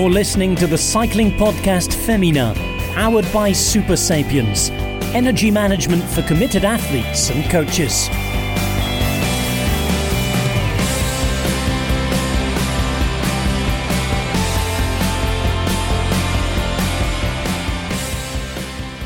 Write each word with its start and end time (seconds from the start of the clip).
You're 0.00 0.08
listening 0.08 0.56
to 0.56 0.66
the 0.66 0.78
cycling 0.78 1.30
podcast 1.32 1.92
Femina, 1.92 2.54
powered 2.94 3.30
by 3.34 3.50
Supersapiens, 3.50 4.70
energy 5.12 5.50
management 5.50 6.02
for 6.02 6.22
committed 6.22 6.64
athletes 6.64 7.28
and 7.28 7.44
coaches. 7.50 8.08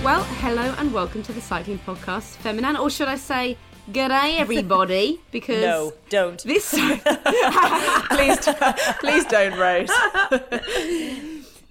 Well, 0.04 0.22
hello 0.38 0.76
and 0.78 0.94
welcome 0.94 1.24
to 1.24 1.32
the 1.32 1.40
cycling 1.40 1.80
podcast 1.80 2.36
Femina, 2.36 2.80
or 2.80 2.88
should 2.88 3.08
I 3.08 3.16
say, 3.16 3.56
g'day 3.90 4.38
everybody? 4.38 5.20
Because 5.30 5.62
No, 5.62 5.92
don't. 6.08 6.42
this 6.42 6.70
please, 8.10 8.38
please 9.00 9.24
don't, 9.26 9.58
Rose. 9.58 9.90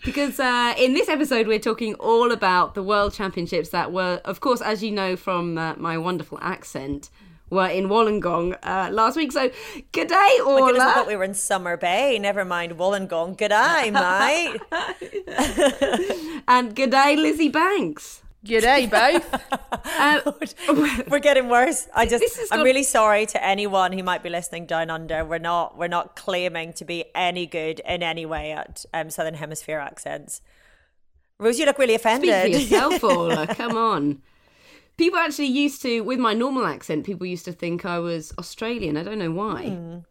because 0.05 0.39
uh, 0.39 0.73
in 0.77 0.93
this 0.93 1.09
episode 1.09 1.47
we're 1.47 1.59
talking 1.59 1.95
all 1.95 2.31
about 2.31 2.75
the 2.75 2.83
World 2.83 3.13
Championships 3.13 3.69
that 3.69 3.91
were, 3.91 4.21
of 4.25 4.39
course, 4.39 4.61
as 4.61 4.83
you 4.83 4.91
know 4.91 5.15
from 5.15 5.57
uh, 5.57 5.75
my 5.77 5.97
wonderful 5.97 6.37
accent, 6.41 7.09
were 7.49 7.67
in 7.67 7.87
Wollongong 7.87 8.57
uh, 8.63 8.89
last 8.91 9.15
week. 9.15 9.31
So, 9.31 9.49
g'day 9.91 10.09
Oh 10.39 10.57
my 10.59 10.67
goodness, 10.67 10.83
I 10.83 10.93
thought 10.95 11.07
we 11.07 11.15
were 11.15 11.23
in 11.23 11.35
Summer 11.35 11.77
Bay. 11.77 12.17
Never 12.19 12.43
mind 12.45 12.73
Wollongong. 12.77 13.37
G'day, 13.37 13.91
mate. 13.93 14.59
and 16.47 16.75
g'day 16.75 17.15
Lizzy 17.15 17.49
Banks. 17.49 18.22
G'day, 18.45 18.89
both. 18.91 19.33
Uh, 19.85 21.03
we're 21.09 21.19
getting 21.19 21.47
worse. 21.47 21.87
I 21.95 22.05
just, 22.05 22.25
I'm 22.51 22.63
really 22.63 22.83
sorry 22.83 23.25
to 23.27 23.43
anyone 23.43 23.93
who 23.93 24.03
might 24.03 24.21
be 24.21 24.29
listening 24.29 24.65
down 24.65 24.89
under. 24.89 25.23
We're 25.23 25.37
not, 25.39 25.77
we're 25.77 25.87
not 25.87 26.15
claiming 26.15 26.73
to 26.73 26.85
be 26.85 27.05
any 27.15 27.45
good 27.45 27.79
in 27.85 28.03
any 28.03 28.25
way 28.25 28.51
at 28.51 28.85
um, 28.93 29.09
Southern 29.09 29.35
Hemisphere 29.35 29.79
accents. 29.79 30.41
Rose, 31.39 31.57
you 31.57 31.65
look 31.65 31.77
really 31.79 31.95
offended. 31.95 32.29
Speak 32.53 32.53
for 32.53 32.59
yourself, 32.59 33.03
Orla. 33.03 33.47
Come 33.47 33.77
on. 33.77 34.21
People 34.97 35.19
actually 35.19 35.47
used 35.47 35.81
to, 35.81 36.01
with 36.01 36.19
my 36.19 36.33
normal 36.33 36.65
accent, 36.65 37.05
people 37.05 37.25
used 37.25 37.45
to 37.45 37.51
think 37.53 37.85
I 37.85 37.97
was 37.99 38.33
Australian. 38.37 38.97
I 38.97 39.03
don't 39.03 39.17
know 39.19 39.31
why. 39.31 40.01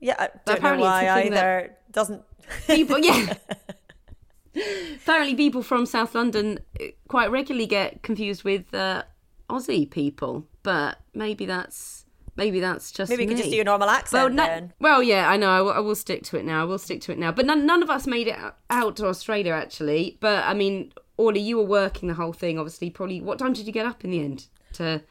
yeah, 0.00 0.14
I 0.18 0.28
don't 0.44 0.62
know 0.62 0.76
why 0.78 1.04
the 1.06 1.22
thing 1.22 1.30
that- 1.32 1.38
either. 1.38 1.76
Doesn't. 1.92 2.22
People, 2.66 2.98
yeah. 2.98 3.34
Apparently, 5.02 5.34
people 5.34 5.62
from 5.62 5.86
South 5.86 6.14
London 6.14 6.60
uh, 6.80 6.84
quite 7.08 7.30
regularly 7.30 7.66
get 7.66 8.02
confused 8.02 8.44
with 8.44 8.72
uh, 8.74 9.02
Aussie 9.50 9.90
people, 9.90 10.46
but 10.62 10.98
maybe 11.14 11.44
that's 11.46 12.06
maybe 12.36 12.60
that's 12.60 12.90
just 12.90 13.10
Maybe 13.10 13.24
you 13.24 13.28
me. 13.30 13.36
just 13.36 13.50
do 13.50 13.56
your 13.56 13.64
normal 13.64 13.86
Well, 13.88 13.96
accent 13.96 14.34
no, 14.34 14.44
then. 14.44 14.72
well, 14.80 15.02
yeah, 15.02 15.28
I 15.28 15.36
know. 15.36 15.68
I 15.68 15.78
will, 15.80 15.94
stick 15.94 16.22
to 16.24 16.36
it 16.36 16.44
now. 16.44 16.62
I 16.62 16.64
will 16.64 16.78
stick 16.78 17.00
to 17.02 17.12
it 17.12 17.18
now. 17.18 17.30
But 17.30 17.46
none, 17.46 17.64
none 17.64 17.82
of 17.82 17.90
us 17.90 18.06
made 18.06 18.26
it 18.26 18.36
out- 18.70 18.96
to 18.96 19.06
Australia, 19.06 19.52
actually. 19.52 20.18
But 20.20 20.44
I 20.44 20.54
mean, 20.54 20.92
Orla, 21.16 21.38
you 21.38 21.56
were 21.58 21.64
working 21.64 22.08
the 22.08 22.14
whole 22.14 22.32
thing. 22.32 22.58
Obviously, 22.58 22.90
probably. 22.90 23.20
What 23.20 23.38
time 23.38 23.52
did 23.52 23.66
you 23.66 23.72
get 23.72 23.86
up 23.86 24.04
in 24.04 24.10
the 24.10 24.20
end 24.20 24.46
to 24.74 25.02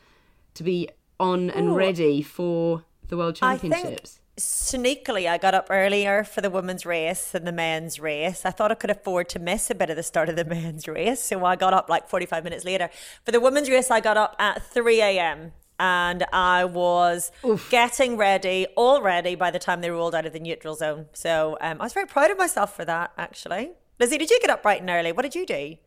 to 0.55 0.63
be 0.63 0.89
on 1.19 1.49
and 1.49 1.69
Ooh. 1.69 1.75
ready 1.75 2.21
for 2.21 2.83
the 3.07 3.17
World 3.17 3.39
I 3.41 3.57
Championships? 3.57 4.19
Sneakily 4.37 5.29
I 5.29 5.37
got 5.37 5.53
up 5.53 5.67
earlier 5.69 6.23
for 6.23 6.41
the 6.41 6.49
women's 6.49 6.87
race 6.87 7.31
than 7.31 7.45
the 7.45 7.51
men's 7.51 7.99
race. 7.99 8.45
I 8.45 8.49
thought 8.49 8.71
I 8.71 8.75
could 8.75 8.89
afford 8.89 9.29
to 9.29 9.39
miss 9.39 9.69
a 9.69 9.75
bit 9.75 9.91
of 9.91 9.95
the 9.95 10.01
start 10.01 10.27
of 10.27 10.35
the 10.35 10.45
men's 10.57 10.87
race, 10.87 11.23
so 11.23 11.45
I 11.45 11.55
got 11.55 11.73
up 11.73 11.87
like 11.87 12.09
45 12.09 12.43
minutes 12.43 12.65
later. 12.65 12.89
For 13.23 13.31
the 13.31 13.39
women's 13.39 13.69
race, 13.69 13.91
I 13.91 13.99
got 13.99 14.17
up 14.17 14.35
at 14.39 14.63
3 14.63 15.01
a.m. 15.01 15.51
and 15.79 16.25
I 16.33 16.65
was 16.65 17.31
getting 17.69 18.17
ready, 18.17 18.65
all 18.75 19.03
ready 19.03 19.35
by 19.35 19.51
the 19.51 19.59
time 19.59 19.81
they 19.81 19.91
rolled 19.91 20.15
out 20.15 20.25
of 20.25 20.33
the 20.33 20.39
neutral 20.39 20.73
zone. 20.75 21.05
So 21.13 21.55
um, 21.61 21.79
I 21.79 21.83
was 21.83 21.93
very 21.93 22.07
proud 22.07 22.31
of 22.31 22.39
myself 22.39 22.75
for 22.75 22.85
that, 22.85 23.11
actually. 23.19 23.73
Lizzy, 23.99 24.17
did 24.17 24.31
you 24.31 24.39
get 24.41 24.49
up 24.49 24.63
bright 24.63 24.81
and 24.81 24.89
early? 24.89 25.11
What 25.11 25.21
did 25.21 25.35
you 25.35 25.45
do? 25.45 25.77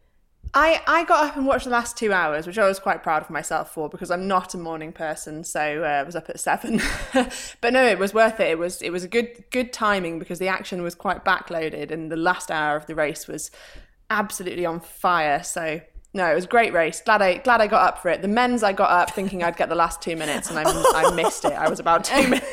I, 0.54 0.80
I 0.86 1.04
got 1.04 1.24
up 1.24 1.36
and 1.36 1.46
watched 1.46 1.64
the 1.64 1.70
last 1.70 1.96
two 1.96 2.12
hours, 2.12 2.46
which 2.46 2.58
I 2.58 2.66
was 2.66 2.78
quite 2.78 3.02
proud 3.02 3.22
of 3.22 3.30
myself 3.30 3.72
for 3.72 3.88
because 3.88 4.10
I'm 4.10 4.26
not 4.26 4.54
a 4.54 4.58
morning 4.58 4.92
person. 4.92 5.44
So 5.44 5.82
uh, 5.82 5.86
I 5.86 6.02
was 6.02 6.16
up 6.16 6.28
at 6.30 6.40
seven, 6.40 6.80
but 7.60 7.72
no, 7.72 7.84
it 7.84 7.98
was 7.98 8.14
worth 8.14 8.40
it. 8.40 8.48
It 8.50 8.58
was 8.58 8.80
it 8.82 8.90
was 8.90 9.04
a 9.04 9.08
good 9.08 9.44
good 9.50 9.72
timing 9.72 10.18
because 10.18 10.38
the 10.38 10.48
action 10.48 10.82
was 10.82 10.94
quite 10.94 11.24
backloaded, 11.24 11.90
and 11.90 12.10
the 12.10 12.16
last 12.16 12.50
hour 12.50 12.76
of 12.76 12.86
the 12.86 12.94
race 12.94 13.26
was 13.28 13.50
absolutely 14.10 14.64
on 14.64 14.80
fire. 14.80 15.42
So 15.42 15.80
no, 16.16 16.30
it 16.32 16.34
was 16.34 16.44
a 16.44 16.48
great 16.48 16.72
race. 16.72 17.00
Glad 17.00 17.22
I 17.22 17.36
glad 17.36 17.60
I 17.60 17.66
got 17.66 17.82
up 17.86 18.02
for 18.02 18.08
it. 18.08 18.22
The 18.22 18.28
men's 18.28 18.62
I 18.62 18.72
got 18.72 18.90
up 18.90 19.10
thinking 19.10 19.42
I'd 19.44 19.56
get 19.56 19.68
the 19.68 19.74
last 19.74 20.00
two 20.02 20.16
minutes, 20.16 20.50
and 20.50 20.58
I, 20.58 20.64
I 20.66 21.14
missed 21.14 21.44
it. 21.44 21.52
I 21.52 21.68
was 21.68 21.78
about 21.78 22.04
two 22.04 22.22
minutes 22.28 22.46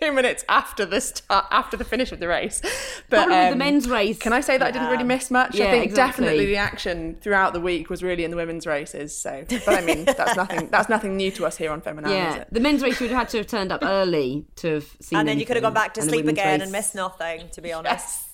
two 0.00 0.12
minutes 0.12 0.44
after 0.48 0.84
the 0.84 1.00
start 1.00 1.46
after 1.50 1.76
the 1.76 1.84
finish 1.84 2.12
of 2.12 2.18
the 2.18 2.28
race. 2.28 2.60
But 3.08 3.26
Probably 3.26 3.34
the 3.34 3.52
um, 3.52 3.58
men's 3.58 3.88
race. 3.88 4.18
Can 4.18 4.32
I 4.32 4.40
say 4.40 4.56
that 4.58 4.66
I 4.66 4.70
didn't 4.70 4.88
really 4.88 5.04
miss 5.04 5.30
much? 5.30 5.54
Yeah, 5.54 5.66
I 5.66 5.70
think 5.70 5.84
exactly. 5.84 6.24
definitely 6.24 6.46
the 6.46 6.56
action 6.56 7.16
throughout 7.20 7.52
the 7.52 7.60
week 7.60 7.90
was 7.90 8.02
really 8.02 8.24
in 8.24 8.30
the 8.30 8.36
women's 8.36 8.66
races. 8.66 9.16
So, 9.16 9.44
but 9.48 9.68
I 9.68 9.80
mean, 9.82 10.04
that's 10.06 10.36
nothing. 10.36 10.68
That's 10.70 10.88
nothing 10.88 11.16
new 11.16 11.30
to 11.32 11.46
us 11.46 11.56
here 11.56 11.70
on 11.70 11.80
Feminine, 11.80 12.10
is 12.10 12.16
Yeah, 12.16 12.34
it? 12.42 12.48
the 12.52 12.60
men's 12.60 12.82
race 12.82 13.00
you 13.00 13.04
would 13.04 13.10
have 13.12 13.20
had 13.20 13.28
to 13.30 13.38
have 13.38 13.46
turned 13.46 13.70
up 13.72 13.80
early 13.82 14.46
to 14.56 14.74
have 14.74 14.96
seen. 15.00 15.18
And 15.18 15.28
then 15.28 15.38
you 15.38 15.46
could 15.46 15.56
have 15.56 15.62
gone 15.62 15.74
back 15.74 15.94
to 15.94 16.00
And 16.00 16.08
sleep 16.10 16.26
again 16.26 16.60
race- 16.60 16.62
and 16.62 16.72
missed 16.72 16.94
nothing, 16.94 17.48
to 17.50 17.60
be 17.60 17.72
honest. 17.72 17.92
Yes. 17.92 18.26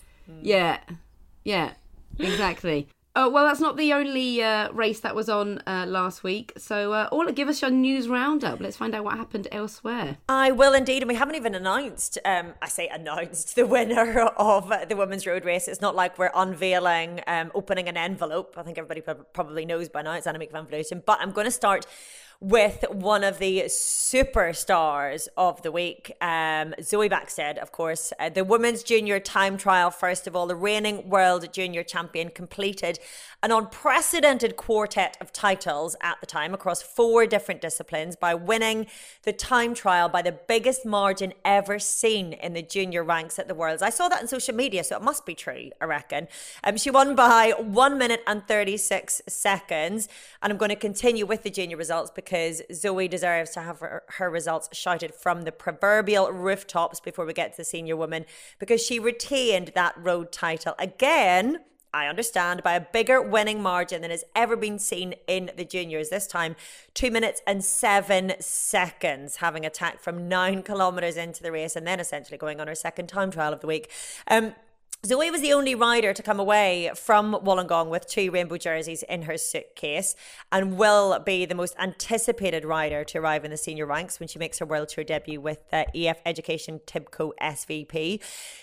Yeah, 0.43 0.79
yeah, 1.45 1.73
exactly. 2.19 2.89
Oh 3.19 3.31
well, 3.31 3.47
that's 3.47 3.61
not 3.61 3.79
the 3.79 3.95
only 3.95 4.43
uh, 4.43 4.71
race 4.73 5.01
that 5.01 5.15
was 5.15 5.31
on 5.31 5.63
uh, 5.67 5.87
last 5.89 6.23
week. 6.23 6.53
So, 6.59 6.93
uh, 6.93 7.09
all 7.11 7.25
give 7.33 7.49
us 7.49 7.63
your 7.63 7.71
news 7.71 8.09
roundup. 8.09 8.61
Let's 8.61 8.77
find 8.77 8.95
out 8.95 9.05
what 9.05 9.17
happened 9.17 9.49
elsewhere. 9.51 10.19
I 10.29 10.51
will 10.51 10.75
indeed, 10.75 11.01
and 11.03 11.09
we 11.09 11.15
haven't 11.15 11.35
even 11.35 11.55
announced. 11.55 12.19
Um, 12.27 12.53
I 12.61 12.69
say 12.69 12.89
announced 12.89 13.57
the 13.57 13.67
winner 13.67 14.21
of 14.37 14.71
the 14.91 14.97
women's 14.97 15.27
road 15.27 15.47
race. 15.47 15.67
It's 15.67 15.81
not 15.81 15.97
like 15.97 16.19
we're 16.19 16.31
unveiling, 16.35 17.23
um, 17.27 17.51
opening 17.55 17.89
an 17.89 17.97
envelope. 17.97 18.55
I 18.59 18.63
think 18.63 18.77
everybody 18.77 19.01
probably 19.33 19.65
knows 19.65 19.89
by 19.89 20.03
now 20.03 20.13
it's 20.13 20.27
Annemiek 20.27 20.53
van 20.53 20.67
Vleuten. 20.67 21.03
But 21.03 21.19
I'm 21.23 21.33
going 21.33 21.47
to 21.47 21.51
start 21.51 21.87
with 22.41 22.85
one 22.91 23.25
of 23.25 23.39
the 23.39 23.63
superstars 23.63 25.29
of 25.37 25.63
the 25.63 25.73
week, 25.73 26.13
um, 26.21 26.75
Zoe 26.83 27.09
Backstedt, 27.09 27.59
of 27.59 27.73
course. 27.73 28.13
Uh, 28.19 28.29
the 28.29 28.45
women's 28.45 28.83
junior 28.83 29.19
time 29.19 29.57
trial, 29.57 29.91
first 29.91 30.27
of 30.27 30.37
all, 30.37 30.47
the 30.47 30.57
reigning 30.57 31.09
world 31.09 31.51
junior 31.53 31.83
champion, 31.83 32.29
completed 32.31 32.99
an 33.43 33.53
unprecedented 33.53 34.57
quartet 34.57 35.17
of 35.21 35.33
titles 35.33 35.95
at 36.01 36.19
the 36.21 36.27
time 36.27 36.55
across 36.55 36.83
four 36.83 37.27
different 37.27 37.61
disciplines 37.61 38.17
by 38.17 38.35
winning 38.35 38.87
the 39.23 39.33
time 39.33 39.75
trial 39.75 40.09
by 40.09 40.23
the 40.23 40.33
biggest 40.33 40.87
margin 40.87 41.33
ever 41.45 41.79
seen 41.79 42.33
in 42.33 42.55
the 42.55 42.63
junior 42.63 43.05
ranks 43.05 43.39
at 43.39 43.47
the 43.49 43.55
Worlds. 43.55 43.83
I 43.83 43.91
saw 43.91 44.09
that 44.09 44.23
on 44.23 44.29
social 44.29 44.55
media, 44.55 44.83
so 44.85 44.97
it 44.97 45.03
must 45.03 45.27
be 45.27 45.35
true, 45.35 45.71
I 45.81 45.85
reckon. 45.85 46.29
Um, 46.65 46.77
she 46.77 46.91
won 46.91 47.15
by 47.15 47.53
one 47.59 47.99
minute 47.99 48.23
and 48.27 48.47
36 48.47 49.23
seconds. 49.29 50.09
And 50.43 50.53
I'm 50.53 50.59
going 50.59 50.71
to 50.71 50.77
continue 50.77 51.27
with 51.27 51.43
the 51.43 51.51
junior 51.51 51.77
results 51.77 52.11
because 52.15 52.63
Zoe 52.73 53.09
deserves 53.09 53.51
to 53.51 53.61
have 53.61 53.81
her, 53.81 54.03
her 54.09 54.31
results 54.31 54.69
shouted 54.73 55.15
from 55.15 55.43
the 55.43 55.53
proverbial 55.53 56.31
rooftops 56.33 57.01
before 57.01 57.27
we 57.27 57.33
get 57.33 57.53
to 57.53 57.59
the 57.59 57.65
senior 57.65 57.97
woman 57.97 58.25
because 58.59 58.85
she 58.85 58.99
retained 58.99 59.73
that 59.75 59.95
road 59.97 60.33
title 60.33 60.75
again. 60.79 61.59
I 61.97 62.09
understand, 62.09 62.63
by 62.63 62.75
a 62.75 62.81
bigger 62.81 63.23
winning 63.23 63.63
margin 63.63 64.03
than 64.03 64.11
has 64.11 64.23
ever 64.35 64.55
been 64.55 64.79
seen 64.79 65.15
in 65.27 65.51
the 65.57 65.65
juniors. 65.65 66.11
This 66.11 66.27
time, 66.27 66.55
two 66.93 67.11
minutes 67.11 67.41
and 67.47 67.65
seven 67.65 68.35
seconds, 68.39 69.37
having 69.37 69.65
attacked 69.65 70.03
from 70.05 70.29
nine 70.29 70.63
kilometres 70.63 71.17
into 71.17 71.43
the 71.43 71.51
race 71.51 71.75
and 71.75 71.87
then 71.87 71.99
essentially 71.99 72.37
going 72.37 72.61
on 72.61 72.67
her 72.67 72.75
second 72.75 73.07
time 73.07 73.31
trial 73.31 73.55
of 73.55 73.63
the 73.63 73.67
week. 73.67 73.91
Um, 74.29 74.55
Zoe 75.05 75.31
was 75.31 75.41
the 75.41 75.53
only 75.53 75.75
rider 75.75 76.13
to 76.13 76.23
come 76.23 76.41
away 76.41 76.91
from 76.97 77.35
Wollongong 77.35 77.89
with 77.91 78.09
two 78.09 78.31
rainbow 78.31 78.57
jerseys 78.57 79.05
in 79.05 79.23
her 79.23 79.37
suitcase 79.37 80.17
and 80.51 80.77
will 80.77 81.19
be 81.21 81.45
the 81.45 81.55
most 81.55 81.77
anticipated 81.79 82.65
rider 82.65 83.05
to 83.05 83.19
arrive 83.19 83.45
in 83.45 83.51
the 83.51 83.57
senior 83.57 83.87
ranks 83.87 84.19
when 84.19 84.29
she 84.29 84.39
makes 84.39 84.59
her 84.59 84.67
World 84.67 84.89
Tour 84.89 85.05
debut 85.05 85.41
with 85.41 85.59
uh, 85.73 85.85
EF 85.95 86.21
Education 86.27 86.81
Tibco 86.87 87.33
SVB. 87.41 88.21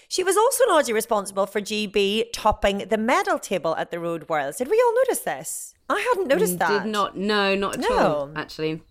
She 0.09 0.23
was 0.23 0.35
also 0.35 0.67
largely 0.67 0.93
responsible 0.93 1.45
for 1.45 1.61
GB 1.61 2.25
topping 2.33 2.79
the 2.89 2.97
medal 2.97 3.39
table 3.39 3.75
at 3.77 3.91
the 3.91 3.99
Road 3.99 4.27
Worlds. 4.27 4.57
Did 4.57 4.69
we 4.69 4.81
all 4.85 4.95
notice 4.95 5.19
this? 5.19 5.75
I 5.89 5.99
hadn't 6.09 6.27
noticed 6.27 6.59
that. 6.59 6.83
Did 6.83 6.91
not, 6.91 7.15
no, 7.15 7.55
not 7.55 7.77
at 7.77 7.89
all. 7.89 8.31
Actually, 8.35 8.81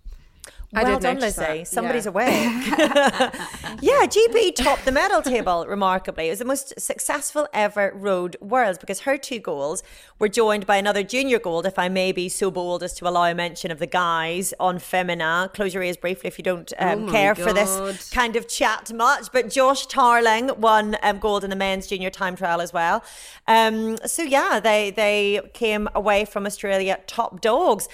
I 0.75 0.85
well 0.85 0.99
done, 0.99 1.21
Lizzy. 1.21 1.41
that, 1.41 1.69
Somebody's 1.69 2.07
yeah. 2.07 2.11
awake. 2.11 2.33
yeah, 3.83 4.07
GB 4.07 4.55
topped 4.55 4.87
the 4.87 4.93
medal 4.93 5.21
table 5.21 5.67
remarkably. 5.67 6.29
It 6.29 6.31
was 6.31 6.39
the 6.39 6.47
most 6.47 6.81
successful 6.81 7.47
ever 7.53 7.93
road 7.95 8.39
worlds 8.41 8.79
because 8.79 9.01
her 9.01 9.19
two 9.19 9.39
goals 9.39 9.83
were 10.19 10.29
joined 10.29 10.67
by 10.67 10.77
another 10.77 11.03
junior 11.03 11.39
gold, 11.39 11.67
if 11.67 11.79
I 11.79 11.91
may 11.91 12.11
be 12.11 12.31
so 12.31 12.51
bold 12.51 12.83
as 12.83 12.95
to 12.95 13.07
allow 13.07 13.25
a 13.25 13.35
mention 13.35 13.71
of 13.71 13.81
the 13.81 13.87
guys 13.87 14.55
on 14.59 14.79
Femina. 14.79 15.51
Close 15.53 15.75
your 15.75 15.83
ears 15.83 15.99
briefly 15.99 16.29
if 16.29 16.39
you 16.39 16.45
don't 16.45 16.73
um, 16.79 17.07
Oh 17.07 17.13
care 17.13 17.35
for 17.35 17.53
this 17.53 18.09
kind 18.11 18.35
of 18.35 18.49
chat 18.49 18.91
much. 18.95 19.31
But 19.31 19.51
Josh 19.51 19.87
Tarling 19.87 20.59
won 20.59 20.97
um, 21.03 21.19
gold 21.19 21.45
in 21.45 21.51
the 21.51 21.57
men's 21.57 21.87
junior 21.87 22.11
time 22.11 22.35
trial 22.35 22.63
as 22.63 22.73
well. 22.73 23.05
Um, 23.47 23.99
so 24.07 24.23
yeah, 24.23 24.59
they 24.59 24.91
they 24.91 25.41
came 25.53 25.89
away 25.95 26.25
from 26.25 26.47
Australia 26.47 26.99
top 27.07 27.43
dogs. 27.43 27.89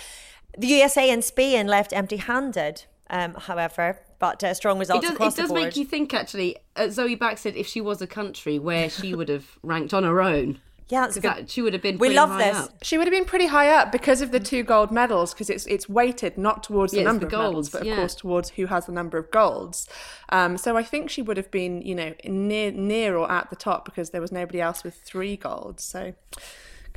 The 0.58 0.66
USA 0.66 1.08
and 1.10 1.24
Spain 1.24 1.66
left 1.66 1.92
empty 1.92 2.16
handed. 2.16 2.84
Um, 3.10 3.34
however, 3.34 3.98
but 4.18 4.44
uh, 4.44 4.52
strong 4.52 4.78
results 4.78 5.02
It 5.04 5.08
does, 5.08 5.14
across 5.14 5.32
it 5.34 5.40
does 5.40 5.48
the 5.48 5.54
board. 5.54 5.64
make 5.68 5.76
you 5.76 5.86
think, 5.86 6.12
actually. 6.12 6.56
Uh, 6.76 6.88
Zoe 6.90 7.16
Backstedt 7.16 7.54
if 7.56 7.66
she 7.66 7.80
was 7.80 8.02
a 8.02 8.06
country, 8.06 8.58
where 8.58 8.90
she 8.90 9.14
would 9.18 9.30
have 9.30 9.46
ranked 9.62 9.94
on 9.94 10.04
her 10.04 10.20
own. 10.20 10.60
Yeah, 10.90 11.02
that's 11.02 11.14
'Cause 11.14 11.22
good. 11.22 11.30
that- 11.44 11.50
she 11.50 11.62
would 11.62 11.72
have 11.74 11.80
been. 11.82 11.94
We 11.96 12.08
pretty 12.08 12.16
love 12.16 12.30
high 12.30 12.48
this. 12.50 12.56
up. 12.58 12.70
She 12.82 12.98
would 12.98 13.06
have 13.06 13.12
been 13.12 13.24
pretty 13.24 13.46
high 13.46 13.68
up 13.70 13.92
because 13.92 14.20
of 14.20 14.30
the 14.30 14.40
two 14.40 14.62
gold 14.62 14.90
medals, 14.90 15.32
because 15.32 15.48
it's 15.48 15.64
it's 15.66 15.88
weighted 15.88 16.36
not 16.36 16.62
towards 16.62 16.92
Yeah, 16.92 17.00
the 17.00 17.04
number 17.04 17.20
the 17.20 17.36
of 17.36 17.42
medals, 17.42 17.54
golds, 17.54 17.70
but 17.70 17.80
of 17.82 17.86
yeah. 17.86 17.96
course 17.96 18.14
towards 18.14 18.50
who 18.50 18.66
has 18.66 18.84
the 18.86 18.92
number 18.92 19.16
of 19.18 19.30
golds. 19.30 19.86
Um, 20.30 20.56
so 20.58 20.76
I 20.76 20.82
think 20.82 21.08
she 21.10 21.22
would 21.22 21.36
have 21.38 21.50
been, 21.50 21.80
you 21.82 21.94
know, 21.94 22.14
near 22.24 22.70
near 22.72 23.16
or 23.16 23.30
at 23.30 23.48
the 23.50 23.56
top 23.56 23.84
because 23.86 24.10
there 24.10 24.20
was 24.20 24.32
nobody 24.32 24.60
else 24.60 24.82
with 24.84 24.96
three 25.02 25.36
golds. 25.36 25.82
So 25.84 26.14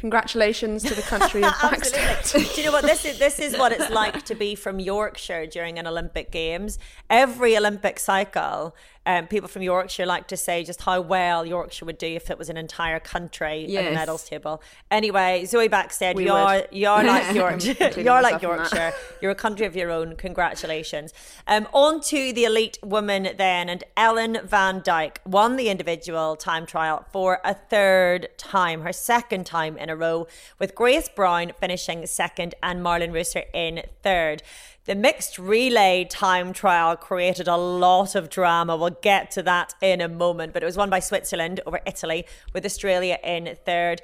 congratulations 0.02 0.82
to 0.82 0.96
the 0.96 1.02
country 1.04 1.44
of 1.44 1.54
Baxter. 1.62 2.00
Absolutely. 2.18 2.56
Do 2.56 2.62
you 2.62 2.68
know 2.68 2.74
what 2.74 2.84
this 2.84 3.06
is? 3.06 3.20
This 3.20 3.40
is 3.40 3.56
what 3.56 3.72
it's 3.72 3.92
like 3.92 4.26
to 4.26 4.34
be 4.34 4.56
from 4.56 4.80
Yorkshire 4.80 5.46
during 5.46 5.78
an 5.78 5.86
Olympic 5.86 6.32
Games. 6.32 6.80
Every 7.08 7.56
Olympic 7.56 8.00
cycle, 8.00 8.76
um, 9.06 9.26
people 9.28 9.48
from 9.50 9.64
Yorkshire 9.64 10.06
like 10.06 10.28
to 10.28 10.38
say 10.38 10.64
just 10.64 10.82
how 10.82 11.02
well 11.02 11.46
Yorkshire 11.46 11.86
would 11.86 11.98
do 11.98 12.08
if 12.08 12.30
it 12.30 12.38
was 12.38 12.50
an 12.50 12.58
entire 12.58 13.00
country 13.00 13.62
in 13.62 13.68
the 13.68 13.74
Yes. 13.74 13.96
medals 13.96 14.24
table. 14.24 14.62
Anyway, 14.92 15.46
Zoe 15.46 15.68
Backstedt, 15.70 16.16
We 16.16 16.26
you're 16.26 16.64
you're 16.72 17.04
like 17.04 17.34
Yorkshire. 17.42 18.00
You're 18.00 18.22
like 18.22 18.34
myself 18.42 18.44
in 18.44 18.50
that. 18.50 18.72
Yorkshire. 18.72 18.94
You're 19.22 19.32
a 19.32 19.36
country 19.36 19.66
of 19.66 19.76
your 19.76 19.90
own. 19.90 20.16
Congratulations. 20.18 21.14
Um, 21.48 21.68
on 21.74 22.02
to 22.02 22.32
the 22.34 22.44
elite 22.46 22.78
woman 22.84 23.30
then, 23.38 23.70
and 23.70 23.84
Ellen 23.98 24.40
Van 24.44 24.82
Dijk 24.82 25.18
won 25.26 25.56
the 25.56 25.70
individual 25.70 26.36
time 26.36 26.66
trial 26.66 27.06
for 27.12 27.40
a 27.44 27.54
third 27.54 28.28
time, 28.38 28.82
her 28.82 28.94
second 28.94 29.46
time 29.46 29.78
in 29.78 29.90
a 29.90 29.96
row, 29.96 30.28
with 30.60 30.76
Grace 30.76 31.10
Brown 31.10 31.52
finishing 31.60 32.06
second 32.06 32.54
and 32.62 32.82
Marlen 32.84 33.12
Reusser 33.12 33.46
in 33.54 33.82
third. 34.04 34.44
The 34.86 34.96
mixed 34.96 35.38
relay 35.38 36.06
time 36.06 36.54
trial 36.54 36.96
created 36.96 37.48
a 37.48 37.56
lot 37.56 38.16
of 38.16 38.32
drama. 38.32 38.76
We'll 38.76 38.98
get 39.02 39.30
to 39.32 39.44
that 39.44 39.76
in 39.80 40.02
a 40.02 40.08
moment, 40.08 40.54
but 40.54 40.64
it 40.64 40.66
was 40.66 40.76
won 40.76 40.90
by 40.90 41.00
Switzerland 41.00 41.60
over 41.68 41.82
Italy, 41.86 42.26
with 42.52 42.66
Australia 42.66 43.20
in 43.24 43.56
third. 43.64 44.02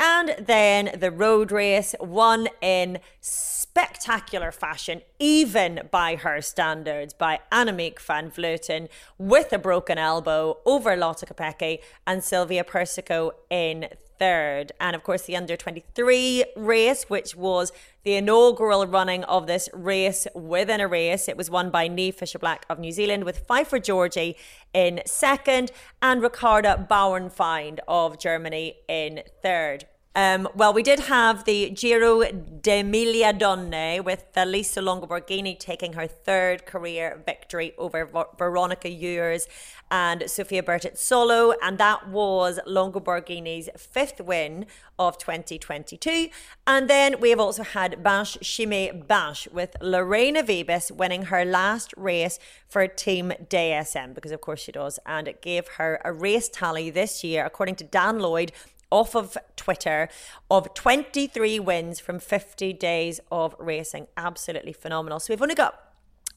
And 0.00 0.34
then 0.38 0.98
the 0.98 1.12
road 1.12 1.52
race 1.52 1.94
won 2.00 2.48
in 2.60 2.98
spectacular 3.20 4.50
fashion, 4.50 5.02
even 5.20 5.82
by 5.92 6.16
her 6.16 6.42
standards, 6.42 7.14
by 7.14 7.38
Annemiek 7.52 8.00
van 8.00 8.30
Vleuten 8.30 8.88
with 9.18 9.52
a 9.52 9.58
broken 9.58 9.96
elbow 9.96 10.58
over 10.66 10.96
Lotte 10.96 11.24
Kopecky 11.28 11.78
and 12.04 12.24
Silvia 12.24 12.64
Persico 12.64 13.30
in 13.48 13.88
third. 14.18 14.72
And 14.80 14.94
of 14.96 15.02
course, 15.02 15.22
the 15.22 15.36
under 15.36 15.56
23 15.56 16.44
race, 16.56 17.04
which 17.04 17.34
was 17.34 17.72
the 18.04 18.14
inaugural 18.14 18.86
running 18.86 19.24
of 19.24 19.46
this 19.46 19.68
race 19.72 20.26
within 20.34 20.80
a 20.80 20.88
race. 20.88 21.28
It 21.28 21.36
was 21.36 21.50
won 21.50 21.70
by 21.70 21.88
Niamh 21.88 22.14
Fisher-Black 22.14 22.66
of 22.68 22.78
New 22.78 22.92
Zealand 22.92 23.24
with 23.24 23.46
Pfeiffer 23.46 23.78
Georgi 23.78 24.36
in 24.72 25.02
second 25.06 25.72
and 26.00 26.22
Ricarda 26.22 26.86
Bauernfeind 26.88 27.80
of 27.88 28.18
Germany 28.18 28.76
in 28.88 29.22
third. 29.42 29.86
Um, 30.16 30.48
well, 30.54 30.72
we 30.72 30.82
did 30.82 31.00
have 31.00 31.44
the 31.44 31.68
Giro 31.68 32.22
dell'Emilia 32.22 33.38
Donne 33.38 34.02
with 34.02 34.24
Lisa 34.34 34.80
Longo 34.80 35.06
Borghini 35.06 35.58
taking 35.58 35.92
her 35.92 36.06
third 36.06 36.64
career 36.64 37.22
victory 37.26 37.74
over 37.76 38.06
Ver- 38.06 38.24
Veronica 38.38 38.88
Ewers 38.88 39.46
and 39.90 40.24
Sofia 40.26 40.62
Bertizzolo, 40.62 41.54
and 41.62 41.76
that 41.76 42.08
was 42.08 42.58
Longo 42.66 42.98
Borghini's 42.98 43.68
fifth 43.76 44.22
win 44.22 44.64
of 44.98 45.18
2022. 45.18 46.30
And 46.66 46.88
then 46.88 47.20
we 47.20 47.28
have 47.28 47.38
also 47.38 47.62
had 47.62 48.02
Binche-Chimay-Binche 48.02 49.52
with 49.52 49.76
Lorena 49.82 50.42
Wiebes 50.42 50.90
winning 50.90 51.24
her 51.24 51.44
last 51.44 51.92
race 51.94 52.38
for 52.66 52.88
Team 52.88 53.34
DSM, 53.50 54.14
because 54.14 54.32
of 54.32 54.40
course 54.40 54.60
she 54.60 54.72
does, 54.72 54.98
and 55.04 55.28
it 55.28 55.42
gave 55.42 55.68
her 55.76 56.00
a 56.06 56.12
race 56.12 56.48
tally 56.48 56.88
this 56.88 57.22
year, 57.22 57.44
according 57.44 57.74
to 57.76 57.84
Dan 57.84 58.18
Lloyd 58.18 58.50
off 58.90 59.14
of 59.14 59.36
Twitter 59.56 60.08
of 60.50 60.72
23 60.74 61.58
wins 61.60 62.00
from 62.00 62.18
50 62.18 62.72
days 62.74 63.20
of 63.30 63.54
racing. 63.58 64.06
Absolutely 64.16 64.72
phenomenal. 64.72 65.20
So 65.20 65.32
we've 65.32 65.42
only 65.42 65.54
got 65.54 65.78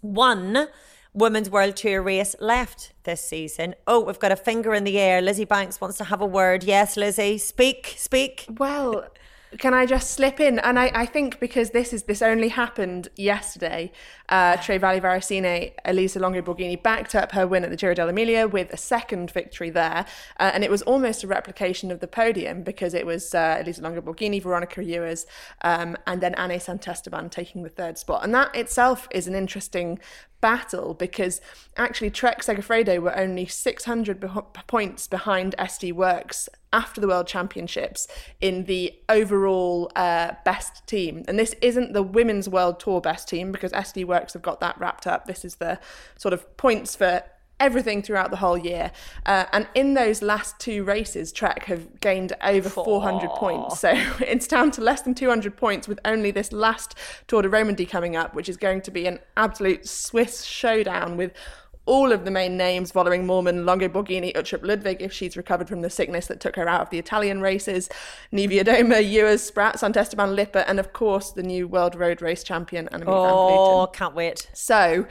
one 0.01 0.67
Women's 1.13 1.49
World 1.49 1.75
Tour 1.75 2.01
race 2.01 2.35
left 2.39 2.93
this 3.03 3.21
season. 3.21 3.73
Oh, 3.87 3.99
we've 4.01 4.19
got 4.19 4.31
a 4.31 4.35
finger 4.35 4.73
in 4.73 4.83
the 4.83 4.99
air. 4.99 5.21
Lizzy 5.21 5.45
Banks 5.45 5.81
wants 5.81 5.97
to 5.97 6.03
have 6.05 6.21
a 6.21 6.25
word. 6.25 6.63
Yes, 6.63 6.95
Lizzy, 6.95 7.37
speak, 7.37 7.95
speak. 7.97 8.45
Well, 8.47 9.07
can 9.57 9.73
I 9.73 9.85
just 9.85 10.11
slip 10.11 10.39
in? 10.39 10.59
And 10.59 10.77
I, 10.77 10.91
I 10.93 11.05
think 11.05 11.39
because 11.39 11.71
this 11.71 11.91
is 11.91 12.03
this 12.03 12.21
only 12.21 12.49
happened 12.49 13.09
yesterday, 13.15 13.91
uh, 14.29 14.57
Valli 14.57 15.01
Varesine, 15.01 15.73
Elisa 15.85 16.19
Longo 16.19 16.41
Borghini 16.41 16.81
backed 16.81 17.15
up 17.15 17.31
her 17.31 17.47
win 17.47 17.63
at 17.63 17.71
the 17.71 17.75
Giro 17.75 17.95
dell'Emilia 17.95 18.49
with 18.49 18.71
a 18.71 18.77
second 18.77 19.31
victory 19.31 19.71
there, 19.71 20.05
uh, 20.39 20.51
and 20.53 20.63
it 20.63 20.69
was 20.69 20.83
almost 20.83 21.23
a 21.23 21.27
replication 21.27 21.91
of 21.91 21.99
the 21.99 22.07
podium 22.07 22.61
because 22.61 22.93
it 22.93 23.05
was 23.05 23.33
uh, 23.33 23.57
Elisa 23.59 23.81
Longo 23.81 24.01
Borghini, 24.01 24.41
Veronica 24.41 24.83
Ewers, 24.83 25.25
um, 25.63 25.97
and 26.05 26.21
then 26.21 26.35
Ane 26.37 26.59
Santesteban 26.59 27.31
taking 27.31 27.63
the 27.63 27.69
third 27.69 27.97
spot, 27.97 28.23
and 28.23 28.33
that 28.35 28.55
itself 28.55 29.07
is 29.11 29.27
an 29.27 29.33
interesting 29.33 29.99
battle 30.41 30.93
because 30.93 31.41
actually 31.77 32.09
Trek 32.09 32.41
Segafredo 32.41 32.99
were 33.01 33.17
only 33.17 33.45
600 33.45 34.19
beh- 34.19 34.67
points 34.67 35.07
behind 35.07 35.55
SD 35.57 35.93
Worx 35.93 36.47
after 36.71 37.01
the 37.01 37.07
World 37.07 37.27
Championships 37.27 38.07
in 38.39 38.65
the 38.65 38.93
overall 39.09 39.91
uh, 39.95 40.33
best 40.45 40.85
team. 40.87 41.23
And 41.27 41.37
this 41.37 41.55
isn't 41.61 41.93
the 41.93 42.03
Women's 42.03 42.47
World 42.47 42.79
Tour 42.79 43.01
best 43.01 43.27
team 43.27 43.51
because 43.51 43.71
SD 43.71 44.05
Worx 44.05 44.33
have 44.33 44.41
got 44.41 44.59
that 44.59 44.79
wrapped 44.79 45.07
up. 45.07 45.25
This 45.25 45.43
is 45.43 45.55
the 45.55 45.79
sort 46.17 46.33
of 46.33 46.57
points 46.57 46.95
for 46.95 47.23
everything 47.59 48.01
throughout 48.01 48.31
the 48.31 48.37
whole 48.37 48.57
year. 48.57 48.91
Uh, 49.25 49.45
and 49.53 49.67
in 49.75 49.93
those 49.93 50.21
last 50.21 50.59
two 50.59 50.83
races, 50.83 51.31
Trek 51.31 51.65
have 51.65 51.99
gained 52.01 52.33
over 52.43 52.69
400 52.69 53.29
points. 53.31 53.79
So 53.79 53.91
it's 54.19 54.47
down 54.47 54.71
to 54.71 54.81
less 54.81 55.01
than 55.01 55.13
200 55.15 55.55
points 55.57 55.87
with 55.87 55.99
only 56.05 56.31
this 56.31 56.51
last 56.51 56.95
Tour 57.27 57.41
de 57.41 57.49
Romandie 57.49 57.89
coming 57.89 58.15
up, 58.15 58.33
which 58.33 58.49
is 58.49 58.57
going 58.57 58.81
to 58.81 58.91
be 58.91 59.05
an 59.07 59.19
absolute 59.37 59.87
Swiss 59.87 60.43
showdown 60.43 61.17
with 61.17 61.31
all 61.85 62.11
of 62.11 62.23
the 62.23 62.29
main 62.29 62.55
names 62.55 62.91
following 62.91 63.25
Moolman, 63.25 63.65
Longo 63.65 63.87
Borghini, 63.89 64.31
Uttrup 64.35 64.63
Ludwig 64.63 65.01
if 65.01 65.11
she's 65.11 65.35
recovered 65.35 65.67
from 65.67 65.81
the 65.81 65.89
sickness 65.89 66.27
that 66.27 66.39
took 66.39 66.55
her 66.55 66.69
out 66.69 66.81
of 66.81 66.89
the 66.91 66.99
Italian 66.99 67.41
races, 67.41 67.89
Niewiadoma, 68.31 69.03
Ewers, 69.09 69.41
Spratt, 69.41 69.77
Santesteban 69.77 70.35
Lippert, 70.35 70.65
and 70.67 70.79
of 70.79 70.93
course 70.93 71.31
the 71.31 71.41
new 71.41 71.67
World 71.67 71.95
Road 71.95 72.21
Race 72.21 72.43
champion, 72.43 72.87
Annemiek 72.91 73.05
van 73.05 73.07
Oh, 73.07 73.87
Vleuten. 73.87 73.93
can't 73.93 74.13
wait. 74.13 74.49
So 74.53 75.07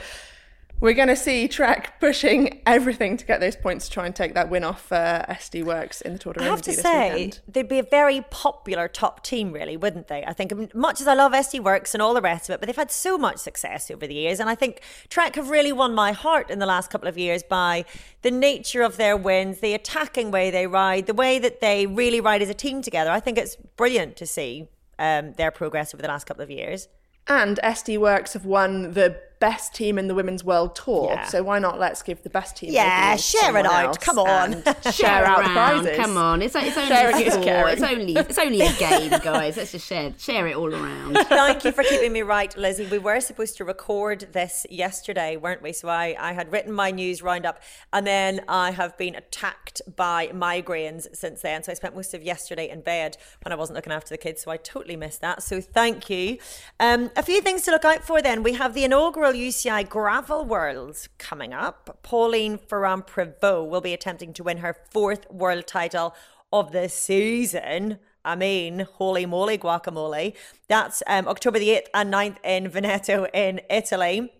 we're 0.80 0.94
going 0.94 1.08
to 1.08 1.16
see 1.16 1.48
Trek 1.48 1.98
pushing 1.98 2.60
everything 2.64 3.16
to 3.16 3.26
get 3.26 3.40
those 3.40 3.56
points 3.56 3.86
to 3.86 3.92
try 3.92 4.06
and 4.06 4.14
take 4.14 4.34
that 4.34 4.48
win 4.48 4.62
off 4.62 4.92
uh, 4.92 5.24
SD 5.28 5.64
Worx 5.64 6.00
in 6.02 6.12
the 6.12 6.18
Tour 6.18 6.34
de 6.34 6.42
I 6.42 6.44
have 6.44 6.62
to 6.62 6.70
this 6.70 6.80
say, 6.80 7.12
weekend. 7.12 7.40
they'd 7.48 7.68
be 7.68 7.80
a 7.80 7.82
very 7.82 8.20
popular 8.30 8.86
top 8.86 9.24
team, 9.24 9.52
really, 9.52 9.76
wouldn't 9.76 10.06
they? 10.06 10.24
I 10.24 10.32
think, 10.32 10.52
I 10.52 10.56
mean, 10.56 10.70
much 10.74 11.00
as 11.00 11.08
I 11.08 11.14
love 11.14 11.32
SD 11.32 11.60
Worx 11.60 11.94
and 11.94 12.02
all 12.02 12.14
the 12.14 12.22
rest 12.22 12.48
of 12.48 12.54
it, 12.54 12.60
but 12.60 12.66
they've 12.66 12.76
had 12.76 12.92
so 12.92 13.18
much 13.18 13.38
success 13.38 13.90
over 13.90 14.06
the 14.06 14.14
years. 14.14 14.38
And 14.38 14.48
I 14.48 14.54
think 14.54 14.82
Trek 15.08 15.34
have 15.34 15.50
really 15.50 15.72
won 15.72 15.94
my 15.94 16.12
heart 16.12 16.48
in 16.48 16.60
the 16.60 16.66
last 16.66 16.90
couple 16.90 17.08
of 17.08 17.18
years 17.18 17.42
by 17.42 17.84
the 18.22 18.30
nature 18.30 18.82
of 18.82 18.96
their 18.96 19.16
wins, 19.16 19.58
the 19.58 19.74
attacking 19.74 20.30
way 20.30 20.50
they 20.50 20.66
ride, 20.66 21.06
the 21.06 21.14
way 21.14 21.40
that 21.40 21.60
they 21.60 21.86
really 21.86 22.20
ride 22.20 22.40
as 22.40 22.50
a 22.50 22.54
team 22.54 22.82
together. 22.82 23.10
I 23.10 23.20
think 23.20 23.36
it's 23.36 23.56
brilliant 23.76 24.16
to 24.18 24.26
see 24.26 24.68
um, 24.98 25.32
their 25.32 25.50
progress 25.50 25.92
over 25.92 26.02
the 26.02 26.08
last 26.08 26.26
couple 26.26 26.42
of 26.42 26.50
years. 26.50 26.88
And 27.26 27.58
SD 27.62 27.98
Worx 27.98 28.32
have 28.32 28.46
won 28.46 28.92
the 28.92 29.20
best 29.40 29.74
team 29.74 29.98
in 29.98 30.08
the 30.08 30.14
Women's 30.14 30.44
World 30.44 30.74
Tour. 30.74 31.10
Yeah. 31.12 31.24
So 31.26 31.42
why 31.42 31.58
not 31.58 31.78
let's 31.78 32.02
give 32.02 32.22
the 32.22 32.30
best 32.30 32.56
team? 32.56 32.72
Yeah, 32.72 33.16
share 33.16 33.56
it 33.56 33.66
out. 33.66 34.00
Come 34.00 34.18
on. 34.18 34.54
and 34.54 34.94
share 34.94 35.24
out 35.24 35.44
the 35.44 35.50
prizes. 35.50 35.96
Come 35.96 36.16
on, 36.16 36.42
it's, 36.42 36.54
it's 36.54 36.76
only 36.76 36.88
Sharing 36.88 37.26
is 37.26 37.32
sport. 37.34 37.72
It's 37.72 37.82
only 37.82 38.14
it's 38.14 38.38
only 38.38 38.60
a 38.60 38.72
game, 38.74 39.10
guys. 39.22 39.56
Let's 39.56 39.72
just 39.72 39.86
share 39.86 40.12
share 40.18 40.46
it 40.46 40.56
all 40.56 40.72
around. 40.74 41.14
Thank 41.28 41.64
you 41.64 41.72
for 41.72 41.84
keeping 41.84 42.12
me 42.12 42.22
right, 42.22 42.56
Lizzy. 42.56 42.86
We 42.86 42.98
were 42.98 43.20
supposed 43.20 43.56
to 43.58 43.64
record 43.64 44.28
this 44.32 44.66
yesterday, 44.70 45.36
weren't 45.36 45.62
we? 45.62 45.72
So 45.72 45.88
I, 45.88 46.16
I 46.18 46.32
had 46.32 46.50
written 46.52 46.72
my 46.72 46.90
news 46.90 47.22
roundup 47.22 47.62
and 47.92 48.06
then 48.06 48.40
I 48.48 48.70
have 48.72 48.96
been 48.98 49.14
attacked 49.14 49.82
by 49.96 50.28
migraines 50.28 51.06
since 51.14 51.42
then. 51.42 51.62
So 51.62 51.72
I 51.72 51.74
spent 51.74 51.94
most 51.94 52.14
of 52.14 52.22
yesterday 52.22 52.68
in 52.68 52.80
bed 52.80 53.16
when 53.42 53.52
I 53.52 53.56
wasn't 53.56 53.76
looking 53.76 53.92
after 53.92 54.10
the 54.10 54.18
kids. 54.18 54.42
So 54.42 54.50
I 54.50 54.56
totally 54.56 54.96
missed 54.96 55.20
that. 55.20 55.42
So 55.42 55.60
thank 55.60 56.10
you. 56.10 56.38
Um, 56.80 57.10
a 57.16 57.22
few 57.22 57.40
things 57.40 57.62
to 57.62 57.70
look 57.70 57.84
out 57.84 58.04
for 58.04 58.22
then. 58.22 58.42
We 58.42 58.54
have 58.54 58.74
the 58.74 58.84
inaugural 58.84 59.27
UCI 59.32 59.88
Gravel 59.88 60.44
Worlds 60.44 61.08
coming 61.18 61.52
up. 61.52 61.98
Pauline 62.02 62.58
Ferrand 62.58 63.06
Prevot 63.06 63.68
will 63.68 63.80
be 63.80 63.92
attempting 63.92 64.32
to 64.34 64.42
win 64.42 64.58
her 64.58 64.76
fourth 64.90 65.30
world 65.30 65.66
title 65.66 66.14
of 66.52 66.72
the 66.72 66.88
season. 66.88 67.98
I 68.24 68.36
mean, 68.36 68.80
holy 68.80 69.26
moly, 69.26 69.58
guacamole. 69.58 70.34
That's 70.68 71.02
um, 71.06 71.28
October 71.28 71.58
the 71.58 71.68
8th 71.68 71.86
and 71.94 72.12
9th 72.12 72.36
in 72.44 72.68
Veneto 72.68 73.26
in 73.32 73.60
Italy. 73.70 74.32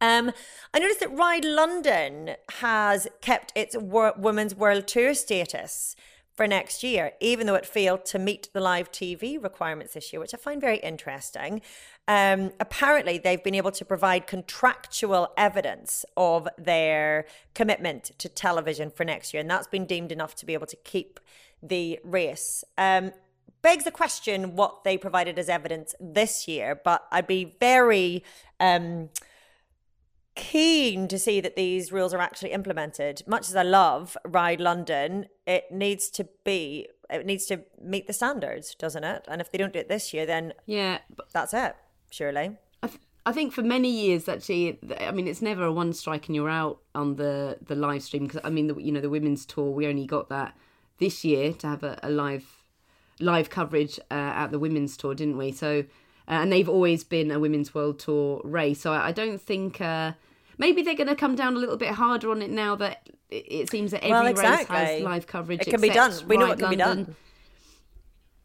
Um, 0.00 0.32
I 0.72 0.78
noticed 0.78 1.00
that 1.00 1.16
Ride 1.16 1.44
London 1.44 2.36
has 2.60 3.06
kept 3.20 3.52
its 3.54 3.76
wor- 3.76 4.14
Women's 4.16 4.54
World 4.54 4.86
Tour 4.86 5.14
status 5.14 5.94
for 6.40 6.46
next 6.46 6.82
year, 6.82 7.12
even 7.20 7.46
though 7.46 7.54
it 7.54 7.66
failed 7.66 8.06
to 8.06 8.18
meet 8.18 8.48
the 8.54 8.62
live 8.62 8.90
TV 8.90 9.36
requirements 9.42 9.92
this 9.92 10.10
year, 10.10 10.20
which 10.20 10.32
I 10.32 10.38
find 10.38 10.58
very 10.58 10.78
interesting. 10.78 11.60
Um, 12.08 12.52
apparently, 12.58 13.18
they've 13.18 13.44
been 13.44 13.54
able 13.54 13.72
to 13.72 13.84
provide 13.84 14.26
contractual 14.26 15.34
evidence 15.36 16.06
of 16.16 16.48
their 16.56 17.26
commitment 17.52 18.12
to 18.16 18.30
television 18.30 18.90
for 18.90 19.04
next 19.04 19.34
year, 19.34 19.42
and 19.42 19.50
that's 19.50 19.66
been 19.66 19.84
deemed 19.84 20.12
enough 20.12 20.34
to 20.36 20.46
be 20.46 20.54
able 20.54 20.66
to 20.68 20.76
keep 20.76 21.20
the 21.62 22.00
race. 22.04 22.64
Um, 22.78 23.12
begs 23.60 23.84
the 23.84 23.90
question 23.90 24.56
what 24.56 24.82
they 24.82 24.96
provided 24.96 25.38
as 25.38 25.50
evidence 25.50 25.94
this 26.00 26.48
year, 26.48 26.80
but 26.82 27.06
I'd 27.12 27.26
be 27.26 27.54
very 27.60 28.24
um, 28.58 29.10
keen 30.34 31.08
to 31.08 31.18
see 31.18 31.40
that 31.40 31.56
these 31.56 31.92
rules 31.92 32.14
are 32.14 32.20
actually 32.20 32.52
implemented. 32.52 33.22
Much 33.26 33.48
as 33.48 33.56
I 33.56 33.62
love 33.62 34.16
Ride 34.24 34.60
London, 34.60 35.26
it 35.46 35.70
needs 35.70 36.10
to 36.10 36.28
be 36.44 36.88
it 37.08 37.26
needs 37.26 37.46
to 37.46 37.62
meet 37.82 38.06
the 38.06 38.12
standards, 38.12 38.74
doesn't 38.76 39.02
it? 39.02 39.24
And 39.28 39.40
if 39.40 39.50
they 39.50 39.58
don't 39.58 39.72
do 39.72 39.80
it 39.80 39.88
this 39.88 40.14
year, 40.14 40.26
then 40.26 40.54
yeah, 40.66 40.98
that's 41.32 41.52
it. 41.52 41.74
Surely. 42.10 42.56
I, 42.82 42.86
th- 42.86 43.00
I 43.26 43.32
think 43.32 43.52
for 43.52 43.62
many 43.62 43.90
years, 43.90 44.28
actually, 44.28 44.78
I 45.00 45.10
mean, 45.10 45.26
it's 45.26 45.42
never 45.42 45.64
a 45.64 45.72
one 45.72 45.92
strike 45.92 46.28
and 46.28 46.36
you're 46.36 46.48
out 46.48 46.80
on 46.94 47.16
the 47.16 47.58
the 47.66 47.74
live 47.74 48.02
stream 48.02 48.26
because 48.26 48.40
I 48.44 48.50
mean, 48.50 48.68
the, 48.68 48.76
you 48.76 48.92
know, 48.92 49.00
the 49.00 49.10
women's 49.10 49.44
tour, 49.44 49.70
we 49.70 49.86
only 49.86 50.06
got 50.06 50.28
that 50.28 50.56
this 50.98 51.24
year 51.24 51.52
to 51.54 51.66
have 51.66 51.82
a, 51.82 51.98
a 52.02 52.10
live 52.10 52.64
live 53.18 53.50
coverage 53.50 53.98
uh, 54.10 54.14
at 54.14 54.48
the 54.48 54.58
women's 54.58 54.96
tour, 54.96 55.14
didn't 55.14 55.36
we? 55.36 55.52
So, 55.52 55.84
and 56.30 56.52
they've 56.52 56.68
always 56.68 57.02
been 57.02 57.30
a 57.30 57.40
women's 57.40 57.74
world 57.74 57.98
tour 57.98 58.40
race. 58.44 58.80
So 58.80 58.92
I, 58.92 59.08
I 59.08 59.12
don't 59.12 59.40
think 59.40 59.80
uh, 59.80 60.12
maybe 60.58 60.82
they're 60.82 60.94
going 60.94 61.08
to 61.08 61.16
come 61.16 61.34
down 61.34 61.56
a 61.56 61.58
little 61.58 61.76
bit 61.76 61.90
harder 61.90 62.30
on 62.30 62.40
it 62.40 62.50
now 62.50 62.76
that 62.76 63.08
it 63.30 63.70
seems 63.70 63.90
that 63.90 64.02
every 64.02 64.12
well, 64.12 64.26
exactly. 64.26 64.76
race 64.76 64.88
has 64.90 65.02
live 65.02 65.26
coverage. 65.26 65.60
It 65.62 65.70
can 65.70 65.80
be 65.80 65.90
done. 65.90 66.12
We 66.26 66.36
know 66.36 66.46
it 66.46 66.58
can 66.58 66.70
London. 66.70 66.70
be 66.70 66.76
done. 66.76 67.16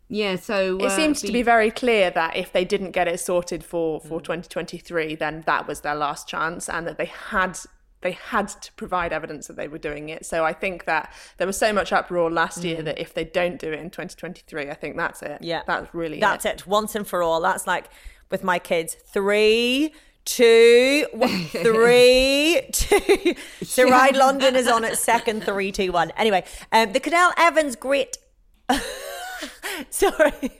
Yeah, 0.08 0.36
so 0.36 0.78
it 0.80 0.92
seems 0.92 1.22
be... 1.22 1.28
to 1.28 1.34
be 1.34 1.42
very 1.42 1.72
clear 1.72 2.12
that 2.12 2.36
if 2.36 2.52
they 2.52 2.64
didn't 2.64 2.92
get 2.92 3.08
it 3.08 3.20
sorted 3.20 3.64
for 3.64 4.00
for 4.00 4.22
2023, 4.22 5.16
then 5.16 5.44
that 5.48 5.68
was 5.68 5.82
their 5.82 5.96
last 5.96 6.28
chance, 6.28 6.70
and 6.70 6.86
that 6.86 6.98
they 6.98 7.06
had 7.06 7.58
they 8.06 8.12
had 8.12 8.48
to 8.50 8.72
provide 8.74 9.12
evidence 9.12 9.48
that 9.48 9.56
they 9.56 9.68
were 9.68 9.80
doing 9.80 10.10
it. 10.10 10.28
So 10.28 10.46
I 10.46 10.54
think 10.54 10.86
that 10.86 11.12
there 11.38 11.48
was 11.48 11.58
so 11.58 11.74
much 11.74 11.92
uproar 11.92 12.30
last 12.30 12.64
year 12.64 12.78
mm. 12.78 12.86
that 12.86 13.00
if 13.00 13.16
they 13.16 13.24
don't 13.24 13.60
do 13.60 13.74
it 13.74 13.80
in 13.80 13.90
2023, 13.90 14.70
I 14.70 14.76
think 14.76 14.96
that's 14.96 15.24
it. 15.24 15.40
Yeah, 15.42 15.64
that's 15.66 15.92
really 15.92 16.20
that's 16.20 16.46
it. 16.46 16.62
it. 16.62 16.68
once 16.68 16.94
and 16.94 17.08
for 17.08 17.24
all. 17.24 17.42
That's 17.42 17.66
like 17.66 17.90
with 18.30 18.44
my 18.44 18.60
kids, 18.60 18.94
three. 18.94 19.92
Two, 20.24 21.06
one, 21.14 21.46
three, 21.46 22.68
two. 22.72 23.36
So 23.64 23.88
Ride 23.88 24.16
London 24.16 24.56
is 24.56 24.68
on 24.68 24.84
its 24.84 25.00
second, 25.00 25.44
three, 25.44 25.72
two, 25.72 25.92
one. 25.92 26.12
Anyway, 26.18 26.44
um, 26.72 26.94
the 26.94 27.00
Cadel 27.00 27.32
Evans 27.38 27.76
great 27.76 28.18
Sorry. 29.90 30.52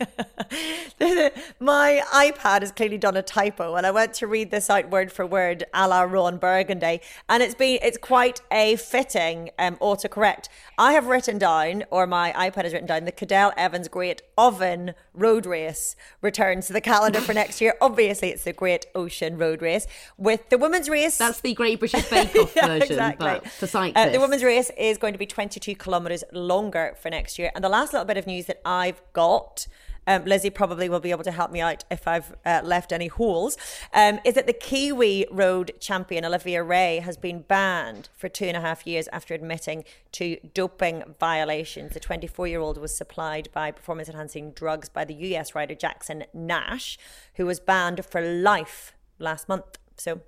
My 1.60 2.02
iPad 2.14 2.62
has 2.62 2.72
clearly 2.72 2.98
done 2.98 3.18
a 3.18 3.22
typo 3.22 3.76
and 3.76 3.86
I 3.86 3.92
went 3.92 4.14
to 4.16 4.28
read 4.28 4.52
this 4.52 4.70
out 4.70 4.90
word 4.90 5.12
for 5.12 5.26
word 5.26 5.64
a 5.74 5.88
la 5.88 6.02
Ron 6.02 6.38
Burgundy 6.38 7.02
and 7.30 7.44
it's 7.44 7.56
been 7.56 7.80
it's 7.82 7.98
quite 7.98 8.42
a 8.52 8.76
fitting 8.76 9.50
um, 9.60 9.76
autocorrect. 9.78 10.48
I 10.78 10.94
have 10.94 11.08
written 11.08 11.38
down, 11.38 11.84
or 11.90 12.06
my 12.08 12.34
iPad 12.34 12.64
has 12.64 12.74
written 12.74 12.88
down, 12.88 13.06
the 13.06 13.12
Cadel 13.12 13.54
Evans 13.56 13.88
Great 13.88 14.22
Oven 14.38 14.94
Road 15.14 15.46
Race 15.46 15.96
returns 16.22 16.68
to 16.68 16.74
the 16.74 16.82
calendar 16.82 17.22
for 17.22 17.34
next 17.34 17.62
year. 17.62 17.76
Obviously 17.82 18.30
it's 18.30 18.44
the 18.44 18.54
Great 18.54 18.86
Ocean 18.96 19.38
Road 19.38 19.62
Race 19.62 19.88
with 20.18 20.50
the 20.50 20.58
women's 20.58 20.90
race. 20.90 21.18
That's 21.18 21.42
the 21.42 21.54
Great 21.54 21.80
British 21.80 22.10
Bake 22.10 22.36
Off 22.36 22.56
yeah, 22.56 22.68
version, 22.68 22.92
exactly. 22.92 23.28
but 23.28 23.48
for 23.48 23.68
cyclists. 23.68 24.08
Uh, 24.08 24.10
the 24.10 24.20
women's 24.20 24.44
race 24.44 24.72
is 24.78 24.98
going 24.98 25.14
to 25.14 25.20
be 25.20 25.26
22 25.26 25.76
kilometres 25.76 26.24
longer 26.32 26.96
for 27.02 27.10
next 27.10 27.40
year. 27.40 27.52
And 27.56 27.64
the 27.64 27.70
last 27.70 27.94
little 27.94 28.06
bit 28.06 28.18
of 28.18 28.28
news 28.28 28.46
that 28.48 28.62
I've 28.66 29.02
got. 29.14 29.68
Um, 30.08 30.26
Lizzy 30.26 30.50
probably 30.50 30.88
will 30.88 31.00
be 31.00 31.12
able 31.12 31.24
to 31.24 31.32
help 31.32 31.52
me 31.52 31.62
out 31.62 31.84
if 31.90 32.08
I've 32.08 32.36
uh, 32.46 32.62
left 32.64 32.92
any 32.92 33.08
holes. 33.08 33.58
Um, 33.94 34.20
is 34.24 34.36
that 34.36 34.46
the 34.46 34.54
Kiwi 34.54 35.26
road 35.32 35.74
champion 35.80 36.26
Olivia 36.26 36.64
Ray 36.64 37.00
has 37.00 37.18
been 37.18 37.42
banned 37.42 38.10
for 38.16 38.30
two 38.30 38.46
and 38.46 38.56
a 38.56 38.62
half 38.62 38.86
years 38.86 39.08
after 39.12 39.34
admitting 39.34 39.84
to 40.14 40.38
doping 40.54 41.16
violations. 41.20 41.94
The 41.94 42.00
24 42.00 42.48
year 42.48 42.60
old 42.60 42.78
was 42.78 42.96
supplied 42.96 43.50
by 43.52 43.72
performance 43.72 44.10
enhancing 44.10 44.52
drugs 44.52 44.90
by 44.90 45.06
the 45.06 45.14
US 45.14 45.56
rider 45.56 45.76
Jackson 45.76 46.26
Nash, 46.34 46.98
who 47.36 47.46
was 47.46 47.60
banned 47.60 48.06
for 48.06 48.22
life 48.22 48.94
last 49.18 49.50
month. 49.50 49.80
So 49.98 50.22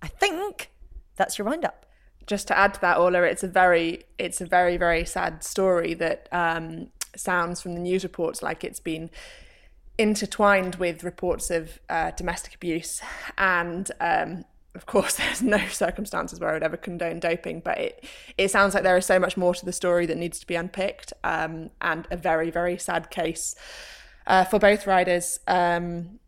I 0.00 0.08
think 0.08 0.70
that's 1.16 1.38
your 1.38 1.46
roundup 1.46 1.84
just 2.28 2.46
to 2.46 2.56
add 2.56 2.74
to 2.74 2.80
that, 2.82 2.98
Orla, 2.98 3.22
it's 3.22 3.42
a 3.42 3.48
very, 3.48 4.04
it's 4.18 4.42
a 4.42 4.46
very, 4.46 4.76
very 4.76 5.06
sad 5.06 5.42
story 5.42 5.94
that 5.94 6.28
um, 6.30 6.88
sounds 7.16 7.60
from 7.60 7.74
the 7.74 7.80
news 7.80 8.02
reports 8.02 8.42
like 8.42 8.64
it's 8.64 8.80
been 8.80 9.10
intertwined 9.98 10.76
with 10.76 11.02
reports 11.02 11.50
of 11.50 11.80
uh, 11.88 12.12
domestic 12.12 12.54
abuse. 12.54 13.02
And 13.36 13.90
um, 14.00 14.44
of 14.74 14.86
course 14.86 15.16
there's 15.18 15.42
no 15.42 15.66
circumstances 15.66 16.40
where 16.40 16.50
I 16.50 16.52
would 16.54 16.62
ever 16.62 16.76
condone 16.76 17.18
doping 17.20 17.60
but 17.60 17.78
it 17.78 18.04
it 18.36 18.50
sounds 18.50 18.74
like 18.74 18.84
there 18.84 18.96
is 18.96 19.06
so 19.06 19.18
much 19.18 19.36
more 19.36 19.54
to 19.54 19.64
the 19.64 19.72
story 19.72 20.06
that 20.06 20.16
needs 20.16 20.38
to 20.40 20.46
be 20.46 20.54
unpicked. 20.54 21.12
Um, 21.24 21.70
and 21.80 22.06
a 22.10 22.16
very 22.16 22.50
very 22.50 22.78
sad 22.78 23.10
case 23.10 23.54
uh, 24.26 24.44
for 24.44 24.58
both 24.58 24.86
riders. 24.86 25.40
Um, 25.48 26.20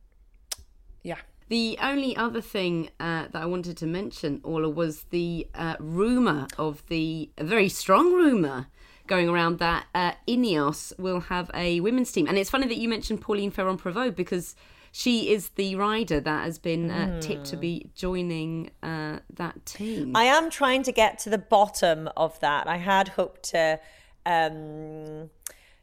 yeah. 1.03 1.19
The 1.49 1.79
only 1.83 2.17
other 2.17 2.41
thing 2.41 2.91
uh, 3.01 3.27
that 3.33 3.43
I 3.43 3.47
wanted 3.47 3.77
to 3.79 3.87
mention, 3.87 4.41
Orla, 4.45 4.69
was 4.69 5.05
the 5.11 5.49
uh, 5.53 5.75
rumour 5.81 6.47
of 6.59 6.87
the 6.87 7.31
a 7.37 7.45
very 7.45 7.69
strong 7.69 8.13
rumour 8.13 8.69
going 9.11 9.29
around 9.29 9.59
that 9.59 9.87
uh, 9.95 10.13
Ineos 10.27 10.99
will 10.99 11.21
have 11.21 11.51
a 11.53 11.81
women's 11.81 12.13
team. 12.13 12.27
And 12.29 12.39
it's 12.39 12.49
funny 12.49 12.69
that 12.69 12.79
you 12.79 12.89
mentioned 12.89 13.21
Pauline 13.21 13.51
Ferrand 13.51 13.83
Prevot 13.83 14.17
because 14.17 14.55
she 14.93 15.33
is 15.33 15.51
the 15.51 15.75
rider 15.75 16.21
that 16.21 16.45
has 16.45 16.59
been 16.59 16.91
uh, 16.91 16.95
mm. 16.95 17.21
tipped 17.21 17.47
to 17.47 17.57
be 17.57 17.91
joining 17.95 18.71
uh, 18.83 19.19
that 19.35 19.67
team. 19.67 20.17
I 20.17 20.25
am 20.25 20.49
trying 20.49 20.85
to 20.85 20.93
get 20.93 21.19
to 21.21 21.31
the 21.31 21.39
bottom 21.39 22.09
of 22.17 22.39
that. 22.41 22.69
I 22.69 22.77
had 22.77 23.09
hoped 23.09 23.43
to 23.51 23.81
um, 24.25 25.31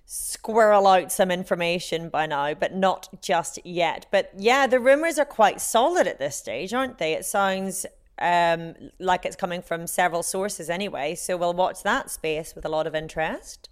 squirrel 0.05 0.87
out 0.87 1.11
some 1.11 1.29
information 1.29 2.07
by 2.07 2.25
now, 2.25 2.53
but 2.53 2.73
not 2.73 3.21
just 3.21 3.59
yet. 3.65 4.05
But 4.09 4.31
yeah, 4.37 4.67
the 4.67 4.79
rumours 4.79 5.19
are 5.19 5.25
quite 5.25 5.59
solid 5.59 6.07
at 6.07 6.17
this 6.17 6.37
stage, 6.37 6.73
aren't 6.73 6.97
they? 6.97 7.13
It 7.13 7.25
sounds 7.25 7.85
um, 8.19 8.75
like 8.99 9.25
it's 9.25 9.35
coming 9.35 9.61
from 9.61 9.87
several 9.87 10.23
sources 10.23 10.69
anyway. 10.69 11.15
So 11.15 11.37
we'll 11.37 11.53
watch 11.53 11.83
that 11.83 12.09
space 12.09 12.55
with 12.55 12.65
a 12.65 12.69
lot 12.69 12.87
of 12.87 12.95
interest. 12.95 13.69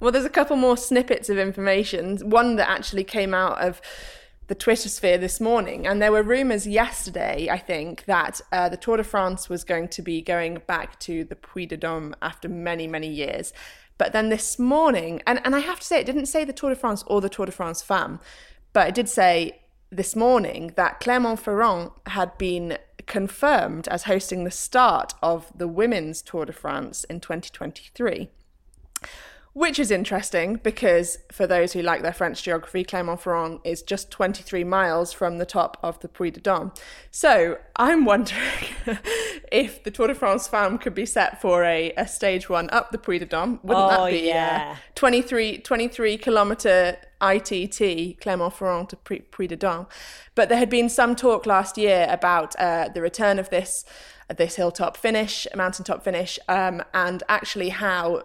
Well, 0.00 0.12
there's 0.12 0.24
a 0.24 0.30
couple 0.30 0.56
more 0.56 0.76
snippets 0.76 1.28
of 1.28 1.38
information. 1.38 2.18
One 2.28 2.56
that 2.56 2.68
actually 2.68 3.04
came 3.04 3.32
out 3.32 3.58
of 3.60 3.80
the 4.46 4.54
Twitter 4.54 4.88
sphere 4.88 5.16
this 5.16 5.40
morning, 5.40 5.86
and 5.86 6.02
there 6.02 6.12
were 6.12 6.22
rumours 6.22 6.66
yesterday, 6.66 7.48
I 7.50 7.58
think, 7.58 8.04
that 8.04 8.42
uh, 8.52 8.68
the 8.68 8.76
Tour 8.76 8.98
de 8.98 9.04
France 9.04 9.48
was 9.48 9.64
going 9.64 9.88
to 9.88 10.02
be 10.02 10.20
going 10.20 10.60
back 10.66 11.00
to 11.00 11.24
the 11.24 11.36
Puy 11.36 11.64
de 11.64 11.78
Dôme 11.78 12.12
after 12.20 12.48
many, 12.48 12.86
many 12.86 13.08
years. 13.08 13.54
But 13.96 14.12
then 14.12 14.28
this 14.28 14.58
morning, 14.58 15.22
and, 15.26 15.40
and 15.44 15.54
I 15.54 15.60
have 15.60 15.80
to 15.80 15.86
say, 15.86 16.00
it 16.00 16.06
didn't 16.06 16.26
say 16.26 16.44
the 16.44 16.52
Tour 16.52 16.70
de 16.70 16.76
France 16.76 17.04
or 17.06 17.22
the 17.22 17.30
Tour 17.30 17.46
de 17.46 17.52
France 17.52 17.80
Femme, 17.80 18.20
but 18.74 18.88
it 18.88 18.94
did 18.94 19.08
say 19.08 19.62
this 19.90 20.14
morning 20.16 20.72
that 20.76 21.00
Clermont-Ferrand 21.00 21.90
had 22.06 22.36
been 22.36 22.76
confirmed 23.06 23.88
as 23.88 24.04
hosting 24.04 24.44
the 24.44 24.50
start 24.50 25.14
of 25.22 25.52
the 25.54 25.68
Women's 25.68 26.22
Tour 26.22 26.44
de 26.44 26.52
France 26.52 27.04
in 27.04 27.20
2023 27.20 28.30
which 29.54 29.78
is 29.78 29.92
interesting 29.92 30.56
because 30.64 31.18
for 31.30 31.46
those 31.46 31.72
who 31.72 31.80
like 31.80 32.02
their 32.02 32.12
French 32.12 32.42
geography, 32.42 32.82
Clermont-Ferrand 32.82 33.60
is 33.62 33.82
just 33.82 34.10
23 34.10 34.64
miles 34.64 35.12
from 35.12 35.38
the 35.38 35.46
top 35.46 35.78
of 35.80 35.98
the 36.00 36.08
Puy 36.08 36.32
de 36.32 36.40
Dôme. 36.40 36.76
So 37.12 37.58
I'm 37.76 38.04
wondering 38.04 38.42
if 39.52 39.84
the 39.84 39.92
Tour 39.92 40.08
de 40.08 40.14
France 40.14 40.48
Femme 40.48 40.76
could 40.76 40.94
be 40.94 41.06
set 41.06 41.40
for 41.40 41.62
a, 41.62 41.92
a 41.96 42.06
stage 42.06 42.48
one 42.48 42.68
up 42.70 42.90
the 42.90 42.98
Puy 42.98 43.20
de 43.20 43.26
Dôme. 43.26 43.62
Wouldn't 43.62 43.92
oh, 43.92 44.04
that 44.04 44.10
be 44.10 44.26
yeah. 44.26 44.76
23, 44.96 45.58
23 45.58 46.18
kilometre 46.18 46.96
ITT, 47.22 48.20
Clermont-Ferrand 48.20 48.88
to 48.88 48.96
Puy 48.96 49.46
de 49.46 49.56
Dôme. 49.56 49.86
But 50.34 50.48
there 50.48 50.58
had 50.58 50.68
been 50.68 50.88
some 50.88 51.14
talk 51.14 51.46
last 51.46 51.78
year 51.78 52.08
about 52.10 52.56
uh, 52.58 52.88
the 52.92 53.00
return 53.00 53.38
of 53.38 53.50
this 53.50 53.84
this 54.38 54.56
hilltop 54.56 54.96
finish, 54.96 55.46
a 55.52 55.56
mountaintop 55.56 56.02
finish, 56.02 56.38
um, 56.48 56.82
and 56.94 57.22
actually 57.28 57.68
how 57.68 58.22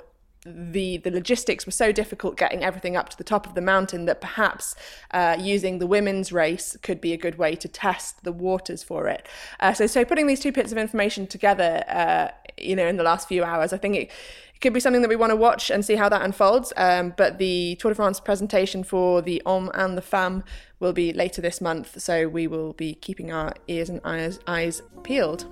the 0.72 0.98
the 0.98 1.12
logistics 1.12 1.66
were 1.66 1.72
so 1.72 1.92
difficult 1.92 2.38
getting 2.38 2.64
everything 2.64 2.96
up 2.96 3.10
to 3.10 3.18
the 3.18 3.24
top 3.24 3.46
of 3.46 3.56
the 3.56 3.62
mountain 3.62 4.06
that 4.06 4.22
perhaps 4.22 4.76
uh, 5.12 5.36
using 5.40 5.80
the 5.80 5.88
women's 5.88 6.32
race 6.32 6.78
could 6.82 7.00
be 7.00 7.14
a 7.14 7.18
good 7.18 7.38
way 7.38 7.56
to 7.56 7.68
test 7.68 8.24
the 8.24 8.32
waters 8.32 8.84
for 8.84 9.08
it. 9.08 9.28
Uh, 9.60 9.74
so 9.74 9.88
so 9.88 10.04
putting 10.06 10.28
these 10.28 10.40
two 10.40 10.52
bits 10.52 10.72
of 10.72 10.78
information 10.78 11.28
together, 11.28 11.84
uh, 11.88 12.30
you 12.58 12.76
know, 12.76 12.88
in 12.88 12.98
the 12.98 13.04
last 13.04 13.28
few 13.28 13.44
hours, 13.44 13.74
I 13.74 13.78
think 13.78 13.96
it. 13.96 14.12
could 14.62 14.74
be 14.74 14.82
something 14.82 15.02
that 15.02 15.08
we 15.08 15.16
want 15.16 15.32
to 15.32 15.38
watch 15.38 15.72
and 15.72 15.86
see 15.86 15.96
how 15.96 16.10
that 16.10 16.22
unfolds. 16.22 16.74
Um, 16.76 17.14
but 17.16 17.38
the 17.38 17.78
Tour 17.80 17.92
de 17.92 17.96
France 17.96 18.20
presentation 18.20 18.84
for 18.84 19.22
the 19.22 19.42
Homme 19.46 19.72
and 19.74 19.98
the 19.98 20.02
Femme 20.02 20.44
will 20.82 20.92
be 20.92 21.14
later 21.14 21.42
this 21.42 21.62
month, 21.62 22.02
so 22.02 22.28
we 22.28 22.46
will 22.46 22.74
be 22.74 22.96
keeping 22.96 23.32
our 23.32 23.54
ears 23.70 23.90
and 23.90 24.02
eyes, 24.04 24.40
eyes 24.48 24.82
peeled. 25.04 25.46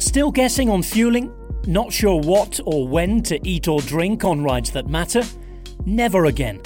Still 0.00 0.32
guessing 0.32 0.68
on 0.68 0.82
fueling? 0.82 1.32
Not 1.66 1.92
sure 1.92 2.20
what 2.20 2.58
or 2.64 2.88
when 2.88 3.22
to 3.22 3.38
eat 3.48 3.68
or 3.68 3.80
drink 3.82 4.24
on 4.24 4.42
rides 4.42 4.72
that 4.72 4.88
matter? 4.88 5.22
Never 5.86 6.24
again. 6.24 6.58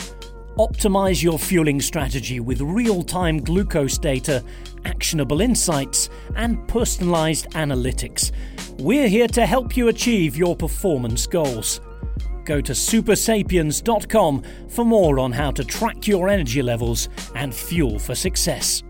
Optimize 0.58 1.22
your 1.22 1.38
fueling 1.38 1.82
strategy 1.82 2.40
with 2.40 2.62
real 2.62 3.02
time 3.02 3.40
glucose 3.40 3.98
data, 3.98 4.42
actionable 4.86 5.42
insights, 5.42 6.08
and 6.34 6.66
personalized 6.66 7.50
analytics. 7.50 8.32
We're 8.78 9.08
here 9.08 9.28
to 9.28 9.44
help 9.44 9.76
you 9.76 9.88
achieve 9.88 10.34
your 10.34 10.56
performance 10.56 11.26
goals. 11.26 11.82
Go 12.46 12.62
to 12.62 12.72
supersapiens.com 12.72 14.42
for 14.68 14.84
more 14.86 15.18
on 15.18 15.32
how 15.32 15.50
to 15.50 15.64
track 15.64 16.06
your 16.06 16.30
energy 16.30 16.62
levels 16.62 17.10
and 17.34 17.54
fuel 17.54 17.98
for 17.98 18.14
success. 18.14 18.82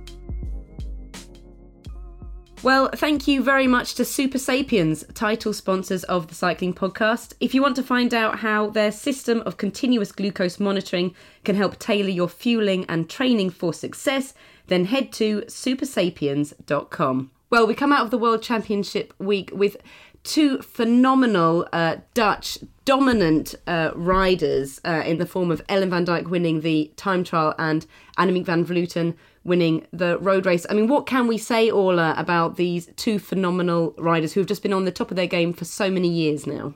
Well, 2.67 2.91
thank 2.93 3.29
you 3.29 3.45
very 3.45 3.69
much 3.69 3.95
to 3.95 4.03
Supersapiens, 4.03 5.15
title 5.15 5.53
sponsors 5.53 6.03
of 6.03 6.27
the 6.27 6.35
Cycling 6.35 6.75
Podcast. 6.75 7.35
If 7.39 7.55
you 7.55 7.63
want 7.63 7.77
to 7.77 7.83
find 7.85 8.13
out 8.13 8.41
how 8.41 8.71
their 8.71 8.91
system 8.91 9.41
of 9.47 9.57
continuous 9.57 10.11
glucose 10.11 10.59
monitoring 10.59 11.15
can 11.45 11.55
help 11.55 11.79
tailor 11.79 12.09
your 12.09 12.29
fueling 12.29 12.85
and 12.89 13.09
training 13.09 13.51
for 13.51 13.73
success, 13.73 14.35
then 14.67 14.87
head 14.87 15.13
to 15.13 15.43
supersapiens.com. 15.43 17.31
Well, 17.51 17.69
we 17.69 17.75
come 17.77 17.93
out 17.93 18.05
of 18.05 18.11
the 18.11 18.19
World 18.19 18.43
Championship 18.43 19.15
week 19.21 19.51
with 19.53 19.77
two 20.25 20.61
phenomenal 20.61 21.69
uh, 21.73 21.99
Dutch 22.15 22.59
dominant 22.85 23.55
uh, 23.69 23.93
riders 23.95 24.81
uh, 24.85 25.05
in 25.07 25.19
the 25.19 25.27
form 25.27 25.53
of 25.53 25.63
Ellen 25.69 25.91
van 25.91 26.05
Dijk 26.05 26.29
winning 26.29 26.63
the 26.63 26.91
time 26.97 27.23
trial 27.23 27.55
and 27.61 27.87
Annemiek 28.19 28.45
van 28.45 28.67
Vleuten 28.67 29.15
winning 29.47 29.87
the 29.93 30.19
road 30.19 30.45
race. 30.45 30.67
I 30.69 30.75
mean, 30.75 30.89
what 30.89 31.07
can 31.07 31.27
we 31.27 31.39
say, 31.39 31.71
Orla, 31.71 32.15
about 32.19 32.57
these 32.57 32.91
two 32.97 33.19
phenomenal 33.19 33.95
riders 33.97 34.33
who 34.33 34.41
have 34.41 34.49
just 34.49 34.63
been 34.63 34.73
on 34.73 34.85
the 34.85 34.93
top 34.93 35.11
of 35.11 35.17
their 35.17 35.27
game 35.27 35.53
for 35.53 35.65
so 35.65 35.91
many 35.91 36.09
years 36.09 36.47
now? 36.47 36.75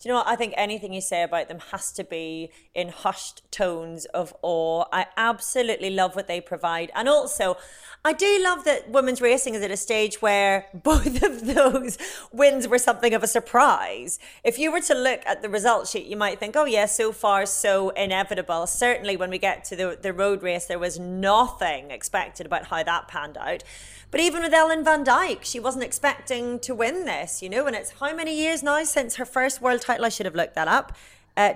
Do 0.00 0.08
you 0.08 0.14
know 0.14 0.20
what? 0.20 0.28
I 0.28 0.36
think 0.36 0.54
anything 0.56 0.94
you 0.94 1.02
say 1.02 1.22
about 1.22 1.48
them 1.48 1.58
has 1.72 1.92
to 1.92 2.04
be 2.04 2.50
in 2.74 2.88
hushed 2.88 3.42
tones 3.52 4.06
of 4.06 4.34
awe. 4.40 4.86
I 4.90 5.04
absolutely 5.18 5.90
love 5.90 6.16
what 6.16 6.26
they 6.26 6.40
provide. 6.40 6.90
And 6.94 7.06
also, 7.06 7.58
I 8.02 8.14
do 8.14 8.40
love 8.42 8.64
that 8.64 8.88
women's 8.88 9.20
racing 9.20 9.54
is 9.54 9.62
at 9.62 9.70
a 9.70 9.76
stage 9.76 10.22
where 10.22 10.68
both 10.74 11.22
of 11.22 11.44
those 11.44 11.98
wins 12.32 12.66
were 12.66 12.78
something 12.78 13.12
of 13.12 13.22
a 13.22 13.26
surprise. 13.26 14.18
If 14.42 14.58
you 14.58 14.72
were 14.72 14.80
to 14.80 14.94
look 14.94 15.20
at 15.26 15.42
the 15.42 15.50
result 15.50 15.86
sheet, 15.86 16.06
you 16.06 16.16
might 16.16 16.40
think, 16.40 16.56
oh, 16.56 16.64
yeah, 16.64 16.86
so 16.86 17.12
far, 17.12 17.44
so 17.44 17.90
inevitable. 17.90 18.66
Certainly, 18.66 19.18
when 19.18 19.28
we 19.28 19.36
get 19.36 19.64
to 19.64 19.76
the, 19.76 19.98
the 20.00 20.14
road 20.14 20.42
race, 20.42 20.64
there 20.64 20.78
was 20.78 20.98
nothing 20.98 21.90
expected 21.90 22.46
about 22.46 22.68
how 22.68 22.82
that 22.82 23.06
panned 23.06 23.36
out. 23.36 23.64
But 24.10 24.20
even 24.20 24.42
with 24.42 24.52
Ellen 24.52 24.84
Van 24.84 25.04
Dijk, 25.04 25.44
she 25.44 25.60
wasn't 25.60 25.84
expecting 25.84 26.58
to 26.60 26.74
win 26.74 27.04
this, 27.04 27.42
you 27.42 27.48
know, 27.48 27.66
and 27.66 27.76
it's 27.76 27.92
how 28.00 28.14
many 28.14 28.34
years 28.34 28.62
now 28.62 28.82
since 28.84 29.16
her 29.16 29.24
first 29.24 29.62
world 29.62 29.82
title? 29.82 30.04
I 30.04 30.08
should 30.08 30.26
have 30.26 30.34
looked 30.34 30.54
that 30.54 30.68
up. 30.68 30.96
Uh, 31.36 31.54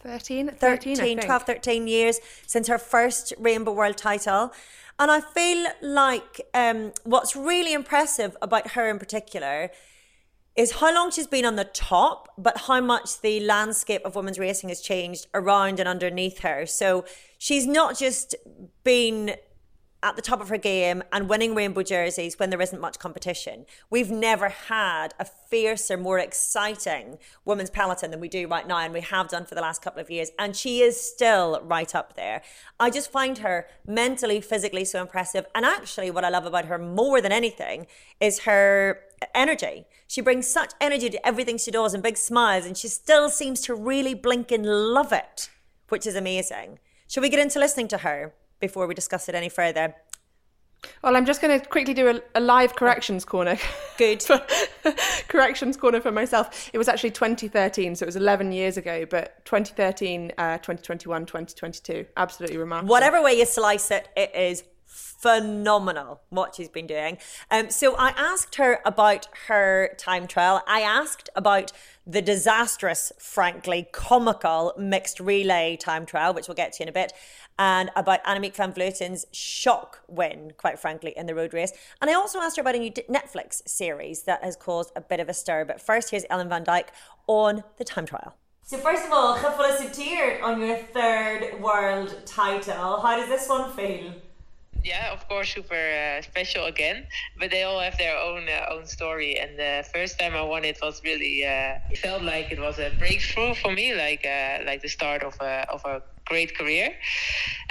13, 0.00 0.48
13, 0.48 0.96
13 0.96 1.18
12, 1.20 1.42
13 1.44 1.86
years 1.86 2.18
since 2.46 2.66
her 2.66 2.78
first 2.78 3.32
Rainbow 3.38 3.72
World 3.72 3.96
title. 3.96 4.52
And 4.98 5.10
I 5.10 5.20
feel 5.20 5.68
like 5.80 6.40
um, 6.54 6.92
what's 7.04 7.36
really 7.36 7.72
impressive 7.72 8.36
about 8.42 8.72
her 8.72 8.90
in 8.90 8.98
particular 8.98 9.70
is 10.54 10.72
how 10.72 10.94
long 10.94 11.10
she's 11.10 11.26
been 11.26 11.44
on 11.44 11.56
the 11.56 11.64
top, 11.64 12.28
but 12.36 12.62
how 12.66 12.80
much 12.80 13.20
the 13.20 13.40
landscape 13.40 14.02
of 14.04 14.14
women's 14.14 14.38
racing 14.38 14.68
has 14.68 14.80
changed 14.80 15.26
around 15.32 15.80
and 15.80 15.88
underneath 15.88 16.40
her. 16.40 16.66
So 16.66 17.04
she's 17.38 17.66
not 17.66 17.98
just 17.98 18.34
been 18.84 19.36
at 20.02 20.16
the 20.16 20.22
top 20.22 20.40
of 20.40 20.48
her 20.48 20.56
game 20.56 21.02
and 21.12 21.28
winning 21.28 21.54
rainbow 21.54 21.82
jerseys 21.82 22.38
when 22.38 22.50
there 22.50 22.60
isn't 22.60 22.80
much 22.80 22.98
competition. 22.98 23.66
We've 23.88 24.10
never 24.10 24.48
had 24.48 25.14
a 25.18 25.24
fiercer, 25.24 25.96
more 25.96 26.18
exciting 26.18 27.18
women's 27.44 27.70
peloton 27.70 28.10
than 28.10 28.20
we 28.20 28.28
do 28.28 28.48
right 28.48 28.66
now, 28.66 28.78
and 28.78 28.92
we 28.92 29.00
have 29.00 29.28
done 29.28 29.44
for 29.44 29.54
the 29.54 29.60
last 29.60 29.82
couple 29.82 30.00
of 30.00 30.10
years. 30.10 30.30
And 30.38 30.56
she 30.56 30.80
is 30.80 31.00
still 31.00 31.60
right 31.62 31.94
up 31.94 32.16
there. 32.16 32.42
I 32.80 32.90
just 32.90 33.12
find 33.12 33.38
her 33.38 33.66
mentally, 33.86 34.40
physically 34.40 34.84
so 34.84 35.00
impressive. 35.00 35.46
And 35.54 35.64
actually, 35.64 36.10
what 36.10 36.24
I 36.24 36.30
love 36.30 36.46
about 36.46 36.64
her 36.66 36.78
more 36.78 37.20
than 37.20 37.32
anything 37.32 37.86
is 38.20 38.40
her 38.40 39.00
energy. 39.34 39.86
She 40.08 40.20
brings 40.20 40.46
such 40.46 40.72
energy 40.80 41.08
to 41.10 41.26
everything 41.26 41.58
she 41.58 41.70
does 41.70 41.94
and 41.94 42.02
big 42.02 42.16
smiles, 42.16 42.66
and 42.66 42.76
she 42.76 42.88
still 42.88 43.30
seems 43.30 43.60
to 43.62 43.74
really 43.74 44.14
blink 44.14 44.50
and 44.50 44.66
love 44.66 45.12
it, 45.12 45.48
which 45.88 46.06
is 46.06 46.16
amazing. 46.16 46.80
Shall 47.06 47.22
we 47.22 47.28
get 47.28 47.40
into 47.40 47.58
listening 47.58 47.88
to 47.88 47.98
her? 47.98 48.34
Before 48.62 48.86
we 48.86 48.94
discuss 48.94 49.28
it 49.28 49.34
any 49.34 49.50
further. 49.50 49.94
Well, 51.02 51.16
I'm 51.16 51.26
just 51.26 51.40
going 51.40 51.60
to 51.60 51.66
quickly 51.66 51.94
do 51.94 52.08
a, 52.08 52.22
a 52.34 52.40
live 52.40 52.74
corrections 52.74 53.24
corner. 53.24 53.58
Good. 53.98 54.24
corrections 55.28 55.76
corner 55.76 56.00
for 56.00 56.10
myself. 56.10 56.70
It 56.72 56.78
was 56.78 56.88
actually 56.88 57.10
2013, 57.10 57.96
so 57.96 58.04
it 58.04 58.06
was 58.06 58.16
11 58.16 58.52
years 58.52 58.76
ago, 58.76 59.04
but 59.08 59.44
2013, 59.44 60.32
uh, 60.38 60.58
2021, 60.58 61.26
2022. 61.26 62.06
Absolutely 62.16 62.56
remarkable. 62.56 62.90
Whatever 62.90 63.22
way 63.22 63.34
you 63.34 63.46
slice 63.46 63.90
it, 63.90 64.08
it 64.16 64.34
is 64.34 64.64
phenomenal 65.22 66.20
what 66.30 66.54
she's 66.54 66.68
been 66.68 66.86
doing. 66.86 67.16
Um, 67.50 67.70
so 67.70 67.96
I 67.96 68.10
asked 68.10 68.56
her 68.56 68.80
about 68.84 69.28
her 69.46 69.94
time 69.96 70.26
trial. 70.26 70.62
I 70.66 70.80
asked 70.80 71.30
about 71.36 71.72
the 72.04 72.20
disastrous, 72.20 73.12
frankly, 73.18 73.86
comical 73.92 74.74
mixed 74.76 75.20
relay 75.20 75.76
time 75.76 76.04
trial, 76.04 76.34
which 76.34 76.48
we'll 76.48 76.56
get 76.56 76.72
to 76.74 76.82
in 76.82 76.88
a 76.88 76.92
bit 76.92 77.12
and 77.58 77.90
about 77.96 78.22
Annemiek 78.24 78.54
van 78.54 78.72
Vleuten's 78.72 79.26
shock 79.32 80.00
win, 80.08 80.52
quite 80.56 80.78
frankly, 80.78 81.12
in 81.16 81.26
the 81.26 81.34
road 81.34 81.52
race. 81.54 81.72
And 82.00 82.10
I 82.10 82.14
also 82.14 82.38
asked 82.40 82.56
her 82.56 82.62
about 82.62 82.74
a 82.74 82.78
new 82.78 82.90
Netflix 82.90 83.66
series 83.68 84.22
that 84.22 84.42
has 84.42 84.56
caused 84.56 84.92
a 84.96 85.00
bit 85.00 85.20
of 85.20 85.28
a 85.28 85.34
stir. 85.34 85.64
But 85.64 85.80
first, 85.80 86.10
here's 86.10 86.24
Ellen 86.30 86.48
van 86.48 86.64
Dijk 86.64 86.88
on 87.26 87.64
the 87.76 87.84
time 87.84 88.06
trial. 88.06 88.34
So 88.64 88.78
first 88.78 89.04
of 89.04 89.12
all, 89.12 89.36
gefeliciteerd 89.36 90.42
on 90.42 90.60
your 90.60 90.76
third 90.76 91.60
world 91.60 92.16
title. 92.24 93.00
How 93.00 93.16
does 93.16 93.28
this 93.28 93.48
one 93.48 93.70
feel? 93.72 94.14
yeah, 94.84 95.12
of 95.12 95.28
course, 95.28 95.54
super 95.54 95.74
uh, 95.74 96.22
special 96.22 96.66
again. 96.66 97.06
But 97.38 97.50
they 97.50 97.62
all 97.62 97.80
have 97.80 97.98
their 97.98 98.16
own 98.16 98.48
uh, 98.48 98.72
own 98.72 98.86
story. 98.86 99.38
And 99.38 99.58
the 99.58 99.84
first 99.92 100.18
time 100.18 100.34
I 100.34 100.42
won 100.42 100.64
it 100.64 100.78
was 100.82 101.02
really 101.04 101.44
uh, 101.44 101.78
it 101.90 101.98
felt 101.98 102.22
like 102.22 102.50
it 102.50 102.60
was 102.60 102.78
a 102.78 102.90
breakthrough 102.98 103.54
for 103.54 103.72
me, 103.72 103.94
like 103.94 104.26
uh, 104.26 104.64
like 104.64 104.82
the 104.82 104.88
start 104.88 105.22
of 105.22 105.36
a 105.40 105.66
of 105.70 105.84
a 105.84 106.02
great 106.26 106.56
career. 106.56 106.88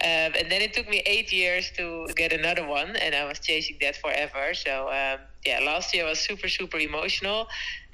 Um, 0.04 0.34
and 0.40 0.50
then 0.50 0.62
it 0.62 0.74
took 0.74 0.90
me 0.90 1.02
eight 1.06 1.32
years 1.32 1.72
to 1.78 2.08
get 2.16 2.34
another 2.34 2.66
one, 2.66 2.96
and 2.96 3.14
I 3.16 3.26
was 3.26 3.40
chasing 3.40 3.78
that 3.82 3.96
forever. 3.96 4.54
So 4.54 4.88
um, 4.88 5.20
yeah, 5.46 5.60
last 5.60 5.94
year 5.94 6.06
was 6.06 6.20
super 6.20 6.48
super 6.48 6.78
emotional, 6.78 7.48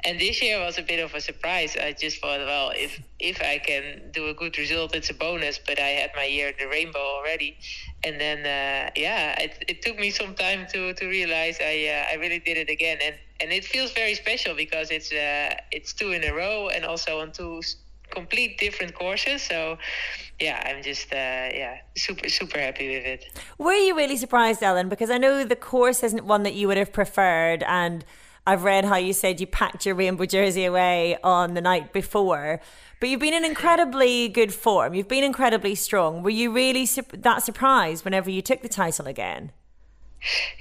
and 0.05 0.19
this 0.19 0.41
year 0.41 0.59
was 0.59 0.77
a 0.77 0.83
bit 0.83 0.99
of 0.99 1.13
a 1.15 1.21
surprise. 1.21 1.75
I 1.75 1.93
just 1.93 2.21
thought, 2.21 2.39
well, 2.39 2.71
if 2.75 3.01
if 3.19 3.41
I 3.41 3.57
can 3.57 4.11
do 4.11 4.27
a 4.27 4.33
good 4.33 4.57
result, 4.57 4.95
it's 4.95 5.09
a 5.09 5.13
bonus. 5.13 5.59
But 5.59 5.79
I 5.79 5.89
had 6.01 6.11
my 6.15 6.25
year 6.25 6.49
in 6.49 6.55
the 6.59 6.67
rainbow 6.67 6.99
already, 6.99 7.57
and 8.03 8.19
then 8.19 8.39
uh, 8.39 8.91
yeah, 8.95 9.39
it, 9.41 9.65
it 9.67 9.81
took 9.81 9.97
me 9.99 10.11
some 10.11 10.35
time 10.35 10.67
to 10.73 10.93
to 10.93 11.07
realize 11.07 11.57
I 11.61 11.87
uh, 11.87 12.13
I 12.13 12.15
really 12.15 12.39
did 12.39 12.57
it 12.57 12.69
again, 12.69 12.99
and 13.03 13.15
and 13.39 13.51
it 13.51 13.65
feels 13.65 13.91
very 13.91 14.15
special 14.15 14.55
because 14.55 14.91
it's 14.91 15.11
uh, 15.11 15.55
it's 15.71 15.93
two 15.93 16.11
in 16.11 16.23
a 16.23 16.33
row 16.33 16.69
and 16.69 16.85
also 16.85 17.19
on 17.21 17.31
two 17.31 17.61
complete 18.09 18.57
different 18.57 18.93
courses. 18.95 19.41
So 19.41 19.77
yeah, 20.39 20.61
I'm 20.65 20.83
just 20.83 21.11
uh, 21.11 21.15
yeah 21.15 21.77
super 21.95 22.29
super 22.29 22.59
happy 22.59 22.87
with 22.95 23.05
it. 23.05 23.39
Were 23.57 23.73
you 23.73 23.95
really 23.95 24.17
surprised, 24.17 24.61
Ellen? 24.63 24.89
Because 24.89 25.09
I 25.09 25.17
know 25.17 25.43
the 25.43 25.55
course 25.55 26.03
isn't 26.03 26.25
one 26.25 26.43
that 26.43 26.53
you 26.53 26.67
would 26.67 26.77
have 26.77 26.93
preferred, 26.93 27.63
and 27.63 28.05
I've 28.45 28.63
read 28.63 28.85
how 28.85 28.95
you 28.95 29.13
said 29.13 29.41
you 29.41 29.47
packed 29.47 29.85
your 29.85 29.95
rainbow 29.95 30.25
jersey 30.25 30.65
away 30.65 31.17
on 31.23 31.53
the 31.53 31.61
night 31.61 31.91
before. 31.91 32.61
But 32.99 33.09
you've 33.09 33.19
been 33.19 33.33
in 33.33 33.45
incredibly 33.45 34.27
good 34.29 34.53
form. 34.53 34.93
You've 34.93 35.07
been 35.07 35.23
incredibly 35.23 35.75
strong. 35.75 36.23
Were 36.23 36.29
you 36.31 36.51
really 36.51 36.85
su- 36.85 37.03
that 37.13 37.43
surprised 37.43 38.05
whenever 38.05 38.29
you 38.29 38.41
took 38.41 38.61
the 38.61 38.69
title 38.69 39.05
again? 39.05 39.51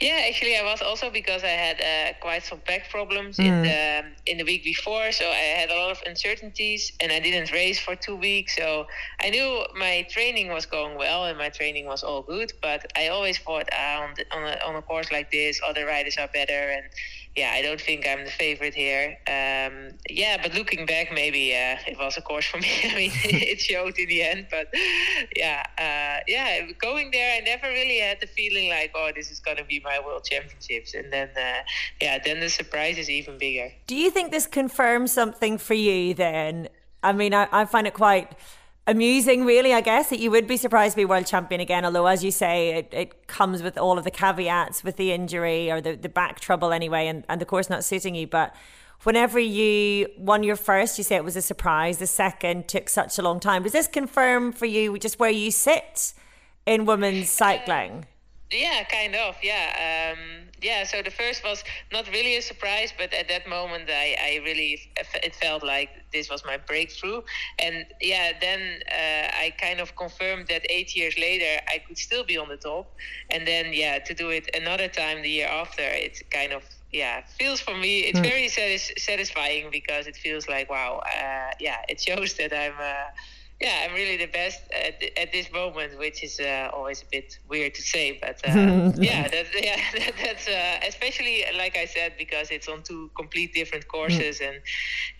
Yeah, 0.00 0.26
actually, 0.28 0.56
I 0.56 0.62
was 0.62 0.82
also 0.82 1.10
because 1.10 1.42
I 1.42 1.48
had 1.48 1.80
uh, 1.80 2.12
quite 2.20 2.44
some 2.44 2.60
back 2.66 2.90
problems 2.90 3.38
mm. 3.38 3.46
in 3.46 3.62
the 3.62 4.04
in 4.30 4.38
the 4.38 4.44
week 4.44 4.64
before, 4.64 5.12
so 5.12 5.24
I 5.28 5.58
had 5.60 5.70
a 5.70 5.76
lot 5.76 5.90
of 5.90 6.02
uncertainties, 6.06 6.92
and 7.00 7.12
I 7.12 7.20
didn't 7.20 7.52
race 7.52 7.78
for 7.78 7.96
two 7.96 8.16
weeks. 8.16 8.56
So 8.56 8.86
I 9.20 9.30
knew 9.30 9.64
my 9.76 10.06
training 10.10 10.48
was 10.48 10.66
going 10.66 10.96
well, 10.96 11.24
and 11.24 11.38
my 11.38 11.48
training 11.48 11.86
was 11.86 12.02
all 12.02 12.22
good. 12.22 12.52
But 12.62 12.90
I 12.96 13.08
always 13.08 13.38
thought 13.38 13.68
uh, 13.72 14.00
on 14.02 14.14
the, 14.16 14.24
on 14.36 14.42
a, 14.42 14.64
on 14.66 14.76
a 14.76 14.82
course 14.82 15.10
like 15.10 15.30
this, 15.30 15.60
other 15.66 15.86
riders 15.86 16.16
are 16.18 16.28
better, 16.28 16.70
and 16.70 16.84
yeah, 17.36 17.52
I 17.52 17.60
don't 17.60 17.80
think 17.80 18.06
I'm 18.06 18.24
the 18.24 18.30
favorite 18.30 18.74
here. 18.74 19.18
Um, 19.26 19.90
yeah, 20.08 20.40
but 20.42 20.54
looking 20.54 20.86
back, 20.86 21.12
maybe 21.12 21.52
uh, 21.52 21.76
it 21.86 21.98
was 21.98 22.16
a 22.16 22.22
course 22.22 22.46
for 22.46 22.58
me. 22.58 22.68
I 22.84 22.94
mean, 22.94 23.10
it 23.24 23.60
showed 23.60 23.98
in 23.98 24.08
the 24.08 24.22
end. 24.22 24.46
But 24.50 24.68
yeah, 25.36 25.62
uh, 25.78 26.24
yeah, 26.26 26.70
going 26.80 27.10
there, 27.10 27.36
I 27.36 27.40
never 27.40 27.68
really 27.68 27.98
had 28.00 28.20
the 28.20 28.26
feeling 28.26 28.70
like, 28.70 28.92
oh, 28.94 29.10
this 29.14 29.30
is 29.30 29.38
going 29.40 29.58
to 29.58 29.64
be 29.64 29.80
my 29.84 30.00
world 30.04 30.24
championships. 30.24 30.94
And 30.94 31.12
then, 31.12 31.28
uh, 31.36 31.62
yeah, 32.00 32.18
then 32.24 32.40
the 32.40 32.48
surprise 32.48 32.96
is 32.96 33.10
even 33.10 33.36
bigger. 33.36 33.70
Do 33.86 33.96
you 33.96 34.10
think 34.10 34.30
this 34.30 34.46
confirms 34.46 35.12
something 35.12 35.58
for 35.58 35.74
you 35.74 36.14
then? 36.14 36.68
I 37.02 37.12
mean, 37.12 37.34
I, 37.34 37.48
I 37.52 37.66
find 37.66 37.86
it 37.86 37.94
quite 37.94 38.32
amusing, 38.86 39.44
really, 39.44 39.72
I 39.74 39.80
guess, 39.80 40.10
that 40.10 40.20
you 40.20 40.30
would 40.30 40.46
be 40.46 40.56
surprised 40.56 40.92
to 40.92 40.96
be 40.96 41.04
world 41.04 41.26
champion 41.26 41.60
again. 41.60 41.84
Although, 41.84 42.06
as 42.06 42.22
you 42.22 42.30
say, 42.30 42.70
it, 42.78 42.88
it 42.92 43.26
comes 43.26 43.62
with 43.62 43.76
all 43.76 43.98
of 43.98 44.04
the 44.04 44.10
caveats 44.10 44.84
with 44.84 44.96
the 44.96 45.12
injury 45.12 45.70
or 45.70 45.80
the, 45.80 45.96
the 45.96 46.08
back 46.08 46.40
trouble 46.40 46.72
anyway, 46.72 47.06
and, 47.06 47.24
and 47.28 47.40
the 47.40 47.44
course 47.44 47.68
not 47.68 47.84
suiting 47.84 48.14
you. 48.14 48.26
But 48.26 48.54
whenever 49.02 49.38
you 49.38 50.08
won 50.16 50.42
your 50.42 50.56
first, 50.56 50.98
you 50.98 51.04
say 51.04 51.16
it 51.16 51.24
was 51.24 51.36
a 51.36 51.42
surprise. 51.42 51.98
The 51.98 52.06
second 52.06 52.68
took 52.68 52.88
such 52.88 53.18
a 53.18 53.22
long 53.22 53.40
time. 53.40 53.62
Does 53.64 53.72
this 53.72 53.88
confirm 53.88 54.52
for 54.52 54.66
you 54.66 54.98
just 54.98 55.18
where 55.18 55.30
you 55.30 55.50
sit 55.50 56.14
in 56.64 56.84
women's 56.84 57.28
cycling? 57.28 58.06
Yeah, 58.52 58.84
kind 58.84 59.16
of. 59.16 59.36
Yeah. 59.42 60.12
Um, 60.14 60.48
yeah. 60.62 60.84
So 60.84 61.02
the 61.02 61.10
first 61.10 61.42
was 61.42 61.64
not 61.92 62.06
really 62.08 62.36
a 62.36 62.42
surprise, 62.42 62.92
but 62.96 63.12
at 63.12 63.28
that 63.28 63.48
moment, 63.48 63.90
I, 63.90 64.16
I 64.20 64.40
really 64.44 64.80
it 64.94 65.34
felt 65.34 65.64
like 65.64 65.90
this 66.12 66.30
was 66.30 66.44
my 66.44 66.56
breakthrough. 66.56 67.22
And 67.58 67.86
yeah, 68.00 68.32
then 68.40 68.60
uh, 68.90 69.28
I 69.36 69.52
kind 69.60 69.80
of 69.80 69.96
confirmed 69.96 70.46
that 70.48 70.62
eight 70.70 70.94
years 70.94 71.18
later, 71.18 71.60
I 71.68 71.78
could 71.78 71.98
still 71.98 72.24
be 72.24 72.38
on 72.38 72.48
the 72.48 72.56
top. 72.56 72.94
And 73.30 73.46
then 73.46 73.72
yeah, 73.72 73.98
to 73.98 74.14
do 74.14 74.30
it 74.30 74.48
another 74.54 74.86
time 74.88 75.22
the 75.22 75.30
year 75.30 75.48
after, 75.48 75.82
it's 75.82 76.22
kind 76.30 76.52
of 76.52 76.62
yeah 76.92 77.20
feels 77.36 77.60
for 77.60 77.76
me 77.76 78.00
it's 78.00 78.20
mm. 78.20 78.22
very 78.22 78.48
satis- 78.48 78.92
satisfying 78.96 79.68
because 79.72 80.06
it 80.06 80.16
feels 80.16 80.48
like 80.48 80.70
wow 80.70 81.02
uh, 81.04 81.50
yeah 81.58 81.78
it 81.88 82.00
shows 82.00 82.34
that 82.38 82.52
i'm 82.52 82.78
uh, 82.80 83.10
yeah, 83.60 83.86
I'm 83.88 83.94
really 83.94 84.18
the 84.18 84.26
best 84.26 84.60
at, 84.70 85.02
at 85.16 85.32
this 85.32 85.50
moment, 85.50 85.98
which 85.98 86.22
is 86.22 86.38
uh, 86.40 86.70
always 86.74 87.02
a 87.02 87.06
bit 87.10 87.38
weird 87.48 87.74
to 87.76 87.82
say, 87.82 88.18
but 88.20 88.36
uh, 88.46 88.52
yeah, 88.96 89.28
that, 89.28 89.46
yeah, 89.54 89.80
that, 89.94 90.12
that's 90.22 90.46
uh, 90.46 90.86
especially 90.86 91.44
like 91.56 91.76
I 91.76 91.86
said 91.86 92.14
because 92.18 92.50
it's 92.50 92.68
on 92.68 92.82
two 92.82 93.10
complete 93.16 93.54
different 93.54 93.88
courses 93.88 94.40
and 94.40 94.60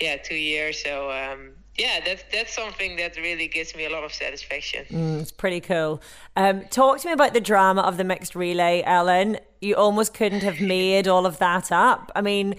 yeah, 0.01 0.17
two 0.17 0.35
years. 0.35 0.83
So 0.83 1.11
um, 1.11 1.53
yeah, 1.79 2.01
that's 2.05 2.25
that's 2.31 2.55
something 2.55 2.97
that 2.97 3.17
really 3.17 3.49
gives 3.49 3.75
me 3.75 3.87
a 3.87 3.91
lot 3.91 4.05
of 4.05 4.13
satisfaction. 4.13 4.85
Mm, 4.91 5.23
it's 5.23 5.33
pretty 5.33 5.61
cool. 5.61 6.03
Um, 6.37 6.65
talk 6.69 7.01
to 7.01 7.09
me 7.09 7.13
about 7.13 7.33
the 7.33 7.41
drama 7.41 7.81
of 7.83 7.97
the 7.97 8.05
mixed 8.05 8.35
relay, 8.35 8.83
Ellen. 8.85 9.39
You 9.63 9.77
almost 9.77 10.13
couldn't 10.13 10.43
have 10.43 10.61
made 10.77 11.09
all 11.09 11.25
of 11.25 11.39
that 11.39 11.73
up. 11.73 12.13
I 12.15 12.21
mean, 12.21 12.57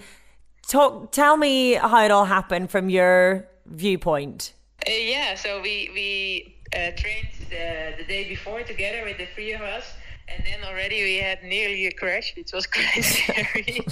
talk. 0.66 1.12
Tell 1.12 1.36
me 1.36 1.74
how 1.74 2.04
it 2.04 2.10
all 2.10 2.24
happened 2.24 2.72
from 2.72 2.90
your 2.90 3.46
viewpoint. 3.64 4.54
Uh, 4.86 4.90
yeah, 4.90 5.34
so 5.34 5.60
we 5.60 5.90
we 5.92 6.56
uh, 6.72 6.92
trained 6.96 7.28
the, 7.50 7.94
the 7.98 8.04
day 8.04 8.28
before 8.28 8.62
together 8.62 9.04
with 9.04 9.18
the 9.18 9.26
three 9.34 9.52
of 9.52 9.60
us 9.60 9.84
and 10.30 10.44
then 10.44 10.62
already 10.64 11.02
we 11.02 11.16
had 11.16 11.42
nearly 11.42 11.86
a 11.86 11.92
crash, 11.92 12.34
which 12.36 12.52
was 12.52 12.66
quite 12.76 13.02
scary. 13.02 13.80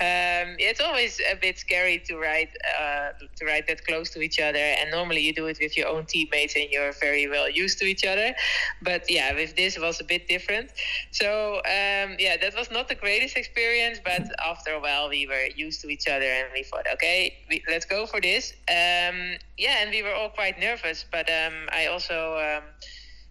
um, 0.00 0.56
it's 0.58 0.80
always 0.80 1.20
a 1.30 1.36
bit 1.36 1.58
scary 1.58 1.98
to 2.06 2.16
ride 2.16 2.48
uh, 2.78 3.10
to 3.36 3.44
ride 3.44 3.64
that 3.68 3.86
close 3.86 4.10
to 4.10 4.20
each 4.20 4.40
other, 4.40 4.58
and 4.58 4.90
normally 4.90 5.20
you 5.20 5.32
do 5.32 5.46
it 5.46 5.58
with 5.60 5.76
your 5.76 5.88
own 5.88 6.06
teammates, 6.06 6.56
and 6.56 6.70
you're 6.70 6.92
very 6.92 7.28
well 7.28 7.48
used 7.48 7.78
to 7.78 7.84
each 7.84 8.04
other. 8.04 8.34
But 8.82 9.10
yeah, 9.10 9.34
with 9.34 9.56
this 9.56 9.76
it 9.76 9.80
was 9.80 10.00
a 10.00 10.04
bit 10.04 10.28
different. 10.28 10.70
So 11.10 11.56
um, 11.58 12.16
yeah, 12.18 12.36
that 12.40 12.54
was 12.56 12.70
not 12.70 12.88
the 12.88 12.94
greatest 12.94 13.36
experience, 13.36 14.00
but 14.04 14.22
after 14.44 14.72
a 14.72 14.80
while 14.80 15.08
we 15.08 15.26
were 15.26 15.46
used 15.54 15.80
to 15.82 15.88
each 15.88 16.08
other, 16.08 16.26
and 16.26 16.48
we 16.52 16.62
thought, 16.62 16.86
okay, 16.94 17.36
we, 17.48 17.62
let's 17.68 17.86
go 17.86 18.06
for 18.06 18.20
this. 18.20 18.52
Um, 18.68 19.38
yeah, 19.56 19.82
and 19.82 19.90
we 19.90 20.02
were 20.02 20.14
all 20.14 20.30
quite 20.30 20.58
nervous, 20.58 21.04
but 21.10 21.30
um, 21.30 21.54
I 21.72 21.86
also 21.86 22.38
um, 22.38 22.64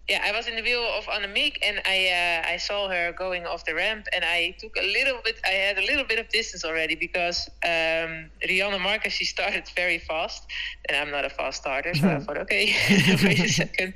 yeah, 0.08 0.22
I 0.24 0.30
was 0.30 0.46
in 0.46 0.54
the 0.54 0.62
wheel 0.62 0.84
of 0.96 1.04
Annemiek 1.06 1.58
and 1.62 1.80
I 1.84 2.42
uh, 2.44 2.52
I 2.52 2.58
saw 2.58 2.88
her 2.88 3.12
going 3.12 3.44
off 3.44 3.64
the 3.64 3.74
ramp 3.74 4.06
and 4.14 4.24
I 4.24 4.54
took 4.56 4.76
a 4.76 4.82
little 4.82 5.20
bit 5.24 5.40
I 5.44 5.50
had 5.50 5.78
a 5.78 5.82
little 5.84 6.04
bit 6.04 6.20
of 6.20 6.28
distance 6.28 6.64
already 6.64 6.94
because 6.94 7.48
um, 7.64 8.30
Riejanne 8.48 8.80
Markus 8.80 9.14
she 9.14 9.24
started 9.24 9.68
very 9.74 9.98
fast 9.98 10.46
and 10.88 10.96
I'm 10.96 11.10
not 11.10 11.24
a 11.24 11.30
fast 11.30 11.62
starter 11.62 11.92
so 11.92 12.08
I 12.08 12.18
thought 12.24 12.38
okay 12.38 12.66
wait 13.24 13.40
a 13.40 13.48
second. 13.48 13.94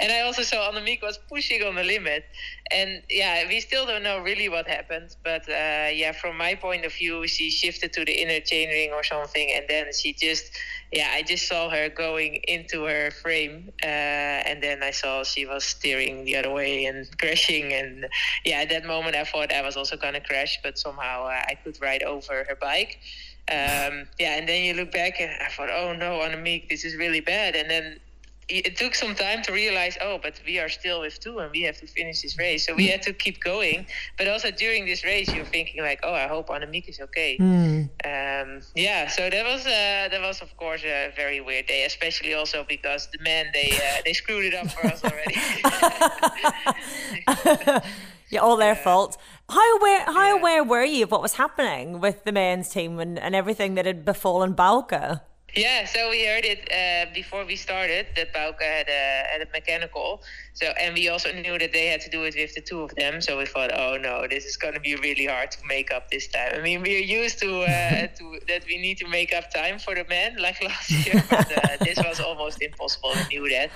And 0.00 0.10
I 0.10 0.20
also 0.22 0.42
saw 0.42 0.70
Annemiek 0.70 1.02
was 1.02 1.18
pushing 1.28 1.62
on 1.62 1.74
the 1.74 1.84
limit 1.84 2.24
and 2.70 3.02
yeah 3.10 3.46
we 3.46 3.60
still 3.60 3.84
don't 3.84 4.02
know 4.02 4.20
really 4.20 4.48
what 4.48 4.66
happened 4.66 5.14
but 5.22 5.46
uh, 5.48 5.88
yeah 5.92 6.12
from 6.12 6.38
my 6.38 6.54
point 6.54 6.86
of 6.86 6.92
view 6.94 7.26
she 7.26 7.50
shifted 7.50 7.92
to 7.92 8.04
the 8.06 8.12
inner 8.12 8.40
chainring 8.40 8.92
or 8.92 9.04
something 9.04 9.50
and 9.54 9.66
then 9.68 9.92
she 9.92 10.14
just 10.14 10.52
yeah, 10.92 11.10
I 11.12 11.22
just 11.22 11.46
saw 11.46 11.70
her 11.70 11.88
going 11.88 12.40
into 12.48 12.84
her 12.84 13.10
frame, 13.10 13.72
uh, 13.82 13.86
and 13.86 14.62
then 14.62 14.82
I 14.82 14.90
saw 14.90 15.22
she 15.22 15.46
was 15.46 15.64
steering 15.64 16.24
the 16.24 16.36
other 16.36 16.50
way 16.50 16.84
and 16.86 17.06
crashing. 17.18 17.72
And 17.72 18.08
yeah, 18.44 18.62
at 18.62 18.70
that 18.70 18.84
moment, 18.84 19.14
I 19.14 19.24
thought 19.24 19.52
I 19.52 19.62
was 19.62 19.76
also 19.76 19.96
gonna 19.96 20.20
crash, 20.20 20.58
but 20.62 20.78
somehow 20.78 21.26
uh, 21.26 21.42
I 21.48 21.56
could 21.62 21.80
ride 21.80 22.02
over 22.02 22.44
her 22.48 22.56
bike. 22.56 22.98
Um, 23.48 24.06
yeah, 24.18 24.36
and 24.36 24.48
then 24.48 24.64
you 24.64 24.74
look 24.74 24.92
back 24.92 25.20
and 25.20 25.30
I 25.42 25.48
thought, 25.48 25.70
oh 25.70 25.92
no, 25.92 26.20
Annemiek, 26.20 26.68
this 26.68 26.84
is 26.84 26.96
really 26.96 27.20
bad. 27.20 27.56
And 27.56 27.70
then 27.70 28.00
it 28.50 28.76
took 28.76 28.94
some 28.94 29.14
time 29.14 29.42
to 29.42 29.52
realize, 29.52 29.96
oh, 30.00 30.18
but 30.22 30.40
we 30.44 30.58
are 30.58 30.68
still 30.68 31.00
with 31.00 31.20
two 31.20 31.38
and 31.38 31.50
we 31.50 31.62
have 31.62 31.78
to 31.78 31.86
finish 31.86 32.22
this 32.22 32.38
race. 32.38 32.66
So 32.66 32.74
we 32.74 32.88
had 32.88 33.02
to 33.02 33.12
keep 33.12 33.42
going. 33.42 33.86
But 34.18 34.28
also 34.28 34.50
during 34.50 34.84
this 34.86 35.04
race, 35.04 35.32
you're 35.32 35.44
thinking 35.44 35.82
like, 35.82 36.00
oh, 36.02 36.12
I 36.12 36.26
hope 36.26 36.48
Annemiek 36.48 36.88
is 36.88 37.00
okay. 37.00 37.38
Mm. 37.38 37.88
Um, 38.04 38.60
yeah, 38.74 39.08
so 39.08 39.30
that 39.30 39.44
was 39.46 39.66
uh, 39.66 40.08
that 40.10 40.20
was 40.20 40.40
of 40.42 40.56
course 40.56 40.82
a 40.84 41.12
very 41.14 41.40
weird 41.40 41.66
day, 41.66 41.84
especially 41.84 42.34
also 42.34 42.64
because 42.68 43.08
the 43.12 43.18
men 43.22 43.46
they 43.52 43.70
uh, 43.72 44.02
they 44.04 44.12
screwed 44.12 44.44
it 44.44 44.54
up 44.54 44.70
for 44.70 44.86
us 44.86 45.02
already. 45.04 45.36
yeah, 48.30 48.40
all 48.40 48.56
their 48.56 48.74
fault. 48.74 49.16
How 49.48 49.76
aware 49.78 50.04
how 50.04 50.34
yeah. 50.34 50.38
aware 50.38 50.64
were 50.64 50.84
you 50.84 51.04
of 51.04 51.10
what 51.10 51.22
was 51.22 51.34
happening 51.34 52.00
with 52.00 52.24
the 52.24 52.32
men's 52.32 52.68
team 52.68 52.98
and, 52.98 53.18
and 53.18 53.34
everything 53.34 53.74
that 53.74 53.86
had 53.86 54.04
befallen 54.04 54.54
Bauke? 54.54 55.20
Yeah, 55.56 55.84
so 55.84 56.10
we 56.10 56.24
heard 56.24 56.44
it 56.44 56.68
uh, 56.70 57.12
before 57.12 57.44
we 57.44 57.56
started 57.56 58.06
that 58.16 58.32
Bauke 58.32 58.62
had 58.62 58.88
a, 58.88 59.24
had 59.32 59.40
a 59.42 59.50
mechanical. 59.52 60.22
So 60.54 60.66
and 60.80 60.94
we 60.94 61.08
also 61.08 61.32
knew 61.32 61.58
that 61.58 61.72
they 61.72 61.86
had 61.86 62.00
to 62.02 62.10
do 62.10 62.24
it 62.24 62.34
with 62.36 62.54
the 62.54 62.60
two 62.60 62.82
of 62.82 62.94
them. 62.94 63.20
So 63.20 63.38
we 63.38 63.46
thought, 63.46 63.70
oh 63.72 63.96
no, 63.96 64.26
this 64.28 64.44
is 64.44 64.56
going 64.56 64.74
to 64.74 64.80
be 64.80 64.94
really 64.96 65.26
hard 65.26 65.50
to 65.52 65.58
make 65.66 65.92
up 65.92 66.10
this 66.10 66.28
time. 66.28 66.52
I 66.54 66.60
mean, 66.60 66.82
we're 66.82 67.00
used 67.00 67.40
to, 67.40 67.62
uh, 67.62 68.06
to 68.18 68.40
that 68.48 68.64
we 68.66 68.78
need 68.78 68.98
to 68.98 69.08
make 69.08 69.32
up 69.34 69.52
time 69.52 69.78
for 69.78 69.94
the 69.94 70.04
men 70.04 70.36
like 70.40 70.62
last 70.62 70.90
year, 70.90 71.22
but 71.28 71.50
uh, 71.52 71.76
this 71.84 71.98
was 71.98 72.20
almost 72.20 72.62
impossible. 72.62 73.12
We 73.14 73.38
knew 73.38 73.50
that 73.50 73.70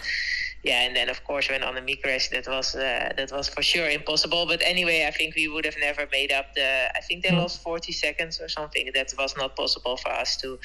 yeah, 0.65 0.81
and 0.81 0.97
then 0.97 1.11
of 1.11 1.23
course 1.25 1.51
when 1.51 1.63
on 1.63 1.75
the 1.75 1.97
crashed, 1.97 2.31
that 2.31 2.49
was 2.49 2.75
uh, 2.75 3.13
that 3.17 3.31
was 3.31 3.49
for 3.49 3.63
sure 3.63 3.89
impossible. 3.89 4.47
But 4.47 4.63
anyway, 4.65 5.05
I 5.07 5.11
think 5.11 5.37
we 5.37 5.47
would 5.47 5.67
have 5.67 5.77
never 5.79 6.09
made 6.11 6.33
up 6.33 6.55
the. 6.55 6.89
I 6.97 7.01
think 7.03 7.23
they 7.23 7.29
mm. 7.29 7.37
lost 7.37 7.63
forty 7.63 7.93
seconds 7.93 8.41
or 8.41 8.49
something. 8.49 8.91
That 8.95 9.13
was 9.19 9.37
not 9.37 9.57
possible 9.57 9.99
for 9.99 10.11
us 10.11 10.37
to 10.39 10.59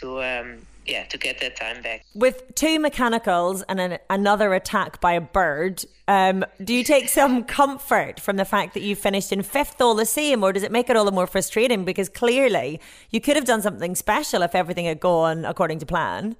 to 0.00 0.22
um, 0.22 0.58
yeah, 0.86 1.04
to 1.04 1.18
get 1.18 1.40
that 1.40 1.56
time 1.56 1.82
back. 1.82 2.04
With 2.14 2.54
two 2.54 2.78
mechanicals 2.78 3.62
and 3.62 3.80
an, 3.80 3.98
another 4.10 4.52
attack 4.54 5.00
by 5.00 5.12
a 5.12 5.20
bird, 5.20 5.84
um, 6.06 6.44
do 6.62 6.74
you 6.74 6.84
take 6.84 7.08
some 7.08 7.44
comfort 7.60 8.20
from 8.20 8.36
the 8.36 8.44
fact 8.44 8.74
that 8.74 8.82
you 8.82 8.94
finished 8.94 9.32
in 9.32 9.42
fifth 9.42 9.80
all 9.80 9.94
the 9.94 10.04
same, 10.04 10.42
or 10.42 10.52
does 10.52 10.62
it 10.62 10.70
make 10.70 10.90
it 10.90 10.96
all 10.96 11.04
the 11.04 11.12
more 11.12 11.26
frustrating? 11.26 11.84
Because 11.84 12.08
clearly 12.08 12.80
you 13.10 13.20
could 13.20 13.36
have 13.36 13.46
done 13.46 13.62
something 13.62 13.94
special 13.94 14.42
if 14.42 14.54
everything 14.54 14.84
had 14.84 15.00
gone 15.00 15.44
according 15.44 15.78
to 15.78 15.86
plan. 15.86 16.36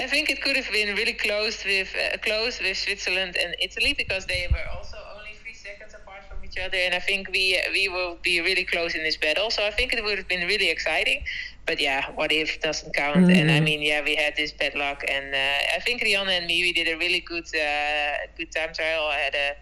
I 0.00 0.06
think 0.06 0.30
it 0.30 0.42
could 0.42 0.56
have 0.56 0.70
been 0.72 0.96
really 0.96 1.12
close 1.12 1.64
with 1.64 1.94
uh, 1.94 2.16
close 2.18 2.60
with 2.60 2.76
Switzerland 2.76 3.36
and 3.36 3.54
Italy 3.60 3.92
because 3.92 4.26
they 4.26 4.48
were 4.50 4.66
also 4.74 4.96
only 5.16 5.34
three 5.42 5.54
seconds 5.54 5.94
apart 5.94 6.22
from 6.28 6.42
each 6.44 6.58
other, 6.58 6.78
and 6.78 6.94
I 6.94 7.00
think 7.00 7.28
we 7.30 7.60
we 7.72 7.88
will 7.88 8.16
be 8.22 8.40
really 8.40 8.64
close 8.64 8.94
in 8.94 9.02
this 9.02 9.18
battle. 9.18 9.50
So 9.50 9.66
I 9.66 9.70
think 9.70 9.92
it 9.92 10.02
would 10.02 10.16
have 10.16 10.28
been 10.28 10.46
really 10.46 10.70
exciting 10.70 11.24
but 11.66 11.80
yeah, 11.80 12.10
what 12.12 12.32
if 12.32 12.60
doesn't 12.60 12.94
count? 12.94 13.26
Mm. 13.26 13.36
And 13.36 13.50
I 13.50 13.60
mm. 13.60 13.64
mean, 13.64 13.82
yeah, 13.82 14.02
we 14.02 14.16
had 14.16 14.34
this 14.36 14.52
bad 14.52 14.74
luck, 14.74 15.04
and 15.08 15.34
uh, 15.34 15.76
I 15.76 15.80
think 15.80 16.02
Riejanne 16.02 16.28
and 16.28 16.46
me 16.46 16.62
we 16.62 16.72
did 16.72 16.88
a 16.88 16.96
really 16.96 17.20
good 17.20 17.46
uh, 17.54 18.26
good 18.36 18.50
time 18.52 18.72
trial. 18.74 19.06
I 19.06 19.18
had 19.18 19.34
a 19.34 19.54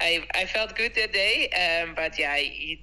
I, 0.00 0.26
I 0.34 0.46
felt 0.46 0.76
good 0.76 0.94
that 0.94 1.12
day, 1.12 1.48
um, 1.50 1.94
but 1.94 2.18
yeah, 2.18 2.36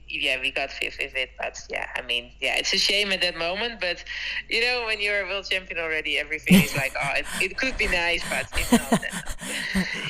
yeah, 0.08 0.40
we 0.42 0.52
got 0.52 0.72
fifth 0.72 0.98
with 1.00 1.16
it. 1.16 1.30
But 1.38 1.60
yeah, 1.70 1.88
I 1.96 2.02
mean, 2.02 2.32
yeah, 2.42 2.58
it's 2.58 2.74
a 2.74 2.78
shame 2.78 3.12
at 3.12 3.22
that 3.22 3.38
moment. 3.38 3.80
But 3.80 4.04
you 4.50 4.62
know, 4.62 4.84
when 4.86 5.00
you're 5.00 5.22
a 5.22 5.28
world 5.28 5.48
champion 5.50 5.80
already, 5.80 6.18
everything 6.18 6.62
is 6.62 6.76
like, 6.76 6.94
oh, 7.02 7.12
it, 7.16 7.26
it 7.42 7.58
could 7.58 7.78
be 7.78 7.88
nice, 7.88 8.24
but 8.30 8.48
it's 8.54 8.72
not. 8.72 9.06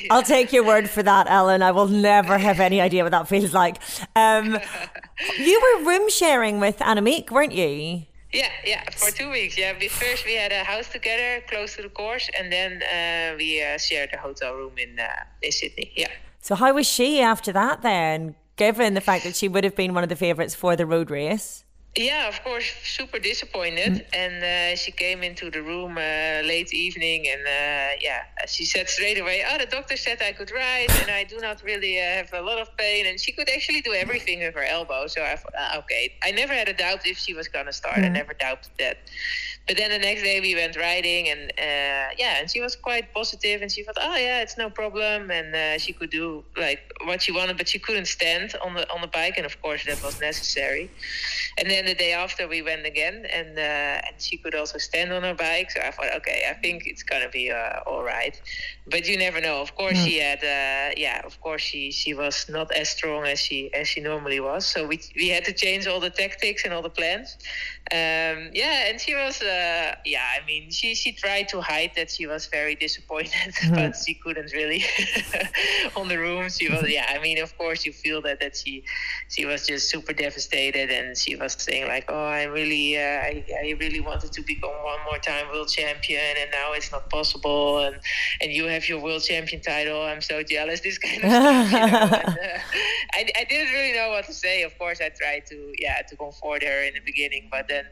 I'll 0.10 0.22
take 0.22 0.52
your 0.52 0.64
word 0.64 0.90
for 0.90 1.02
that, 1.02 1.28
Ellen. 1.28 1.62
I 1.62 1.70
will 1.70 1.88
never 1.88 2.38
have 2.38 2.60
any 2.60 2.80
idea 2.80 3.02
what 3.02 3.12
that 3.12 3.28
feels 3.28 3.54
like. 3.54 3.76
Um, 4.16 4.58
you 5.38 5.60
were 5.60 5.84
room 5.88 6.08
sharing 6.10 6.60
with 6.60 6.78
Annemiek, 6.78 7.30
weren't 7.30 7.52
you? 7.52 8.02
Yeah, 8.36 8.50
yeah, 8.66 8.84
for 8.90 9.10
two 9.10 9.30
weeks. 9.30 9.56
Yeah, 9.56 9.72
we 9.80 9.88
first 9.88 10.26
we 10.26 10.34
had 10.34 10.52
a 10.52 10.62
house 10.62 10.88
together 10.88 11.42
close 11.48 11.76
to 11.76 11.82
the 11.82 11.88
course, 11.88 12.28
and 12.38 12.52
then 12.52 12.82
uh, 12.82 13.36
we 13.36 13.62
uh, 13.62 13.78
shared 13.78 14.10
a 14.12 14.18
hotel 14.18 14.54
room 14.54 14.76
in 14.76 15.00
uh, 15.00 15.08
in 15.42 15.52
Sydney. 15.52 15.90
Yeah. 15.96 16.12
So 16.40 16.54
how 16.54 16.74
was 16.74 16.86
she 16.86 17.20
after 17.20 17.52
that 17.52 17.82
then? 17.82 18.36
Given 18.56 18.94
the 18.94 19.00
fact 19.00 19.24
that 19.24 19.36
she 19.36 19.48
would 19.48 19.64
have 19.64 19.76
been 19.76 19.92
one 19.94 20.02
of 20.02 20.08
the 20.08 20.16
favourites 20.16 20.54
for 20.54 20.76
the 20.76 20.86
road 20.86 21.10
race. 21.10 21.64
Yeah, 21.96 22.28
of 22.28 22.44
course, 22.44 22.70
super 22.84 23.18
disappointed. 23.18 24.04
And 24.12 24.44
uh, 24.44 24.76
she 24.76 24.92
came 24.92 25.22
into 25.22 25.50
the 25.50 25.62
room 25.62 25.92
uh, 25.96 26.46
late 26.46 26.74
evening, 26.74 27.26
and 27.26 27.40
uh, 27.40 27.96
yeah, 28.02 28.22
she 28.46 28.66
said 28.66 28.90
straight 28.90 29.18
away, 29.18 29.42
"Oh, 29.48 29.56
the 29.56 29.64
doctor 29.64 29.96
said 29.96 30.20
I 30.20 30.32
could 30.32 30.50
ride, 30.50 30.90
and 31.00 31.10
I 31.10 31.24
do 31.24 31.38
not 31.38 31.62
really 31.62 31.98
uh, 31.98 32.02
have 32.02 32.34
a 32.34 32.42
lot 32.42 32.58
of 32.58 32.68
pain, 32.76 33.06
and 33.06 33.18
she 33.18 33.32
could 33.32 33.48
actually 33.48 33.80
do 33.80 33.94
everything 33.94 34.40
with 34.40 34.54
her 34.54 34.64
elbow." 34.64 35.06
So 35.06 35.22
I 35.22 35.36
thought, 35.36 35.54
ah, 35.58 35.78
okay, 35.78 36.12
I 36.22 36.32
never 36.32 36.52
had 36.52 36.68
a 36.68 36.74
doubt 36.74 37.06
if 37.06 37.16
she 37.16 37.32
was 37.32 37.48
gonna 37.48 37.72
start. 37.72 37.96
Mm. 37.96 38.04
I 38.04 38.08
never 38.08 38.34
doubted 38.34 38.72
that. 38.78 38.98
But 39.66 39.76
then 39.76 39.90
the 39.90 39.98
next 39.98 40.22
day 40.22 40.40
we 40.40 40.54
went 40.54 40.76
riding, 40.76 41.28
and 41.28 41.50
uh, 41.58 42.14
yeah, 42.16 42.38
and 42.38 42.48
she 42.48 42.60
was 42.60 42.76
quite 42.76 43.12
positive, 43.12 43.62
and 43.62 43.70
she 43.70 43.82
thought, 43.82 43.96
oh 44.00 44.16
yeah, 44.16 44.40
it's 44.40 44.56
no 44.56 44.70
problem, 44.70 45.30
and 45.30 45.54
uh, 45.54 45.78
she 45.78 45.92
could 45.92 46.10
do 46.10 46.44
like 46.56 46.80
what 47.04 47.20
she 47.22 47.32
wanted, 47.32 47.56
but 47.56 47.68
she 47.68 47.78
couldn't 47.78 48.06
stand 48.06 48.54
on 48.62 48.74
the 48.74 48.88
on 48.92 49.00
the 49.00 49.08
bike, 49.08 49.34
and 49.36 49.44
of 49.44 49.60
course 49.60 49.84
that 49.86 50.00
was 50.04 50.20
necessary. 50.20 50.88
And 51.58 51.68
then 51.68 51.86
the 51.86 51.94
day 51.94 52.12
after 52.12 52.46
we 52.46 52.62
went 52.62 52.86
again, 52.86 53.26
and 53.32 53.58
uh, 53.58 54.06
and 54.06 54.14
she 54.18 54.36
could 54.36 54.54
also 54.54 54.78
stand 54.78 55.12
on 55.12 55.22
her 55.24 55.34
bike, 55.34 55.72
so 55.72 55.80
I 55.80 55.90
thought, 55.90 56.14
okay, 56.16 56.44
I 56.48 56.54
think 56.54 56.86
it's 56.86 57.02
gonna 57.02 57.28
be 57.28 57.50
uh, 57.50 57.80
all 57.86 58.04
right. 58.04 58.40
But 58.88 59.08
you 59.08 59.18
never 59.18 59.40
know. 59.40 59.60
Of 59.60 59.74
course, 59.74 59.98
she 60.04 60.18
had, 60.18 60.38
uh, 60.38 60.94
yeah, 60.96 61.20
of 61.24 61.40
course 61.40 61.62
she 61.62 61.90
she 61.90 62.14
was 62.14 62.46
not 62.48 62.70
as 62.70 62.88
strong 62.88 63.24
as 63.24 63.40
she 63.40 63.72
as 63.74 63.88
she 63.88 64.00
normally 64.00 64.38
was, 64.38 64.64
so 64.64 64.86
we 64.86 65.00
we 65.16 65.28
had 65.28 65.44
to 65.46 65.52
change 65.52 65.88
all 65.88 65.98
the 65.98 66.10
tactics 66.10 66.64
and 66.64 66.72
all 66.72 66.82
the 66.82 66.90
plans. 66.90 67.36
Um, 67.92 68.50
yeah, 68.52 68.88
and 68.88 69.00
she 69.00 69.14
was, 69.14 69.42
uh, 69.42 69.94
yeah, 70.04 70.24
I 70.36 70.44
mean, 70.46 70.70
she 70.70 70.94
she 70.94 71.12
tried 71.12 71.48
to 71.48 71.60
hide 71.60 71.92
that 71.96 72.10
she 72.10 72.26
was 72.26 72.46
very 72.46 72.74
disappointed, 72.74 73.54
but 73.70 73.96
she 73.96 74.14
couldn't 74.14 74.52
really. 74.52 74.84
on 75.96 76.08
the 76.08 76.18
room, 76.18 76.48
she 76.48 76.68
was, 76.68 76.88
yeah, 76.88 77.06
I 77.08 77.18
mean, 77.20 77.38
of 77.38 77.56
course, 77.58 77.84
you 77.86 77.92
feel 77.92 78.22
that 78.22 78.38
that 78.40 78.56
she 78.56 78.84
she 79.28 79.46
was 79.46 79.66
just 79.66 79.88
super 79.88 80.12
devastated, 80.12 80.90
and 80.90 81.16
she 81.16 81.34
was 81.36 81.54
saying 81.54 81.88
like, 81.88 82.04
oh, 82.08 82.26
I 82.26 82.44
really, 82.44 82.96
uh, 82.96 83.00
I, 83.00 83.44
I 83.62 83.76
really 83.80 84.00
wanted 84.00 84.32
to 84.32 84.42
become 84.42 84.76
one 84.82 84.98
more 85.04 85.18
time 85.18 85.48
world 85.48 85.68
champion, 85.68 86.36
and 86.40 86.50
now 86.52 86.72
it's 86.72 86.92
not 86.92 87.08
possible, 87.10 87.80
and 87.80 87.96
and 88.40 88.52
you 88.52 88.66
have 88.66 88.75
your 88.84 89.00
world 89.00 89.22
champion 89.22 89.60
title. 89.62 90.02
I'm 90.02 90.20
so 90.20 90.42
jealous. 90.42 90.80
This 90.80 90.98
kind 90.98 91.24
of 91.24 91.30
stuff. 91.30 91.72
You 91.72 91.78
know? 91.78 91.86
and, 91.86 92.28
uh, 92.28 92.58
I 93.12 93.30
I 93.36 93.44
didn't 93.44 93.72
really 93.72 93.92
know 93.92 94.10
what 94.10 94.26
to 94.26 94.32
say. 94.32 94.62
Of 94.62 94.76
course, 94.78 95.00
I 95.00 95.08
tried 95.10 95.46
to 95.46 95.72
yeah 95.78 96.02
to 96.02 96.16
comfort 96.16 96.62
her 96.62 96.82
in 96.82 96.94
the 96.94 97.00
beginning, 97.00 97.48
but 97.50 97.68
then 97.68 97.84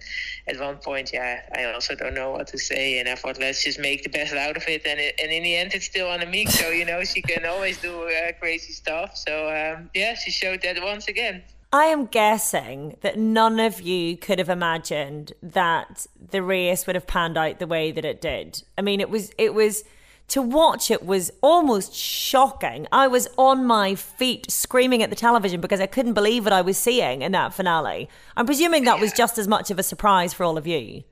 at 0.47 0.59
one 0.59 0.77
point, 0.77 1.13
yeah, 1.13 1.43
I 1.55 1.73
also 1.73 1.95
don't 1.95 2.15
know 2.15 2.31
what 2.31 2.47
to 2.49 2.59
say, 2.59 2.99
and 2.99 3.09
I 3.09 3.15
thought 3.15 3.39
let's 3.39 3.63
just 3.65 3.79
make 3.79 4.03
the 4.03 4.11
best 4.11 4.35
out 4.35 4.57
of 4.57 4.65
it, 4.69 4.83
and 4.87 5.01
it, 5.01 5.15
and 5.23 5.33
in 5.33 5.43
the 5.43 5.57
end, 5.57 5.75
it's 5.75 5.87
still 5.87 6.07
Annemiek, 6.07 6.49
so 6.49 6.69
you 6.71 6.85
know 6.85 7.05
she 7.05 7.23
can 7.23 7.45
always 7.47 7.81
do 7.81 8.09
uh, 8.09 8.33
crazy 8.41 8.73
stuff. 8.73 9.17
So 9.17 9.49
um, 9.49 9.91
yeah, 9.95 10.15
she 10.15 10.31
showed 10.31 10.63
that 10.63 10.83
once 10.83 11.09
again. 11.09 11.43
I 11.75 11.87
am 11.87 12.07
guessing 12.07 12.99
that 13.01 13.19
none 13.19 13.59
of 13.59 13.81
you 13.81 14.17
could 14.17 14.39
have 14.39 14.49
imagined 14.49 15.33
that 15.43 16.07
the 16.31 16.41
race 16.41 16.87
would 16.87 16.95
have 16.95 17.09
panned 17.09 17.37
out 17.37 17.59
the 17.59 17.67
way 17.67 17.91
that 17.91 18.05
it 18.05 18.21
did. 18.21 18.63
I 18.79 18.83
mean, 18.83 19.01
it 19.01 19.11
was 19.11 19.33
it 19.39 19.55
was 19.55 19.83
to 20.29 20.43
watch 20.43 20.91
it 20.91 21.05
was 21.05 21.31
almost 21.43 21.95
shocking. 21.95 22.87
I 22.91 23.07
was 23.07 23.29
on 23.37 23.67
my 23.67 23.95
feet 23.95 24.51
screaming 24.51 25.03
at 25.03 25.11
the 25.11 25.17
television 25.17 25.61
because 25.61 25.81
I 25.81 25.87
couldn't 25.87 26.15
believe 26.15 26.45
what 26.45 26.53
I 26.53 26.63
was 26.63 26.79
seeing 26.79 27.23
in 27.23 27.33
that 27.33 27.55
finale. 27.55 28.09
I'm 28.37 28.47
presuming 28.47 28.85
that 28.85 29.01
was 29.01 29.13
just 29.13 29.39
as 29.39 29.47
much 29.47 29.71
of 29.71 29.79
a 29.79 29.83
surprise 29.83 30.33
for 30.33 30.45
all 30.45 30.57
of 30.57 30.67
you. 30.67 31.05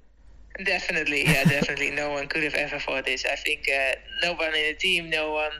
Definitely, 0.65 1.25
yeah, 1.25 1.45
definitely. 1.45 1.91
no 1.91 2.11
one 2.11 2.29
could 2.29 2.43
have 2.43 2.55
ever 2.55 2.79
thought 2.79 3.05
this. 3.05 3.25
I 3.25 3.37
think 3.37 3.69
uh, 3.69 3.93
no 4.23 4.35
one 4.35 4.55
in 4.55 4.73
the 4.73 4.75
team, 4.79 5.09
no 5.09 5.33
one 5.33 5.53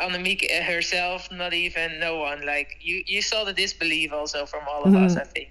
Annemiek 0.00 0.50
herself, 0.62 1.30
not 1.30 1.52
even 1.52 1.98
no 2.00 2.18
one. 2.18 2.46
Like 2.46 2.78
you, 2.80 3.02
you 3.06 3.22
saw 3.22 3.44
the 3.44 3.52
disbelief 3.52 4.12
also 4.12 4.46
from 4.46 4.62
all 4.68 4.82
of 4.82 4.92
mm-hmm. 4.92 5.04
us. 5.04 5.16
I 5.16 5.24
think. 5.24 5.50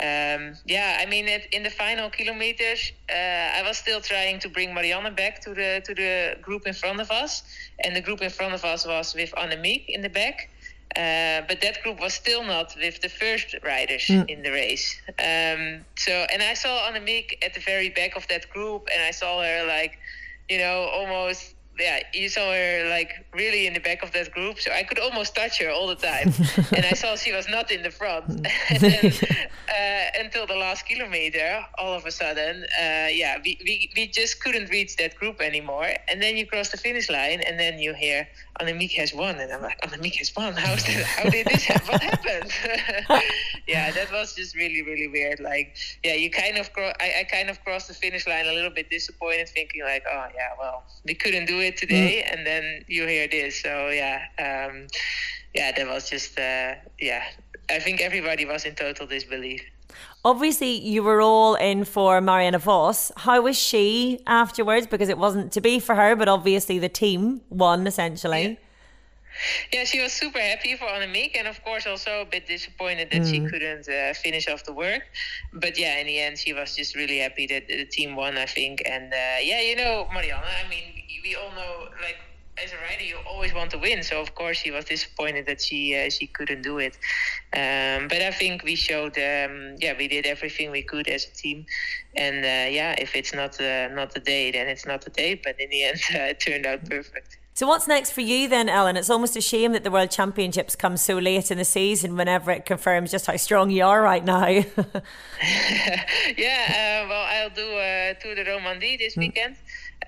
Um, 0.00 0.56
yeah, 0.66 0.98
I 1.00 1.06
mean, 1.06 1.28
it, 1.28 1.46
in 1.52 1.62
the 1.62 1.70
final 1.70 2.10
kilometers, 2.10 2.92
uh, 3.10 3.58
I 3.58 3.62
was 3.66 3.78
still 3.78 4.00
trying 4.00 4.38
to 4.40 4.48
bring 4.48 4.74
Marianne 4.74 5.14
back 5.14 5.40
to 5.42 5.54
the 5.54 5.82
to 5.84 5.94
the 5.94 6.36
group 6.42 6.66
in 6.66 6.74
front 6.74 7.00
of 7.00 7.10
us, 7.10 7.42
and 7.84 7.94
the 7.94 8.00
group 8.00 8.22
in 8.22 8.30
front 8.30 8.54
of 8.54 8.64
us 8.64 8.86
was 8.86 9.14
with 9.14 9.32
Annemiek 9.32 9.86
in 9.88 10.02
the 10.02 10.10
back. 10.10 10.50
Uh, 10.96 11.42
but 11.46 11.60
that 11.60 11.82
group 11.82 12.00
was 12.00 12.14
still 12.14 12.42
not 12.42 12.74
with 12.80 13.02
the 13.02 13.08
first 13.08 13.54
riders 13.62 14.06
mm. 14.06 14.26
in 14.30 14.42
the 14.42 14.50
race. 14.50 14.98
Um, 15.18 15.84
so, 15.96 16.12
and 16.32 16.42
I 16.42 16.54
saw 16.54 16.88
Annemiek 16.88 17.44
at 17.44 17.52
the 17.52 17.60
very 17.60 17.90
back 17.90 18.16
of 18.16 18.26
that 18.28 18.48
group, 18.48 18.88
and 18.92 19.02
I 19.02 19.10
saw 19.10 19.42
her 19.42 19.66
like, 19.66 19.98
you 20.48 20.56
know, 20.56 20.88
almost 20.94 21.55
yeah, 21.78 22.00
you 22.12 22.28
saw 22.28 22.52
her 22.52 22.88
like 22.88 23.26
really 23.34 23.66
in 23.66 23.74
the 23.74 23.80
back 23.80 24.02
of 24.02 24.12
that 24.12 24.30
group, 24.32 24.60
so 24.60 24.70
I 24.70 24.82
could 24.82 24.98
almost 24.98 25.34
touch 25.34 25.58
her 25.60 25.70
all 25.70 25.86
the 25.86 25.96
time. 25.96 26.32
and 26.76 26.84
I 26.84 26.92
saw 26.92 27.16
she 27.16 27.32
was 27.32 27.48
not 27.48 27.70
in 27.70 27.82
the 27.82 27.90
front. 27.90 28.24
and 28.70 28.80
then, 28.80 29.12
uh, 29.68 30.20
until 30.20 30.46
the 30.46 30.56
last 30.56 30.86
kilometer, 30.86 31.64
all 31.78 31.94
of 31.94 32.06
a 32.06 32.10
sudden, 32.10 32.64
uh, 32.64 33.08
yeah, 33.10 33.38
we, 33.44 33.58
we, 33.64 33.90
we 33.96 34.06
just 34.06 34.42
couldn't 34.42 34.70
reach 34.70 34.96
that 34.96 35.16
group 35.16 35.40
anymore. 35.40 35.88
And 36.08 36.22
then 36.22 36.36
you 36.36 36.46
cross 36.46 36.70
the 36.70 36.78
finish 36.78 37.10
line, 37.10 37.40
and 37.40 37.58
then 37.58 37.78
you 37.78 37.94
hear 37.94 38.26
Annemiek 38.60 38.92
has 38.92 39.12
won, 39.12 39.36
and 39.36 39.52
I'm 39.52 39.62
like, 39.62 39.80
Annemiek 39.82 40.16
has 40.16 40.34
won. 40.34 40.54
How's 40.54 40.84
that? 40.84 41.04
How 41.04 41.28
did 41.28 41.46
this 41.46 41.64
happen? 41.64 41.92
What 41.92 42.02
happened? 42.02 42.52
yeah, 43.66 43.90
that 43.92 44.10
was 44.12 44.34
just 44.34 44.54
really 44.54 44.82
really 44.82 45.08
weird. 45.08 45.40
Like, 45.40 45.76
yeah, 46.02 46.14
you 46.14 46.30
kind 46.30 46.56
of 46.56 46.72
cro- 46.72 46.92
I, 47.00 47.20
I 47.20 47.24
kind 47.24 47.50
of 47.50 47.62
crossed 47.64 47.88
the 47.88 47.94
finish 47.94 48.26
line 48.26 48.46
a 48.46 48.52
little 48.52 48.70
bit 48.70 48.88
disappointed, 48.90 49.48
thinking 49.48 49.82
like, 49.82 50.04
oh 50.10 50.26
yeah, 50.34 50.50
well, 50.58 50.84
we 51.04 51.14
couldn't 51.14 51.46
do 51.46 51.60
it 51.60 51.76
today, 51.76 52.24
mm. 52.26 52.32
and 52.32 52.46
then 52.46 52.84
you 52.88 53.06
hear 53.06 53.28
this. 53.28 53.60
So 53.62 53.88
yeah, 53.88 54.22
um, 54.38 54.86
yeah, 55.54 55.72
that 55.72 55.86
was 55.86 56.08
just 56.08 56.38
uh, 56.38 56.74
yeah. 56.98 57.24
I 57.68 57.80
think 57.80 58.00
everybody 58.00 58.44
was 58.44 58.64
in 58.64 58.74
total 58.76 59.06
disbelief. 59.06 59.62
Obviously, 60.26 60.72
you 60.80 61.04
were 61.04 61.20
all 61.20 61.54
in 61.54 61.84
for 61.84 62.20
Marianne 62.20 62.58
Vos. 62.58 63.12
How 63.16 63.42
was 63.42 63.56
she 63.56 64.18
afterwards? 64.26 64.88
Because 64.88 65.08
it 65.08 65.18
wasn't 65.18 65.52
to 65.52 65.60
be 65.60 65.78
for 65.78 65.94
her, 65.94 66.16
but 66.16 66.26
obviously 66.26 66.80
the 66.80 66.88
team 66.88 67.42
won 67.48 67.86
essentially. 67.86 68.42
Yeah. 68.42 68.54
Yeah, 69.72 69.84
she 69.84 70.00
was 70.00 70.12
super 70.12 70.40
happy 70.40 70.76
for 70.76 70.86
Annemiek, 70.86 71.36
and 71.38 71.46
of 71.46 71.62
course 71.62 71.86
also 71.86 72.22
a 72.22 72.24
bit 72.24 72.48
disappointed 72.48 73.10
that 73.12 73.22
mm. 73.22 73.30
she 73.30 73.38
couldn't 73.46 73.88
uh, 73.88 74.14
finish 74.14 74.48
off 74.48 74.64
the 74.64 74.72
work. 74.72 75.02
But 75.52 75.78
yeah, 75.78 75.98
in 75.98 76.06
the 76.08 76.18
end, 76.18 76.38
she 76.38 76.52
was 76.52 76.74
just 76.74 76.96
really 76.96 77.18
happy 77.18 77.46
that 77.46 77.68
the 77.68 77.84
team 77.84 78.16
won, 78.16 78.36
I 78.36 78.46
think. 78.46 78.82
And 78.84 79.12
uh, 79.12 79.38
yeah, 79.42 79.60
you 79.60 79.76
know, 79.76 80.08
Marianne, 80.12 80.42
I 80.42 80.68
mean, 80.68 81.04
we 81.22 81.36
all 81.36 81.52
know, 81.52 81.88
like, 82.02 82.18
as 82.62 82.72
a 82.72 82.76
rider, 82.76 83.04
you 83.04 83.18
always 83.28 83.52
want 83.52 83.70
to 83.72 83.78
win. 83.78 84.02
So 84.02 84.20
of 84.20 84.34
course, 84.34 84.56
she 84.56 84.70
was 84.70 84.86
disappointed 84.86 85.46
that 85.46 85.60
she 85.60 85.94
uh, 85.94 86.08
she 86.08 86.26
couldn't 86.26 86.62
do 86.62 86.78
it. 86.78 86.96
Um, 87.52 88.08
but 88.08 88.20
I 88.22 88.32
think 88.32 88.64
we 88.64 88.74
showed, 88.74 89.16
um, 89.18 89.76
yeah, 89.78 89.94
we 89.96 90.08
did 90.08 90.26
everything 90.26 90.70
we 90.70 90.82
could 90.82 91.08
as 91.08 91.26
a 91.26 91.32
team. 91.32 91.64
And 92.16 92.38
uh, 92.38 92.70
yeah, 92.74 92.94
if 92.98 93.14
it's 93.14 93.32
not 93.32 93.60
uh, 93.60 93.88
not 93.88 94.12
the 94.12 94.20
day, 94.20 94.50
then 94.50 94.66
it's 94.68 94.84
not 94.84 95.02
the 95.02 95.10
day. 95.10 95.40
But 95.42 95.60
in 95.60 95.70
the 95.70 95.84
end, 95.84 96.00
it 96.10 96.40
turned 96.40 96.66
out 96.66 96.84
perfect. 96.88 97.38
So 97.56 97.66
what's 97.66 97.88
next 97.88 98.10
for 98.10 98.20
you 98.20 98.50
then, 98.50 98.68
Ellen? 98.68 98.98
It's 98.98 99.08
almost 99.08 99.34
a 99.34 99.40
shame 99.40 99.72
that 99.72 99.82
the 99.82 99.90
World 99.90 100.10
Championships 100.10 100.76
come 100.76 100.98
so 100.98 101.16
late 101.16 101.50
in 101.50 101.56
the 101.56 101.64
season 101.64 102.14
whenever 102.14 102.50
it 102.50 102.66
confirms 102.66 103.10
just 103.10 103.24
how 103.24 103.36
strong 103.38 103.70
you 103.70 103.82
are 103.82 104.02
right 104.02 104.22
now. 104.22 104.46
yeah, 104.46 104.64
uh, 107.00 107.08
well, 107.08 107.26
I'll 107.26 107.48
do 107.48 107.62
uh, 107.62 108.12
Tour 108.20 108.34
de 108.34 108.44
Romandie 108.44 108.98
this 108.98 109.14
hmm. 109.14 109.20
weekend. 109.20 109.56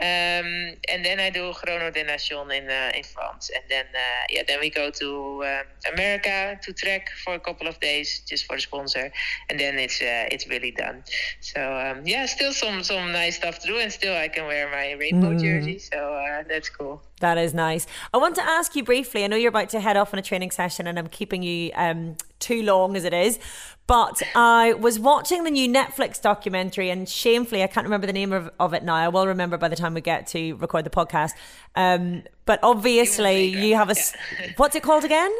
Um, 0.00 0.76
and 0.88 1.04
then 1.04 1.18
I 1.18 1.30
do 1.30 1.52
Chrono 1.52 1.90
des 1.90 2.04
Nations 2.04 2.52
in 2.52 2.70
uh, 2.70 2.92
in 2.94 3.02
France, 3.02 3.50
and 3.52 3.64
then 3.68 3.86
uh, 3.86 4.24
yeah, 4.30 4.42
then 4.46 4.60
we 4.60 4.70
go 4.70 4.90
to 4.90 5.42
um, 5.44 5.92
America 5.92 6.58
to 6.62 6.72
trek 6.72 7.10
for 7.24 7.34
a 7.34 7.40
couple 7.40 7.66
of 7.66 7.80
days 7.80 8.22
just 8.28 8.46
for 8.46 8.56
the 8.56 8.62
sponsor, 8.62 9.10
and 9.50 9.58
then 9.58 9.76
it's 9.76 10.00
uh, 10.00 10.28
it's 10.30 10.46
really 10.48 10.70
done. 10.70 11.02
So 11.40 11.60
um, 11.60 12.06
yeah, 12.06 12.26
still 12.26 12.52
some 12.52 12.84
some 12.84 13.10
nice 13.10 13.36
stuff 13.36 13.58
to 13.60 13.66
do, 13.66 13.78
and 13.78 13.90
still 13.92 14.16
I 14.16 14.28
can 14.28 14.46
wear 14.46 14.70
my 14.70 14.92
rainbow 14.92 15.34
mm. 15.34 15.40
jersey, 15.40 15.78
so 15.80 16.14
uh, 16.14 16.44
that's 16.48 16.68
cool. 16.68 17.02
That 17.20 17.36
is 17.36 17.52
nice. 17.52 17.86
I 18.14 18.18
want 18.18 18.36
to 18.36 18.42
ask 18.42 18.76
you 18.76 18.84
briefly. 18.84 19.24
I 19.24 19.26
know 19.26 19.36
you're 19.36 19.48
about 19.48 19.70
to 19.70 19.80
head 19.80 19.96
off 19.96 20.12
on 20.12 20.20
a 20.20 20.22
training 20.22 20.52
session, 20.52 20.86
and 20.86 20.96
I'm 20.96 21.08
keeping 21.08 21.42
you 21.42 21.72
um, 21.74 22.16
too 22.38 22.62
long 22.62 22.96
as 22.96 23.04
it 23.04 23.14
is. 23.14 23.38
But 23.86 24.22
I 24.34 24.74
was 24.74 24.98
watching 24.98 25.44
the 25.44 25.50
new 25.50 25.66
Netflix 25.66 26.20
documentary, 26.20 26.90
and 26.90 27.08
shamefully, 27.08 27.62
I 27.62 27.68
can't 27.68 27.84
remember 27.84 28.06
the 28.06 28.12
name 28.12 28.34
of, 28.34 28.50
of 28.60 28.74
it 28.74 28.82
now. 28.82 28.96
I 28.96 29.08
will 29.08 29.26
remember 29.26 29.56
by 29.56 29.68
the 29.68 29.76
time 29.76 29.94
we 29.94 30.02
get 30.02 30.26
to 30.28 30.54
record 30.56 30.84
the 30.84 30.90
podcast. 30.90 31.32
Um, 31.74 32.24
but 32.44 32.60
obviously, 32.62 33.44
you 33.44 33.76
have 33.76 33.88
a. 33.88 33.94
Yeah. 33.94 34.50
what's 34.58 34.76
it 34.76 34.82
called 34.82 35.04
again? 35.04 35.32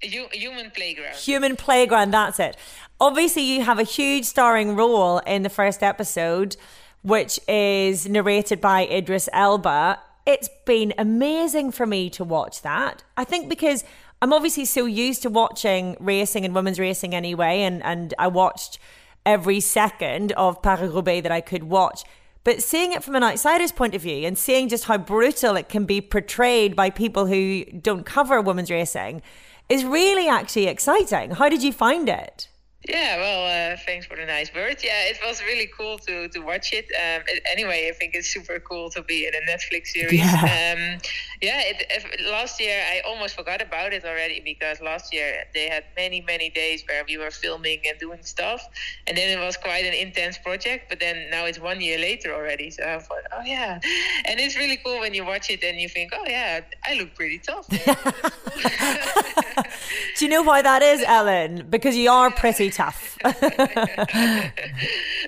Human 0.00 0.70
Playground. 0.70 1.14
Human 1.16 1.54
Playground, 1.54 2.12
that's 2.12 2.40
it. 2.40 2.56
Obviously, 2.98 3.42
you 3.42 3.62
have 3.62 3.78
a 3.78 3.84
huge 3.84 4.24
starring 4.24 4.74
role 4.74 5.18
in 5.18 5.42
the 5.42 5.50
first 5.50 5.82
episode, 5.82 6.56
which 7.02 7.38
is 7.46 8.08
narrated 8.08 8.60
by 8.60 8.86
Idris 8.86 9.28
Elba 9.34 10.00
it's 10.24 10.48
been 10.64 10.94
amazing 10.98 11.72
for 11.72 11.86
me 11.86 12.08
to 12.10 12.24
watch 12.24 12.62
that. 12.62 13.02
I 13.16 13.24
think 13.24 13.48
because 13.48 13.84
I'm 14.22 14.32
obviously 14.32 14.66
so 14.66 14.86
used 14.86 15.22
to 15.22 15.30
watching 15.30 15.96
racing 15.98 16.44
and 16.44 16.54
women's 16.54 16.78
racing 16.78 17.12
anyway, 17.12 17.62
and, 17.62 17.82
and 17.82 18.14
I 18.20 18.28
watched 18.28 18.78
every 19.26 19.58
second 19.58 20.30
of 20.32 20.62
Paris 20.62 20.92
Roubaix 20.92 21.24
that 21.24 21.32
I 21.32 21.40
could 21.40 21.64
watch. 21.64 22.04
But 22.44 22.62
seeing 22.62 22.92
it 22.92 23.02
from 23.02 23.16
an 23.16 23.24
outsider's 23.24 23.72
point 23.72 23.96
of 23.96 24.02
view 24.02 24.24
and 24.24 24.38
seeing 24.38 24.68
just 24.68 24.84
how 24.84 24.96
brutal 24.96 25.56
it 25.56 25.68
can 25.68 25.86
be 25.86 26.00
portrayed 26.00 26.76
by 26.76 26.88
people 26.88 27.26
who 27.26 27.64
don't 27.64 28.06
cover 28.06 28.40
women's 28.40 28.70
racing 28.70 29.22
is 29.68 29.84
really 29.84 30.28
actually 30.28 30.68
exciting. 30.68 31.32
How 31.32 31.48
did 31.48 31.64
you 31.64 31.72
find 31.72 32.08
it? 32.08 32.46
Yeah, 32.88 33.16
well, 33.18 33.72
uh, 33.72 33.76
thanks 33.86 34.06
for 34.06 34.16
the 34.16 34.26
nice 34.26 34.52
words. 34.52 34.82
Yeah, 34.82 35.04
it 35.04 35.18
was 35.24 35.40
really 35.42 35.68
cool 35.78 35.98
to 35.98 36.26
to 36.28 36.40
watch 36.40 36.72
it. 36.72 36.86
Um, 36.86 37.22
it, 37.28 37.42
Anyway, 37.52 37.88
I 37.88 37.92
think 37.96 38.14
it's 38.14 38.28
super 38.28 38.58
cool 38.58 38.90
to 38.90 39.02
be 39.02 39.26
in 39.26 39.34
a 39.34 39.40
Netflix 39.50 39.88
series. 39.88 40.18
Yeah. 40.18 40.42
Um, 40.42 40.98
yeah. 41.40 41.60
It, 41.60 41.86
if, 41.90 42.30
last 42.30 42.60
year 42.60 42.82
I 42.90 43.00
almost 43.06 43.36
forgot 43.36 43.62
about 43.62 43.92
it 43.92 44.04
already 44.04 44.40
because 44.40 44.80
last 44.80 45.14
year 45.14 45.44
they 45.54 45.68
had 45.68 45.84
many 45.96 46.22
many 46.22 46.50
days 46.50 46.82
where 46.88 47.04
we 47.06 47.18
were 47.18 47.30
filming 47.30 47.80
and 47.88 47.98
doing 48.00 48.22
stuff, 48.22 48.66
and 49.06 49.16
then 49.16 49.28
it 49.36 49.40
was 49.40 49.56
quite 49.56 49.84
an 49.84 49.94
intense 49.94 50.38
project. 50.38 50.88
But 50.88 50.98
then 50.98 51.30
now 51.30 51.44
it's 51.44 51.60
one 51.60 51.80
year 51.80 51.98
later 51.98 52.34
already, 52.34 52.70
so 52.70 52.82
I 52.82 52.98
thought, 52.98 53.22
oh 53.32 53.42
yeah, 53.44 53.78
and 54.24 54.40
it's 54.40 54.56
really 54.56 54.78
cool 54.84 54.98
when 54.98 55.14
you 55.14 55.24
watch 55.24 55.50
it 55.50 55.62
and 55.62 55.78
you 55.80 55.88
think, 55.88 56.12
oh 56.14 56.24
yeah, 56.26 56.60
I 56.84 56.94
look 56.94 57.14
pretty 57.14 57.38
tough. 57.38 57.68
Do 60.16 60.24
you 60.24 60.30
know 60.30 60.42
why 60.42 60.62
that 60.62 60.82
is, 60.82 61.02
Ellen? 61.06 61.66
Because 61.68 61.96
you 61.96 62.10
are 62.10 62.30
pretty 62.42 62.70
tough. 62.72 63.18
no, 63.24 63.30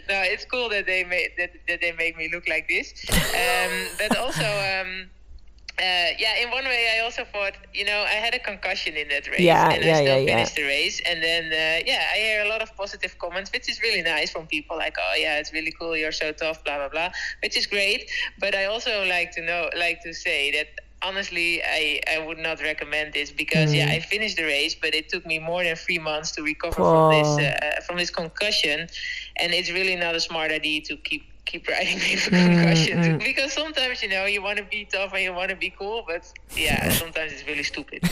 it's 0.08 0.44
cool 0.44 0.68
that 0.70 0.86
they 0.86 1.04
made 1.04 1.30
that, 1.38 1.52
that 1.68 1.80
they 1.80 1.92
make 1.92 2.16
me 2.16 2.28
look 2.32 2.48
like 2.48 2.68
this. 2.68 2.92
Um, 3.12 3.72
but 3.98 4.16
also, 4.16 4.42
um, 4.44 5.10
uh, 5.78 6.14
yeah, 6.18 6.36
in 6.40 6.50
one 6.52 6.64
way, 6.64 6.88
I 6.96 7.00
also 7.04 7.24
thought, 7.24 7.54
you 7.72 7.84
know, 7.84 8.04
I 8.06 8.14
had 8.14 8.32
a 8.34 8.38
concussion 8.38 8.94
in 8.94 9.08
that 9.08 9.28
race, 9.28 9.40
Yeah, 9.40 9.70
and 9.70 9.84
yeah, 9.84 9.96
I 9.96 10.04
still 10.04 10.20
yeah, 10.20 10.34
finished 10.36 10.54
the 10.54 10.62
race. 10.62 11.00
And 11.04 11.22
then, 11.22 11.46
uh, 11.46 11.82
yeah, 11.84 12.04
I 12.14 12.18
hear 12.18 12.44
a 12.44 12.48
lot 12.48 12.62
of 12.62 12.74
positive 12.76 13.18
comments, 13.18 13.50
which 13.52 13.68
is 13.68 13.82
really 13.82 14.02
nice 14.02 14.30
from 14.30 14.46
people 14.46 14.76
like, 14.76 14.96
oh 15.00 15.14
yeah, 15.16 15.38
it's 15.38 15.52
really 15.52 15.72
cool, 15.72 15.96
you're 15.96 16.12
so 16.12 16.30
tough, 16.30 16.62
blah 16.64 16.78
blah 16.78 16.88
blah, 16.88 17.10
which 17.42 17.56
is 17.56 17.66
great. 17.66 18.08
But 18.38 18.54
I 18.54 18.66
also 18.66 19.04
like 19.06 19.32
to 19.32 19.42
know, 19.42 19.68
like 19.76 20.00
to 20.04 20.14
say 20.14 20.52
that 20.52 20.68
honestly, 21.04 21.62
I, 21.62 22.00
I 22.10 22.18
would 22.26 22.38
not 22.38 22.60
recommend 22.62 23.12
this 23.12 23.30
because 23.30 23.74
yeah, 23.74 23.86
Mm. 23.86 23.96
I 23.96 24.00
finished 24.00 24.36
the 24.36 24.44
race, 24.44 24.74
but 24.74 24.94
it 24.94 25.08
took 25.08 25.24
me 25.26 25.38
more 25.38 25.62
than 25.64 25.76
three 25.76 25.98
months 25.98 26.30
to 26.32 26.42
recover 26.42 26.84
from 26.84 27.08
this 27.08 27.38
Oh. 27.38 27.38
uh, 27.38 27.80
from 27.86 27.96
this 27.98 28.10
concussion, 28.10 28.88
and 29.36 29.52
it's 29.52 29.70
really 29.70 29.96
not 29.96 30.14
a 30.14 30.20
smart 30.20 30.50
idea 30.52 30.80
to 30.82 30.96
keep 30.96 31.22
keep 31.46 31.68
riding 31.68 31.96
with 31.96 32.26
a 32.28 32.30
Mm, 32.30 32.56
concussion 32.56 33.18
because 33.24 33.52
sometimes 33.52 34.02
you 34.02 34.08
know 34.08 34.24
you 34.24 34.42
want 34.42 34.58
to 34.58 34.64
be 34.64 34.86
tough 34.92 35.12
and 35.12 35.22
you 35.22 35.32
want 35.32 35.50
to 35.50 35.56
be 35.56 35.70
cool, 35.78 36.04
but 36.06 36.24
yeah, 36.56 36.88
sometimes 37.00 37.32
it's 37.32 37.46
really 37.46 37.62
stupid. 37.62 38.02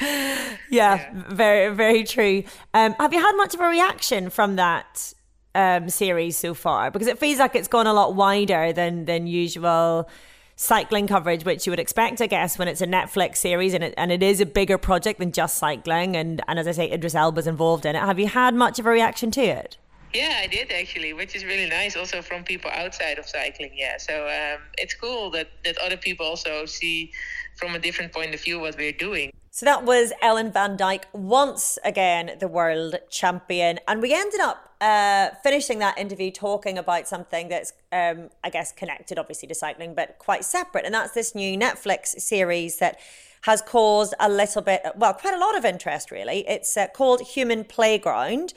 yeah, 0.68 1.04
very, 1.30 1.74
very 1.74 2.04
true. 2.04 2.44
Um, 2.74 2.94
have 2.98 3.12
you 3.12 3.20
had 3.20 3.32
much 3.36 3.54
of 3.54 3.60
a 3.60 3.68
reaction 3.68 4.30
from 4.30 4.56
that 4.56 5.12
um, 5.54 5.88
series 5.88 6.36
so 6.36 6.54
far? 6.54 6.90
Because 6.90 7.08
it 7.08 7.18
feels 7.18 7.38
like 7.38 7.54
it's 7.54 7.68
gone 7.68 7.86
a 7.86 7.92
lot 7.92 8.14
wider 8.14 8.72
than 8.72 9.04
than 9.04 9.26
usual 9.26 10.08
cycling 10.56 11.06
coverage, 11.06 11.44
which 11.44 11.66
you 11.66 11.70
would 11.70 11.78
expect, 11.78 12.20
I 12.20 12.26
guess, 12.26 12.58
when 12.58 12.66
it's 12.66 12.80
a 12.80 12.86
Netflix 12.86 13.36
series 13.36 13.74
and 13.74 13.84
it 13.84 13.94
and 13.96 14.10
it 14.10 14.22
is 14.22 14.40
a 14.40 14.46
bigger 14.46 14.76
project 14.76 15.20
than 15.20 15.32
just 15.32 15.56
cycling. 15.58 16.16
And 16.16 16.42
and 16.48 16.58
as 16.58 16.66
I 16.66 16.72
say, 16.72 16.90
Idris 16.90 17.14
Elba's 17.14 17.46
involved 17.46 17.86
in 17.86 17.96
it. 17.96 18.00
Have 18.00 18.18
you 18.18 18.26
had 18.26 18.54
much 18.54 18.78
of 18.78 18.86
a 18.86 18.90
reaction 18.90 19.30
to 19.32 19.42
it? 19.42 19.78
Yeah, 20.14 20.40
I 20.42 20.46
did 20.46 20.72
actually, 20.72 21.12
which 21.12 21.36
is 21.36 21.44
really 21.44 21.68
nice. 21.68 21.94
Also 21.96 22.22
from 22.22 22.42
people 22.42 22.70
outside 22.70 23.18
of 23.18 23.28
cycling. 23.28 23.72
Yeah, 23.74 23.98
so 23.98 24.26
um, 24.26 24.62
it's 24.78 24.94
cool 24.94 25.30
that 25.30 25.48
that 25.64 25.78
other 25.78 25.96
people 25.96 26.26
also 26.26 26.66
see 26.66 27.12
from 27.56 27.74
a 27.74 27.78
different 27.78 28.12
point 28.12 28.34
of 28.34 28.40
view 28.42 28.58
what 28.60 28.76
we're 28.76 28.92
doing. 28.92 29.32
So 29.50 29.66
that 29.66 29.84
was 29.84 30.12
Ellen 30.22 30.52
Van 30.52 30.76
Dijk, 30.76 31.02
once 31.12 31.78
again 31.84 32.36
the 32.38 32.48
world 32.48 32.96
champion. 33.10 33.80
And 33.88 34.00
we 34.00 34.14
ended 34.14 34.40
up 34.40 34.67
uh, 34.80 35.30
finishing 35.42 35.78
that 35.80 35.98
interview 35.98 36.30
talking 36.30 36.78
about 36.78 37.08
something 37.08 37.48
that's, 37.48 37.72
um, 37.92 38.30
I 38.44 38.50
guess, 38.50 38.72
connected 38.72 39.18
obviously 39.18 39.48
to 39.48 39.54
cycling, 39.54 39.94
but 39.94 40.18
quite 40.18 40.44
separate. 40.44 40.84
And 40.84 40.94
that's 40.94 41.12
this 41.12 41.34
new 41.34 41.58
Netflix 41.58 42.08
series 42.20 42.78
that 42.78 42.98
has 43.42 43.62
caused 43.62 44.14
a 44.20 44.28
little 44.28 44.62
bit, 44.62 44.82
well, 44.96 45.14
quite 45.14 45.34
a 45.34 45.38
lot 45.38 45.56
of 45.56 45.64
interest, 45.64 46.10
really. 46.10 46.46
It's 46.48 46.76
uh, 46.76 46.88
called 46.88 47.20
Human 47.20 47.64
Playground 47.64 48.52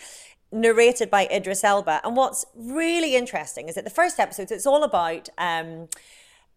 narrated 0.51 1.09
by 1.09 1.27
Idris 1.27 1.63
Elba. 1.63 2.01
And 2.03 2.15
what's 2.15 2.45
really 2.55 3.15
interesting 3.15 3.69
is 3.69 3.75
that 3.75 3.83
the 3.83 3.89
first 3.89 4.19
episode, 4.19 4.51
it's 4.51 4.65
all 4.65 4.83
about 4.83 5.29
um, 5.37 5.87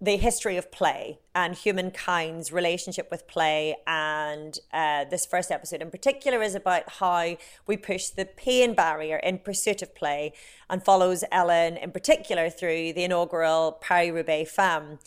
the 0.00 0.16
history 0.16 0.56
of 0.56 0.70
play 0.70 1.18
and 1.34 1.54
humankind's 1.54 2.52
relationship 2.52 3.10
with 3.10 3.26
play. 3.26 3.76
And 3.86 4.58
uh, 4.72 5.04
this 5.04 5.24
first 5.24 5.50
episode 5.50 5.82
in 5.82 5.90
particular 5.90 6.42
is 6.42 6.54
about 6.54 6.88
how 6.98 7.36
we 7.66 7.76
push 7.76 8.08
the 8.08 8.24
pain 8.24 8.74
barrier 8.74 9.16
in 9.16 9.38
pursuit 9.38 9.82
of 9.82 9.94
play 9.94 10.32
and 10.68 10.84
follows 10.84 11.24
Ellen 11.32 11.76
in 11.76 11.90
particular 11.90 12.50
through 12.50 12.92
the 12.92 13.04
inaugural 13.04 13.72
Paris 13.80 14.10
Roubaix 14.10 14.50
Femme 14.50 14.98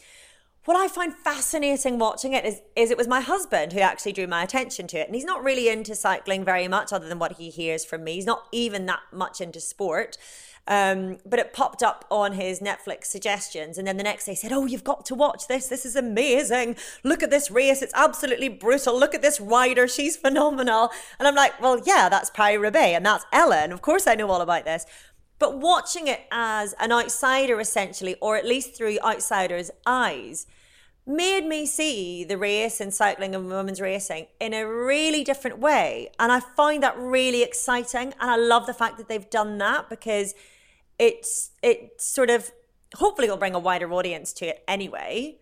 what 0.67 0.75
I 0.75 0.89
find 0.89 1.13
fascinating 1.13 1.97
watching 1.97 2.33
it 2.33 2.43
is 2.43 2.61
is 2.75 2.91
it 2.91 2.97
was 2.97 3.07
my 3.07 3.21
husband 3.21 3.71
who 3.71 3.79
actually 3.79 4.11
drew 4.11 4.27
my 4.27 4.43
attention 4.43 4.85
to 4.87 4.97
it. 4.97 5.07
And 5.07 5.15
he's 5.15 5.23
not 5.23 5.41
really 5.41 5.69
into 5.69 5.95
cycling 5.95 6.43
very 6.43 6.67
much 6.67 6.91
other 6.91 7.07
than 7.07 7.19
what 7.19 7.37
he 7.37 7.49
hears 7.49 7.85
from 7.85 8.03
me. 8.03 8.15
He's 8.15 8.25
not 8.25 8.47
even 8.51 8.85
that 8.87 8.99
much 9.13 9.39
into 9.39 9.61
sport. 9.61 10.17
Um, 10.67 11.19
but 11.25 11.39
it 11.39 11.53
popped 11.53 11.81
up 11.81 12.03
on 12.11 12.33
his 12.33 12.59
Netflix 12.59 13.05
suggestions. 13.05 13.77
And 13.77 13.87
then 13.87 13.95
the 13.95 14.03
next 14.03 14.25
day 14.25 14.35
said, 14.35 14.51
Oh, 14.51 14.65
you've 14.65 14.83
got 14.83 15.05
to 15.05 15.15
watch 15.15 15.47
this. 15.47 15.67
This 15.67 15.85
is 15.85 15.95
amazing. 15.95 16.75
Look 17.03 17.23
at 17.23 17.29
this 17.29 17.49
race. 17.49 17.81
It's 17.81 17.93
absolutely 17.95 18.49
brutal. 18.49 18.99
Look 18.99 19.15
at 19.15 19.21
this 19.21 19.39
rider. 19.39 19.87
She's 19.87 20.17
phenomenal. 20.17 20.91
And 21.19 21.27
I'm 21.27 21.35
like, 21.35 21.61
Well, 21.61 21.81
yeah, 21.85 22.09
that's 22.09 22.29
Paris 22.29 22.59
Roubaix 22.59 22.95
and 22.97 23.05
that's 23.05 23.25
Ellen. 23.31 23.71
Of 23.71 23.81
course 23.81 24.07
I 24.07 24.15
know 24.15 24.29
all 24.29 24.41
about 24.41 24.65
this. 24.65 24.85
But 25.39 25.59
watching 25.59 26.07
it 26.07 26.21
as 26.31 26.73
an 26.79 26.91
outsider, 26.91 27.59
essentially, 27.59 28.15
or 28.21 28.37
at 28.37 28.45
least 28.45 28.75
through 28.75 28.97
outsiders' 29.03 29.69
eyes, 29.85 30.47
made 31.05 31.45
me 31.45 31.65
see 31.65 32.25
the 32.25 32.37
race 32.37 32.81
in 32.81 32.91
cycling 32.91 33.33
and 33.33 33.47
women's 33.47 33.79
racing 33.79 34.27
in 34.41 34.53
a 34.53 34.67
really 34.67 35.23
different 35.23 35.57
way. 35.57 36.09
And 36.19 36.31
I 36.31 36.41
find 36.41 36.83
that 36.83 36.97
really 36.97 37.43
exciting. 37.43 38.13
And 38.19 38.29
I 38.29 38.35
love 38.35 38.65
the 38.65 38.73
fact 38.73 38.97
that 38.97 39.07
they've 39.07 39.29
done 39.29 39.57
that 39.59 39.89
because 39.89 40.35
it's 40.99 41.51
it 41.61 42.01
sort 42.01 42.29
of 42.29 42.51
hopefully 42.95 43.29
will 43.29 43.37
bring 43.37 43.55
a 43.55 43.59
wider 43.59 43.91
audience 43.93 44.33
to 44.33 44.47
it 44.47 44.63
anyway. 44.67 45.37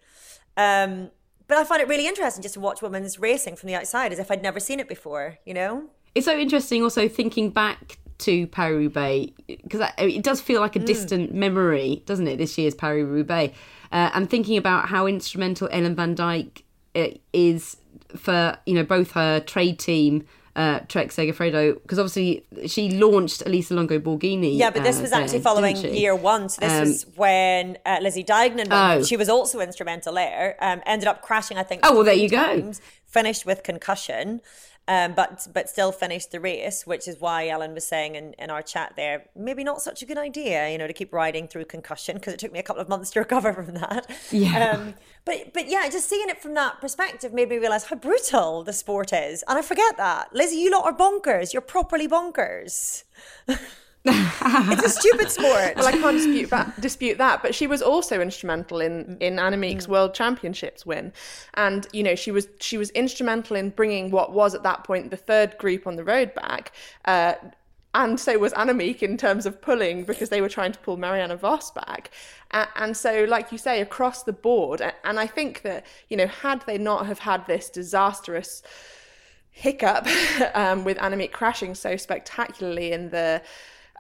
Um, 0.58 1.12
but 1.48 1.58
I 1.58 1.64
find 1.64 1.82
it 1.82 1.88
really 1.88 2.08
interesting 2.08 2.42
just 2.42 2.56
to 2.56 2.60
watch 2.60 2.82
women's 2.82 3.20
racing 3.20 3.56
from 3.56 3.68
the 3.68 3.76
outside 3.76 4.12
as 4.12 4.20
if 4.20 4.32
I'd 4.32 4.42
never 4.42 4.60
seen 4.60 4.80
it 4.80 4.88
before, 4.88 5.38
you 5.46 5.54
know? 5.54 5.90
It's 6.16 6.26
so 6.26 6.38
interesting 6.38 6.82
also 6.82 7.08
thinking 7.08 7.52
back 7.52 8.00
to 8.20 8.48
Paris 8.48 8.78
Roubaix 8.78 9.34
because 9.48 9.90
it 9.98 10.24
does 10.24 10.40
feel 10.42 10.62
like 10.62 10.76
a 10.76 10.80
distant 10.80 11.34
memory, 11.34 12.02
doesn't 12.06 12.28
it? 12.28 12.38
This 12.38 12.58
year's 12.58 12.74
Paris 12.74 13.06
Roubaix, 13.06 13.56
uh, 13.92 14.12
and 14.14 14.30
thinking 14.30 14.58
about 14.58 14.88
how 14.88 15.06
instrumental 15.06 15.68
Ellen 15.72 15.96
Van 15.96 16.16
Dijk 16.16 16.62
uh, 16.96 17.08
is 17.34 17.78
for 18.16 18.58
you 18.66 18.74
know 18.74 18.84
both 18.84 19.12
her 19.12 19.42
trade 19.42 19.80
team. 19.80 20.26
Uh, 20.56 20.80
Trek 20.88 21.10
Segafredo, 21.10 21.74
because 21.82 22.00
obviously 22.00 22.46
she 22.66 22.90
launched 22.92 23.44
Elisa 23.46 23.74
Longo 23.74 24.00
Borghini. 24.00 24.58
Yeah, 24.58 24.70
but 24.70 24.84
this 24.84 24.98
uh, 24.98 25.02
was 25.02 25.12
there, 25.12 25.22
actually 25.22 25.42
following 25.42 25.76
year 25.76 26.16
one. 26.16 26.48
So 26.48 26.62
this 26.62 26.72
Um, 26.72 26.80
was 26.80 27.06
when 27.18 27.78
uh, 27.86 27.98
Lizzie 28.02 28.24
Deignan. 28.24 28.68
Oh. 28.72 29.04
She 29.04 29.18
was 29.18 29.28
also 29.28 29.60
instrumental 29.60 30.14
there. 30.14 30.56
Um, 30.62 30.82
ended 30.86 31.10
up 31.10 31.22
crashing, 31.22 31.58
I 31.58 31.64
think. 31.64 31.82
Oh, 31.84 31.94
well, 31.94 32.06
there 32.06 32.14
you 32.14 32.30
go. 32.30 32.72
Finished 33.06 33.46
with 33.46 33.64
concussion, 33.64 34.40
um, 34.88 35.14
but 35.14 35.48
but 35.54 35.70
still 35.70 35.92
finished 35.92 36.32
the 36.32 36.40
race, 36.40 36.86
which 36.86 37.08
is 37.08 37.20
why 37.20 37.48
Ellen 37.48 37.74
was 37.74 37.86
saying 37.86 38.16
in, 38.16 38.34
in 38.34 38.50
our 38.50 38.62
chat 38.62 38.94
there, 38.96 39.26
maybe 39.36 39.64
not 39.64 39.82
such 39.82 40.02
a 40.02 40.06
good 40.06 40.18
idea, 40.18 40.70
you 40.70 40.78
know, 40.78 40.88
to 40.88 40.94
keep 40.94 41.12
riding 41.12 41.48
through 41.48 41.66
concussion 41.66 42.18
because 42.18 42.34
it 42.34 42.40
took 42.40 42.52
me 42.52 42.60
a 42.60 42.64
couple 42.64 42.82
of 42.82 42.90
months 42.90 43.10
to 43.12 43.20
recover 43.26 43.52
from 43.54 43.74
that. 43.76 44.10
Yeah. 44.32 44.70
Um, 44.70 44.94
but 45.26 45.54
but 45.54 45.68
yeah, 45.68 45.90
just 45.90 46.08
seeing 46.08 46.30
it 46.30 46.42
from 46.42 46.54
that 46.54 46.82
perspective 46.82 47.34
made 47.34 47.50
me 47.50 47.58
realize 47.58 47.86
how 47.86 47.96
brutal 47.96 48.64
the 48.64 48.74
sport 48.74 49.12
is, 49.12 49.44
and 49.48 49.58
I 49.58 49.62
forget 49.62 49.98
that. 49.98 50.34
Lizzy, 50.36 50.58
you 50.58 50.72
lot 50.72 50.86
are 50.86 50.94
bonkers. 50.94 51.54
You're 51.54 51.62
properly 51.62 52.08
bonkers. 52.08 53.04
it's 54.06 54.84
a 54.84 54.90
stupid 54.90 55.32
sport. 55.32 55.74
Well, 55.76 55.88
I 55.88 55.92
can't 55.92 56.18
dispute 56.18 56.50
that, 56.52 56.80
dispute 56.82 57.18
that, 57.18 57.42
but 57.42 57.56
she 57.56 57.68
was 57.68 57.82
also 57.82 58.22
instrumental 58.22 58.82
in 58.82 59.18
in 59.20 59.36
Annemiek's 59.38 59.88
World 59.88 60.14
Championships 60.14 60.86
win, 60.86 61.12
and 61.56 61.88
you 61.92 62.04
know 62.04 62.16
she 62.16 62.32
was 62.32 62.48
she 62.60 62.78
was 62.78 62.90
instrumental 62.92 63.56
in 63.56 63.70
bringing 63.70 64.12
what 64.12 64.34
was 64.34 64.54
at 64.54 64.64
that 64.64 64.84
point 64.84 65.12
the 65.12 65.18
third 65.18 65.58
group 65.58 65.88
on 65.88 65.96
the 65.96 66.04
road 66.04 66.34
back. 66.36 66.72
Uh, 67.06 67.34
and 67.96 68.20
so 68.20 68.38
was 68.38 68.52
Annemiek 68.54 69.02
in 69.02 69.16
terms 69.16 69.46
of 69.46 69.62
pulling 69.62 70.04
because 70.04 70.28
they 70.28 70.42
were 70.42 70.50
trying 70.50 70.74
to 70.74 70.80
pull 70.80 70.98
Marianne 70.98 71.36
Vos 71.38 71.72
back. 71.72 72.12
And 72.52 72.96
so, 72.96 73.24
like 73.24 73.54
you 73.54 73.58
say, 73.58 73.80
across 73.80 74.24
the 74.24 74.34
board, 74.34 74.82
and 75.04 75.20
I 75.20 75.28
think 75.28 75.62
that, 75.62 75.86
you 76.10 76.18
know, 76.18 76.28
had 76.28 76.62
they 76.68 76.78
not 76.78 77.06
have 77.06 77.20
had 77.20 77.48
this 77.48 77.70
disastrous 77.70 78.62
hiccup 79.56 80.08
um, 80.54 80.84
with 80.84 80.98
Annemiek 80.98 81.32
crashing 81.32 81.74
so 81.74 81.96
spectacularly 81.96 82.92
in 82.92 83.10
the 83.10 83.42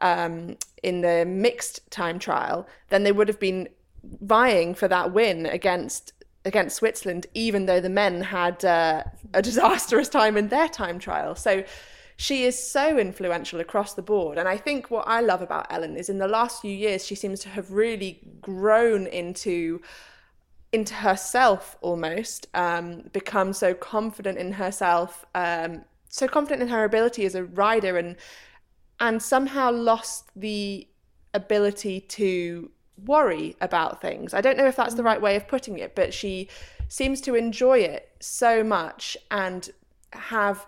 um, 0.01 0.57
in 0.83 1.01
the 1.01 1.25
mixed 1.25 1.89
time 1.91 2.19
trial, 2.19 2.67
then 2.89 3.03
they 3.03 3.11
would 3.11 3.27
have 3.27 3.39
been 3.39 3.69
vying 4.21 4.75
for 4.75 4.87
that 4.87 5.11
win 5.13 5.45
against 5.45 6.13
against 6.45 6.75
Switzerland, 6.75 7.25
even 7.33 7.65
though 7.65 7.79
the 7.79 7.89
men 7.89 8.21
had 8.21 8.63
uh, 8.63 9.03
a 9.33 9.41
disastrous 9.49 10.07
time 10.07 10.37
in 10.37 10.49
their 10.49 10.69
time 10.69 10.99
trial. 10.99 11.33
So 11.35 11.63
she 12.17 12.45
is 12.45 12.57
so 12.57 12.97
influential 12.97 13.59
across 13.59 13.93
the 13.93 14.01
board. 14.01 14.37
And 14.37 14.47
I 14.47 14.57
think 14.57 14.89
what 14.89 15.07
I 15.07 15.21
love 15.21 15.41
about 15.41 15.67
Ellen 15.69 15.97
is 15.97 16.07
in 16.07 16.17
the 16.17 16.27
last 16.27 16.61
few 16.61 16.71
years, 16.71 17.05
she 17.05 17.15
seems 17.15 17.39
to 17.41 17.49
have 17.49 17.71
really 17.71 18.21
grown 18.41 19.07
into 19.07 19.81
into 20.71 20.93
herself 20.93 21.77
almost, 21.79 22.47
um, 22.53 23.03
become 23.13 23.53
so 23.53 23.73
confident 23.73 24.37
in 24.37 24.51
herself, 24.51 25.23
um, 25.33 25.85
so 26.09 26.27
confident 26.27 26.61
in 26.61 26.67
her 26.67 26.83
ability 26.83 27.25
as 27.25 27.33
a 27.33 27.45
rider 27.45 27.97
and 27.97 28.17
and 28.99 29.21
somehow 29.21 29.71
lost 29.71 30.29
the 30.35 30.87
ability 31.33 31.99
to 31.99 32.71
worry 33.03 33.55
about 33.61 34.01
things. 34.01 34.33
I 34.33 34.41
don't 34.41 34.57
know 34.57 34.67
if 34.67 34.75
that's 34.75 34.93
the 34.93 35.03
right 35.03 35.21
way 35.21 35.35
of 35.35 35.47
putting 35.47 35.77
it, 35.79 35.95
but 35.95 36.13
she 36.13 36.49
seems 36.87 37.19
to 37.21 37.35
enjoy 37.35 37.79
it 37.79 38.09
so 38.19 38.63
much 38.63 39.17
and 39.31 39.69
have 40.13 40.65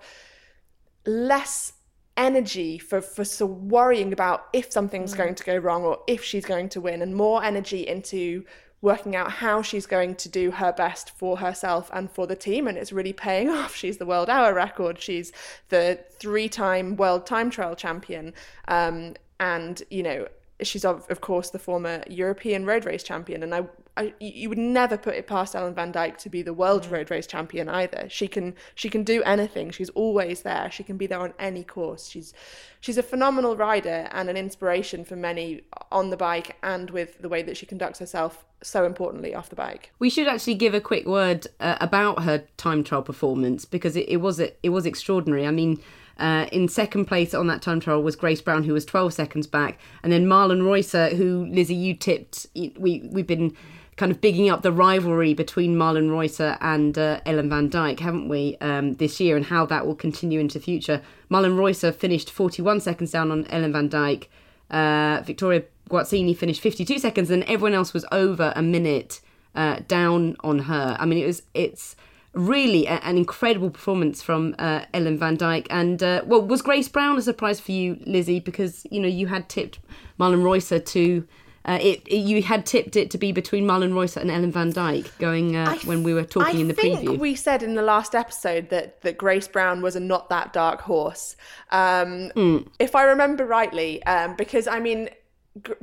less 1.06 1.74
energy 2.18 2.80
for 2.80 3.00
for 3.00 3.24
so 3.24 3.46
worrying 3.46 4.12
about 4.12 4.48
if 4.52 4.72
something's 4.72 5.14
mm. 5.14 5.18
going 5.18 5.36
to 5.36 5.44
go 5.44 5.56
wrong 5.56 5.84
or 5.84 6.00
if 6.08 6.24
she's 6.24 6.46
going 6.46 6.68
to 6.68 6.82
win 6.82 7.02
and 7.02 7.16
more 7.16 7.44
energy 7.44 7.88
into 7.88 8.44
working 8.82 9.16
out 9.16 9.32
how 9.32 9.62
she's 9.62 9.86
going 9.86 10.16
to 10.16 10.30
do 10.30 10.52
her 10.52 10.72
best 10.72 11.10
for 11.10 11.38
herself 11.38 11.90
and 11.94 12.12
for 12.12 12.28
the 12.28 12.36
team 12.36 12.68
and 12.68 12.78
it's 12.78 12.92
really 12.92 13.14
paying 13.14 13.50
off. 13.60 13.76
She's 13.76 13.98
the 13.98 14.06
world 14.06 14.30
hour 14.30 14.54
record. 14.54 15.02
She's 15.02 15.32
the 15.70 16.00
three-time 16.20 16.96
world 16.96 17.26
time 17.26 17.50
trial 17.50 17.76
champion. 17.76 18.34
Um, 18.68 19.16
and 19.40 19.84
you 19.90 20.04
know 20.04 20.28
she's 20.62 20.86
of, 20.86 21.10
of 21.10 21.22
course 21.22 21.50
the 21.50 21.60
former 21.60 22.04
European 22.10 22.66
road 22.66 22.86
race 22.86 23.04
champion, 23.04 23.44
and 23.44 23.54
I, 23.54 23.66
I, 23.98 24.14
you 24.20 24.48
would 24.50 24.58
never 24.58 24.95
put 24.95 25.16
it 25.16 25.26
past 25.26 25.56
Ellen 25.56 25.74
Van 25.74 25.91
Dijk 25.91 26.18
to 26.20 26.30
be 26.30 26.43
the 26.43 26.54
world 26.54 26.84
mm. 26.84 26.91
road 26.91 27.12
race 27.12 27.26
champion 27.26 27.68
either. 27.68 28.08
She 28.10 28.28
can 28.28 28.56
she 28.76 28.89
can 28.89 29.04
do 29.04 29.24
anything. 29.24 29.72
She's 29.72 29.89
always 29.89 30.43
there. 30.43 30.70
She 30.72 30.84
can 30.84 30.98
be 30.98 31.08
there 31.08 31.20
on 31.20 31.34
any 31.39 31.64
course. 31.64 32.08
She's 32.08 32.34
she's 32.80 32.98
a 32.98 33.04
phenomenal 33.04 33.58
rider 33.58 34.08
and 34.12 34.30
an 34.30 34.38
inspiration 34.38 35.04
for 35.04 35.16
many 35.16 35.64
on 35.91 36.12
the 36.12 36.18
bike 36.18 36.58
and 36.62 36.91
with 36.91 37.22
the 37.22 37.30
way 37.30 37.41
that 37.41 37.58
she 37.58 37.66
conducts 37.66 38.00
herself. 38.00 38.45
So 38.62 38.86
importantly, 38.86 39.36
off 39.36 39.50
the 39.50 39.56
bike. 39.56 39.91
We 40.00 40.10
should 40.10 40.28
actually 40.28 40.56
give 40.56 40.74
a 40.74 40.82
quick 40.82 41.06
word 41.06 41.48
uh, 41.60 41.78
about 41.82 42.24
her 42.24 42.45
time 42.58 42.84
trial 42.84 43.04
performance 43.04 43.66
because 43.66 43.95
it, 43.95 44.08
it 44.08 44.18
was 44.18 44.39
it, 44.39 44.60
it 44.62 44.70
was 44.70 44.86
extraordinary. 44.86 45.48
I 45.48 45.52
mean 45.52 45.82
uh, 46.20 46.48
in 46.52 46.68
second 46.68 47.06
place 47.06 47.34
on 47.34 47.48
that 47.48 47.62
time 47.62 47.80
trial 47.80 48.02
was 48.02 48.16
Grace 48.16 48.41
Brown, 48.41 48.64
who 48.64 48.74
was 48.74 48.86
12 48.86 49.14
seconds 49.14 49.48
back, 49.48 49.80
and 50.02 50.12
then 50.12 50.26
Marlen 50.26 50.62
Reusser, 50.62 51.16
who 51.16 51.45
Lizzy 51.45 51.76
you 51.76 51.93
tipped. 51.93 52.48
We 52.56 53.08
we've 53.12 53.28
been 53.28 53.56
kind 53.98 54.12
of 54.12 54.22
bigging 54.22 54.50
up 54.50 54.62
the 54.62 54.72
rivalry 54.72 55.34
between 55.34 55.76
Marlen 55.76 56.10
Reusser 56.10 56.58
and 56.62 56.98
uh, 56.98 57.20
Ellen 57.26 57.50
Van 57.50 57.70
Dijk, 57.70 58.00
haven't 58.00 58.30
we, 58.30 58.56
um, 58.62 58.93
this 58.95 59.20
year, 59.20 59.36
and 59.36 59.45
how 59.45 59.66
that 59.66 59.86
will 59.86 59.95
continue 59.95 60.39
into 60.39 60.60
the 60.60 60.64
future. 60.64 61.02
Marlen 61.30 61.58
Reusser 61.58 61.93
finished 61.93 62.30
41 62.30 62.80
seconds 62.80 63.12
down 63.12 63.32
on 63.32 63.45
Ellen 63.48 63.74
Van 63.74 63.89
Dijk. 63.89 64.28
Uh, 64.70 65.22
Victoria 65.26 65.64
Guazzini 65.89 66.38
finished 66.38 66.62
52 66.62 67.00
seconds, 67.00 67.32
and 67.32 67.43
everyone 67.43 67.74
else 67.74 67.93
was 67.93 68.06
over 68.12 68.54
a 68.56 68.62
minute 68.62 69.20
uh, 69.56 69.80
down 69.88 70.38
on 70.41 70.60
her. 70.60 70.95
I 71.00 71.06
mean, 71.06 71.24
it 71.24 71.26
was 71.26 71.41
it's 71.56 71.95
really 72.34 72.88
an 72.88 73.18
incredible 73.18 73.72
performance 73.72 74.22
from 74.22 74.54
uh, 74.60 74.86
Ellen 74.93 75.18
Van 75.18 75.38
Dijk. 75.38 75.66
And 75.72 76.04
uh, 76.04 76.22
well, 76.26 76.43
was 76.43 76.62
Grace 76.62 76.88
Brown 76.88 77.18
a 77.18 77.22
surprise 77.24 77.60
for 77.60 77.72
you, 77.72 78.00
Lizzy? 78.06 78.39
Because 78.39 78.86
you 78.91 79.02
know 79.02 79.08
you 79.08 79.26
had 79.26 79.50
tipped 79.50 79.80
Marlen 80.20 80.43
Reusser 80.43 80.86
to. 80.86 81.28
Uh, 81.68 81.78
it, 81.82 82.01
it, 82.07 82.18
you 82.18 82.41
had 82.41 82.65
tipped 82.65 82.95
it 82.95 83.11
to 83.11 83.18
be 83.18 83.32
between 83.34 83.65
Marlen 83.65 83.91
Reusser 83.91 84.22
and 84.22 84.32
Ellen 84.32 84.51
Van 84.51 84.72
Dijk 84.72 85.18
going 85.20 85.55
uh, 85.57 85.76
when 85.80 86.01
we 86.01 86.13
were 86.13 86.24
talking 86.24 86.57
I 86.57 86.61
in 86.61 86.68
the 86.70 86.74
preview. 86.74 86.93
I 86.95 87.05
think 87.05 87.22
we 87.22 87.36
said 87.36 87.61
in 87.61 87.76
the 87.76 87.82
last 87.82 88.15
episode 88.15 88.70
that, 88.70 89.01
that 89.01 89.18
Grace 89.18 89.47
Brown 89.47 89.82
was 89.82 89.95
a 89.95 89.99
not 89.99 90.30
that 90.30 90.53
dark 90.53 90.82
horse. 90.82 91.36
Um, 91.72 92.32
mm. 92.36 92.68
If 92.80 92.95
I 92.95 93.03
remember 93.03 93.45
rightly, 93.45 94.01
um, 94.03 94.36
because 94.38 94.65
I 94.68 94.80
mean, 94.80 95.09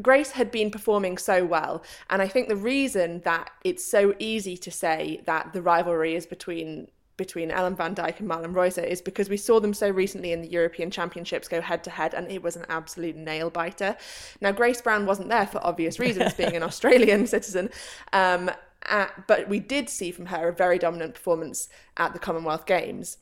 Grace 0.00 0.30
had 0.30 0.50
been 0.50 0.70
performing 0.70 1.18
so 1.18 1.44
well, 1.44 1.82
and 2.08 2.22
I 2.22 2.28
think 2.28 2.48
the 2.48 2.56
reason 2.56 3.20
that 3.24 3.50
it's 3.62 3.84
so 3.84 4.14
easy 4.18 4.56
to 4.56 4.70
say 4.70 5.20
that 5.26 5.52
the 5.52 5.60
rivalry 5.60 6.14
is 6.14 6.26
between 6.26 6.88
between 7.16 7.50
Ellen 7.50 7.76
Van 7.76 7.94
Dijk 7.94 8.20
and 8.20 8.28
Marlen 8.28 8.52
Reusser 8.52 8.86
is 8.86 9.00
because 9.00 9.28
we 9.28 9.36
saw 9.36 9.60
them 9.60 9.74
so 9.74 9.88
recently 9.88 10.32
in 10.32 10.42
the 10.42 10.48
European 10.48 10.90
Championships 10.90 11.48
go 11.48 11.60
head 11.60 11.84
to 11.84 11.90
head, 11.90 12.14
and 12.14 12.30
it 12.30 12.42
was 12.42 12.56
an 12.56 12.66
absolute 12.68 13.16
nail 13.16 13.50
biter. 13.50 13.96
Now 14.40 14.52
Grace 14.52 14.80
Brown 14.80 15.06
wasn't 15.06 15.28
there 15.28 15.46
for 15.46 15.64
obvious 15.64 15.98
reasons, 15.98 16.34
being 16.36 16.56
an 16.56 16.62
Australian 16.62 17.26
citizen. 17.26 17.70
Um, 18.12 18.50
uh, 18.86 19.06
but 19.26 19.48
we 19.48 19.60
did 19.60 19.88
see 19.88 20.10
from 20.10 20.26
her 20.26 20.48
a 20.48 20.52
very 20.52 20.78
dominant 20.78 21.14
performance 21.14 21.68
at 21.96 22.12
the 22.12 22.18
Commonwealth 22.18 22.66
Games. 22.66 23.18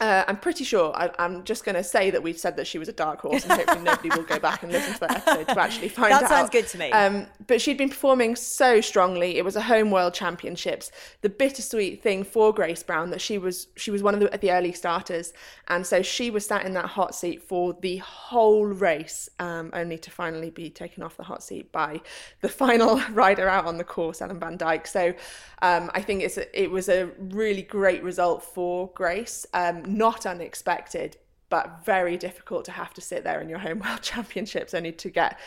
Uh, 0.00 0.24
I'm 0.26 0.38
pretty 0.38 0.64
sure. 0.64 0.92
I, 0.96 1.10
am 1.18 1.44
just 1.44 1.64
going 1.64 1.76
to 1.76 1.84
say 1.84 2.10
that 2.10 2.20
we've 2.20 2.38
said 2.38 2.56
that 2.56 2.66
she 2.66 2.78
was 2.78 2.88
a 2.88 2.92
dark 2.92 3.20
horse, 3.20 3.44
and 3.44 3.52
hopefully 3.52 3.80
nobody 3.84 4.08
will 4.08 4.24
go 4.24 4.40
back 4.40 4.64
and 4.64 4.72
listen 4.72 4.94
to 4.94 5.00
that 5.00 5.16
episode 5.18 5.54
to 5.54 5.60
actually 5.60 5.88
find 5.88 6.10
that 6.10 6.24
out. 6.24 6.28
That 6.28 6.30
sounds 6.30 6.50
good 6.50 6.66
to 6.68 6.78
me. 6.78 6.90
Um, 6.90 7.26
but 7.46 7.60
she'd 7.60 7.78
been 7.78 7.90
performing 7.90 8.34
so 8.34 8.80
strongly. 8.80 9.36
It 9.36 9.44
was 9.44 9.54
a 9.54 9.62
home 9.62 9.92
world 9.92 10.12
championships. 10.12 10.90
The 11.20 11.28
bittersweet 11.28 12.02
thing 12.02 12.24
for 12.24 12.52
Grace 12.52 12.82
Brown 12.82 13.10
that 13.10 13.20
she 13.20 13.38
was 13.38 13.68
she 13.76 13.92
was 13.92 14.02
one 14.02 14.14
of 14.14 14.20
the, 14.20 14.36
the 14.36 14.50
early 14.50 14.72
starters, 14.72 15.32
and 15.68 15.86
so 15.86 16.02
she 16.02 16.28
was 16.28 16.44
sat 16.44 16.66
in 16.66 16.74
that 16.74 16.86
hot 16.86 17.14
seat 17.14 17.40
for 17.40 17.76
the 17.80 17.98
whole 17.98 18.66
race, 18.66 19.28
um, 19.38 19.70
only 19.74 19.98
to 19.98 20.10
finally 20.10 20.50
be 20.50 20.70
taken 20.70 21.04
off 21.04 21.16
the 21.16 21.22
hot 21.22 21.42
seat 21.42 21.70
by 21.70 22.00
the 22.40 22.48
final 22.48 23.00
rider 23.12 23.48
out 23.48 23.66
on 23.66 23.78
the 23.78 23.84
course, 23.84 24.20
Ellen 24.20 24.40
Van 24.40 24.58
Dijk. 24.58 24.88
So 24.88 25.14
um, 25.62 25.90
I 25.94 26.02
think 26.02 26.22
it's 26.22 26.36
a, 26.36 26.60
it 26.60 26.70
was 26.70 26.88
a 26.88 27.10
really 27.18 27.62
great 27.62 28.02
result 28.02 28.42
for 28.42 28.90
Grace. 28.94 29.46
Not 29.86 30.26
unexpected, 30.26 31.16
but 31.48 31.84
very 31.84 32.16
difficult 32.16 32.64
to 32.66 32.72
have 32.72 32.94
to 32.94 33.00
sit 33.00 33.24
there 33.24 33.40
in 33.40 33.48
your 33.48 33.58
home 33.58 33.78
world 33.84 34.02
championships 34.02 34.74
only 34.74 34.92
to 34.92 35.10
get 35.10 35.38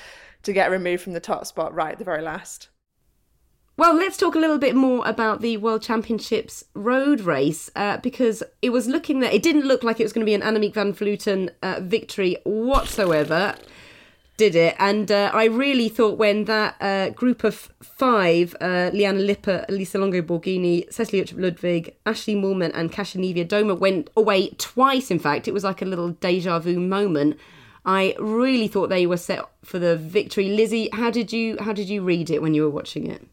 to 0.44 0.54
get 0.54 0.72
removed 0.72 1.04
from 1.04 1.14
the 1.14 1.20
top 1.20 1.46
spot 1.46 1.74
right 1.74 1.94
at 1.94 1.98
the 1.98 2.06
very 2.06 2.22
last. 2.22 2.70
Well, 3.76 3.96
let's 3.96 4.18
talk 4.18 4.34
a 4.34 4.40
little 4.40 4.58
bit 4.58 4.76
more 4.76 5.08
about 5.08 5.42
the 5.42 5.58
World 5.58 5.84
Championships 5.84 6.64
road 6.74 7.22
race 7.22 7.70
uh, 7.76 7.98
because 7.98 8.42
it 8.64 8.72
was 8.72 8.88
looking 8.88 9.20
that 9.20 9.36
it 9.36 9.44
didn't 9.44 9.66
look 9.66 9.84
like 9.84 10.00
it 10.00 10.04
was 10.04 10.14
going 10.14 10.26
to 10.26 10.30
be 10.30 10.34
an 10.34 10.42
Annemiek 10.42 10.74
van 10.74 10.94
Vleuten 10.94 11.52
uh, 11.62 11.80
victory 11.82 12.38
whatsoever 12.44 13.56
did 14.38 14.56
it. 14.56 14.76
And 14.80 15.12
uh, 15.12 15.32
I 15.34 15.46
really 15.46 15.90
thought 15.90 16.18
when 16.18 16.46
that 16.46 16.76
uh, 16.80 17.10
group 17.10 17.44
of 17.44 17.72
five, 17.82 18.56
uh, 18.62 18.92
Liane 18.94 19.26
Lippert, 19.26 19.70
Lisa 19.70 19.98
Longo 19.98 20.22
Borghini, 20.22 20.88
Uttrup 20.88 21.40
Ludwig, 21.40 21.96
Ashley 22.06 22.36
Moolman, 22.36 22.72
and 22.74 22.92
Kasia 22.92 23.20
Niewiadoma 23.20 23.78
went 23.78 24.10
away 24.16 24.50
twice, 24.52 25.12
in 25.12 25.20
fact. 25.20 25.48
It 25.48 25.54
was 25.54 25.64
like 25.64 25.82
a 25.82 25.86
little 25.86 26.10
deja 26.10 26.60
vu 26.60 26.80
moment. 26.80 27.38
I 27.84 28.16
really 28.20 28.68
thought 28.68 28.90
they 28.90 29.08
were 29.08 29.18
set 29.18 29.44
for 29.64 29.80
the 29.80 29.98
victory. 29.98 30.50
Lizzy, 30.50 30.90
how 30.94 31.10
did 31.10 31.34
you 31.34 31.58
how 31.60 31.74
did 31.74 31.90
you 31.90 32.02
read 32.04 32.30
it 32.30 32.42
when 32.42 32.54
you 32.54 32.64
were 32.64 32.70
watching 32.70 33.10
it? 33.10 33.26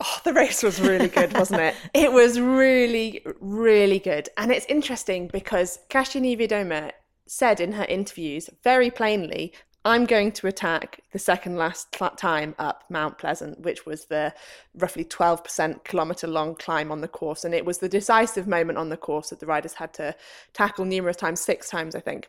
Oh, 0.00 0.20
the 0.24 0.32
race 0.32 0.62
was 0.62 0.80
really 0.80 1.08
good, 1.08 1.32
wasn't 1.32 1.60
it? 1.60 1.74
It 1.94 2.12
was 2.12 2.38
really, 2.38 3.22
really 3.40 3.98
good. 3.98 4.28
And 4.36 4.52
it's 4.52 4.66
interesting 4.66 5.28
because 5.32 5.78
Kasia 5.88 6.20
Niewiadoma 6.20 6.92
said 7.26 7.60
in 7.60 7.72
her 7.72 7.84
interviews 7.84 8.48
very 8.62 8.90
plainly 8.90 9.52
I'm 9.84 10.06
going 10.06 10.32
to 10.32 10.46
attack 10.46 11.00
the 11.12 11.18
second 11.18 11.56
last 11.56 11.92
time 12.16 12.54
up 12.58 12.84
Mount 12.90 13.16
Pleasant, 13.16 13.60
which 13.60 13.86
was 13.86 14.06
the 14.06 14.34
roughly 14.74 15.04
12% 15.04 15.84
kilometre 15.84 16.26
long 16.26 16.56
climb 16.56 16.90
on 16.90 17.00
the 17.00 17.08
course. 17.08 17.44
And 17.44 17.54
it 17.54 17.64
was 17.64 17.78
the 17.78 17.88
decisive 17.88 18.46
moment 18.46 18.78
on 18.78 18.88
the 18.88 18.96
course 18.96 19.30
that 19.30 19.40
the 19.40 19.46
riders 19.46 19.74
had 19.74 19.94
to 19.94 20.14
tackle 20.52 20.84
numerous 20.84 21.16
times, 21.16 21.40
six 21.40 21.70
times, 21.70 21.94
I 21.94 22.00
think. 22.00 22.28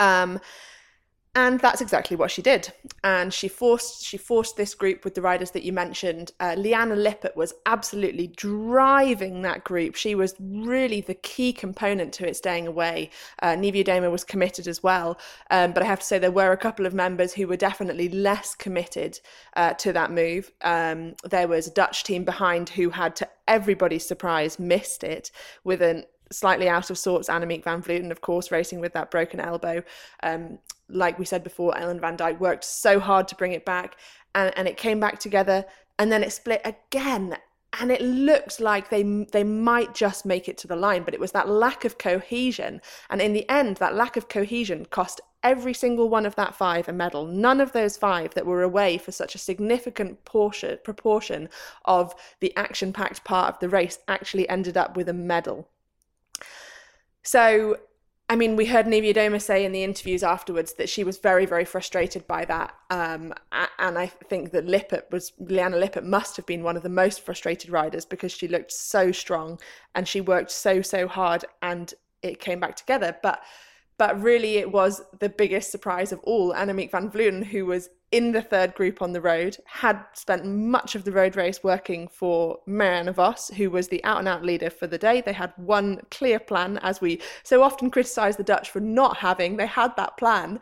Um, 0.00 0.40
and 1.36 1.60
that's 1.60 1.82
exactly 1.82 2.16
what 2.16 2.30
she 2.30 2.40
did. 2.40 2.72
And 3.04 3.32
she 3.32 3.46
forced 3.46 4.02
she 4.02 4.16
forced 4.16 4.56
this 4.56 4.74
group 4.74 5.04
with 5.04 5.14
the 5.14 5.20
riders 5.20 5.50
that 5.50 5.64
you 5.64 5.72
mentioned. 5.72 6.32
Uh, 6.40 6.54
Liane 6.56 6.96
Lippert 6.96 7.36
was 7.36 7.52
absolutely 7.66 8.28
driving 8.28 9.42
that 9.42 9.62
group. 9.62 9.96
She 9.96 10.14
was 10.14 10.34
really 10.40 11.02
the 11.02 11.14
key 11.14 11.52
component 11.52 12.14
to 12.14 12.26
it 12.26 12.36
staying 12.36 12.66
away. 12.66 13.10
Uh, 13.42 13.48
Niewiadoma 13.48 14.10
was 14.10 14.24
committed 14.24 14.66
as 14.66 14.82
well. 14.82 15.18
Um, 15.50 15.72
but 15.72 15.82
I 15.82 15.86
have 15.86 16.00
to 16.00 16.06
say 16.06 16.18
there 16.18 16.30
were 16.30 16.52
a 16.52 16.56
couple 16.56 16.86
of 16.86 16.94
members 16.94 17.34
who 17.34 17.46
were 17.46 17.56
definitely 17.56 18.08
less 18.08 18.54
committed 18.54 19.20
uh, 19.56 19.74
to 19.74 19.92
that 19.92 20.10
move. 20.10 20.50
Um, 20.62 21.16
there 21.22 21.48
was 21.48 21.66
a 21.66 21.70
Dutch 21.70 22.02
team 22.02 22.24
behind 22.24 22.70
who 22.70 22.88
had 22.88 23.14
to 23.16 23.28
everybody's 23.46 24.06
surprise 24.06 24.58
missed 24.58 25.04
it 25.04 25.30
with 25.64 25.82
an 25.82 26.04
slightly 26.32 26.68
out 26.68 26.90
of 26.90 26.98
sorts 26.98 27.28
Annemiek 27.28 27.62
van 27.62 27.82
Vleuten, 27.82 28.10
of 28.10 28.20
course, 28.20 28.50
racing 28.50 28.80
with 28.80 28.92
that 28.94 29.10
broken 29.10 29.38
elbow. 29.38 29.82
Um, 30.22 30.58
like 30.88 31.18
we 31.18 31.24
said 31.24 31.42
before, 31.42 31.76
Ellen 31.76 32.00
Van 32.00 32.16
Dijk 32.16 32.38
worked 32.38 32.64
so 32.64 33.00
hard 33.00 33.28
to 33.28 33.34
bring 33.34 33.52
it 33.52 33.64
back 33.64 33.96
and, 34.34 34.56
and 34.56 34.68
it 34.68 34.76
came 34.76 35.00
back 35.00 35.18
together 35.18 35.64
and 35.98 36.12
then 36.12 36.22
it 36.22 36.32
split 36.32 36.60
again. 36.64 37.36
And 37.78 37.90
it 37.90 38.00
looked 38.00 38.58
like 38.58 38.88
they 38.88 39.02
they 39.32 39.44
might 39.44 39.94
just 39.94 40.24
make 40.24 40.48
it 40.48 40.56
to 40.58 40.66
the 40.66 40.76
line, 40.76 41.02
but 41.02 41.12
it 41.12 41.20
was 41.20 41.32
that 41.32 41.48
lack 41.48 41.84
of 41.84 41.98
cohesion. 41.98 42.80
And 43.10 43.20
in 43.20 43.34
the 43.34 43.46
end, 43.50 43.76
that 43.78 43.94
lack 43.94 44.16
of 44.16 44.28
cohesion 44.28 44.86
cost 44.86 45.20
every 45.42 45.74
single 45.74 46.08
one 46.08 46.26
of 46.26 46.34
that 46.36 46.54
five 46.54 46.88
a 46.88 46.92
medal. 46.92 47.26
None 47.26 47.60
of 47.60 47.72
those 47.72 47.96
five 47.96 48.32
that 48.34 48.46
were 48.46 48.62
away 48.62 48.98
for 48.98 49.12
such 49.12 49.34
a 49.34 49.38
significant 49.38 50.24
portion, 50.24 50.78
proportion 50.84 51.48
of 51.84 52.14
the 52.40 52.56
action 52.56 52.92
packed 52.92 53.24
part 53.24 53.54
of 53.54 53.60
the 53.60 53.68
race 53.68 53.98
actually 54.08 54.48
ended 54.48 54.76
up 54.76 54.96
with 54.96 55.08
a 55.08 55.12
medal. 55.12 55.68
So 57.22 57.76
I 58.28 58.34
mean, 58.34 58.56
we 58.56 58.66
heard 58.66 58.86
Niewiadoma 58.86 59.40
say 59.40 59.64
in 59.64 59.70
the 59.70 59.84
interviews 59.84 60.24
afterwards 60.24 60.74
that 60.74 60.88
she 60.88 61.04
was 61.04 61.18
very, 61.18 61.46
very 61.46 61.64
frustrated 61.64 62.26
by 62.26 62.44
that. 62.46 62.74
Um, 62.90 63.32
and 63.78 63.96
I 63.96 64.06
think 64.06 64.50
that 64.50 64.66
Lippert 64.66 65.06
was, 65.12 65.32
Liane 65.38 65.78
Lippert 65.78 66.04
must 66.04 66.36
have 66.36 66.44
been 66.44 66.64
one 66.64 66.76
of 66.76 66.82
the 66.82 66.88
most 66.88 67.20
frustrated 67.20 67.70
riders 67.70 68.04
because 68.04 68.32
she 68.32 68.48
looked 68.48 68.72
so 68.72 69.12
strong 69.12 69.60
and 69.94 70.08
she 70.08 70.20
worked 70.20 70.50
so, 70.50 70.82
so 70.82 71.06
hard. 71.06 71.44
And 71.62 71.94
it 72.22 72.40
came 72.40 72.58
back 72.58 72.74
together. 72.76 73.16
But 73.22 73.42
but 73.98 74.20
really, 74.20 74.58
it 74.58 74.70
was 74.70 75.00
the 75.20 75.30
biggest 75.30 75.70
surprise 75.70 76.12
of 76.12 76.20
all. 76.20 76.52
Annemiek 76.52 76.90
van 76.90 77.10
Vleuten, 77.10 77.44
who 77.44 77.64
was 77.64 77.88
in 78.12 78.32
the 78.32 78.42
third 78.42 78.74
group 78.74 79.02
on 79.02 79.12
the 79.12 79.20
road, 79.20 79.56
had 79.66 80.00
spent 80.14 80.46
much 80.46 80.94
of 80.94 81.04
the 81.04 81.12
road 81.12 81.34
race 81.34 81.64
working 81.64 82.06
for 82.06 82.58
Marianne 82.66 83.12
Vos, 83.12 83.48
who 83.48 83.68
was 83.70 83.88
the 83.88 84.02
out 84.04 84.18
and 84.18 84.28
out 84.28 84.44
leader 84.44 84.70
for 84.70 84.86
the 84.86 84.98
day. 84.98 85.20
They 85.20 85.32
had 85.32 85.52
one 85.56 86.00
clear 86.10 86.38
plan, 86.38 86.78
as 86.78 87.00
we 87.00 87.20
so 87.42 87.62
often 87.62 87.90
criticise 87.90 88.36
the 88.36 88.44
Dutch 88.44 88.70
for 88.70 88.80
not 88.80 89.16
having. 89.16 89.56
They 89.56 89.66
had 89.66 89.96
that 89.96 90.16
plan. 90.16 90.60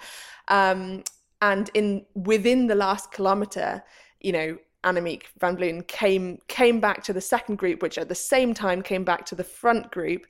Um, 0.49 1.05
and 1.42 1.70
in 1.74 2.07
within 2.14 2.66
the 2.66 2.74
last 2.74 3.12
kilometre, 3.12 3.84
you 4.20 4.32
know, 4.32 4.59
Annemiek 4.84 5.24
van 5.40 5.57
Vleuten 5.57 5.86
came 5.86 6.38
came 6.49 6.80
back 6.80 7.03
to 7.05 7.12
the 7.12 7.20
second 7.20 7.57
group, 7.57 7.82
which 7.82 7.99
at 7.99 8.09
the 8.09 8.14
same 8.14 8.55
time 8.55 8.82
came 8.82 9.05
back 9.05 9.26
to 9.26 9.34
the 9.34 9.45
front 9.45 9.90
group, 9.90 10.26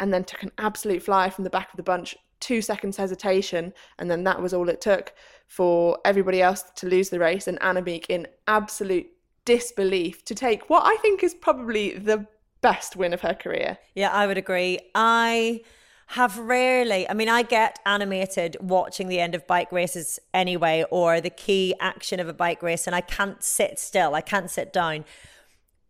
and 0.00 0.12
then 0.12 0.24
took 0.24 0.42
an 0.42 0.52
absolute 0.58 1.02
fly 1.02 1.30
from 1.30 1.44
the 1.44 1.50
back 1.50 1.70
of 1.72 1.76
the 1.76 1.82
bunch. 1.82 2.16
Two 2.40 2.62
seconds 2.62 2.96
hesitation, 2.96 3.72
and 3.98 4.10
then 4.10 4.24
that 4.24 4.40
was 4.40 4.54
all 4.54 4.68
it 4.68 4.80
took 4.80 5.12
for 5.46 5.98
everybody 6.04 6.40
else 6.42 6.64
to 6.76 6.86
lose 6.86 7.08
the 7.08 7.18
race, 7.18 7.46
and 7.46 7.58
Annemiek 7.60 8.06
in 8.08 8.26
absolute 8.46 9.06
disbelief 9.44 10.24
to 10.26 10.34
take 10.34 10.68
what 10.68 10.82
I 10.84 10.96
think 10.96 11.22
is 11.22 11.34
probably 11.34 11.96
the 11.96 12.26
best 12.60 12.96
win 12.96 13.12
of 13.12 13.22
her 13.22 13.34
career. 13.34 13.78
Yeah, 13.94 14.10
I 14.10 14.26
would 14.26 14.38
agree. 14.38 14.78
I 14.94 15.62
have 16.08 16.38
rarely, 16.38 17.08
I 17.08 17.14
mean, 17.14 17.28
I 17.28 17.42
get 17.42 17.78
animated 17.84 18.56
watching 18.60 19.08
the 19.08 19.20
end 19.20 19.34
of 19.34 19.46
bike 19.46 19.70
races 19.72 20.18
anyway, 20.32 20.84
or 20.90 21.20
the 21.20 21.30
key 21.30 21.74
action 21.80 22.18
of 22.18 22.28
a 22.28 22.32
bike 22.32 22.62
race, 22.62 22.86
and 22.86 22.96
I 22.96 23.02
can't 23.02 23.42
sit 23.42 23.78
still, 23.78 24.14
I 24.14 24.20
can't 24.20 24.50
sit 24.50 24.72
down. 24.72 25.04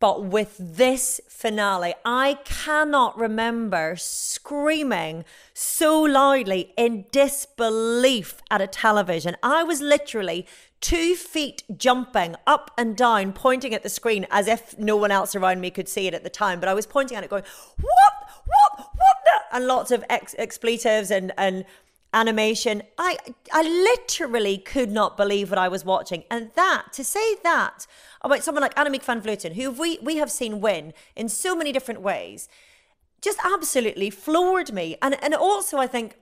But 0.00 0.24
with 0.24 0.56
this 0.58 1.20
finale, 1.28 1.94
I 2.04 2.38
cannot 2.44 3.18
remember 3.18 3.96
screaming 3.96 5.24
so 5.52 6.00
loudly 6.00 6.72
in 6.76 7.06
disbelief 7.10 8.40
at 8.50 8.60
a 8.60 8.68
television. 8.68 9.36
I 9.42 9.64
was 9.64 9.80
literally 9.80 10.46
two 10.80 11.16
feet 11.16 11.64
jumping 11.76 12.36
up 12.46 12.70
and 12.78 12.96
down, 12.96 13.32
pointing 13.32 13.74
at 13.74 13.82
the 13.82 13.88
screen 13.88 14.26
as 14.30 14.46
if 14.46 14.78
no 14.78 14.96
one 14.96 15.10
else 15.10 15.34
around 15.34 15.60
me 15.60 15.70
could 15.70 15.88
see 15.88 16.06
it 16.06 16.14
at 16.14 16.22
the 16.22 16.30
time. 16.30 16.60
But 16.60 16.68
I 16.68 16.74
was 16.74 16.86
pointing 16.86 17.16
at 17.16 17.24
it, 17.24 17.30
going, 17.30 17.44
What? 17.80 18.12
What? 18.44 18.78
What? 18.78 19.16
The? 19.24 19.56
And 19.56 19.66
lots 19.66 19.90
of 19.90 20.04
ex- 20.08 20.36
expletives 20.38 21.10
and, 21.10 21.32
and 21.36 21.64
animation. 22.12 22.82
I, 22.96 23.18
I 23.52 23.62
literally 23.62 24.58
could 24.58 24.90
not 24.90 25.16
believe 25.16 25.50
what 25.50 25.58
I 25.58 25.68
was 25.68 25.84
watching. 25.84 26.24
And 26.30 26.50
that, 26.54 26.92
to 26.94 27.04
say 27.04 27.36
that 27.42 27.86
about 28.22 28.42
someone 28.42 28.62
like 28.62 28.74
Annemiek 28.74 29.02
van 29.02 29.20
Vleuten, 29.20 29.54
who 29.54 29.70
we, 29.70 29.98
we 30.02 30.16
have 30.16 30.30
seen 30.30 30.60
win 30.60 30.94
in 31.14 31.28
so 31.28 31.54
many 31.54 31.72
different 31.72 32.00
ways, 32.00 32.48
just 33.20 33.38
absolutely 33.44 34.10
floored 34.10 34.72
me. 34.72 34.96
And, 35.02 35.22
and 35.22 35.34
also, 35.34 35.78
I 35.78 35.86
think 35.86 36.16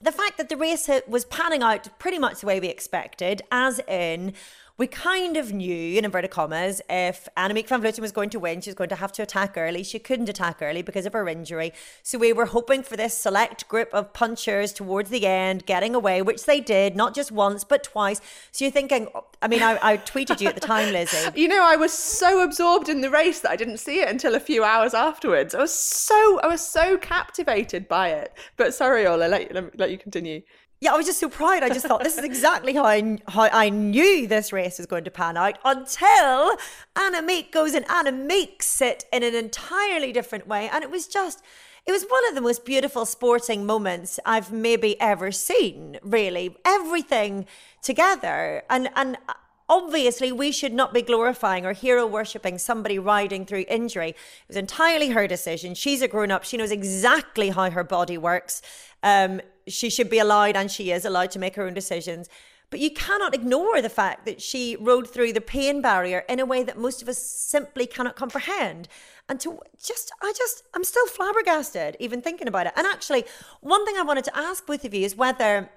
the 0.00 0.12
fact 0.12 0.38
that 0.38 0.48
the 0.48 0.56
race 0.56 0.88
was 1.06 1.24
panning 1.26 1.62
out 1.62 1.98
pretty 1.98 2.18
much 2.18 2.40
the 2.40 2.46
way 2.46 2.58
we 2.58 2.68
expected, 2.68 3.42
as 3.52 3.80
in 3.86 4.32
we 4.80 4.86
kind 4.86 5.36
of 5.36 5.52
knew, 5.52 5.98
in 5.98 6.06
inverted 6.06 6.30
commas, 6.30 6.80
if 6.88 7.28
Annemiek 7.36 7.68
van 7.68 7.82
Vleuten 7.82 8.00
was 8.00 8.12
going 8.12 8.30
to 8.30 8.40
win, 8.40 8.62
she 8.62 8.70
was 8.70 8.74
going 8.74 8.88
to 8.88 8.96
have 8.96 9.12
to 9.12 9.22
attack 9.22 9.58
early. 9.58 9.82
She 9.82 9.98
couldn't 9.98 10.30
attack 10.30 10.62
early 10.62 10.80
because 10.80 11.04
of 11.04 11.12
her 11.12 11.28
injury. 11.28 11.74
So 12.02 12.16
we 12.16 12.32
were 12.32 12.46
hoping 12.46 12.82
for 12.82 12.96
this 12.96 13.12
select 13.12 13.68
group 13.68 13.92
of 13.92 14.14
punchers 14.14 14.72
towards 14.72 15.10
the 15.10 15.26
end, 15.26 15.66
getting 15.66 15.94
away, 15.94 16.22
which 16.22 16.46
they 16.46 16.62
did, 16.62 16.96
not 16.96 17.14
just 17.14 17.30
once, 17.30 17.62
but 17.62 17.82
twice. 17.82 18.22
So 18.52 18.64
you're 18.64 18.72
thinking, 18.72 19.08
I 19.42 19.48
mean, 19.48 19.62
I, 19.62 19.78
I 19.82 19.96
tweeted 19.98 20.40
you 20.40 20.48
at 20.48 20.54
the 20.54 20.62
time, 20.62 20.94
Lizzy. 20.94 21.28
you 21.38 21.48
know, 21.48 21.62
I 21.62 21.76
was 21.76 21.92
so 21.92 22.42
absorbed 22.42 22.88
in 22.88 23.02
the 23.02 23.10
race 23.10 23.40
that 23.40 23.50
I 23.50 23.56
didn't 23.56 23.80
see 23.80 24.00
it 24.00 24.08
until 24.08 24.34
a 24.34 24.40
few 24.40 24.64
hours 24.64 24.94
afterwards. 24.94 25.54
I 25.54 25.60
was 25.60 25.74
so, 25.74 26.40
I 26.40 26.46
was 26.46 26.66
so 26.66 26.96
captivated 26.96 27.86
by 27.86 28.12
it. 28.12 28.32
But 28.56 28.72
sorry, 28.72 29.06
Orla, 29.06 29.26
let, 29.26 29.52
let, 29.52 29.78
let 29.78 29.90
you 29.90 29.98
continue 29.98 30.40
yeah, 30.80 30.94
I 30.94 30.96
was 30.96 31.04
just 31.04 31.20
so 31.20 31.28
proud. 31.28 31.62
I 31.62 31.68
just 31.68 31.84
thought 31.84 32.02
this 32.02 32.16
is 32.16 32.24
exactly 32.24 32.72
how 32.72 32.86
I, 32.86 33.18
how 33.28 33.50
I 33.52 33.68
knew 33.68 34.26
this 34.26 34.50
race 34.50 34.78
was 34.78 34.86
going 34.86 35.04
to 35.04 35.10
pan 35.10 35.36
out 35.36 35.58
until 35.62 36.56
Annemiek 36.96 37.52
goes 37.52 37.74
and 37.74 37.86
Annemieks 37.86 38.80
it 38.80 39.04
in 39.12 39.22
an 39.22 39.34
entirely 39.34 40.10
different 40.10 40.46
way. 40.46 40.70
And 40.72 40.82
it 40.82 40.90
was 40.90 41.06
just, 41.06 41.44
it 41.84 41.92
was 41.92 42.04
one 42.04 42.26
of 42.28 42.34
the 42.34 42.40
most 42.40 42.64
beautiful 42.64 43.04
sporting 43.04 43.66
moments 43.66 44.18
I've 44.24 44.52
maybe 44.52 44.98
ever 45.02 45.30
seen, 45.32 45.98
really. 46.02 46.56
Everything 46.64 47.44
together. 47.82 48.62
And, 48.70 48.88
and 48.96 49.18
obviously 49.70 50.32
we 50.32 50.50
should 50.50 50.74
not 50.74 50.92
be 50.92 51.00
glorifying 51.00 51.64
or 51.64 51.72
hero 51.72 52.04
worshipping 52.04 52.58
somebody 52.58 52.98
riding 52.98 53.46
through 53.46 53.64
injury. 53.68 54.10
It 54.10 54.16
was 54.48 54.56
entirely 54.56 55.10
her 55.10 55.28
decision. 55.28 55.74
She's 55.74 56.02
a 56.02 56.08
grown 56.08 56.32
up. 56.32 56.42
She 56.44 56.56
knows 56.56 56.72
exactly 56.72 57.50
how 57.50 57.70
her 57.70 57.84
body 57.84 58.18
works. 58.18 58.60
Um, 59.04 59.40
she 59.68 59.88
should 59.88 60.10
be 60.10 60.18
allowed, 60.18 60.56
and 60.56 60.70
she 60.70 60.90
is 60.90 61.04
allowed 61.04 61.30
to 61.30 61.38
make 61.38 61.54
her 61.54 61.62
own 61.62 61.72
decisions. 61.72 62.28
But 62.68 62.80
you 62.80 62.90
cannot 62.90 63.34
ignore 63.34 63.80
the 63.80 63.88
fact 63.88 64.26
that 64.26 64.42
she 64.42 64.76
rode 64.76 65.08
through 65.08 65.32
the 65.32 65.40
pain 65.40 65.80
barrier 65.80 66.24
in 66.28 66.40
a 66.40 66.46
way 66.46 66.64
that 66.64 66.76
most 66.76 67.00
of 67.00 67.08
us 67.08 67.18
simply 67.18 67.86
cannot 67.86 68.16
comprehend. 68.16 68.88
And 69.28 69.38
to 69.40 69.60
just, 69.80 70.10
I 70.20 70.32
just, 70.36 70.64
I'm 70.74 70.84
still 70.84 71.06
flabbergasted 71.06 71.96
even 72.00 72.20
thinking 72.20 72.48
about 72.48 72.66
it. 72.66 72.72
And 72.76 72.86
actually, 72.86 73.24
one 73.60 73.84
thing 73.86 73.96
I 73.96 74.02
wanted 74.02 74.24
to 74.24 74.36
ask 74.36 74.66
both 74.66 74.84
of 74.84 74.92
you 74.92 75.04
is 75.04 75.16
whether 75.16 75.70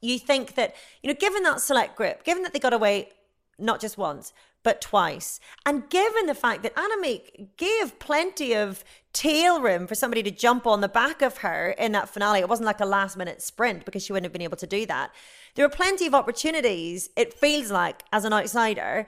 you 0.00 0.18
think 0.18 0.54
that, 0.54 0.74
you 1.02 1.08
know, 1.08 1.16
given 1.18 1.42
that 1.44 1.60
select 1.60 1.96
group, 1.96 2.24
given 2.24 2.42
that 2.44 2.52
they 2.52 2.58
got 2.60 2.72
away 2.72 3.10
not 3.58 3.80
just 3.80 3.98
once, 3.98 4.32
but 4.62 4.80
twice. 4.80 5.40
And 5.64 5.88
given 5.88 6.26
the 6.26 6.34
fact 6.34 6.62
that 6.62 6.74
Annemiek 6.74 7.56
gave 7.56 7.98
plenty 7.98 8.54
of 8.54 8.84
tail 9.12 9.60
room 9.60 9.86
for 9.86 9.94
somebody 9.94 10.22
to 10.22 10.30
jump 10.30 10.66
on 10.66 10.80
the 10.80 10.88
back 10.88 11.22
of 11.22 11.38
her 11.38 11.70
in 11.78 11.92
that 11.92 12.08
finale, 12.08 12.40
it 12.40 12.48
wasn't 12.48 12.66
like 12.66 12.80
a 12.80 12.86
last 12.86 13.16
minute 13.16 13.40
sprint 13.40 13.84
because 13.84 14.02
she 14.04 14.12
wouldn't 14.12 14.26
have 14.26 14.32
been 14.32 14.42
able 14.42 14.56
to 14.56 14.66
do 14.66 14.84
that. 14.86 15.12
There 15.54 15.66
were 15.66 15.74
plenty 15.74 16.06
of 16.06 16.14
opportunities, 16.14 17.10
it 17.16 17.34
feels 17.34 17.70
like, 17.70 18.02
as 18.12 18.24
an 18.24 18.32
outsider, 18.32 19.06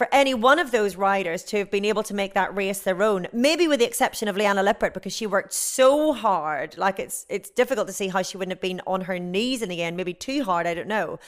for 0.00 0.08
any 0.12 0.32
one 0.32 0.58
of 0.58 0.70
those 0.70 0.96
riders 0.96 1.42
to 1.44 1.58
have 1.58 1.70
been 1.70 1.84
able 1.84 2.02
to 2.02 2.14
make 2.14 2.32
that 2.32 2.56
race 2.56 2.80
their 2.80 3.02
own. 3.02 3.26
Maybe 3.32 3.68
with 3.68 3.80
the 3.80 3.86
exception 3.86 4.28
of 4.28 4.36
Liane 4.36 4.56
Lippert 4.64 4.94
because 4.94 5.14
she 5.14 5.26
worked 5.26 5.52
so 5.52 6.14
hard. 6.14 6.78
Like 6.78 6.98
it's 6.98 7.26
it's 7.28 7.50
difficult 7.50 7.86
to 7.86 7.92
see 7.92 8.08
how 8.08 8.22
she 8.22 8.38
wouldn't 8.38 8.52
have 8.52 8.62
been 8.62 8.80
on 8.86 9.02
her 9.02 9.18
knees 9.18 9.60
in 9.60 9.68
the 9.68 9.82
end, 9.82 9.98
maybe 9.98 10.14
too 10.14 10.44
hard, 10.44 10.66
I 10.66 10.74
don't 10.74 10.88
know. 10.88 11.18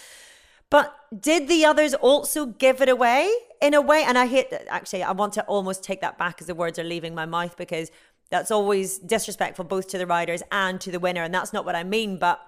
But 0.72 0.96
did 1.20 1.48
the 1.48 1.66
others 1.66 1.92
also 1.92 2.46
give 2.46 2.80
it 2.80 2.88
away 2.88 3.30
in 3.60 3.74
a 3.74 3.82
way? 3.82 4.04
And 4.04 4.16
I 4.16 4.26
hate 4.26 4.48
that. 4.48 4.66
Actually, 4.68 5.02
I 5.02 5.12
want 5.12 5.34
to 5.34 5.44
almost 5.44 5.84
take 5.84 6.00
that 6.00 6.16
back 6.16 6.40
as 6.40 6.46
the 6.46 6.54
words 6.54 6.78
are 6.78 6.82
leaving 6.82 7.14
my 7.14 7.26
mouth 7.26 7.58
because 7.58 7.90
that's 8.30 8.50
always 8.50 8.98
disrespectful 8.98 9.66
both 9.66 9.88
to 9.88 9.98
the 9.98 10.06
riders 10.06 10.42
and 10.50 10.80
to 10.80 10.90
the 10.90 10.98
winner. 10.98 11.24
And 11.24 11.34
that's 11.34 11.52
not 11.52 11.66
what 11.66 11.74
I 11.74 11.84
mean. 11.84 12.16
But 12.16 12.40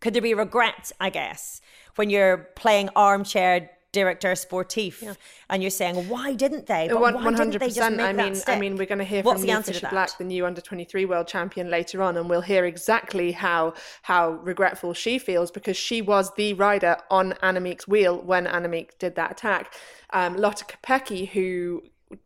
could 0.00 0.14
there 0.14 0.22
be 0.22 0.32
regret, 0.32 0.90
I 0.98 1.10
guess, 1.10 1.60
when 1.96 2.08
you're 2.08 2.48
playing 2.56 2.88
armchair 2.96 3.68
director 3.92 4.32
sportif. 4.32 5.02
Yeah. 5.02 5.14
and 5.48 5.62
you're 5.62 5.70
saying 5.70 6.08
why 6.08 6.34
didn't 6.34 6.66
they? 6.66 6.88
But 6.88 7.00
why 7.00 7.12
100% 7.12 7.36
didn't 7.36 7.58
they 7.58 7.70
just 7.70 7.90
make 7.92 8.00
i 8.06 8.12
mean 8.12 8.40
i 8.46 8.58
mean 8.58 8.76
we're 8.76 8.86
going 8.86 8.98
to 8.98 9.04
hear 9.04 9.22
What's 9.22 9.44
from 9.44 9.62
Fisher 9.62 9.88
Black 9.90 10.16
the 10.18 10.24
new 10.24 10.46
under 10.46 10.60
23 10.60 11.04
world 11.04 11.26
champion 11.26 11.70
later 11.70 12.02
on 12.02 12.16
and 12.16 12.28
we'll 12.28 12.40
hear 12.40 12.64
exactly 12.64 13.32
how 13.32 13.74
how 14.02 14.30
regretful 14.30 14.94
she 14.94 15.18
feels 15.18 15.50
because 15.50 15.76
she 15.76 16.02
was 16.02 16.32
the 16.34 16.54
rider 16.54 16.96
on 17.10 17.32
Annemiek's 17.42 17.88
wheel 17.88 18.20
when 18.20 18.46
Annemiek 18.46 18.98
did 18.98 19.14
that 19.16 19.32
attack. 19.32 19.74
Um, 20.12 20.36
Lotte 20.36 20.64
Kopecky 20.68 21.28
who 21.28 21.82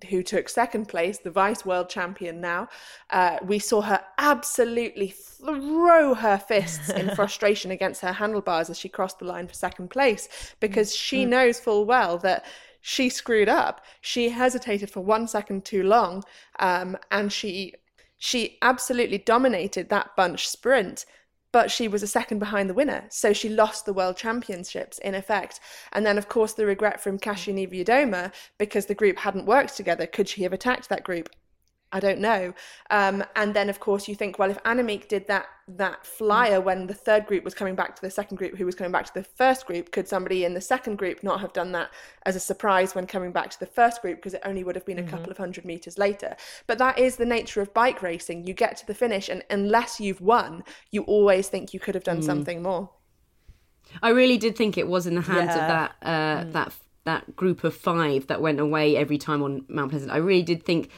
who 0.09 0.22
took 0.22 0.49
second 0.49 0.89
place, 0.89 1.18
the 1.18 1.30
vice 1.30 1.64
world 1.64 1.89
champion 1.89 2.41
now, 2.41 2.68
uh, 3.11 3.39
we 3.45 3.59
saw 3.59 3.80
her 3.82 4.01
absolutely 4.18 5.09
throw 5.09 6.14
her 6.14 6.39
fists 6.39 6.89
in 6.91 7.11
frustration 7.14 7.70
against 7.70 8.01
her 8.01 8.12
handlebars 8.12 8.70
as 8.70 8.78
she 8.78 8.89
crossed 8.89 9.18
the 9.18 9.24
line 9.24 9.47
for 9.47 9.55
second 9.55 9.89
place 9.89 10.55
because 10.61 10.95
she 10.95 11.24
mm. 11.24 11.28
knows 11.28 11.61
full 11.61 11.85
well 11.85 12.18
that 12.18 12.45
she 12.80 13.09
screwed 13.09 13.49
up. 13.49 13.82
She 14.01 14.28
hesitated 14.28 14.91
for 14.91 15.01
one 15.01 15.26
second 15.26 15.64
too 15.64 15.82
long, 15.82 16.22
um, 16.59 16.97
and 17.11 17.32
she 17.32 17.74
she 18.18 18.59
absolutely 18.62 19.18
dominated 19.18 19.89
that 19.89 20.16
bunch 20.16 20.49
sprint 20.49 21.05
but 21.55 21.70
she 21.70 21.86
was 21.86 22.02
a 22.02 22.09
second 22.09 22.40
behind 22.40 22.68
the 22.68 22.74
winner. 22.74 23.05
So 23.11 23.32
she 23.32 23.48
lost 23.48 23.86
the 23.86 23.92
world 23.92 24.16
championships 24.16 24.98
in 24.98 25.14
effect. 25.14 25.61
And 25.92 26.05
then, 26.05 26.18
of 26.18 26.28
course, 26.28 26.52
the 26.55 26.66
regret 26.66 27.00
from 27.00 27.16
Kasia 27.16 27.52
Niewiadoma 27.52 28.32
because 28.59 28.86
the 28.86 28.94
group 28.96 29.18
hadn't 29.18 29.46
worked 29.46 29.76
together. 29.76 30.05
Could 30.05 30.28
she 30.28 30.42
have 30.42 30.52
attacked 30.52 30.88
that 30.88 31.05
group? 31.05 31.28
I 31.93 32.01
don't 32.01 32.18
know. 32.18 32.53
Um, 32.91 33.24
and 33.37 33.55
then, 33.55 33.70
of 33.70 33.78
course, 33.78 34.09
you 34.09 34.16
think, 34.16 34.39
well, 34.39 34.51
if 34.51 34.61
Annemiek 34.64 35.09
did 35.09 35.28
that 35.28 35.47
that 35.66 36.05
flyer 36.05 36.61
when 36.61 36.87
the 36.87 36.93
third 36.93 37.24
group 37.24 37.43
was 37.43 37.55
coming 37.55 37.74
back 37.74 37.97
to 37.97 38.03
the 38.03 38.11
second 38.11 38.37
group, 38.37 38.57
who 38.57 38.66
was 38.66 38.74
coming 38.74 38.93
back 38.93 39.07
to 39.07 39.14
the 39.14 39.22
first 39.22 39.64
group, 39.64 39.93
could 39.93 40.07
somebody 40.07 40.45
in 40.45 40.53
the 40.53 40.61
second 40.61 40.97
group 40.97 41.22
not 41.22 41.41
have 41.41 41.53
done 41.55 41.72
that 41.72 41.91
as 42.26 42.37
a 42.37 42.41
surprise 42.41 42.95
when 42.95 43.07
coming 43.07 43.32
back 43.32 43.49
to 43.49 43.59
the 43.61 43.66
first 43.66 44.03
group 44.03 44.16
because 44.16 44.35
it 44.35 44.43
only 44.45 44.62
would 44.62 44.74
have 44.74 44.85
been 44.85 44.99
a 44.99 45.03
mm-hmm. 45.03 45.11
couple 45.11 45.30
of 45.30 45.39
hundred 45.39 45.64
meters 45.64 45.97
later? 45.97 46.37
But 46.66 46.78
that 46.78 46.99
is 46.99 47.16
the 47.16 47.24
nature 47.24 47.61
of 47.62 47.72
bike 47.72 48.03
racing. 48.03 48.47
You 48.47 48.55
get 48.55 48.76
to 48.78 48.87
the 48.87 48.95
finish, 48.95 49.28
and 49.28 49.43
unless 49.49 50.01
you've 50.01 50.20
won, 50.20 50.64
you 50.91 51.03
always 51.05 51.49
think 51.49 51.72
you 51.72 51.80
could 51.80 51.95
have 51.95 52.05
done 52.05 52.20
mm. 52.20 52.24
something 52.24 52.62
more. 52.62 52.91
I 54.03 54.11
really 54.11 54.39
did 54.39 54.57
think 54.57 54.76
it 54.76 54.89
was 54.89 55.07
in 55.07 55.14
the 55.14 55.20
hands 55.20 55.55
yeah. 55.55 55.62
of 55.62 55.68
that 55.68 55.95
uh, 56.03 56.45
mm. 56.45 56.53
that 56.53 56.74
that 57.05 57.37
group 57.37 57.64
of 57.64 57.74
five 57.74 58.26
that 58.26 58.41
went 58.41 58.61
away 58.61 58.97
every 58.97 59.18
time 59.18 59.43
on 59.43 59.64
Mount 59.68 59.91
Pleasant. 59.91 60.11
I 60.11 60.16
really 60.16 60.43
did 60.43 60.64
think 60.64 60.91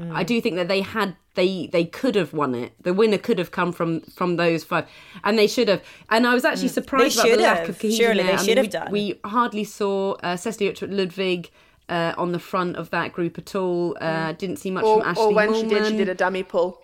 Mm. 0.00 0.14
I 0.14 0.22
do 0.24 0.40
think 0.40 0.56
that 0.56 0.68
they 0.68 0.82
had 0.82 1.16
they 1.34 1.68
they 1.68 1.84
could 1.84 2.14
have 2.16 2.32
won 2.32 2.54
it. 2.54 2.72
The 2.82 2.92
winner 2.92 3.18
could 3.18 3.38
have 3.38 3.50
come 3.50 3.72
from 3.72 4.00
from 4.02 4.36
those 4.36 4.62
five, 4.64 4.86
and 5.24 5.38
they 5.38 5.46
should 5.46 5.68
have. 5.68 5.82
And 6.10 6.26
I 6.26 6.34
was 6.34 6.44
actually 6.44 6.68
surprised 6.68 7.18
Mm. 7.18 7.22
They 7.22 7.32
about 7.32 7.36
the 7.38 7.42
should 7.44 7.58
lack 7.58 7.68
of 7.68 7.78
cohesion. 7.78 8.04
Surely 8.04 8.22
there. 8.22 8.26
they 8.26 8.32
I 8.32 8.36
should 8.36 8.46
mean, 8.48 8.56
have 8.58 8.70
done. 8.70 8.92
We, 8.92 9.18
we 9.22 9.30
hardly 9.30 9.64
saw 9.64 10.12
uh, 10.22 10.36
Cecilie 10.36 10.74
Ludwig. 10.82 11.50
Uh, 11.88 12.12
on 12.18 12.32
the 12.32 12.40
front 12.40 12.74
of 12.74 12.90
that 12.90 13.12
group 13.12 13.38
at 13.38 13.54
all, 13.54 13.96
uh, 14.00 14.32
didn't 14.32 14.56
see 14.56 14.72
much 14.72 14.82
Or, 14.82 14.98
from 14.98 15.08
Ashley 15.08 15.22
or 15.22 15.32
when 15.32 15.54
she 15.54 15.68
did, 15.68 15.86
she 15.86 15.96
did 15.96 16.08
a 16.08 16.16
dummy 16.16 16.42
pull. 16.42 16.82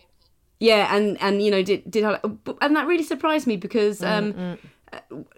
Yeah, 0.61 0.95
and 0.95 1.21
and 1.21 1.43
you 1.43 1.51
know 1.51 1.61
did 1.61 1.91
did 1.91 2.05
and 2.05 2.77
that 2.77 2.87
really 2.87 3.03
surprised 3.03 3.49
me 3.49 3.57
because 3.57 4.01
um, 4.01 4.33
uh, 4.39 4.57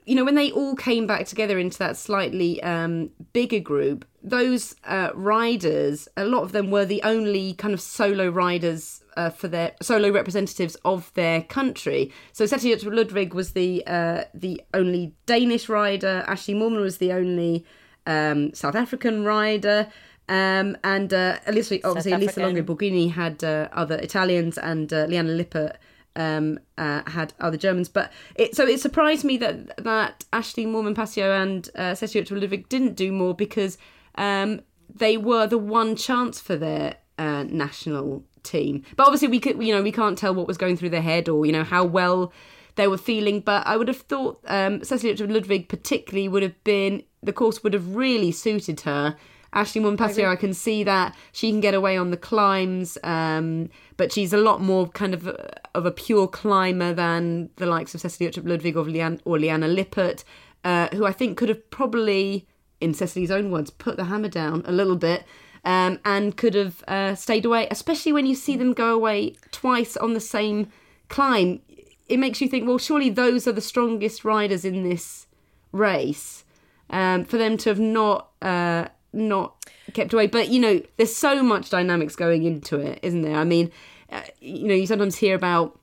you 0.04 0.14
know 0.14 0.24
when 0.24 0.34
they 0.34 0.50
all 0.50 0.74
came 0.74 1.06
back 1.06 1.26
together 1.26 1.58
into 1.58 1.78
that 1.78 1.96
slightly 1.96 2.62
um, 2.62 3.10
bigger 3.32 3.60
group, 3.60 4.04
those 4.22 4.74
uh, 4.84 5.10
riders, 5.14 6.08
a 6.16 6.24
lot 6.24 6.42
of 6.42 6.52
them 6.52 6.70
were 6.70 6.84
the 6.84 7.02
only 7.02 7.54
kind 7.54 7.74
of 7.74 7.80
solo 7.80 8.28
riders 8.28 9.02
uh, 9.16 9.30
for 9.30 9.48
their 9.48 9.72
solo 9.80 10.10
representatives 10.10 10.76
of 10.84 11.12
their 11.14 11.42
country. 11.42 12.12
So 12.32 12.46
Cecilie 12.46 12.76
Ludwig 12.76 13.34
was 13.34 13.52
the 13.52 13.84
uh, 13.86 14.24
the 14.34 14.62
only 14.72 15.14
Danish 15.26 15.68
rider. 15.68 16.24
Ashley 16.26 16.54
Moolman 16.54 16.80
was 16.80 16.98
the 16.98 17.12
only 17.12 17.64
um, 18.06 18.52
South 18.54 18.74
African 18.74 19.24
rider. 19.24 19.88
Um, 20.26 20.78
and 20.82 21.12
uh, 21.12 21.38
Elisa, 21.46 21.80
obviously, 21.84 22.12
Elisa 22.12 22.40
Longo. 22.40 22.62
Borghini 22.62 23.12
had 23.12 23.44
uh, 23.44 23.68
other 23.72 23.96
Italians, 23.96 24.56
and 24.56 24.90
uh, 24.90 25.04
Liane 25.04 25.36
Lippert 25.36 25.76
um, 26.16 26.58
uh, 26.78 27.02
had 27.08 27.32
other 27.40 27.56
Germans. 27.56 27.88
But 27.88 28.12
it 28.34 28.54
so 28.54 28.66
it 28.66 28.80
surprised 28.80 29.24
me 29.24 29.36
that 29.38 29.84
that 29.84 30.24
Ashley 30.32 30.66
Moolman 30.66 30.94
Pasio 30.94 31.40
and 31.40 31.68
uh, 31.76 31.94
Cecilie 31.94 32.24
Ludwig 32.30 32.68
didn't 32.68 32.94
do 32.94 33.12
more 33.12 33.34
because 33.34 33.78
um, 34.16 34.60
they 34.94 35.16
were 35.16 35.46
the 35.46 35.58
one 35.58 35.96
chance 35.96 36.40
for 36.40 36.56
their 36.56 36.96
uh, 37.18 37.44
national 37.44 38.24
team. 38.42 38.82
But 38.96 39.06
obviously, 39.06 39.28
we 39.28 39.40
could 39.40 39.62
you 39.62 39.74
know 39.74 39.82
we 39.82 39.92
can't 39.92 40.18
tell 40.18 40.34
what 40.34 40.46
was 40.46 40.58
going 40.58 40.76
through 40.76 40.90
their 40.90 41.02
head 41.02 41.28
or 41.28 41.46
you 41.46 41.52
know 41.52 41.64
how 41.64 41.84
well 41.84 42.32
they 42.76 42.88
were 42.88 42.98
feeling. 42.98 43.40
But 43.40 43.66
I 43.66 43.76
would 43.76 43.88
have 43.88 44.00
thought 44.00 44.40
um, 44.46 44.82
Cecilie 44.84 45.14
Ludwig 45.16 45.68
particularly 45.68 46.28
would 46.28 46.42
have 46.42 46.62
been 46.64 47.02
the 47.22 47.32
course 47.32 47.62
would 47.62 47.72
have 47.72 47.94
really 47.94 48.32
suited 48.32 48.80
her. 48.82 49.16
Ashley 49.54 49.80
Moolman 49.80 49.96
Pasio, 49.96 50.28
I 50.28 50.36
can 50.36 50.52
see 50.52 50.82
that 50.82 51.16
she 51.30 51.50
can 51.50 51.60
get 51.60 51.74
away 51.74 51.96
on 51.96 52.10
the 52.10 52.16
climbs, 52.16 52.98
um, 53.04 53.70
but 53.96 54.12
she's 54.12 54.32
a 54.32 54.38
lot 54.38 54.60
more 54.60 54.88
kind 54.88 55.14
of 55.14 55.26
a, 55.26 55.60
of 55.74 55.86
a 55.86 55.90
pure 55.90 56.26
climber 56.26 56.92
than 56.92 57.50
the 57.56 57.66
likes 57.66 57.94
of 57.94 58.00
Cecilie 58.00 58.30
Ludwig 58.42 58.76
or, 58.76 58.84
Leanne, 58.84 59.20
or 59.24 59.38
Lippert, 59.38 60.24
uh, 60.64 60.88
who 60.92 61.04
I 61.04 61.12
think 61.12 61.36
could 61.36 61.48
have 61.48 61.70
probably, 61.70 62.46
in 62.80 62.94
Cecilie's 62.94 63.30
own 63.30 63.50
words, 63.50 63.70
put 63.70 63.96
the 63.96 64.04
hammer 64.04 64.28
down 64.28 64.62
a 64.66 64.72
little 64.72 64.96
bit 64.96 65.24
um, 65.64 65.98
and 66.04 66.36
could 66.36 66.54
have 66.54 66.82
uh, 66.88 67.14
stayed 67.14 67.44
away, 67.44 67.68
especially 67.70 68.12
when 68.12 68.26
you 68.26 68.34
see 68.34 68.56
them 68.56 68.72
go 68.72 68.94
away 68.94 69.36
twice 69.50 69.96
on 69.96 70.14
the 70.14 70.20
same 70.20 70.70
climb. 71.08 71.60
It 72.08 72.18
makes 72.18 72.40
you 72.40 72.48
think, 72.48 72.66
well, 72.66 72.78
surely 72.78 73.10
those 73.10 73.48
are 73.48 73.52
the 73.52 73.60
strongest 73.60 74.24
riders 74.24 74.64
in 74.64 74.88
this 74.88 75.26
race. 75.72 76.44
Um, 76.90 77.24
for 77.24 77.38
them 77.38 77.56
to 77.58 77.70
have 77.70 77.80
not 77.80 78.28
uh, 78.42 78.88
not 79.14 79.63
kept 79.92 80.12
away, 80.12 80.26
but 80.26 80.48
you 80.48 80.60
know, 80.60 80.80
there's 80.96 81.14
so 81.14 81.42
much 81.42 81.70
dynamics 81.70 82.16
going 82.16 82.44
into 82.44 82.78
it, 82.78 82.98
isn't 83.02 83.22
there? 83.22 83.36
I 83.36 83.44
mean, 83.44 83.70
uh, 84.10 84.22
you 84.40 84.68
know, 84.68 84.74
you 84.74 84.86
sometimes 84.86 85.16
hear 85.16 85.34
about 85.34 85.78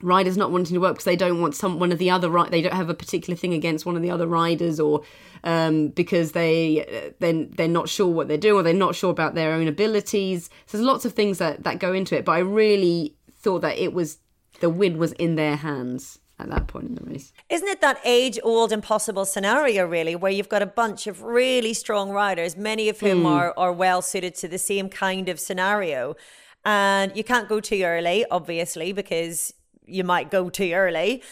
riders 0.00 0.36
not 0.36 0.50
wanting 0.52 0.74
to 0.74 0.78
work 0.78 0.94
because 0.94 1.04
they 1.04 1.16
don't 1.16 1.40
want 1.40 1.54
some 1.56 1.80
one 1.80 1.90
of 1.90 1.98
the 1.98 2.08
other 2.08 2.30
right 2.30 2.52
they 2.52 2.62
don't 2.62 2.74
have 2.74 2.88
a 2.88 2.94
particular 2.94 3.36
thing 3.36 3.52
against 3.52 3.84
one 3.84 3.96
of 3.96 4.02
the 4.02 4.10
other 4.12 4.28
riders 4.28 4.78
or 4.78 5.02
um, 5.42 5.88
because 5.88 6.32
they 6.32 7.12
then 7.18 7.50
they're 7.56 7.66
not 7.66 7.88
sure 7.88 8.06
what 8.06 8.28
they're 8.28 8.36
doing 8.36 8.60
or 8.60 8.62
they're 8.62 8.74
not 8.74 8.94
sure 8.94 9.10
about 9.10 9.34
their 9.34 9.52
own 9.52 9.66
abilities. 9.66 10.50
So 10.66 10.76
there's 10.76 10.86
lots 10.86 11.04
of 11.04 11.14
things 11.14 11.38
that 11.38 11.64
that 11.64 11.80
go 11.80 11.92
into 11.92 12.16
it 12.16 12.24
but 12.24 12.32
i 12.32 12.38
really 12.38 13.16
thought 13.38 13.60
that 13.60 13.78
it 13.78 13.92
was 13.92 14.18
the 14.60 14.70
win 14.70 14.98
was 14.98 15.12
in 15.12 15.36
their 15.36 15.56
hands 15.56 16.18
at 16.38 16.48
that 16.50 16.66
point 16.66 16.86
in 16.86 16.94
the 16.94 17.04
race 17.04 17.32
Isn't 17.48 17.68
it 17.68 17.80
that 17.80 18.00
age 18.04 18.38
old 18.42 18.72
impossible 18.72 19.24
scenario, 19.24 19.86
really, 19.86 20.14
where 20.16 20.32
you've 20.32 20.48
got 20.48 20.62
a 20.62 20.66
bunch 20.66 21.06
of 21.06 21.22
really 21.22 21.74
strong 21.74 22.10
riders, 22.10 22.56
many 22.56 22.88
of 22.88 23.00
whom 23.00 23.20
hmm. 23.20 23.26
are, 23.26 23.54
are 23.56 23.72
well 23.72 24.02
suited 24.02 24.34
to 24.36 24.48
the 24.48 24.58
same 24.58 24.88
kind 24.88 25.28
of 25.28 25.40
scenario? 25.40 26.16
And 26.64 27.16
you 27.16 27.24
can't 27.24 27.48
go 27.48 27.60
too 27.60 27.82
early, 27.82 28.24
obviously, 28.30 28.92
because 28.92 29.54
you 29.86 30.04
might 30.04 30.30
go 30.30 30.50
too 30.50 30.72
early. 30.72 31.22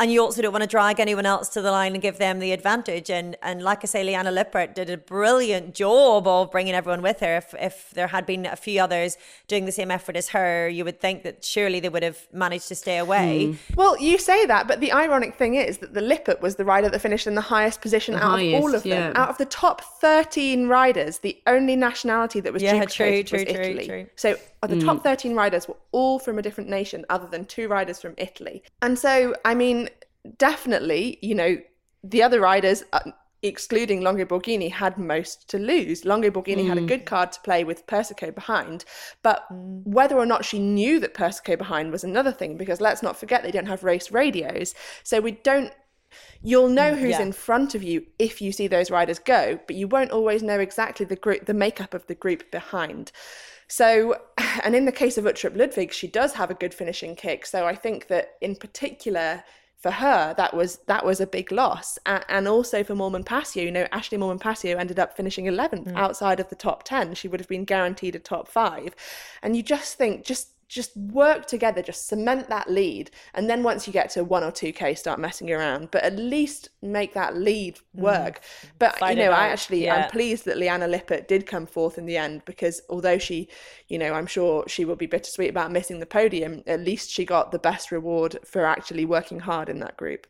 And 0.00 0.12
you 0.12 0.22
also 0.22 0.42
don't 0.42 0.52
want 0.52 0.62
to 0.62 0.68
drag 0.68 1.00
anyone 1.00 1.26
else 1.26 1.48
to 1.50 1.60
the 1.60 1.72
line 1.72 1.92
and 1.94 2.00
give 2.00 2.18
them 2.18 2.38
the 2.38 2.52
advantage. 2.52 3.10
And 3.10 3.36
and 3.42 3.62
like 3.62 3.80
I 3.82 3.86
say, 3.86 4.04
Liane 4.04 4.32
Lippert 4.32 4.76
did 4.76 4.88
a 4.90 4.96
brilliant 4.96 5.74
job 5.74 6.28
of 6.28 6.52
bringing 6.52 6.74
everyone 6.74 7.02
with 7.02 7.18
her. 7.18 7.38
If, 7.38 7.52
if 7.58 7.90
there 7.94 8.06
had 8.06 8.24
been 8.24 8.46
a 8.46 8.54
few 8.54 8.80
others 8.80 9.16
doing 9.48 9.64
the 9.64 9.72
same 9.72 9.90
effort 9.90 10.14
as 10.16 10.28
her, 10.28 10.68
you 10.68 10.84
would 10.84 11.00
think 11.00 11.24
that 11.24 11.44
surely 11.44 11.80
they 11.80 11.88
would 11.88 12.04
have 12.04 12.28
managed 12.32 12.68
to 12.68 12.76
stay 12.76 12.98
away. 12.98 13.46
Hmm. 13.46 13.74
Well, 13.74 13.98
you 14.00 14.18
say 14.18 14.46
that, 14.46 14.68
but 14.68 14.78
the 14.78 14.92
ironic 14.92 15.34
thing 15.34 15.56
is 15.56 15.78
that 15.78 15.94
the 15.94 16.00
Lippert 16.00 16.40
was 16.40 16.54
the 16.54 16.64
rider 16.64 16.88
that 16.88 17.00
finished 17.00 17.26
in 17.26 17.34
the 17.34 17.40
highest 17.40 17.80
position 17.80 18.14
out 18.14 18.22
of 18.22 18.54
all 18.54 18.68
highest, 18.70 18.74
of 18.76 18.82
them. 18.84 19.12
Out 19.16 19.30
of 19.30 19.38
the 19.38 19.46
top 19.46 19.80
13 20.00 20.68
riders, 20.68 21.18
the 21.18 21.36
only 21.48 21.74
nationality 21.74 22.38
that 22.38 22.52
was 22.52 22.62
Yeah, 22.62 22.74
duplicated 22.74 23.26
true, 23.26 23.38
was 23.38 23.44
true, 23.46 23.54
true, 23.54 23.64
Italy. 23.64 23.86
true. 23.86 24.06
So 24.14 24.36
the 24.66 24.76
Mm. 24.76 24.84
top 24.84 25.02
13 25.04 25.34
riders 25.34 25.68
were 25.68 25.76
all 25.92 26.18
from 26.18 26.38
a 26.38 26.42
different 26.42 26.68
nation 26.68 27.06
other 27.08 27.28
than 27.28 27.44
two 27.44 27.68
riders 27.68 28.00
from 28.00 28.14
Italy. 28.18 28.62
And 28.82 28.98
so, 28.98 29.34
I 29.44 29.54
mean, 29.54 29.88
definitely, 30.38 31.18
you 31.22 31.34
know, 31.34 31.58
the 32.02 32.22
other 32.22 32.40
riders, 32.40 32.84
uh, 32.92 33.00
excluding 33.42 34.00
Longo 34.00 34.24
Borghini, 34.24 34.70
had 34.70 34.98
most 34.98 35.48
to 35.50 35.58
lose. 35.58 36.04
Longo 36.04 36.28
Borghini 36.28 36.66
had 36.66 36.76
a 36.76 36.80
good 36.82 37.06
card 37.06 37.30
to 37.32 37.40
play 37.42 37.62
with 37.62 37.86
Persico 37.86 38.32
behind, 38.32 38.84
but 39.22 39.46
whether 39.50 40.16
or 40.16 40.26
not 40.26 40.44
she 40.44 40.58
knew 40.58 40.98
that 40.98 41.14
Persico 41.14 41.56
behind 41.56 41.92
was 41.92 42.02
another 42.02 42.32
thing, 42.32 42.56
because 42.56 42.80
let's 42.80 43.00
not 43.02 43.16
forget 43.16 43.44
they 43.44 43.52
don't 43.52 43.66
have 43.66 43.84
race 43.84 44.10
radios. 44.10 44.74
So 45.04 45.20
we 45.20 45.32
don't 45.32 45.72
You'll 46.40 46.68
know 46.68 46.94
who's 46.94 47.10
Yeah. 47.18 47.22
in 47.22 47.32
front 47.32 47.74
of 47.74 47.82
you 47.82 48.06
if 48.18 48.40
you 48.40 48.50
see 48.50 48.66
those 48.66 48.90
riders 48.90 49.18
go, 49.18 49.60
but 49.66 49.76
you 49.76 49.86
won't 49.86 50.10
always 50.10 50.42
know 50.42 50.58
exactly 50.58 51.04
the 51.04 51.16
group, 51.16 51.44
the 51.44 51.52
makeup 51.52 51.92
of 51.92 52.06
the 52.06 52.14
group 52.14 52.50
behind. 52.50 53.12
So, 53.68 54.20
and 54.64 54.74
in 54.74 54.84
the 54.84 54.92
case 54.92 55.18
of 55.18 55.24
Uttrup 55.24 55.56
Ludwig, 55.56 55.92
she 55.92 56.08
does 56.08 56.34
have 56.34 56.50
a 56.50 56.54
good 56.54 56.74
finishing 56.74 57.14
kick. 57.14 57.46
So 57.46 57.66
I 57.66 57.74
think 57.74 58.08
that 58.08 58.32
in 58.40 58.56
particular 58.56 59.44
for 59.76 59.92
her, 59.92 60.34
that 60.36 60.54
was 60.54 60.78
that 60.86 61.06
was 61.06 61.20
a 61.20 61.26
big 61.26 61.52
loss, 61.52 61.98
and, 62.04 62.24
and 62.28 62.48
also 62.48 62.82
for 62.82 62.94
Moolman 62.94 63.24
Pasio. 63.24 63.62
You 63.62 63.70
know, 63.70 63.86
Ashley 63.92 64.18
Moolman 64.18 64.40
Pasio 64.40 64.76
ended 64.76 64.98
up 64.98 65.16
finishing 65.16 65.44
11th 65.44 65.92
mm. 65.92 65.96
outside 65.96 66.40
of 66.40 66.48
the 66.48 66.56
top 66.56 66.82
10. 66.82 67.14
She 67.14 67.28
would 67.28 67.38
have 67.38 67.48
been 67.48 67.64
guaranteed 67.64 68.16
a 68.16 68.18
top 68.18 68.48
five, 68.48 68.96
and 69.40 69.56
you 69.56 69.62
just 69.62 69.96
think 69.96 70.24
just 70.24 70.48
just 70.68 70.94
work 70.96 71.46
together, 71.46 71.82
just 71.82 72.06
cement 72.06 72.48
that 72.48 72.70
lead, 72.70 73.10
and 73.34 73.48
then 73.48 73.62
once 73.62 73.86
you 73.86 73.92
get 73.92 74.10
to 74.10 74.22
one 74.22 74.44
or 74.44 74.50
two 74.50 74.72
k, 74.72 74.94
start 74.94 75.18
messing 75.18 75.50
around. 75.50 75.90
But 75.90 76.04
at 76.04 76.16
least 76.16 76.68
make 76.82 77.14
that 77.14 77.36
lead 77.36 77.80
work. 77.94 78.40
But 78.78 78.98
Fight 78.98 79.16
you 79.16 79.24
know, 79.24 79.30
I 79.30 79.48
actually 79.48 79.84
yeah. 79.84 79.94
I'm 79.94 80.10
pleased 80.10 80.44
that 80.44 80.58
Liane 80.58 80.88
Lippert 80.90 81.26
did 81.26 81.46
come 81.46 81.66
fourth 81.66 81.98
in 81.98 82.06
the 82.06 82.16
end 82.16 82.44
because 82.44 82.82
although 82.88 83.18
she, 83.18 83.48
you 83.88 83.98
know, 83.98 84.12
I'm 84.12 84.26
sure 84.26 84.64
she 84.68 84.84
will 84.84 84.96
be 84.96 85.06
bittersweet 85.06 85.50
about 85.50 85.72
missing 85.72 86.00
the 86.00 86.06
podium. 86.06 86.62
At 86.66 86.80
least 86.80 87.10
she 87.10 87.24
got 87.24 87.50
the 87.50 87.58
best 87.58 87.90
reward 87.90 88.38
for 88.44 88.66
actually 88.66 89.04
working 89.04 89.40
hard 89.40 89.68
in 89.68 89.80
that 89.80 89.96
group. 89.96 90.26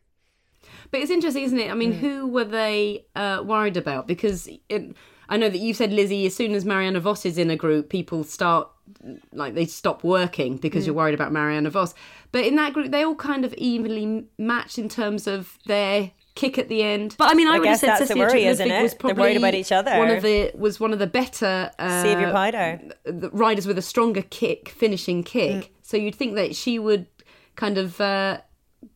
But 0.91 1.01
it's 1.01 1.11
interesting, 1.11 1.43
isn't 1.43 1.59
it? 1.59 1.69
I 1.69 1.73
mean, 1.73 1.93
who 1.93 2.27
were 2.27 2.45
they 2.45 3.05
uh, 3.15 3.43
worried 3.45 3.77
about? 3.77 4.07
Because 4.07 4.47
it, 4.69 4.95
I 5.29 5.37
know 5.37 5.47
that 5.47 5.59
you 5.59 5.73
said, 5.73 5.93
Lizzy, 5.93 6.25
as 6.25 6.35
soon 6.35 6.53
as 6.55 6.65
Marianne 6.65 6.99
Vos 6.99 7.25
is 7.25 7.37
in 7.37 7.49
a 7.49 7.55
group, 7.55 7.89
people 7.89 8.23
start, 8.23 8.67
like, 9.31 9.53
they 9.53 9.65
stop 9.65 10.03
working 10.03 10.57
because 10.57 10.85
you're 10.85 10.95
worried 10.95 11.13
about 11.13 11.31
Marianne 11.31 11.69
Vos. 11.69 11.93
But 12.31 12.45
in 12.45 12.55
that 12.55 12.73
group, 12.73 12.91
they 12.91 13.03
all 13.05 13.15
kind 13.15 13.45
of 13.45 13.53
evenly 13.53 14.25
matched 14.39 14.79
in 14.79 14.89
terms 14.89 15.27
of 15.27 15.57
their 15.67 16.11
kick 16.35 16.57
at 16.57 16.67
the 16.67 16.81
end. 16.81 17.15
But 17.17 17.29
I 17.29 17.35
mean, 17.35 17.47
I, 17.47 17.59
would 17.59 17.65
guess 17.65 17.81
have 17.81 17.97
said 17.97 18.07
Cecilia 18.07 18.23
worry, 18.23 18.31
Ludwig 18.33 18.47
isn't 18.47 18.71
it? 18.71 18.81
was 18.81 18.91
They're 18.91 18.99
probably 18.99 19.21
worried 19.21 19.37
about 19.37 19.53
each 19.53 19.71
other. 19.71 19.97
One 19.97 20.09
of 20.09 20.23
the 20.23 20.51
was 20.55 20.79
one 20.79 20.93
of 20.93 20.99
the 20.99 21.07
better 21.07 21.71
uh, 21.77 22.01
Save 22.01 22.19
your 22.19 22.31
riders 23.31 23.67
with 23.67 23.77
a 23.77 23.81
stronger 23.81 24.21
kick, 24.21 24.69
finishing 24.69 25.23
kick. 25.23 25.65
Mm. 25.65 25.69
So 25.81 25.97
you'd 25.97 26.15
think 26.15 26.35
that 26.35 26.55
she 26.55 26.79
would 26.79 27.07
kind 27.55 27.77
of 27.77 27.99
uh, 27.99 28.39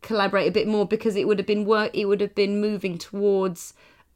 collaborate 0.02 0.48
a 0.48 0.52
bit 0.52 0.68
more 0.68 0.88
because 0.88 1.16
it 1.16 1.28
would 1.28 1.38
have 1.38 1.48
been 1.48 1.66
work. 1.66 1.92
It 1.94 2.06
would 2.06 2.22
have 2.22 2.34
been 2.34 2.62
moving 2.62 2.98
towards 2.98 3.74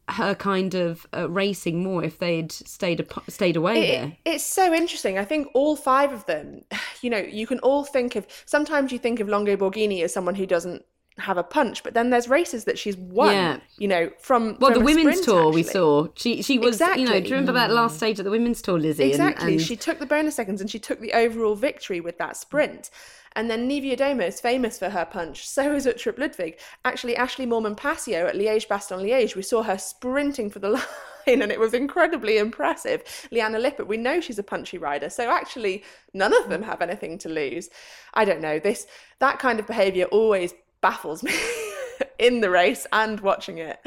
her 0.09 0.33
kind 0.35 0.73
of 0.73 1.05
uh, 1.15 1.29
racing 1.29 1.83
more 1.83 2.03
if 2.03 2.17
they'd 2.19 2.51
stayed 2.51 3.01
ap- 3.01 3.29
stayed 3.29 3.55
away 3.57 3.81
It- 3.83 3.87
there. 3.91 4.17
it's 4.25 4.43
so 4.43 4.73
interesting. 4.73 5.17
I 5.17 5.25
think 5.25 5.47
all 5.53 5.75
five 5.75 6.13
of 6.13 6.25
them, 6.25 6.63
you 7.01 7.09
know, 7.09 7.17
you 7.17 7.45
can 7.47 7.59
all 7.59 7.83
think 7.83 8.15
of. 8.15 8.25
Sometimes 8.45 8.91
you 8.91 8.99
think 8.99 9.19
of 9.19 9.27
Longo 9.27 9.55
Borghini 9.57 10.03
as 10.03 10.13
someone 10.13 10.35
who 10.35 10.45
doesn't 10.45 10.85
have 11.19 11.37
a 11.37 11.43
punch, 11.43 11.83
but 11.83 11.93
then 11.93 12.09
there's 12.11 12.27
races 12.27 12.65
that 12.65 12.77
she's 12.77 12.95
won. 12.97 13.33
Yeah. 13.33 13.59
You 13.77 13.87
know, 13.87 14.11
from 14.19 14.57
Well, 14.59 14.71
from 14.71 14.79
the 14.79 14.85
women's 14.85 15.21
sprint, 15.21 15.25
tour 15.25 15.51
we 15.51 15.63
saw. 15.63 16.07
She 16.15 16.41
she 16.41 16.59
was 16.59 16.79
you 16.79 17.05
know. 17.05 17.19
Do 17.19 17.27
you 17.29 17.35
remember 17.35 17.53
that 17.53 17.71
last 17.71 17.97
stage 17.97 18.19
at 18.19 18.25
the 18.25 18.31
women's 18.31 18.61
tour, 18.61 18.77
Lizzy? 18.79 19.05
Exactly. 19.05 19.53
and- 19.53 19.61
She 19.61 19.75
took 19.75 19.99
the 19.99 20.05
bonus 20.05 20.35
seconds 20.35 20.61
and 20.61 20.69
she 20.69 20.79
took 20.79 20.99
the 20.99 21.13
overall 21.13 21.55
victory 21.55 21.99
with 22.01 22.17
that 22.19 22.37
sprint. 22.37 22.89
And 23.35 23.51
then 23.51 23.69
Niewiadoma 23.69 24.27
is 24.27 24.41
famous 24.41 24.79
for 24.79 24.89
her 24.89 25.05
punch. 25.05 25.47
So 25.47 25.73
is 25.73 25.85
Uttrup 25.85 26.17
Ludwig. 26.17 26.57
Actually, 26.85 27.15
Ashley 27.15 27.45
Moolman 27.45 27.77
Pasio 27.77 28.27
at 28.27 28.33
Liège 28.33 28.67
Bastogne 28.67 29.03
Liège, 29.03 29.35
we 29.35 29.43
saw 29.43 29.61
her 29.61 29.77
sprinting 29.77 30.49
for 30.49 30.57
the 30.57 30.69
line, 31.27 31.41
and 31.43 31.51
it 31.51 31.59
was 31.59 31.75
incredibly 31.75 32.39
impressive. 32.39 33.03
Liane 33.31 33.53
Lippert, 33.61 33.85
we 33.87 33.97
know 33.97 34.19
she's 34.21 34.39
a 34.39 34.43
punchy 34.43 34.79
rider, 34.79 35.09
so 35.11 35.29
actually 35.29 35.83
none 36.15 36.33
of 36.35 36.49
them 36.49 36.63
have 36.63 36.81
anything 36.81 37.19
to 37.19 37.29
lose. 37.29 37.69
I 38.15 38.25
don't 38.25 38.41
know 38.41 38.57
this 38.57 38.87
that 39.19 39.37
kind 39.37 39.59
of 39.59 39.67
behaviour 39.67 40.05
always 40.05 40.53
baffles 40.81 41.23
me 41.23 41.33
in 42.19 42.41
the 42.41 42.49
race 42.49 42.87
and 42.91 43.19
watching 43.19 43.57
it. 43.57 43.79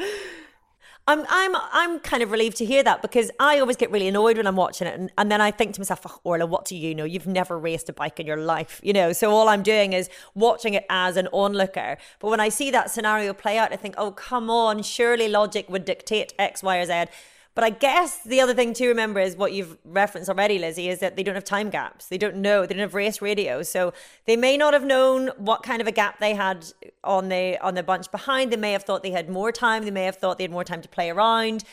I'm 1.07 1.25
I'm 1.29 1.55
I'm 1.73 1.99
kind 1.99 2.21
of 2.21 2.31
relieved 2.31 2.57
to 2.57 2.65
hear 2.65 2.83
that 2.83 3.01
because 3.01 3.31
I 3.39 3.59
always 3.59 3.75
get 3.75 3.89
really 3.91 4.07
annoyed 4.07 4.37
when 4.37 4.45
I'm 4.45 4.55
watching 4.55 4.87
it, 4.87 4.99
and, 4.99 5.11
and 5.17 5.31
then 5.31 5.41
I 5.41 5.49
think 5.49 5.73
to 5.73 5.81
myself, 5.81 6.01
oh, 6.05 6.19
Orla, 6.23 6.45
what 6.45 6.65
do 6.65 6.77
you 6.77 6.93
know? 6.93 7.05
You've 7.05 7.27
never 7.27 7.57
raced 7.57 7.89
a 7.89 7.93
bike 7.93 8.19
in 8.19 8.27
your 8.27 8.37
life, 8.37 8.79
you 8.83 8.93
know. 8.93 9.11
So 9.11 9.31
all 9.31 9.49
I'm 9.49 9.63
doing 9.63 9.93
is 9.93 10.09
watching 10.35 10.75
it 10.75 10.85
as 10.89 11.17
an 11.17 11.27
onlooker. 11.33 11.97
But 12.19 12.29
when 12.29 12.39
I 12.39 12.49
see 12.49 12.69
that 12.71 12.91
scenario 12.91 13.33
play 13.33 13.57
out, 13.57 13.73
I 13.73 13.77
think, 13.77 13.95
oh 13.97 14.11
come 14.11 14.49
on, 14.49 14.83
surely 14.83 15.27
logic 15.27 15.69
would 15.69 15.85
dictate 15.85 16.33
X, 16.37 16.61
Y, 16.61 16.77
or 16.77 16.85
Z. 16.85 17.05
But 17.53 17.65
I 17.65 17.69
guess 17.69 18.19
the 18.23 18.39
other 18.39 18.53
thing 18.53 18.73
to 18.75 18.87
remember 18.87 19.19
is 19.19 19.35
what 19.35 19.51
you've 19.51 19.77
referenced 19.83 20.29
already, 20.29 20.57
Lizzy, 20.57 20.87
is 20.87 20.99
that 20.99 21.17
they 21.17 21.23
don't 21.23 21.35
have 21.35 21.43
time 21.43 21.69
gaps. 21.69 22.07
They 22.07 22.17
don't 22.17 22.37
know. 22.37 22.65
They 22.65 22.73
don't 22.73 22.81
have 22.81 22.93
race 22.93 23.21
radio, 23.21 23.61
so 23.61 23.93
they 24.25 24.37
may 24.37 24.55
not 24.55 24.73
have 24.73 24.85
known 24.85 25.31
what 25.37 25.61
kind 25.61 25.81
of 25.81 25.87
a 25.87 25.91
gap 25.91 26.19
they 26.19 26.33
had 26.33 26.65
on 27.03 27.27
the 27.27 27.57
on 27.61 27.75
the 27.75 27.83
bunch 27.83 28.09
behind. 28.09 28.53
They 28.53 28.57
may 28.57 28.71
have 28.71 28.83
thought 28.83 29.03
they 29.03 29.11
had 29.11 29.29
more 29.29 29.51
time. 29.51 29.83
They 29.83 29.91
may 29.91 30.05
have 30.05 30.15
thought 30.15 30.37
they 30.37 30.45
had 30.45 30.51
more 30.51 30.63
time 30.63 30.81
to 30.81 30.89
play 30.89 31.09
around 31.09 31.65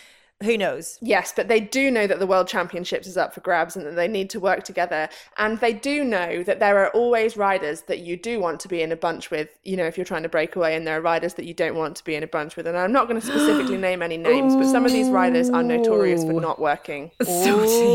who 0.45 0.57
knows? 0.57 0.99
Yes, 1.01 1.32
but 1.34 1.49
they 1.49 1.59
do 1.59 1.91
know 1.91 2.07
that 2.07 2.20
the 2.20 2.26
World 2.26 2.47
Championships 2.47 3.09
is 3.09 3.16
up 3.16 3.34
for 3.34 3.41
grabs 3.41 3.74
and 3.74 3.84
that 3.84 3.97
they 3.97 4.07
need 4.07 4.30
to 4.30 4.39
work 4.39 4.62
together. 4.62 5.09
And 5.36 5.59
they 5.59 5.72
do 5.72 6.05
know 6.05 6.45
that 6.45 6.61
there 6.61 6.78
are 6.78 6.91
always 6.91 7.36
riders 7.36 7.82
that 7.82 7.99
you 8.01 8.16
do 8.16 8.39
want 8.39 8.61
to 8.61 8.68
be 8.68 8.80
in 8.80 8.93
a 8.93 8.97
bunch 8.97 9.32
with, 9.32 9.59
you 9.64 9.76
know, 9.76 9.84
if 9.84 9.99
you're 9.99 10.05
trying 10.05 10.22
to 10.22 10.28
break 10.28 10.55
away, 10.55 10.76
and 10.76 10.86
there 10.86 10.97
are 10.97 11.01
riders 11.01 11.34
that 11.34 11.45
you 11.45 11.55
don't 11.55 11.74
want 11.74 11.97
to 11.97 12.05
be 12.05 12.14
in 12.14 12.22
a 12.22 12.28
bunch 12.28 12.57
with. 12.57 12.68
And 12.68 12.78
I'm 12.78 12.93
not 12.93 13.09
going 13.09 13.20
to 13.20 13.26
specifically 13.26 13.76
name 13.89 14.01
any 14.01 14.16
names, 14.16 14.55
but 14.55 14.70
some 14.70 14.86
of 14.86 14.93
these 14.93 15.09
riders 15.09 15.51
are 15.51 15.64
notorious 15.64 16.22
for 16.22 16.41
not 16.41 16.61
working. 16.61 17.11
Salty. 17.20 17.86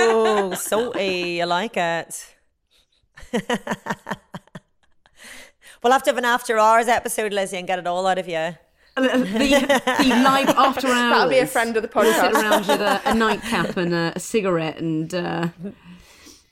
Oh, 0.00 0.54
salty. 0.54 1.42
I 1.42 1.44
like 1.46 1.76
it. 1.76 2.36
we'll 5.82 5.92
have 5.92 6.04
to 6.04 6.10
have 6.10 6.18
an 6.18 6.24
after 6.24 6.58
hours 6.58 6.86
episode, 6.86 7.32
Lizzy, 7.32 7.56
and 7.56 7.66
get 7.66 7.80
it 7.80 7.88
all 7.88 8.06
out 8.06 8.18
of 8.18 8.28
you 8.28 8.54
the, 9.02 9.18
the 10.02 10.08
live 10.08 10.48
after 10.50 10.88
hours. 10.88 11.10
That'll 11.10 11.28
be 11.28 11.38
a 11.38 11.46
friend 11.46 11.76
of 11.76 11.82
the 11.82 11.88
podcast. 11.88 12.20
Sit 12.20 12.32
around 12.32 12.66
with 12.66 12.80
a, 12.80 13.00
a 13.04 13.14
nightcap 13.14 13.76
and 13.76 13.94
a, 13.94 14.12
a, 14.16 14.20
cigarette 14.20 14.78
and 14.78 15.14
uh, 15.14 15.48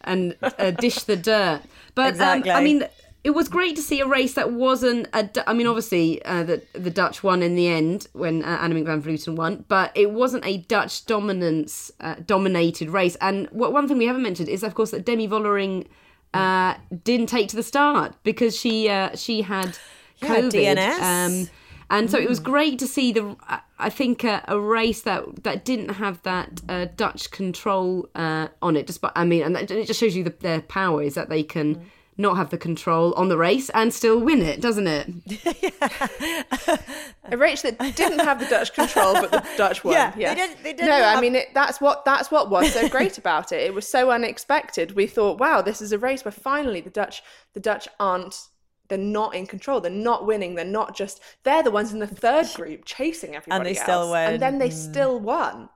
and 0.03 0.36
uh, 0.42 0.70
dish 0.72 1.03
the 1.05 1.16
dirt. 1.16 1.62
But 1.94 2.11
exactly. 2.11 2.51
um, 2.51 2.59
I 2.59 2.62
mean, 2.62 2.84
it 3.24 3.30
was 3.30 3.49
great 3.49 3.74
to 3.74 3.82
see 3.82 4.01
a 4.01 4.07
race 4.07 4.34
that 4.34 4.53
wasn't. 4.53 5.09
A, 5.12 5.28
I 5.49 5.53
mean, 5.53 5.66
obviously, 5.66 6.24
uh, 6.24 6.44
the 6.44 6.62
the 6.74 6.90
Dutch 6.90 7.22
won 7.22 7.42
in 7.42 7.57
the 7.57 7.66
end 7.66 8.07
when 8.12 8.44
uh, 8.44 8.59
Annemiek 8.59 8.86
van 8.86 9.03
Vleuten 9.03 9.34
won, 9.34 9.64
but 9.66 9.90
it 9.97 10.12
wasn't 10.12 10.47
a 10.47 10.59
Dutch 10.59 11.07
dominance 11.07 11.90
uh, 12.01 12.14
dominated 12.24 12.90
race. 12.90 13.16
And 13.20 13.49
what 13.51 13.72
one 13.72 13.88
thing 13.88 13.99
we 13.99 14.07
haven't 14.07 14.22
mentioned 14.22 14.49
is, 14.49 14.62
of 14.62 14.74
course, 14.74 14.92
that 14.92 15.05
Demi 15.05 15.26
Vollering 15.26 15.86
uh, 16.34 16.76
didn't 17.03 17.26
take 17.26 17.49
to 17.49 17.57
the 17.57 17.62
start 17.62 18.14
because 18.22 18.57
she 18.57 18.88
uh, 18.88 19.16
she 19.16 19.42
had 19.42 19.76
COVID. 20.22 20.53
Yeah, 20.55 20.74
DNS. 20.74 21.01
Um, 21.01 21.51
and 21.89 22.11
so 22.11 22.18
it 22.18 22.28
was 22.28 22.41
mm. 22.41 22.45
great 22.45 22.78
to 22.80 22.87
see 22.87 23.12
the. 23.12 23.37
I 23.78 23.91
think 23.91 24.24
uh, 24.24 24.41
a 24.49 24.59
race 24.59 25.03
that 25.03 25.45
that 25.45 25.64
didn't 25.64 25.91
have 25.91 26.22
that 26.22 26.62
uh, 26.68 26.87
Dutch 26.97 27.30
control 27.30 28.09
uh, 28.14 28.49
on 28.61 28.76
it. 28.76 28.87
Despite, 28.87 29.12
I 29.14 29.24
mean, 29.24 29.43
and 29.43 29.57
it 29.57 29.87
just 29.87 30.01
shows 30.01 30.16
you 30.16 30.24
the, 30.24 30.34
their 30.41 30.61
power 30.62 31.03
is 31.03 31.14
that 31.14 31.28
they 31.28 31.43
can. 31.43 31.76
Mm. 31.76 31.82
Not 32.18 32.39
have 32.39 32.49
the 32.49 32.57
control 32.57 33.12
on 33.12 33.28
the 33.28 33.37
race 33.37 33.68
and 33.74 33.93
still 33.93 34.18
win 34.18 34.41
it, 34.41 34.62
doesn't 34.62 34.87
it? 34.87 35.07
a 37.24 37.37
race 37.37 37.61
that 37.61 37.78
didn't 37.95 38.20
have 38.20 38.41
the 38.41 38.47
Dutch 38.47 38.72
control, 38.72 39.12
but 39.12 39.30
the 39.30 39.45
Dutch 39.59 39.84
won. 39.84 39.93
Yeah, 39.93 40.14
yeah. 40.16 40.34
They 40.34 40.41
did, 40.41 40.59
they 40.62 40.72
did 40.72 40.87
no, 40.87 40.93
have... 40.93 41.18
I 41.18 41.20
mean 41.20 41.34
it, 41.34 41.49
that's 41.53 41.78
what 41.78 42.07
that's 42.07 42.30
what 42.30 42.49
was 42.49 42.72
so 42.72 42.89
great 42.89 43.18
about 43.24 43.53
it. 43.53 43.61
It 43.61 43.74
was 43.74 43.87
so 43.87 44.11
unexpected. 44.11 44.93
We 44.93 45.07
thought, 45.07 45.39
wow, 45.39 45.61
this 45.61 45.82
is 45.82 45.93
a 45.93 45.99
race 45.99 46.24
where 46.24 46.32
finally 46.32 46.80
the 46.80 46.89
Dutch 46.89 47.22
the 47.53 47.61
Dutch 47.61 47.87
aren't 48.01 48.49
they're 48.89 48.99
not 48.99 49.34
in 49.34 49.47
control. 49.47 49.80
They're 49.80 49.91
not 49.91 50.26
winning. 50.26 50.55
They're 50.55 50.64
not 50.64 50.97
just 50.97 51.20
they're 51.43 51.62
the 51.62 51.70
ones 51.70 51.93
in 51.93 51.99
the 51.99 52.07
third 52.07 52.47
group 52.55 52.84
chasing 52.84 53.34
everybody 53.37 53.57
and 53.57 53.66
they 53.66 53.78
else. 53.78 53.82
still 53.82 54.11
win. 54.11 54.32
And 54.34 54.43
then 54.43 54.59
they 54.59 54.70
mm. 54.70 54.72
still 54.72 55.20
won 55.20 55.68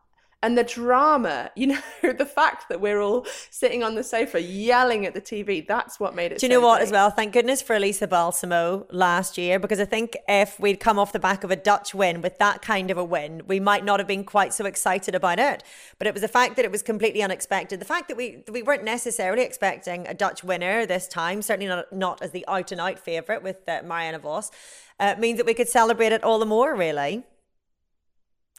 and 0.43 0.57
the 0.57 0.65
drama, 0.65 1.51
you 1.55 1.67
know, 1.67 1.81
the 2.03 2.27
fact 2.27 2.69
that 2.71 2.81
we're 2.81 3.01
all 3.01 3.27
sitting 3.51 3.83
on 3.83 3.95
the 3.95 4.03
sofa 4.03 4.41
yelling 4.41 5.05
at 5.05 5.13
the 5.13 5.21
TV, 5.21 5.67
that's 5.67 6.01
what 6.01 6.15
made 6.15 6.33
it. 6.33 6.39
Do 6.39 6.47
you 6.47 6.53
so 6.53 6.59
know 6.59 6.67
what, 6.67 6.77
great. 6.77 6.87
as 6.87 6.93
well? 6.93 7.11
Thank 7.11 7.35
goodness 7.35 7.61
for 7.61 7.77
Elisa 7.77 8.07
Balsamo 8.07 8.87
last 8.91 9.37
year, 9.37 9.59
because 9.59 9.81
I 9.81 9.85
think 9.85 10.17
if 10.29 10.59
we'd 10.59 10.81
come 10.81 10.99
off 10.99 11.13
the 11.13 11.19
back 11.19 11.45
of 11.45 11.51
a 11.51 11.57
Dutch 11.57 11.95
win 11.95 12.23
with 12.23 12.39
that 12.39 12.63
kind 12.63 12.91
of 12.91 12.97
a 12.97 13.05
win, 13.05 13.43
we 13.47 13.61
might 13.61 13.85
not 13.85 14.01
have 14.01 14.07
been 14.07 14.25
quite 14.25 14.55
so 14.55 14.65
excited 14.65 15.15
about 15.15 15.39
it. 15.39 15.63
But 15.99 16.07
it 16.07 16.15
was 16.15 16.23
the 16.23 16.29
fact 16.29 16.57
that 16.57 16.65
it 16.65 16.73
was 16.73 16.83
completely 16.83 17.23
unexpected. 17.23 17.79
The 17.79 17.85
fact 17.85 18.09
that 18.09 18.17
we 18.17 18.43
we 18.51 18.63
weren't 18.63 18.85
necessarily 18.85 19.43
expecting 19.43 20.07
a 20.07 20.15
Dutch 20.15 20.43
winner 20.43 20.87
this 20.87 21.07
time, 21.07 21.43
certainly 21.43 21.69
not, 21.69 21.93
not 21.93 22.23
as 22.23 22.31
the 22.31 22.47
out 22.49 22.73
and 22.73 22.81
out 22.81 22.99
favourite 22.99 23.43
with 23.43 23.69
uh, 23.69 23.83
Marianne 23.85 24.19
Vos, 24.21 24.51
uh, 24.99 25.15
means 25.19 25.37
that 25.37 25.47
we 25.47 25.55
could 25.55 25.69
celebrate 25.69 26.13
it 26.13 26.25
all 26.25 26.39
the 26.39 26.47
more, 26.47 26.75
really. 26.75 27.25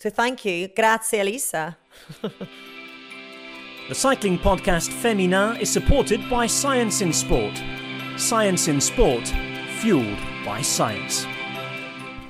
So 0.02 0.10
thank 0.10 0.44
you. 0.46 0.68
Grazie, 0.70 1.20
Elisa. 1.20 1.78
the 3.88 3.94
cycling 3.94 4.40
podcast 4.40 4.92
Femina 4.92 5.56
is 5.60 5.70
supported 5.70 6.28
by 6.28 6.48
Science 6.48 7.02
in 7.02 7.14
Sport. 7.14 7.62
Science 8.18 8.68
in 8.68 8.82
Sport, 8.82 9.28
fueled 9.80 10.18
by 10.44 10.64
science. 10.64 11.28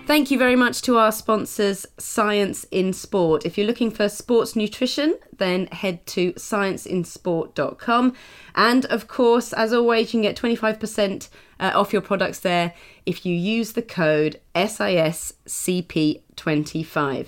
Thank 0.05 0.31
you 0.31 0.37
very 0.37 0.57
much 0.57 0.81
to 0.81 0.97
our 0.97 1.13
sponsors, 1.13 1.87
Science 1.97 2.65
in 2.71 2.91
Sport. 2.91 3.45
If 3.45 3.57
you're 3.57 3.67
looking 3.67 3.89
for 3.89 4.09
sports 4.09 4.57
nutrition, 4.57 5.17
then 5.37 5.67
head 5.67 6.05
to 6.07 6.33
scienceinsport.com. 6.33 8.13
And 8.53 8.85
of 8.87 9.07
course, 9.07 9.53
as 9.53 9.71
always, 9.71 10.13
you 10.13 10.19
can 10.19 10.23
get 10.23 10.35
25% 10.35 11.29
uh, 11.61 11.71
off 11.73 11.93
your 11.93 12.01
products 12.01 12.39
there 12.39 12.73
if 13.05 13.25
you 13.25 13.33
use 13.33 13.71
the 13.71 13.81
code 13.81 14.41
SISCP25. 14.55 17.27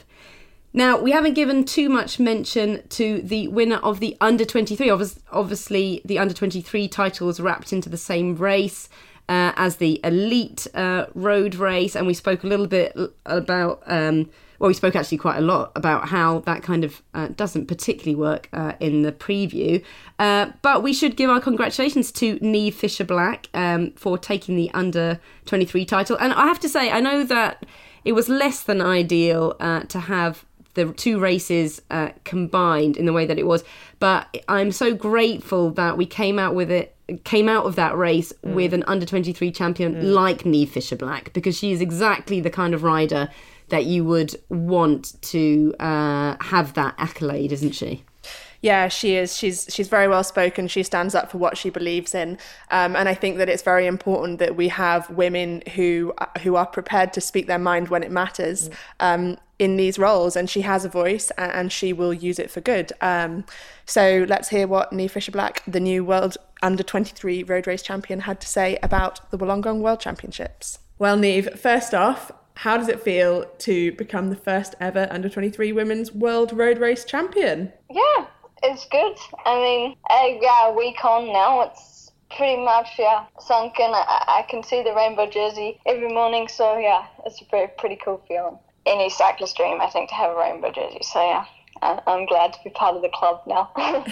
Now, 0.76 1.00
we 1.00 1.12
haven't 1.12 1.36
given 1.36 1.66
too 1.66 1.88
much 1.88 2.20
mention 2.20 2.88
to 2.90 3.22
the 3.22 3.48
winner 3.48 3.78
of 3.78 4.00
the 4.00 4.18
under 4.20 4.44
23. 4.44 4.90
Obviously, 5.32 6.02
the 6.04 6.18
under 6.18 6.34
23 6.34 6.88
title 6.88 7.28
was 7.28 7.40
wrapped 7.40 7.72
into 7.72 7.90
the 7.90 7.98
same 7.98 8.36
race 8.36 8.90
uh, 9.30 9.54
as 9.56 9.78
the 9.78 10.00
elite 10.04 10.68
uh, 10.74 11.06
road 11.14 11.56
race, 11.56 11.96
and 11.96 12.08
we 12.08 12.14
spoke 12.14 12.44
a 12.44 12.48
little 12.48 12.68
bit 12.68 12.98
about. 13.26 13.84
Um, 13.86 14.30
well, 14.60 14.70
we 14.70 14.74
spoke 14.74 14.96
actually 14.96 15.18
quite 15.18 15.38
a 15.38 15.42
lot 15.42 15.74
about 15.76 16.08
how 16.08 16.40
that 16.42 16.64
kind 16.64 16.86
of 16.86 17.02
uh, 17.14 17.28
doesn't 17.36 17.66
particularly 17.66 18.16
work 18.16 18.48
uh, 18.54 18.74
in 18.80 19.02
the 19.02 19.12
preview. 19.12 19.84
Uh, 20.20 20.52
but 20.62 20.82
we 20.82 20.94
should 20.94 21.18
give 21.18 21.30
our 21.30 21.42
congratulations 21.42 22.14
to 22.14 22.40
Niamh 22.40 22.74
Fisher 22.74 23.04
Black 23.04 23.50
um, 23.54 23.92
for 23.92 24.18
taking 24.18 24.56
the 24.56 24.72
under 24.74 25.20
23 25.48 25.84
title. 25.84 26.18
And 26.18 26.32
I 26.32 26.46
have 26.46 26.62
to 26.62 26.70
say, 26.70 26.92
I 26.92 27.02
know 27.02 27.26
that 27.26 27.66
it 28.06 28.14
was 28.14 28.30
less 28.30 28.64
than 28.64 28.80
ideal 28.80 29.58
uh, 29.60 29.82
to 29.82 30.00
have 30.00 30.46
the 30.74 30.92
two 30.94 31.20
races 31.20 31.82
uh, 31.92 32.10
combined 32.24 32.98
in 32.98 33.06
the 33.06 33.14
way 33.14 33.26
that 33.26 33.38
it 33.38 33.46
was. 33.46 33.64
But 34.00 34.28
I'm 34.48 34.72
so 34.72 34.94
grateful 34.94 35.72
that 35.72 35.98
we 35.98 36.06
came 36.06 36.40
out 36.40 36.56
with 36.56 36.72
it, 36.72 36.96
came 37.24 37.48
out 37.48 37.66
of 37.66 37.76
that 37.76 37.98
race 37.98 38.34
mm. 38.44 38.54
with 38.54 38.74
an 38.74 38.84
under 38.88 39.06
23 39.06 39.52
champion 39.52 39.96
mm. 39.96 40.14
like 40.14 40.40
Niamh 40.44 40.70
Fisher 40.70 40.96
Black, 40.96 41.34
because 41.34 41.58
she 41.58 41.72
is 41.72 41.82
exactly 41.82 42.40
the 42.40 42.50
kind 42.50 42.74
of 42.74 42.84
rider 42.84 43.30
that 43.70 43.86
you 43.86 44.04
would 44.04 44.36
want 44.50 45.20
to 45.22 45.74
uh, 45.80 46.36
have 46.42 46.74
that 46.74 46.96
accolade, 46.98 47.52
isn't 47.52 47.72
she? 47.72 48.04
yeah, 48.64 48.88
she 48.88 49.18
is. 49.18 49.38
She's 49.38 49.68
she's 49.70 49.90
very 49.90 50.08
well 50.08 50.24
spoken. 50.24 50.70
She 50.70 50.84
stands 50.84 51.14
up 51.14 51.30
for 51.30 51.38
what 51.38 51.58
she 51.58 51.70
believes 51.70 52.16
in, 52.16 52.38
um, 52.72 52.96
and 52.96 53.10
I 53.10 53.14
think 53.14 53.38
that 53.38 53.50
it's 53.50 53.62
very 53.62 53.86
important 53.86 54.40
that 54.40 54.56
we 54.56 54.70
have 54.70 55.10
women 55.10 55.62
who 55.76 56.14
who 56.42 56.56
are 56.56 56.66
prepared 56.66 57.12
to 57.14 57.22
speak 57.22 57.48
their 57.48 57.60
mind 57.60 57.90
when 57.90 58.04
it 58.04 58.10
matters. 58.10 58.70
Mm. 58.70 58.76
Um, 59.02 59.38
in 59.64 59.78
these 59.78 59.98
roles, 59.98 60.36
and 60.36 60.50
she 60.50 60.62
has 60.62 60.84
a 60.84 60.90
voice, 60.90 61.32
and 61.38 61.72
she 61.72 61.94
will 61.94 62.14
use 62.14 62.38
it 62.38 62.52
for 62.52 62.60
good. 62.60 62.92
Um, 63.00 63.46
so 63.86 64.26
let's 64.28 64.50
hear 64.50 64.68
what 64.68 64.92
Niamh 64.92 65.10
Fisher 65.10 65.32
Black, 65.32 65.64
the 65.66 65.80
new 65.80 66.04
world 66.04 66.36
under 66.62 66.84
23 66.84 67.44
road 67.44 67.66
race 67.66 67.82
champion, 67.82 68.20
had 68.22 68.42
to 68.42 68.48
say 68.48 68.78
about 68.84 69.32
the 69.32 69.38
Wollongong 69.38 69.80
World 69.80 70.02
Championships. 70.02 70.80
Well, 71.00 71.18
Niamh, 71.18 71.58
first 71.58 71.94
off, 71.94 72.30
how 72.56 72.76
does 72.76 72.90
it 72.90 73.02
feel 73.02 73.46
to 73.60 73.94
become 73.94 74.30
the 74.30 74.36
first 74.36 74.76
ever 74.82 75.08
under 75.10 75.30
23 75.30 75.72
women's 75.72 76.12
world 76.12 76.52
road 76.52 76.78
race 76.78 77.06
champion? 77.06 77.72
Yeah, 77.90 78.26
it's 78.64 78.86
good. 78.88 79.16
I 79.46 79.56
mean, 79.56 79.96
uh, 80.10 80.40
yeah, 80.42 80.68
a 80.68 80.74
week 80.74 81.04
on 81.06 81.32
now, 81.32 81.62
it's 81.62 82.12
pretty 82.36 82.62
much 82.62 82.90
yeah 83.00 83.26
sunken. 83.40 83.92
I, 83.94 84.42
I 84.44 84.46
can 84.50 84.62
see 84.62 84.84
the 84.84 84.94
rainbow 84.94 85.30
jersey 85.30 85.80
every 85.86 86.12
morning, 86.12 86.50
so 86.50 86.78
yeah, 86.78 87.06
it's 87.26 87.42
a 87.42 87.46
pretty 87.46 87.72
pretty 87.78 87.98
cool 88.04 88.22
feeling. 88.28 88.60
Any 88.86 89.10
cyclist 89.10 89.56
dream, 89.56 89.80
I 89.82 89.90
think, 89.90 90.10
to 90.10 90.16
have 90.16 90.32
a 90.32 90.38
rainbow 90.38 90.72
jersey. 90.72 91.00
So 91.02 91.22
yeah, 91.22 91.46
I'm 91.82 92.26
glad 92.26 92.54
to 92.54 92.60
be 92.64 92.70
part 92.70 92.96
of 92.96 93.02
the 93.02 93.10
club 93.10 93.42
now. 93.48 93.72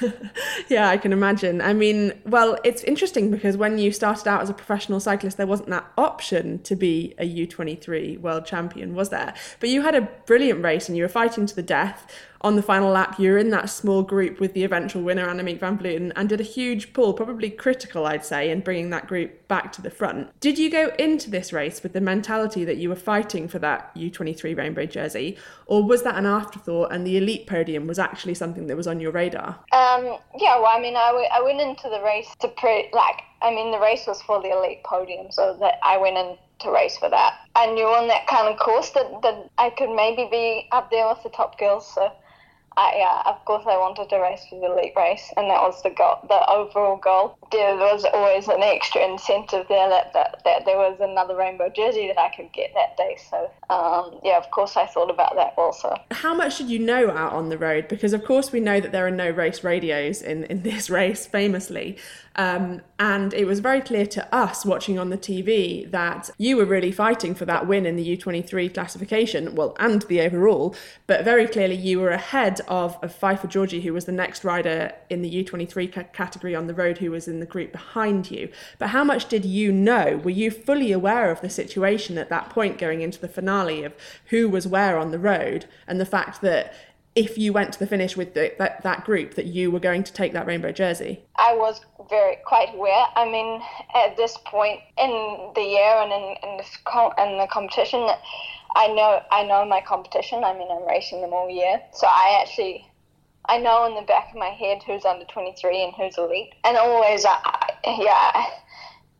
yeah, 0.68 0.88
I 0.88 0.96
can 0.96 1.12
imagine. 1.12 1.60
I 1.60 1.72
mean, 1.72 2.12
well, 2.24 2.58
it's 2.64 2.82
interesting 2.84 3.30
because 3.30 3.56
when 3.56 3.78
you 3.78 3.90
started 3.92 4.28
out 4.28 4.42
as 4.42 4.50
a 4.50 4.54
professional 4.54 5.00
cyclist, 5.00 5.36
there 5.36 5.46
wasn't 5.46 5.70
that 5.70 5.86
option 5.96 6.60
to 6.62 6.76
be 6.76 7.14
a 7.18 7.46
U23 7.46 8.20
world 8.20 8.46
champion, 8.46 8.94
was 8.94 9.10
there? 9.10 9.34
But 9.60 9.70
you 9.70 9.82
had 9.82 9.94
a 9.94 10.02
brilliant 10.26 10.62
race 10.62 10.88
and 10.88 10.96
you 10.96 11.04
were 11.04 11.08
fighting 11.08 11.46
to 11.46 11.56
the 11.56 11.62
death 11.62 12.06
on 12.40 12.56
the 12.56 12.62
final 12.62 12.90
lap, 12.90 13.18
you're 13.18 13.38
in 13.38 13.50
that 13.50 13.70
small 13.70 14.02
group 14.02 14.40
with 14.40 14.52
the 14.52 14.64
eventual 14.64 15.02
winner, 15.02 15.26
Annemiek 15.26 15.60
van 15.60 15.78
Vleuten, 15.78 16.12
and 16.16 16.28
did 16.28 16.40
a 16.40 16.44
huge 16.44 16.92
pull, 16.92 17.12
probably 17.12 17.50
critical, 17.50 18.06
I'd 18.06 18.24
say, 18.24 18.50
in 18.50 18.60
bringing 18.60 18.90
that 18.90 19.06
group 19.06 19.48
back 19.48 19.72
to 19.72 19.82
the 19.82 19.90
front. 19.90 20.38
Did 20.40 20.58
you 20.58 20.70
go 20.70 20.92
into 20.98 21.30
this 21.30 21.52
race 21.52 21.82
with 21.82 21.92
the 21.92 22.00
mentality 22.00 22.64
that 22.64 22.76
you 22.76 22.88
were 22.88 22.96
fighting 22.96 23.48
for 23.48 23.58
that 23.60 23.94
U23 23.94 24.56
rainbow 24.56 24.86
jersey, 24.86 25.36
or 25.66 25.82
was 25.82 26.02
that 26.02 26.16
an 26.16 26.26
afterthought 26.26 26.92
and 26.92 27.06
the 27.06 27.16
elite 27.16 27.46
podium 27.46 27.86
was 27.86 27.98
actually 27.98 28.34
something 28.34 28.66
that 28.66 28.76
was 28.76 28.86
on 28.86 29.00
your 29.00 29.12
radar? 29.12 29.58
Um, 29.72 30.18
yeah, 30.38 30.56
well, 30.56 30.72
I 30.76 30.80
mean, 30.80 30.96
I, 30.96 31.08
w- 31.08 31.28
I 31.32 31.40
went 31.42 31.60
into 31.60 31.88
the 31.88 32.02
race 32.04 32.28
to 32.40 32.48
pre, 32.48 32.88
like, 32.92 33.22
I 33.42 33.50
mean, 33.50 33.70
the 33.70 33.80
race 33.80 34.06
was 34.06 34.20
for 34.22 34.42
the 34.42 34.50
elite 34.50 34.82
podium, 34.84 35.30
so 35.30 35.56
that 35.60 35.74
I 35.82 35.96
went 35.96 36.16
in 36.16 36.36
to 36.60 36.70
race 36.70 36.96
for 36.96 37.10
that. 37.10 37.34
I 37.54 37.66
knew 37.72 37.84
on 37.84 38.08
that 38.08 38.26
kind 38.26 38.48
of 38.48 38.58
course 38.58 38.90
that, 38.90 39.22
that 39.22 39.50
I 39.58 39.70
could 39.70 39.90
maybe 39.90 40.28
be 40.30 40.68
up 40.72 40.90
there 40.90 41.06
with 41.08 41.22
the 41.22 41.30
top 41.30 41.58
girls, 41.58 41.92
so 41.94 42.12
I, 42.76 42.94
yeah, 42.98 43.22
of 43.24 43.42
course, 43.46 43.64
I 43.66 43.76
wanted 43.78 44.10
to 44.10 44.18
race 44.18 44.44
for 44.50 44.60
the 44.60 44.66
elite 44.66 44.92
race, 44.96 45.32
and 45.36 45.48
that 45.50 45.62
was 45.62 45.82
the 45.82 45.90
goal, 45.90 46.18
the 46.28 46.50
overall 46.50 46.96
goal. 46.98 47.38
There 47.50 47.74
was 47.76 48.04
always 48.12 48.48
an 48.48 48.62
extra 48.62 49.02
incentive 49.02 49.66
there 49.68 49.88
that, 49.88 50.12
that, 50.12 50.42
that 50.44 50.66
there 50.66 50.76
was 50.76 50.98
another 51.00 51.36
rainbow 51.36 51.70
jersey 51.70 52.08
that 52.08 52.18
I 52.18 52.34
could 52.36 52.52
get 52.52 52.72
that 52.74 52.96
day. 52.96 53.16
So, 53.30 53.50
um, 53.70 54.20
yeah, 54.22 54.36
of 54.36 54.50
course, 54.50 54.76
I 54.76 54.86
thought 54.86 55.10
about 55.10 55.36
that 55.36 55.54
also. 55.56 55.96
How 56.10 56.34
much 56.34 56.58
did 56.58 56.68
you 56.68 56.78
know 56.78 57.10
out 57.10 57.32
on 57.32 57.48
the 57.48 57.56
road? 57.56 57.88
Because, 57.88 58.12
of 58.12 58.24
course, 58.24 58.52
we 58.52 58.60
know 58.60 58.80
that 58.80 58.92
there 58.92 59.06
are 59.06 59.10
no 59.10 59.30
race 59.30 59.64
radios 59.64 60.20
in, 60.20 60.44
in 60.44 60.62
this 60.62 60.90
race, 60.90 61.26
famously. 61.26 61.96
Um, 62.36 62.82
and 62.98 63.34
it 63.34 63.46
was 63.46 63.60
very 63.60 63.80
clear 63.80 64.06
to 64.06 64.34
us 64.34 64.64
watching 64.64 64.98
on 64.98 65.10
the 65.10 65.18
TV 65.18 65.90
that 65.90 66.30
you 66.38 66.56
were 66.56 66.64
really 66.64 66.92
fighting 66.92 67.34
for 67.34 67.44
that 67.46 67.66
win 67.66 67.84
in 67.86 67.96
the 67.96 68.16
U23 68.16 68.72
classification, 68.72 69.54
well, 69.54 69.74
and 69.78 70.02
the 70.02 70.20
overall. 70.20 70.74
But 71.06 71.24
very 71.24 71.46
clearly, 71.46 71.74
you 71.74 72.00
were 72.00 72.10
ahead 72.10 72.60
of, 72.68 72.98
of 73.02 73.14
Pfeiffer 73.14 73.48
Georgi, 73.48 73.80
who 73.80 73.92
was 73.92 74.04
the 74.04 74.12
next 74.12 74.44
rider 74.44 74.92
in 75.10 75.22
the 75.22 75.44
U23 75.44 75.92
ca- 75.92 76.02
category 76.12 76.54
on 76.54 76.66
the 76.66 76.74
road, 76.74 76.98
who 76.98 77.10
was 77.10 77.26
in 77.26 77.40
the 77.40 77.46
group 77.46 77.72
behind 77.72 78.30
you. 78.30 78.50
But 78.78 78.88
how 78.88 79.04
much 79.04 79.28
did 79.28 79.44
you 79.44 79.72
know? 79.72 80.20
Were 80.22 80.30
you 80.30 80.50
fully 80.50 80.92
aware 80.92 81.30
of 81.30 81.40
the 81.40 81.50
situation 81.50 82.18
at 82.18 82.28
that 82.28 82.50
point 82.50 82.78
going 82.78 83.00
into 83.00 83.20
the 83.20 83.28
finale 83.28 83.84
of 83.84 83.94
who 84.26 84.48
was 84.48 84.66
where 84.66 84.98
on 84.98 85.10
the 85.10 85.18
road 85.18 85.66
and 85.86 86.00
the 86.00 86.06
fact 86.06 86.40
that 86.42 86.74
if 87.16 87.38
you 87.38 87.52
went 87.52 87.72
to 87.72 87.78
the 87.78 87.86
finish 87.86 88.16
with 88.16 88.34
the, 88.34 88.52
that, 88.58 88.82
that 88.82 89.04
group 89.04 89.34
that 89.34 89.46
you 89.46 89.70
were 89.70 89.80
going 89.80 90.04
to 90.04 90.12
take 90.12 90.34
that 90.34 90.46
rainbow 90.46 90.70
jersey? 90.70 91.24
I 91.36 91.54
was 91.54 91.80
very 92.10 92.36
quite 92.44 92.74
aware. 92.74 93.06
I 93.16 93.24
mean, 93.24 93.62
at 93.94 94.16
this 94.16 94.36
point 94.44 94.80
in 94.98 95.50
the 95.54 95.62
year 95.62 95.94
and 96.02 96.12
in, 96.12 96.36
in, 96.48 96.56
this 96.58 96.76
com- 96.84 97.12
in 97.18 97.38
the 97.38 97.48
competition, 97.50 98.06
I 98.76 98.88
know 98.88 99.22
I 99.32 99.44
know 99.44 99.64
my 99.64 99.80
competition. 99.80 100.44
I 100.44 100.52
mean, 100.52 100.68
I'm 100.70 100.86
racing 100.86 101.22
them 101.22 101.32
all 101.32 101.48
year, 101.48 101.80
so 101.94 102.06
I 102.06 102.38
actually 102.42 102.86
I 103.48 103.58
know 103.58 103.86
in 103.86 103.94
the 103.94 104.02
back 104.02 104.30
of 104.30 104.36
my 104.36 104.48
head 104.48 104.82
who's 104.82 105.04
under 105.04 105.24
23 105.24 105.84
and 105.84 105.94
who's 105.94 106.18
elite, 106.18 106.54
and 106.64 106.76
always, 106.76 107.24
I, 107.24 107.70
yeah. 107.84 108.46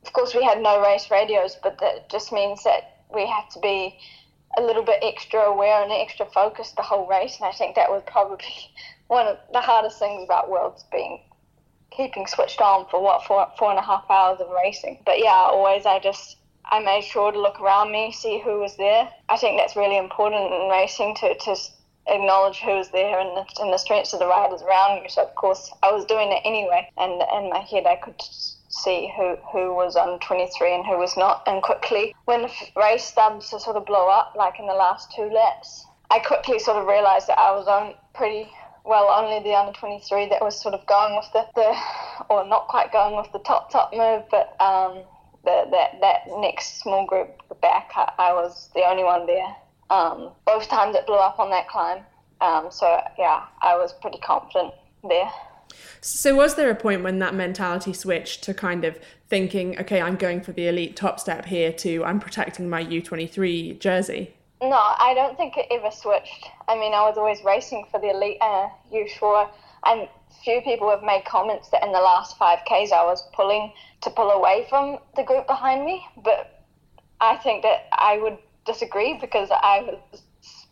Of 0.04 0.12
course, 0.12 0.34
we 0.34 0.44
had 0.44 0.60
no 0.60 0.82
race 0.82 1.10
radios, 1.10 1.56
but 1.62 1.78
that 1.78 2.10
just 2.10 2.32
means 2.32 2.62
that 2.64 3.04
we 3.12 3.26
had 3.26 3.48
to 3.52 3.60
be 3.60 3.98
a 4.56 4.62
little 4.62 4.82
bit 4.82 4.98
extra 5.02 5.40
aware 5.40 5.82
and 5.82 5.92
extra 5.92 6.26
focused 6.26 6.76
the 6.76 6.82
whole 6.82 7.06
race. 7.06 7.36
And 7.36 7.46
I 7.46 7.52
think 7.52 7.76
that 7.76 7.90
was 7.90 8.02
probably 8.06 8.72
one 9.08 9.26
of 9.26 9.38
the 9.52 9.60
hardest 9.60 9.98
things 9.98 10.24
about 10.24 10.50
Worlds 10.50 10.84
being 10.90 11.20
keeping 11.96 12.26
switched 12.26 12.60
on 12.60 12.86
for 12.90 13.00
what 13.00 13.24
four 13.24 13.46
four 13.58 13.70
and 13.70 13.78
a 13.78 13.82
half 13.82 14.04
hours 14.10 14.40
of 14.40 14.48
racing. 14.50 14.98
But 15.04 15.18
yeah, 15.18 15.30
always 15.30 15.86
I 15.86 15.98
just 15.98 16.36
I 16.70 16.80
made 16.80 17.04
sure 17.04 17.32
to 17.32 17.40
look 17.40 17.60
around 17.60 17.92
me, 17.92 18.12
see 18.12 18.40
who 18.40 18.58
was 18.58 18.76
there. 18.76 19.08
I 19.28 19.36
think 19.36 19.58
that's 19.58 19.76
really 19.76 19.96
important 19.96 20.52
in 20.52 20.68
racing 20.68 21.16
to 21.16 21.34
to 21.34 21.56
acknowledge 22.08 22.60
who 22.60 22.76
was 22.76 22.90
there 22.90 23.18
and 23.18 23.36
the, 23.36 23.44
and 23.60 23.72
the 23.72 23.78
strengths 23.78 24.12
of 24.12 24.20
the 24.20 24.26
riders 24.26 24.62
around 24.62 25.02
you. 25.02 25.08
So 25.08 25.22
of 25.22 25.34
course 25.34 25.70
I 25.82 25.90
was 25.92 26.04
doing 26.04 26.30
it 26.32 26.42
anyway, 26.44 26.88
and 26.98 27.12
in 27.12 27.50
my 27.50 27.60
head 27.60 27.86
I 27.86 27.96
could 27.96 28.22
see 28.82 29.12
who, 29.16 29.36
who 29.52 29.74
was 29.74 29.96
on 29.96 30.18
23 30.20 30.74
and 30.74 30.86
who 30.86 30.98
was 30.98 31.16
not. 31.16 31.42
And 31.46 31.62
quickly, 31.62 32.14
when 32.24 32.42
the 32.42 32.52
race 32.76 33.04
started 33.04 33.40
to 33.50 33.60
sort 33.60 33.76
of 33.76 33.86
blow 33.86 34.08
up, 34.08 34.34
like 34.36 34.58
in 34.58 34.66
the 34.66 34.74
last 34.74 35.12
two 35.14 35.30
laps, 35.30 35.86
I 36.10 36.18
quickly 36.20 36.58
sort 36.58 36.78
of 36.78 36.86
realised 36.86 37.28
that 37.28 37.38
I 37.38 37.52
was 37.52 37.66
on 37.66 37.94
pretty 38.14 38.48
well 38.84 39.10
only 39.10 39.42
the 39.42 39.56
under 39.56 39.72
23 39.72 40.28
that 40.28 40.40
was 40.40 40.60
sort 40.60 40.74
of 40.74 40.86
going 40.86 41.16
with 41.16 41.26
the, 41.32 41.44
the 41.56 41.76
or 42.30 42.46
not 42.46 42.68
quite 42.68 42.92
going 42.92 43.16
with 43.16 43.30
the 43.32 43.40
top 43.40 43.70
top 43.70 43.92
move, 43.92 44.22
but 44.30 44.54
um, 44.60 45.02
the, 45.44 45.66
that 45.70 46.00
that 46.00 46.20
next 46.40 46.80
small 46.80 47.04
group 47.06 47.42
back, 47.60 47.90
I, 47.96 48.12
I 48.18 48.32
was 48.32 48.70
the 48.74 48.82
only 48.82 49.04
one 49.04 49.26
there. 49.26 49.56
Um, 49.90 50.30
both 50.44 50.68
times 50.68 50.96
it 50.96 51.06
blew 51.06 51.16
up 51.16 51.38
on 51.38 51.50
that 51.50 51.68
climb. 51.68 52.02
Um, 52.40 52.68
so 52.70 53.00
yeah, 53.18 53.44
I 53.62 53.76
was 53.76 53.92
pretty 53.92 54.18
confident 54.18 54.74
there. 55.02 55.30
So, 56.00 56.34
was 56.34 56.54
there 56.54 56.70
a 56.70 56.74
point 56.74 57.02
when 57.02 57.18
that 57.18 57.34
mentality 57.34 57.92
switched 57.92 58.42
to 58.44 58.54
kind 58.54 58.84
of 58.84 58.98
thinking, 59.28 59.78
okay, 59.80 60.00
I'm 60.00 60.16
going 60.16 60.40
for 60.40 60.52
the 60.52 60.68
elite 60.68 60.96
top 60.96 61.18
step 61.20 61.44
here 61.46 61.72
to 61.72 62.04
I'm 62.04 62.20
protecting 62.20 62.68
my 62.68 62.84
U23 62.84 63.78
jersey? 63.78 64.34
No, 64.62 64.70
I 64.70 65.12
don't 65.14 65.36
think 65.36 65.56
it 65.56 65.66
ever 65.70 65.90
switched. 65.90 66.46
I 66.68 66.76
mean, 66.76 66.94
I 66.94 67.02
was 67.02 67.18
always 67.18 67.42
racing 67.44 67.86
for 67.90 68.00
the 68.00 68.10
elite 68.10 68.38
uh, 68.40 68.68
U4, 68.92 69.48
and 69.84 70.08
few 70.42 70.60
people 70.62 70.88
have 70.90 71.02
made 71.02 71.24
comments 71.24 71.68
that 71.70 71.82
in 71.82 71.92
the 71.92 71.98
last 71.98 72.38
5Ks 72.38 72.92
I 72.92 73.04
was 73.04 73.28
pulling 73.32 73.72
to 74.02 74.10
pull 74.10 74.30
away 74.30 74.66
from 74.68 74.98
the 75.16 75.24
group 75.24 75.46
behind 75.46 75.84
me, 75.84 76.06
but 76.22 76.64
I 77.20 77.36
think 77.36 77.62
that 77.62 77.88
I 77.92 78.18
would 78.18 78.38
disagree 78.64 79.18
because 79.20 79.48
I 79.50 79.80
was 80.12 80.22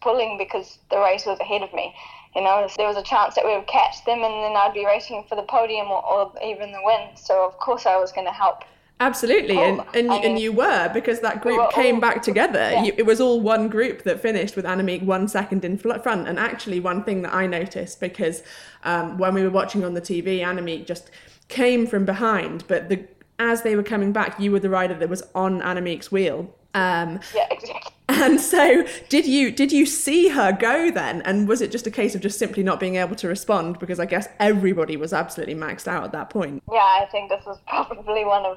pulling 0.00 0.38
because 0.38 0.78
the 0.90 0.98
race 0.98 1.26
was 1.26 1.40
ahead 1.40 1.62
of 1.62 1.72
me 1.72 1.94
you 2.34 2.42
know, 2.42 2.66
there 2.76 2.88
was 2.88 2.96
a 2.96 3.02
chance 3.02 3.34
that 3.36 3.44
we 3.44 3.56
would 3.56 3.66
catch 3.66 4.04
them 4.04 4.22
and 4.22 4.42
then 4.42 4.56
I'd 4.56 4.74
be 4.74 4.84
racing 4.84 5.24
for 5.28 5.36
the 5.36 5.42
podium 5.42 5.86
or, 5.86 6.04
or 6.04 6.32
even 6.44 6.72
the 6.72 6.80
win. 6.82 7.16
So, 7.16 7.46
of 7.46 7.56
course, 7.58 7.86
I 7.86 7.96
was 7.96 8.12
going 8.12 8.26
to 8.26 8.32
help. 8.32 8.64
Absolutely, 9.00 9.58
and 9.58 9.80
and, 9.92 10.10
I 10.10 10.20
mean, 10.20 10.24
and 10.24 10.38
you 10.38 10.52
were 10.52 10.88
because 10.94 11.18
that 11.20 11.42
group 11.42 11.58
we 11.58 11.72
came 11.72 11.96
all, 11.96 12.00
back 12.00 12.22
together. 12.22 12.70
Yeah. 12.70 12.84
You, 12.84 12.94
it 12.96 13.04
was 13.04 13.20
all 13.20 13.40
one 13.40 13.68
group 13.68 14.04
that 14.04 14.20
finished 14.20 14.54
with 14.54 14.64
Annemiek 14.64 15.02
one 15.02 15.26
second 15.26 15.64
in 15.64 15.76
front. 15.76 16.28
And 16.28 16.38
actually, 16.38 16.78
one 16.78 17.02
thing 17.02 17.22
that 17.22 17.34
I 17.34 17.48
noticed 17.48 17.98
because 17.98 18.44
um, 18.84 19.18
when 19.18 19.34
we 19.34 19.42
were 19.42 19.50
watching 19.50 19.84
on 19.84 19.94
the 19.94 20.00
TV, 20.00 20.38
Annemiek 20.38 20.86
just 20.86 21.10
came 21.48 21.88
from 21.88 22.04
behind, 22.04 22.64
but 22.68 22.88
the 22.88 23.04
as 23.40 23.62
they 23.62 23.74
were 23.74 23.82
coming 23.82 24.12
back, 24.12 24.38
you 24.38 24.52
were 24.52 24.60
the 24.60 24.70
rider 24.70 24.94
that 24.94 25.08
was 25.08 25.24
on 25.34 25.60
Annemiek's 25.60 26.12
wheel. 26.12 26.54
Um, 26.74 27.20
yeah, 27.34 27.46
exactly. 27.50 27.83
And 28.24 28.40
so, 28.40 28.86
did 29.10 29.26
you 29.26 29.50
did 29.50 29.70
you 29.70 29.84
see 29.84 30.28
her 30.28 30.50
go 30.50 30.90
then? 30.90 31.20
And 31.22 31.46
was 31.46 31.60
it 31.60 31.70
just 31.70 31.86
a 31.86 31.90
case 31.90 32.14
of 32.14 32.22
just 32.22 32.38
simply 32.38 32.62
not 32.62 32.80
being 32.80 32.96
able 32.96 33.14
to 33.16 33.28
respond 33.28 33.78
because 33.78 34.00
I 34.00 34.06
guess 34.06 34.26
everybody 34.40 34.96
was 34.96 35.12
absolutely 35.12 35.54
maxed 35.54 35.86
out 35.86 36.04
at 36.04 36.12
that 36.12 36.30
point? 36.30 36.62
Yeah, 36.72 36.78
I 36.78 37.06
think 37.12 37.28
this 37.28 37.44
was 37.44 37.58
probably 37.68 38.24
one 38.24 38.46
of 38.46 38.56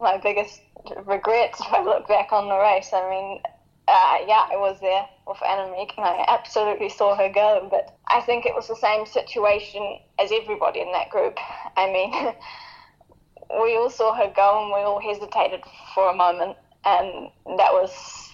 my 0.00 0.18
biggest 0.18 0.60
regrets 1.04 1.60
if 1.60 1.72
I 1.72 1.84
look 1.84 2.08
back 2.08 2.32
on 2.32 2.48
the 2.48 2.58
race. 2.58 2.90
I 2.92 3.08
mean, 3.08 3.40
uh, 3.86 4.16
yeah, 4.26 4.48
I 4.50 4.56
was 4.56 4.80
there 4.80 5.06
with 5.28 5.38
Annemiek 5.38 5.96
and 5.96 6.04
I 6.04 6.24
absolutely 6.26 6.88
saw 6.88 7.14
her 7.14 7.30
go, 7.32 7.68
but 7.70 7.96
I 8.08 8.22
think 8.22 8.44
it 8.44 8.56
was 8.56 8.66
the 8.66 8.74
same 8.74 9.06
situation 9.06 10.00
as 10.18 10.32
everybody 10.32 10.80
in 10.80 10.90
that 10.90 11.10
group. 11.10 11.38
I 11.76 11.92
mean, 11.92 12.12
we 13.62 13.76
all 13.76 13.88
saw 13.88 14.14
her 14.14 14.32
go 14.34 14.64
and 14.64 14.72
we 14.72 14.80
all 14.80 15.00
hesitated 15.00 15.62
for 15.94 16.10
a 16.10 16.14
moment, 16.16 16.56
and 16.84 17.30
that 17.56 17.72
was 17.72 18.25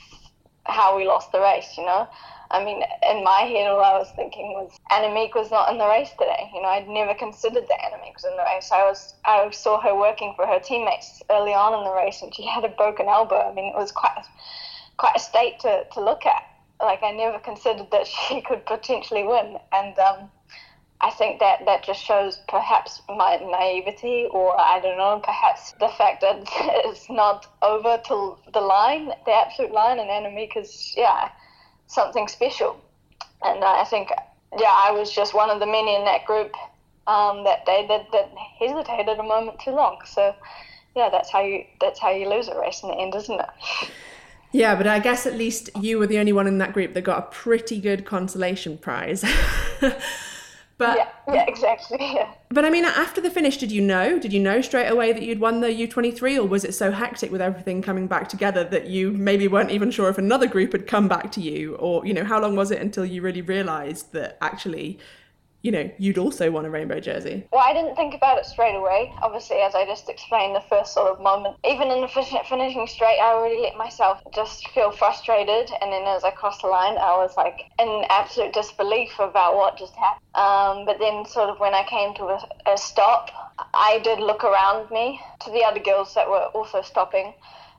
how 0.67 0.97
we 0.97 1.07
lost 1.07 1.33
the 1.33 1.41
race, 1.41 1.75
you 1.77 1.85
know. 1.85 2.09
I 2.51 2.63
mean, 2.63 2.83
in 3.09 3.25
my 3.25 3.41
head, 3.49 3.67
all 3.67 3.81
I 3.81 3.99
was 3.99 4.13
thinking 4.15 4.53
was 4.53 4.77
Annemiek 4.91 5.35
was 5.35 5.51
not 5.51 5.73
in 5.73 5.79
the 5.79 5.89
race 5.89 6.11
today. 6.11 6.51
You 6.55 6.61
know, 6.61 6.69
I'd 6.69 6.87
never 6.87 7.15
considered 7.15 7.65
that 7.67 7.81
Annemiek 7.81 8.15
was 8.15 8.25
in 8.25 8.37
the 8.37 8.45
race. 8.45 8.71
I 8.71 8.85
was, 8.85 9.15
I 9.25 9.51
saw 9.51 9.81
her 9.81 9.97
working 9.97 10.35
for 10.37 10.47
her 10.47 10.61
teammates 10.61 11.23
early 11.31 11.55
on 11.55 11.73
in 11.73 11.85
the 11.85 11.95
race, 11.95 12.21
and 12.21 12.35
she 12.35 12.45
had 12.47 12.65
a 12.65 12.69
broken 12.69 13.09
elbow. 13.09 13.49
I 13.49 13.55
mean, 13.55 13.67
it 13.67 13.75
was 13.75 13.91
quite, 13.91 14.23
quite 14.99 15.17
a 15.17 15.21
state 15.21 15.61
to, 15.61 15.85
to 15.95 16.01
look 16.05 16.27
at. 16.27 16.43
Like 16.81 17.03
I 17.03 17.13
never 17.13 17.39
considered 17.39 17.91
that 17.91 18.07
she 18.29 18.43
could 18.43 18.67
potentially 18.67 19.25
win, 19.25 19.57
and 19.73 19.99
um, 19.99 20.31
I 21.03 21.11
think 21.11 21.41
that 21.41 21.65
that 21.67 21.83
just 21.83 22.01
shows 22.03 22.41
perhaps 22.49 23.03
my 23.09 23.37
naivety, 23.37 24.29
or 24.31 24.59
I 24.59 24.79
don't 24.81 24.97
know, 24.97 25.21
perhaps 25.23 25.73
the 25.81 25.89
fact 25.89 26.21
that 26.21 26.37
it's 26.87 27.11
not 27.11 27.47
over 27.61 28.01
till 28.07 28.39
the 28.53 28.61
line, 28.61 29.09
the 29.27 29.33
absolute 29.33 29.73
line, 29.73 29.99
and 29.99 30.09
Annemiek 30.09 30.57
is, 30.57 30.95
yeah, 30.97 31.29
something 31.89 32.29
special. 32.29 32.81
And 33.43 33.65
I 33.65 33.83
think, 33.85 34.11
yeah, 34.57 34.73
I 34.73 34.93
was 34.93 35.11
just 35.13 35.35
one 35.35 35.51
of 35.51 35.59
the 35.59 35.67
many 35.67 35.97
in 35.97 36.05
that 36.05 36.25
group 36.25 36.55
um, 37.09 37.43
that 37.43 37.67
day 37.67 37.85
that, 37.89 38.07
that 38.13 38.33
hesitated 38.61 39.19
a 39.19 39.25
moment 39.25 39.59
too 39.59 39.73
long. 39.73 39.99
So, 40.07 40.37
yeah, 40.95 41.09
that's 41.11 41.31
how 41.31 41.43
you 41.43 41.65
that's 41.81 41.99
how 41.99 42.11
you 42.11 42.29
lose 42.29 42.47
a 42.47 42.57
race 42.61 42.83
in 42.85 42.91
the 42.91 42.95
end, 42.95 43.15
isn't 43.17 43.41
it? 43.41 43.91
Yeah, 44.53 44.77
but 44.77 44.87
I 44.87 44.99
guess 44.99 45.27
at 45.27 45.35
least 45.35 45.71
you 45.81 45.99
were 45.99 46.07
the 46.07 46.19
only 46.19 46.33
one 46.33 46.47
in 46.47 46.59
that 46.59 46.75
group 46.75 46.93
that 46.93 47.01
got 47.01 47.19
a 47.19 47.23
pretty 47.23 47.81
good 47.81 48.05
consolation 48.05 48.79
prize. 48.79 49.25
but 50.83 50.97
Yeah, 50.97 51.35
yeah, 51.35 51.45
exactly. 51.47 51.99
Yeah. 52.01 52.33
but 52.51 52.65
I 52.65 52.71
mean, 52.71 52.85
after 52.85 53.21
the 53.21 53.31
finish, 53.31 53.57
did 53.57 53.71
you 53.71 53.81
know? 53.81 54.19
Did 54.19 54.33
you 54.33 54.41
know 54.41 54.61
straight 54.61 54.89
away 54.89 55.13
that 55.13 55.23
you'd 55.23 55.41
won 55.41 55.61
the 55.61 55.69
U23, 55.69 56.39
or 56.39 56.45
was 56.45 56.65
it 56.65 56.75
so 56.75 56.91
hectic 56.91 57.31
with 57.31 57.41
everything 57.41 57.83
coming 57.83 58.07
back 58.07 58.29
together 58.29 58.65
that 58.65 58.87
you 58.89 59.13
maybe 59.13 59.47
weren't 59.49 59.71
even 59.71 59.91
sure 59.91 60.09
if 60.09 60.19
another 60.19 60.47
group 60.47 60.73
had 60.73 60.87
come 60.87 61.09
back 61.09 61.31
to 61.33 61.41
you, 61.41 61.77
or 61.77 62.05
you 62.05 62.13
know, 62.13 62.25
how 62.25 62.41
long 62.41 62.57
was 62.57 62.71
it 62.71 62.81
until 62.81 63.05
you 63.05 63.23
really 63.23 63.43
realised 63.43 64.13
that 64.13 64.37
actually, 64.41 64.99
you 65.63 65.71
know, 65.71 65.89
you'd 65.97 66.19
also 66.19 66.51
want 66.51 66.67
a 66.67 66.71
rainbow 66.71 66.99
jersey? 66.99 67.47
Well, 67.53 67.63
I 67.65 67.73
didn't 67.73 67.95
think 67.95 68.15
about 68.15 68.39
it 68.39 68.47
straight 68.47 68.75
away. 68.75 69.13
Obviously, 69.23 69.59
as 69.59 69.77
I 69.77 69.87
just 69.87 70.09
explained, 70.09 70.57
the 70.57 70.65
first 70.69 70.93
sort 70.93 71.13
of 71.13 71.23
moment, 71.23 71.57
even 71.65 71.89
in 71.89 72.01
the 72.01 72.09
finishing 72.09 72.87
straight, 72.89 73.21
I 73.21 73.33
already 73.33 73.61
let 73.61 73.77
myself 73.77 74.21
just 74.35 74.69
feel 74.71 74.91
frustrated. 74.91 75.71
And 75.81 75.93
then 75.93 76.03
as 76.03 76.25
I 76.25 76.33
crossed 76.33 76.63
the 76.63 76.69
line, 76.69 76.99
I 76.99 77.17
was 77.17 77.37
like 77.37 77.71
in 77.79 78.05
absolute 78.11 78.53
disbelief 78.53 79.19
about 79.21 79.55
what 79.55 79.79
just 79.79 79.95
happened. 79.95 80.27
Um, 80.35 80.85
but 80.85 80.99
then, 80.99 81.25
sort 81.27 81.49
of, 81.49 81.61
when 81.61 81.75
I 81.75 81.85
came 81.85 82.15
to 82.15 82.25
a, 82.25 82.49
a 82.67 82.77
stop, 82.77 83.31
I 83.73 84.01
did 84.03 84.19
look 84.19 84.43
around 84.43 84.91
me 84.91 85.21
to 85.45 85.51
the 85.51 85.63
other 85.63 85.81
girls 85.81 86.15
that 86.15 86.29
were 86.29 86.47
also 86.55 86.83
stopping. 86.83 87.35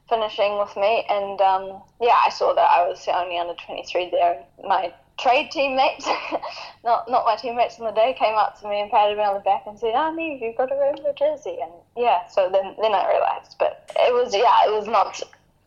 Finishing 0.09 0.59
with 0.59 0.75
me, 0.75 1.05
and 1.09 1.39
um, 1.39 1.81
yeah, 2.01 2.17
I 2.25 2.29
saw 2.29 2.53
that 2.53 2.69
I 2.69 2.85
was 2.87 3.03
the 3.05 3.17
only 3.17 3.39
under 3.39 3.53
23 3.65 4.09
there. 4.11 4.43
My 4.61 4.93
trade 5.19 5.51
teammates, 5.51 6.05
not 6.83 7.09
not 7.09 7.25
my 7.25 7.35
teammates 7.35 7.79
on 7.79 7.85
the 7.85 7.91
day, 7.91 8.15
came 8.17 8.35
up 8.35 8.59
to 8.61 8.67
me 8.67 8.81
and 8.81 8.91
patted 8.91 9.17
me 9.17 9.23
on 9.23 9.35
the 9.35 9.39
back 9.41 9.63
and 9.65 9.79
said, 9.79 9.93
"Ah, 9.95 10.11
Niamh, 10.11 10.41
you've 10.41 10.57
got 10.57 10.71
a 10.71 10.79
rainbow 10.79 11.13
jersey." 11.17 11.57
And 11.61 11.71
yeah, 11.95 12.27
so 12.27 12.49
then 12.51 12.75
then 12.81 12.93
I 12.93 13.07
realised, 13.09 13.55
but 13.59 13.91
it 13.95 14.13
was 14.13 14.33
yeah, 14.33 14.67
it 14.67 14.71
was 14.71 14.87
not. 14.87 15.21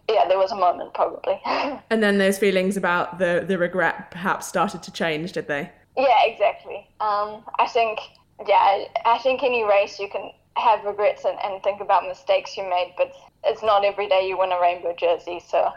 Yeah, 0.09 0.29
there 0.29 0.39
was 0.39 0.53
a 0.53 0.57
moment 0.57 0.95
probably. 0.95 1.41
And 1.91 2.01
then 2.01 2.19
those 2.19 2.39
feelings 2.39 2.77
about 2.77 3.19
the 3.19 3.45
the 3.47 3.59
regret 3.59 4.11
perhaps 4.11 4.47
started 4.47 4.83
to 4.85 4.93
change, 4.93 5.33
did 5.33 5.49
they? 5.49 5.71
yeah, 5.97 6.25
exactly. 6.27 6.87
Um, 7.01 7.45
I 7.59 7.67
think 7.67 7.99
yeah, 8.47 8.85
I 9.05 9.19
think 9.19 9.43
any 9.43 9.65
race 9.65 9.99
you 9.99 10.09
can 10.09 10.31
have 10.57 10.85
regrets 10.85 11.25
and, 11.25 11.39
and 11.43 11.63
think 11.63 11.81
about 11.81 12.07
mistakes 12.07 12.57
you 12.57 12.65
made, 12.69 12.95
but 12.97 13.13
it's 13.45 13.63
not 13.63 13.85
every 13.85 14.09
day 14.09 14.29
you 14.29 14.39
win 14.39 14.53
a 14.53 14.61
rainbow 14.61 14.95
jersey. 14.97 15.41
So 15.47 15.71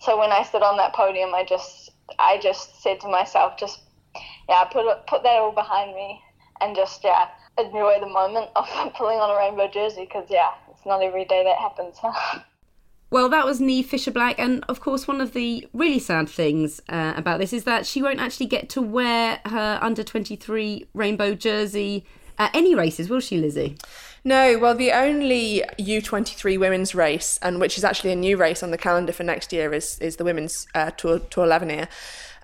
so 0.00 0.18
when 0.18 0.30
I 0.30 0.42
stood 0.44 0.62
on 0.62 0.76
that 0.76 0.94
podium, 0.94 1.34
I 1.34 1.44
just 1.44 1.90
I 2.18 2.38
just 2.38 2.82
said 2.82 3.00
to 3.00 3.08
myself, 3.08 3.58
just 3.58 3.80
yeah, 4.48 4.64
put 4.64 4.84
put 5.06 5.22
that 5.22 5.36
all 5.36 5.52
behind 5.52 5.94
me 5.94 6.20
and 6.60 6.74
just 6.74 7.04
yeah 7.04 7.28
enjoy 7.58 7.98
the 8.00 8.06
moment 8.06 8.50
of 8.56 8.66
pulling 8.94 9.18
on 9.18 9.30
a 9.30 9.38
rainbow 9.38 9.68
jersey 9.68 10.04
because 10.04 10.26
yeah, 10.30 10.50
it's 10.70 10.86
not 10.86 11.02
every 11.02 11.24
day 11.24 11.44
that 11.44 11.58
happens. 11.58 11.98
Well, 13.10 13.30
that 13.30 13.46
was 13.46 13.58
Niamh 13.58 13.86
Fisher-Black, 13.86 14.38
and 14.38 14.62
of 14.68 14.80
course, 14.80 15.08
one 15.08 15.22
of 15.22 15.32
the 15.32 15.66
really 15.72 15.98
sad 15.98 16.28
things 16.28 16.82
uh, 16.90 17.14
about 17.16 17.38
this 17.38 17.54
is 17.54 17.64
that 17.64 17.86
she 17.86 18.02
won't 18.02 18.20
actually 18.20 18.44
get 18.44 18.68
to 18.70 18.82
wear 18.82 19.40
her 19.46 19.78
under 19.80 20.04
23 20.04 20.86
rainbow 20.92 21.34
jersey 21.34 22.04
at 22.38 22.54
any 22.54 22.74
races, 22.74 23.08
will 23.08 23.20
she, 23.20 23.38
Lizzy? 23.38 23.78
No, 24.24 24.58
well, 24.58 24.74
the 24.74 24.92
only 24.92 25.62
U23 25.78 26.58
women's 26.58 26.94
race, 26.94 27.38
and 27.42 27.60
which 27.60 27.78
is 27.78 27.84
actually 27.84 28.12
a 28.12 28.16
new 28.16 28.36
race 28.36 28.62
on 28.62 28.70
the 28.70 28.78
calendar 28.78 29.12
for 29.12 29.22
next 29.22 29.52
year, 29.52 29.72
is 29.72 29.98
is 30.00 30.16
the 30.16 30.24
women's 30.24 30.66
uh, 30.74 30.90
Tour 30.90 31.20
Tour 31.20 31.46
L'Avenir. 31.46 31.88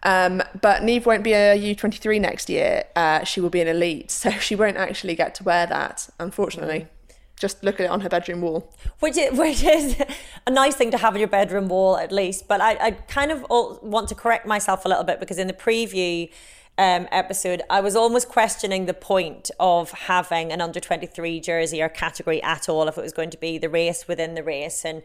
Um, 0.04 0.42
but 0.60 0.82
Niamh 0.82 1.06
won't 1.06 1.24
be 1.24 1.32
a 1.32 1.58
U23 1.58 2.20
next 2.20 2.50
year. 2.50 2.84
Uh, 2.94 3.24
she 3.24 3.40
will 3.40 3.50
be 3.50 3.60
an 3.60 3.68
elite, 3.68 4.10
so 4.10 4.30
she 4.30 4.54
won't 4.54 4.76
actually 4.76 5.14
get 5.14 5.34
to 5.36 5.44
wear 5.44 5.66
that, 5.66 6.08
unfortunately. 6.18 6.88
Just 7.36 7.64
look 7.64 7.80
at 7.80 7.86
it 7.86 7.90
on 7.90 8.02
her 8.02 8.08
bedroom 8.08 8.42
wall. 8.42 8.72
which 9.00 9.16
is, 9.16 9.32
which 9.38 9.64
is 9.64 10.00
a 10.46 10.50
nice 10.50 10.76
thing 10.76 10.90
to 10.92 10.98
have 10.98 11.14
on 11.14 11.18
your 11.20 11.28
bedroom 11.28 11.68
wall 11.68 11.96
at 11.96 12.12
least. 12.12 12.46
But 12.46 12.60
I, 12.60 12.76
I 12.80 12.90
kind 12.92 13.32
of 13.32 13.44
want 13.48 14.08
to 14.10 14.14
correct 14.14 14.46
myself 14.46 14.84
a 14.84 14.88
little 14.88 15.04
bit 15.04 15.18
because 15.20 15.38
in 15.38 15.48
the 15.48 15.52
preview 15.52 16.30
um, 16.76 17.06
episode, 17.12 17.62
I 17.70 17.80
was 17.80 17.94
almost 17.94 18.28
questioning 18.28 18.86
the 18.86 18.94
point 18.94 19.50
of 19.60 19.92
having 19.92 20.52
an 20.52 20.60
under 20.60 20.80
23 20.80 21.40
jersey 21.40 21.80
or 21.80 21.88
category 21.88 22.42
at 22.42 22.68
all 22.68 22.88
if 22.88 22.98
it 22.98 23.00
was 23.00 23.12
going 23.12 23.30
to 23.30 23.38
be 23.38 23.58
the 23.58 23.68
race 23.68 24.08
within 24.08 24.34
the 24.34 24.42
race. 24.42 24.84
And 24.84 25.02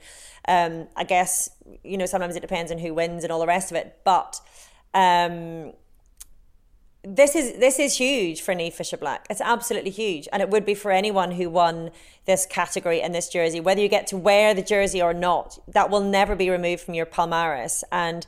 um, 0.47 0.87
I 0.95 1.03
guess, 1.03 1.49
you 1.83 1.97
know, 1.97 2.07
sometimes 2.07 2.35
it 2.35 2.39
depends 2.39 2.71
on 2.71 2.79
who 2.79 2.93
wins 2.93 3.23
and 3.23 3.31
all 3.31 3.39
the 3.39 3.47
rest 3.47 3.69
of 3.69 3.77
it. 3.77 3.99
But 4.03 4.41
um, 4.95 5.73
this 7.03 7.35
is 7.35 7.57
this 7.59 7.79
is 7.79 7.97
huge 7.97 8.41
for 8.41 8.53
Niamh 8.53 8.73
Fisher-Black. 8.73 9.27
It's 9.29 9.39
absolutely 9.39 9.91
huge, 9.91 10.27
and 10.33 10.41
it 10.41 10.49
would 10.49 10.65
be 10.65 10.73
for 10.73 10.91
anyone 10.91 11.31
who 11.31 11.49
won 11.49 11.91
this 12.25 12.45
category 12.45 13.01
and 13.01 13.15
this 13.15 13.29
jersey. 13.29 13.59
Whether 13.59 13.81
you 13.81 13.87
get 13.87 14.07
to 14.07 14.17
wear 14.17 14.53
the 14.53 14.61
jersey 14.61 15.01
or 15.01 15.13
not, 15.13 15.59
that 15.67 15.89
will 15.89 16.01
never 16.01 16.35
be 16.35 16.49
removed 16.49 16.83
from 16.83 16.95
your 16.95 17.05
palmares. 17.05 17.83
And 17.91 18.27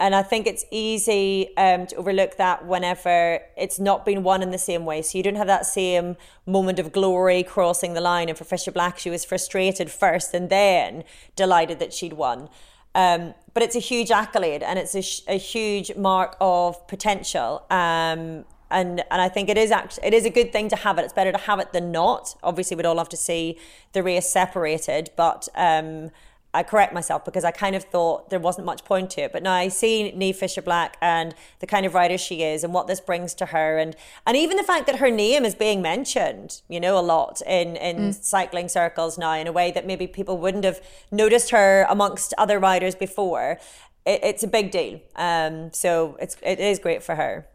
and 0.00 0.14
I 0.14 0.22
think 0.22 0.46
it's 0.46 0.64
easy 0.70 1.54
um, 1.58 1.86
to 1.88 1.96
overlook 1.96 2.38
that 2.38 2.64
whenever 2.64 3.40
it's 3.54 3.78
not 3.78 4.06
been 4.06 4.22
won 4.22 4.42
in 4.42 4.50
the 4.50 4.58
same 4.58 4.86
way. 4.86 5.02
So 5.02 5.18
you 5.18 5.22
don't 5.22 5.36
have 5.36 5.46
that 5.46 5.66
same 5.66 6.16
moment 6.46 6.78
of 6.78 6.90
glory 6.90 7.42
crossing 7.42 7.92
the 7.92 8.00
line. 8.00 8.30
And 8.30 8.38
for 8.38 8.44
Fisher-Black, 8.44 8.98
she 8.98 9.10
was 9.10 9.26
frustrated 9.26 9.90
first 9.90 10.32
and 10.32 10.48
then 10.48 11.04
delighted 11.36 11.80
that 11.80 11.92
she'd 11.92 12.14
won. 12.14 12.48
Um, 12.94 13.34
but 13.52 13.62
it's 13.62 13.76
a 13.76 13.80
huge 13.80 14.10
accolade 14.10 14.62
and 14.62 14.78
it's 14.78 14.94
a, 14.94 15.32
a 15.34 15.36
huge 15.36 15.94
mark 15.96 16.34
of 16.40 16.88
potential. 16.88 17.66
Um, 17.70 18.46
and 18.70 19.04
and 19.10 19.20
I 19.20 19.28
think 19.28 19.48
it 19.48 19.58
is 19.58 19.70
actually 19.70 20.06
it 20.06 20.14
is 20.14 20.24
a 20.24 20.30
good 20.30 20.50
thing 20.52 20.68
to 20.70 20.76
have 20.76 20.98
it. 20.98 21.04
It's 21.04 21.12
better 21.12 21.32
to 21.32 21.38
have 21.38 21.58
it 21.58 21.72
than 21.72 21.92
not. 21.92 22.36
Obviously, 22.42 22.76
we'd 22.76 22.86
all 22.86 22.94
love 22.94 23.08
to 23.10 23.16
see 23.16 23.58
the 23.92 24.02
race 24.02 24.30
separated, 24.30 25.10
but 25.16 25.48
um, 25.56 26.10
I 26.52 26.64
correct 26.64 26.92
myself 26.92 27.24
because 27.24 27.44
I 27.44 27.52
kind 27.52 27.76
of 27.76 27.84
thought 27.84 28.30
there 28.30 28.40
wasn't 28.40 28.66
much 28.66 28.84
point 28.84 29.10
to 29.10 29.22
it. 29.22 29.32
But 29.32 29.42
now 29.42 29.52
I 29.52 29.68
see 29.68 30.12
Niamh 30.16 30.34
Fisher-Black 30.34 30.96
and 31.00 31.34
the 31.60 31.66
kind 31.66 31.86
of 31.86 31.94
rider 31.94 32.18
she 32.18 32.42
is 32.42 32.64
and 32.64 32.74
what 32.74 32.88
this 32.88 33.00
brings 33.00 33.34
to 33.34 33.46
her 33.46 33.78
and 33.78 33.94
and 34.26 34.36
even 34.36 34.56
the 34.56 34.64
fact 34.64 34.86
that 34.86 34.96
her 34.96 35.10
name 35.10 35.44
is 35.44 35.54
being 35.54 35.80
mentioned, 35.80 36.60
you 36.68 36.80
know, 36.80 36.98
a 36.98 37.00
lot 37.00 37.40
in, 37.46 37.76
in 37.76 38.12
cycling 38.12 38.68
circles 38.68 39.16
now 39.16 39.34
in 39.34 39.46
a 39.46 39.52
way 39.52 39.70
that 39.70 39.86
maybe 39.86 40.06
people 40.06 40.38
wouldn't 40.38 40.64
have 40.64 40.80
noticed 41.12 41.50
her 41.50 41.86
amongst 41.88 42.34
other 42.36 42.58
riders 42.58 42.94
before. 42.94 43.58
It, 44.04 44.20
it's 44.24 44.42
a 44.42 44.48
big 44.48 44.72
deal. 44.72 45.00
Um, 45.14 45.72
so 45.72 46.16
it's 46.20 46.36
it 46.42 46.58
is 46.58 46.78
great 46.80 47.02
for 47.02 47.14
her. 47.14 47.46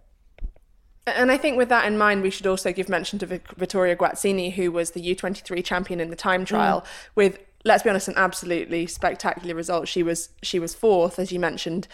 And 1.07 1.31
I 1.31 1.37
think 1.37 1.57
with 1.57 1.69
that 1.69 1.85
in 1.85 1.97
mind, 1.97 2.23
we 2.23 2.31
should 2.31 2.47
also 2.47 2.71
give 2.71 2.89
mention 2.89 3.19
to 3.19 3.25
Vic- 3.27 3.51
Vittoria 3.55 3.95
Guazzini, 3.95 4.53
who 4.53 4.71
was 4.71 4.91
the 4.91 5.15
U23 5.15 5.63
champion 5.63 5.99
in 5.99 6.09
the 6.09 6.15
time 6.15 6.45
trial, 6.45 6.83
with 7.13 7.39
let's 7.65 7.83
be 7.83 7.89
honest, 7.89 8.07
an 8.07 8.13
absolutely 8.15 8.87
spectacular 8.87 9.55
result. 9.55 9.87
She 9.87 10.03
was 10.03 10.29
she 10.41 10.59
was 10.59 10.73
fourth, 10.73 11.19
as 11.19 11.31
you 11.31 11.39
mentioned 11.39 11.87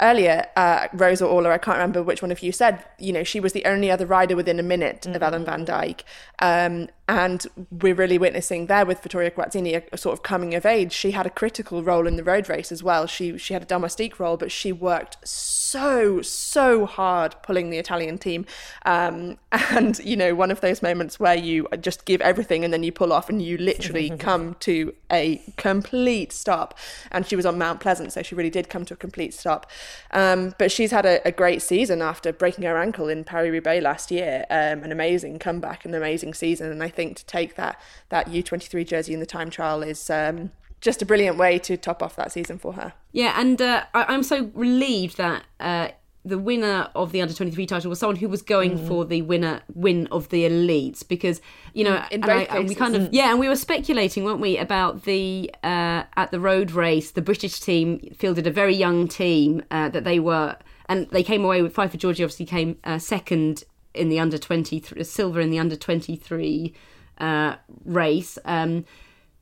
earlier. 0.00 0.46
Uh, 0.56 0.88
Rose 0.92 1.22
or 1.22 1.30
Orla, 1.30 1.50
I 1.50 1.58
can't 1.58 1.76
remember 1.76 2.02
which 2.02 2.20
one 2.20 2.32
of 2.32 2.42
you 2.42 2.52
said. 2.52 2.84
You 2.98 3.12
know, 3.12 3.24
she 3.24 3.40
was 3.40 3.52
the 3.52 3.64
only 3.64 3.90
other 3.90 4.04
rider 4.04 4.36
within 4.36 4.58
a 4.58 4.62
minute 4.62 5.06
of 5.06 5.22
Ellen 5.22 5.44
Van 5.44 5.64
Dijk. 5.64 6.02
Um, 6.40 6.88
and 7.08 7.46
we're 7.70 7.94
really 7.94 8.16
witnessing 8.16 8.66
there 8.66 8.86
with 8.86 9.02
Vittoria 9.02 9.30
Guazzini 9.30 9.74
a, 9.74 9.82
a 9.92 9.98
sort 9.98 10.12
of 10.12 10.22
coming 10.22 10.54
of 10.54 10.64
age. 10.64 10.92
She 10.92 11.10
had 11.10 11.26
a 11.26 11.30
critical 11.30 11.82
role 11.82 12.06
in 12.06 12.16
the 12.16 12.22
road 12.22 12.48
race 12.48 12.70
as 12.70 12.82
well. 12.82 13.06
She 13.06 13.36
she 13.38 13.54
had 13.54 13.62
a 13.62 13.66
domestique 13.66 14.20
role, 14.20 14.36
but 14.36 14.52
she 14.52 14.70
worked 14.70 15.16
so 15.26 16.22
so 16.22 16.86
hard 16.86 17.34
pulling 17.42 17.70
the 17.70 17.78
Italian 17.78 18.18
team. 18.18 18.46
Um, 18.86 19.38
and 19.52 19.98
you 19.98 20.16
know, 20.16 20.34
one 20.34 20.50
of 20.50 20.60
those 20.60 20.80
moments 20.80 21.18
where 21.18 21.34
you 21.34 21.66
just 21.80 22.04
give 22.04 22.20
everything 22.20 22.64
and 22.64 22.72
then 22.72 22.84
you 22.84 22.92
pull 22.92 23.12
off 23.12 23.28
and 23.28 23.42
you 23.42 23.58
literally 23.58 24.10
come 24.18 24.54
to 24.60 24.94
a 25.10 25.42
complete 25.56 26.32
stop. 26.32 26.78
And 27.10 27.26
she 27.26 27.34
was 27.34 27.44
on 27.44 27.58
Mount 27.58 27.80
Pleasant, 27.80 28.12
so 28.12 28.22
she 28.22 28.36
really 28.36 28.50
did 28.50 28.68
come 28.68 28.84
to 28.84 28.94
a 28.94 28.96
complete 28.96 29.34
stop. 29.34 29.68
Um, 30.12 30.54
but 30.56 30.70
she's 30.70 30.92
had 30.92 31.04
a, 31.04 31.26
a 31.26 31.32
great 31.32 31.62
season 31.62 32.00
after 32.00 32.32
breaking 32.32 32.64
her 32.64 32.78
ankle 32.78 33.08
in 33.08 33.24
Paris 33.24 33.50
Roubaix 33.50 33.82
last 33.82 34.10
year. 34.12 34.46
Um, 34.50 34.84
an 34.84 34.92
amazing 34.92 35.40
comeback, 35.40 35.84
and 35.84 35.94
an 35.94 36.00
amazing 36.00 36.34
season, 36.34 36.70
and 36.70 36.82
I 36.82 36.91
think 36.94 37.16
to 37.18 37.26
take 37.26 37.56
that 37.56 37.80
that 38.10 38.26
U23 38.28 38.86
jersey 38.86 39.12
in 39.14 39.20
the 39.20 39.26
time 39.26 39.50
trial 39.50 39.82
is. 39.82 40.08
Um, 40.10 40.50
just 40.80 41.00
a 41.00 41.06
brilliant 41.06 41.36
way 41.38 41.60
to 41.60 41.76
top 41.76 42.02
off 42.02 42.16
that 42.16 42.32
season 42.32 42.58
for 42.58 42.72
her. 42.72 42.92
Yeah, 43.12 43.40
and 43.40 43.62
uh, 43.62 43.84
I- 43.94 44.02
I'm 44.12 44.24
so 44.24 44.50
relieved 44.52 45.16
that 45.16 45.44
uh, 45.60 45.90
the 46.24 46.38
winner 46.38 46.88
of 46.96 47.12
the 47.12 47.22
under 47.22 47.32
23 47.32 47.66
title 47.66 47.88
was 47.88 48.00
someone 48.00 48.16
who 48.16 48.28
was 48.28 48.42
going 48.42 48.84
for 48.88 49.04
the 49.04 49.22
winner 49.22 49.60
win 49.74 50.08
of 50.10 50.28
the 50.30 50.42
elites 50.42 51.06
because 51.06 51.40
you 51.72 51.84
know 51.84 51.98
In 52.10 52.14
and 52.14 52.22
both 52.22 52.50
I- 52.50 52.56
and 52.58 52.68
we 52.68 52.74
kind 52.74 52.96
of 52.96 53.08
yeah 53.12 53.30
and 53.30 53.38
we 53.38 53.46
were 53.48 53.54
speculating 53.54 54.24
weren't 54.24 54.40
we 54.40 54.58
about 54.58 55.04
the 55.04 55.52
uh, 55.62 56.02
at 56.16 56.32
the 56.32 56.40
road 56.40 56.72
race 56.72 57.12
the 57.12 57.22
British 57.22 57.60
team 57.60 58.00
fielded 58.18 58.48
a 58.48 58.50
very 58.50 58.74
young 58.74 59.06
team 59.06 59.62
uh, 59.70 59.88
that 59.90 60.02
they 60.02 60.18
were 60.18 60.56
and 60.88 61.08
they 61.10 61.22
came 61.22 61.44
away 61.44 61.62
with 61.62 61.74
five 61.74 61.92
for 61.92 61.96
Georgia 61.96 62.24
obviously 62.24 62.46
came 62.46 62.76
uh, 62.82 62.98
second 62.98 63.62
in 63.94 64.08
the 64.08 64.18
under 64.18 64.38
23 64.38 65.02
silver 65.04 65.40
in 65.40 65.50
the 65.50 65.58
under 65.58 65.76
23 65.76 66.74
uh, 67.18 67.56
race. 67.84 68.38
Um, 68.44 68.84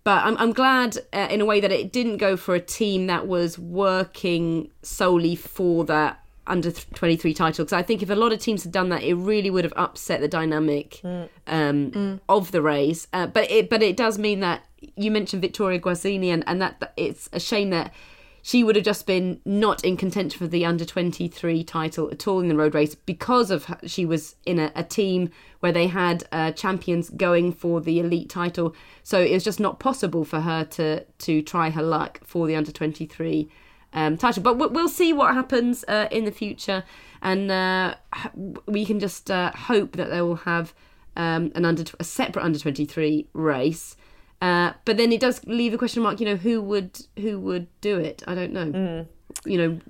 but 0.02 0.24
I'm, 0.24 0.36
I'm 0.38 0.52
glad 0.52 0.98
uh, 1.12 1.28
in 1.30 1.40
a 1.40 1.44
way 1.44 1.60
that 1.60 1.70
it 1.70 1.92
didn't 1.92 2.16
go 2.16 2.36
for 2.36 2.54
a 2.54 2.60
team 2.60 3.06
that 3.06 3.26
was 3.26 3.58
working 3.58 4.70
solely 4.82 5.36
for 5.36 5.84
that 5.84 6.24
under 6.46 6.72
23 6.72 7.34
title. 7.34 7.64
Because 7.64 7.72
I 7.72 7.82
think 7.82 8.02
if 8.02 8.10
a 8.10 8.14
lot 8.14 8.32
of 8.32 8.40
teams 8.40 8.64
had 8.64 8.72
done 8.72 8.88
that 8.88 9.02
it 9.02 9.14
really 9.14 9.50
would 9.50 9.64
have 9.64 9.74
upset 9.76 10.20
the 10.20 10.28
dynamic 10.28 11.00
um, 11.46 12.20
of 12.28 12.50
the 12.50 12.62
race. 12.62 13.06
Uh, 13.12 13.26
but 13.26 13.50
it 13.50 13.68
but 13.68 13.82
it 13.82 13.96
does 13.96 14.18
mean 14.18 14.40
that 14.40 14.64
you 14.96 15.10
mentioned 15.10 15.42
Vittoria 15.42 15.78
Guazzini 15.78 16.28
and, 16.28 16.42
and 16.46 16.60
that, 16.62 16.80
that 16.80 16.92
it's 16.96 17.28
a 17.32 17.40
shame 17.40 17.70
that 17.70 17.92
she 18.42 18.64
would 18.64 18.76
have 18.76 18.84
just 18.84 19.06
been 19.06 19.40
not 19.44 19.84
in 19.84 19.96
contention 19.96 20.38
for 20.38 20.46
the 20.46 20.64
under 20.64 20.84
23 20.84 21.62
title 21.64 22.10
at 22.10 22.26
all 22.26 22.40
in 22.40 22.48
the 22.48 22.56
road 22.56 22.74
race 22.74 22.94
because 22.94 23.50
of 23.50 23.64
her, 23.66 23.78
she 23.86 24.06
was 24.06 24.36
in 24.46 24.58
a, 24.58 24.72
a 24.74 24.82
team 24.82 25.30
where 25.60 25.72
they 25.72 25.86
had 25.86 26.24
uh, 26.32 26.50
champions 26.52 27.10
going 27.10 27.52
for 27.52 27.80
the 27.80 28.00
elite 28.00 28.30
title. 28.30 28.74
So 29.02 29.20
it 29.20 29.32
was 29.32 29.44
just 29.44 29.60
not 29.60 29.78
possible 29.78 30.24
for 30.24 30.40
her 30.40 30.64
to 30.64 31.04
to 31.04 31.42
try 31.42 31.70
her 31.70 31.82
luck 31.82 32.20
for 32.24 32.46
the 32.46 32.56
under 32.56 32.72
23 32.72 33.48
um, 33.92 34.16
title. 34.16 34.42
But 34.42 34.56
we'll 34.56 34.88
see 34.88 35.12
what 35.12 35.34
happens 35.34 35.84
uh, 35.88 36.08
in 36.10 36.24
the 36.24 36.32
future. 36.32 36.84
And 37.22 37.50
uh, 37.50 37.96
we 38.66 38.86
can 38.86 38.98
just 38.98 39.30
uh, 39.30 39.52
hope 39.52 39.96
that 39.96 40.10
they 40.10 40.22
will 40.22 40.36
have 40.36 40.72
um, 41.16 41.52
an 41.54 41.64
under 41.64 41.84
a 41.98 42.04
separate 42.04 42.42
under 42.42 42.58
23 42.58 43.26
race 43.34 43.96
uh, 44.40 44.72
but 44.84 44.96
then 44.96 45.12
it 45.12 45.20
does 45.20 45.44
leave 45.46 45.74
a 45.74 45.78
question 45.78 46.02
mark. 46.02 46.20
You 46.20 46.26
know, 46.26 46.36
who 46.36 46.62
would 46.62 47.00
who 47.18 47.38
would 47.40 47.66
do 47.80 47.98
it? 47.98 48.22
I 48.26 48.34
don't 48.34 48.52
know. 48.52 48.66
Mm. 48.66 49.06
You 49.44 49.80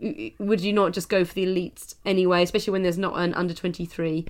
know, 0.00 0.32
would 0.38 0.60
you 0.60 0.72
not 0.72 0.92
just 0.92 1.08
go 1.08 1.24
for 1.24 1.34
the 1.34 1.46
elites 1.46 1.94
anyway? 2.04 2.42
Especially 2.42 2.72
when 2.72 2.82
there's 2.82 2.98
not 2.98 3.14
an 3.16 3.34
under 3.34 3.54
twenty 3.54 3.84
three. 3.86 4.26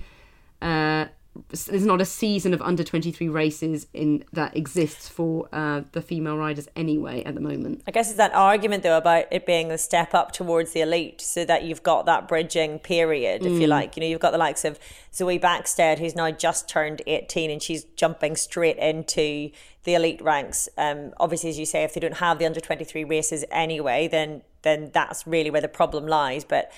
Uh, 0.61 1.05
there's 1.49 1.85
not 1.85 2.01
a 2.01 2.05
season 2.05 2.53
of 2.53 2.61
under 2.61 2.83
23 2.83 3.27
races 3.27 3.87
in 3.93 4.23
that 4.31 4.55
exists 4.55 5.09
for 5.09 5.49
uh, 5.51 5.81
the 5.91 6.01
female 6.01 6.37
riders 6.37 6.67
anyway 6.75 7.23
at 7.23 7.35
the 7.35 7.41
moment. 7.41 7.83
I 7.87 7.91
guess 7.91 8.07
it's 8.07 8.17
that 8.17 8.33
argument 8.33 8.83
though 8.83 8.97
about 8.97 9.25
it 9.31 9.45
being 9.45 9.71
a 9.71 9.77
step 9.77 10.13
up 10.13 10.31
towards 10.31 10.71
the 10.71 10.81
elite, 10.81 11.21
so 11.21 11.43
that 11.45 11.63
you've 11.63 11.83
got 11.83 12.05
that 12.05 12.27
bridging 12.27 12.79
period, 12.79 13.45
if 13.45 13.51
mm. 13.51 13.61
you 13.61 13.67
like. 13.67 13.95
You 13.95 14.01
know, 14.01 14.07
you've 14.07 14.21
got 14.21 14.31
the 14.31 14.37
likes 14.37 14.63
of 14.63 14.79
Zoe 15.13 15.39
Bäckstedt, 15.39 15.99
who's 15.99 16.15
now 16.15 16.31
just 16.31 16.69
turned 16.69 17.01
18, 17.05 17.51
and 17.51 17.61
she's 17.61 17.83
jumping 17.95 18.35
straight 18.35 18.77
into 18.77 19.51
the 19.83 19.93
elite 19.93 20.21
ranks. 20.21 20.69
Um, 20.77 21.13
obviously, 21.17 21.49
as 21.49 21.59
you 21.59 21.65
say, 21.65 21.83
if 21.83 21.93
they 21.93 21.99
don't 21.99 22.15
have 22.15 22.39
the 22.39 22.45
under 22.45 22.59
23 22.59 23.03
races 23.03 23.43
anyway, 23.51 24.07
then 24.07 24.41
then 24.61 24.89
that's 24.93 25.27
really 25.27 25.51
where 25.51 25.61
the 25.61 25.67
problem 25.67 26.07
lies. 26.07 26.43
But 26.43 26.71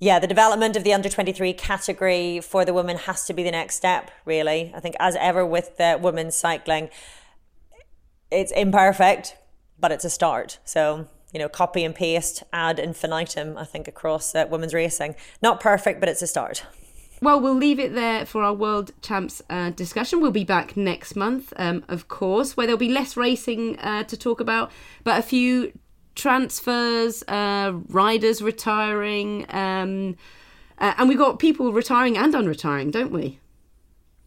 yeah, 0.00 0.18
the 0.18 0.26
development 0.26 0.76
of 0.76 0.84
the 0.84 0.92
under 0.92 1.08
23 1.08 1.52
category 1.54 2.40
for 2.40 2.64
the 2.64 2.72
women 2.72 2.96
has 2.98 3.24
to 3.26 3.32
be 3.32 3.42
the 3.42 3.50
next 3.50 3.74
step, 3.74 4.10
really. 4.24 4.72
I 4.74 4.80
think, 4.80 4.94
as 5.00 5.16
ever 5.16 5.44
with 5.44 5.76
the 5.76 5.98
women's 6.00 6.36
cycling, 6.36 6.88
it's 8.30 8.52
imperfect, 8.52 9.36
but 9.78 9.90
it's 9.90 10.04
a 10.04 10.10
start. 10.10 10.58
So, 10.64 11.08
you 11.32 11.40
know, 11.40 11.48
copy 11.48 11.82
and 11.82 11.94
paste 11.94 12.44
ad 12.52 12.78
infinitum, 12.78 13.58
I 13.58 13.64
think, 13.64 13.88
across 13.88 14.34
uh, 14.34 14.46
women's 14.48 14.72
racing. 14.72 15.16
Not 15.42 15.58
perfect, 15.58 15.98
but 15.98 16.08
it's 16.08 16.22
a 16.22 16.28
start. 16.28 16.64
Well, 17.20 17.40
we'll 17.40 17.56
leave 17.56 17.80
it 17.80 17.94
there 17.94 18.24
for 18.24 18.44
our 18.44 18.54
World 18.54 18.92
Champs 19.02 19.42
uh, 19.50 19.70
discussion. 19.70 20.20
We'll 20.20 20.30
be 20.30 20.44
back 20.44 20.76
next 20.76 21.16
month, 21.16 21.52
um, 21.56 21.84
of 21.88 22.06
course, 22.06 22.56
where 22.56 22.68
there'll 22.68 22.78
be 22.78 22.88
less 22.88 23.16
racing 23.16 23.76
uh, 23.80 24.04
to 24.04 24.16
talk 24.16 24.40
about, 24.40 24.70
but 25.02 25.18
a 25.18 25.22
few 25.22 25.72
transfers, 26.18 27.22
uh, 27.28 27.72
riders 27.88 28.42
retiring, 28.42 29.46
um, 29.50 30.16
uh, 30.78 30.94
and 30.98 31.08
we've 31.08 31.18
got 31.18 31.38
people 31.38 31.72
retiring 31.72 32.18
and 32.18 32.34
unretiring, 32.34 32.90
don't 32.92 33.12
we? 33.12 33.38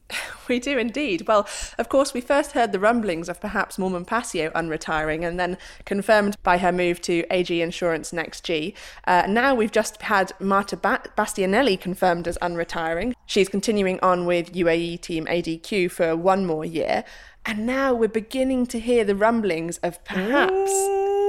We 0.49 0.59
do 0.59 0.77
indeed. 0.77 1.27
Well, 1.29 1.47
of 1.77 1.87
course, 1.87 2.13
we 2.13 2.19
first 2.19 2.51
heard 2.51 2.73
the 2.73 2.79
rumblings 2.79 3.29
of 3.29 3.39
perhaps 3.39 3.77
Moolman 3.77 4.05
Pasio 4.05 4.51
unretiring 4.51 5.25
and 5.25 5.39
then 5.39 5.57
confirmed 5.85 6.35
by 6.43 6.57
her 6.57 6.73
move 6.73 6.99
to 7.03 7.23
AG 7.31 7.61
Insurance 7.61 8.11
Next 8.11 8.43
G. 8.43 8.73
Uh, 9.07 9.27
now 9.29 9.55
we've 9.55 9.71
just 9.71 10.01
had 10.01 10.33
Marta 10.41 10.75
ba- 10.75 11.03
Bastianelli 11.17 11.79
confirmed 11.79 12.27
as 12.27 12.37
unretiring. 12.41 13.13
She's 13.25 13.47
continuing 13.47 13.97
on 14.01 14.25
with 14.25 14.51
UAE 14.51 14.99
team 14.99 15.25
ADQ 15.27 15.89
for 15.89 16.17
one 16.17 16.45
more 16.45 16.65
year. 16.65 17.05
And 17.45 17.65
now 17.65 17.93
we're 17.93 18.09
beginning 18.09 18.65
to 18.67 18.79
hear 18.79 19.05
the 19.05 19.15
rumblings 19.15 19.77
of 19.77 20.03
perhaps 20.03 20.71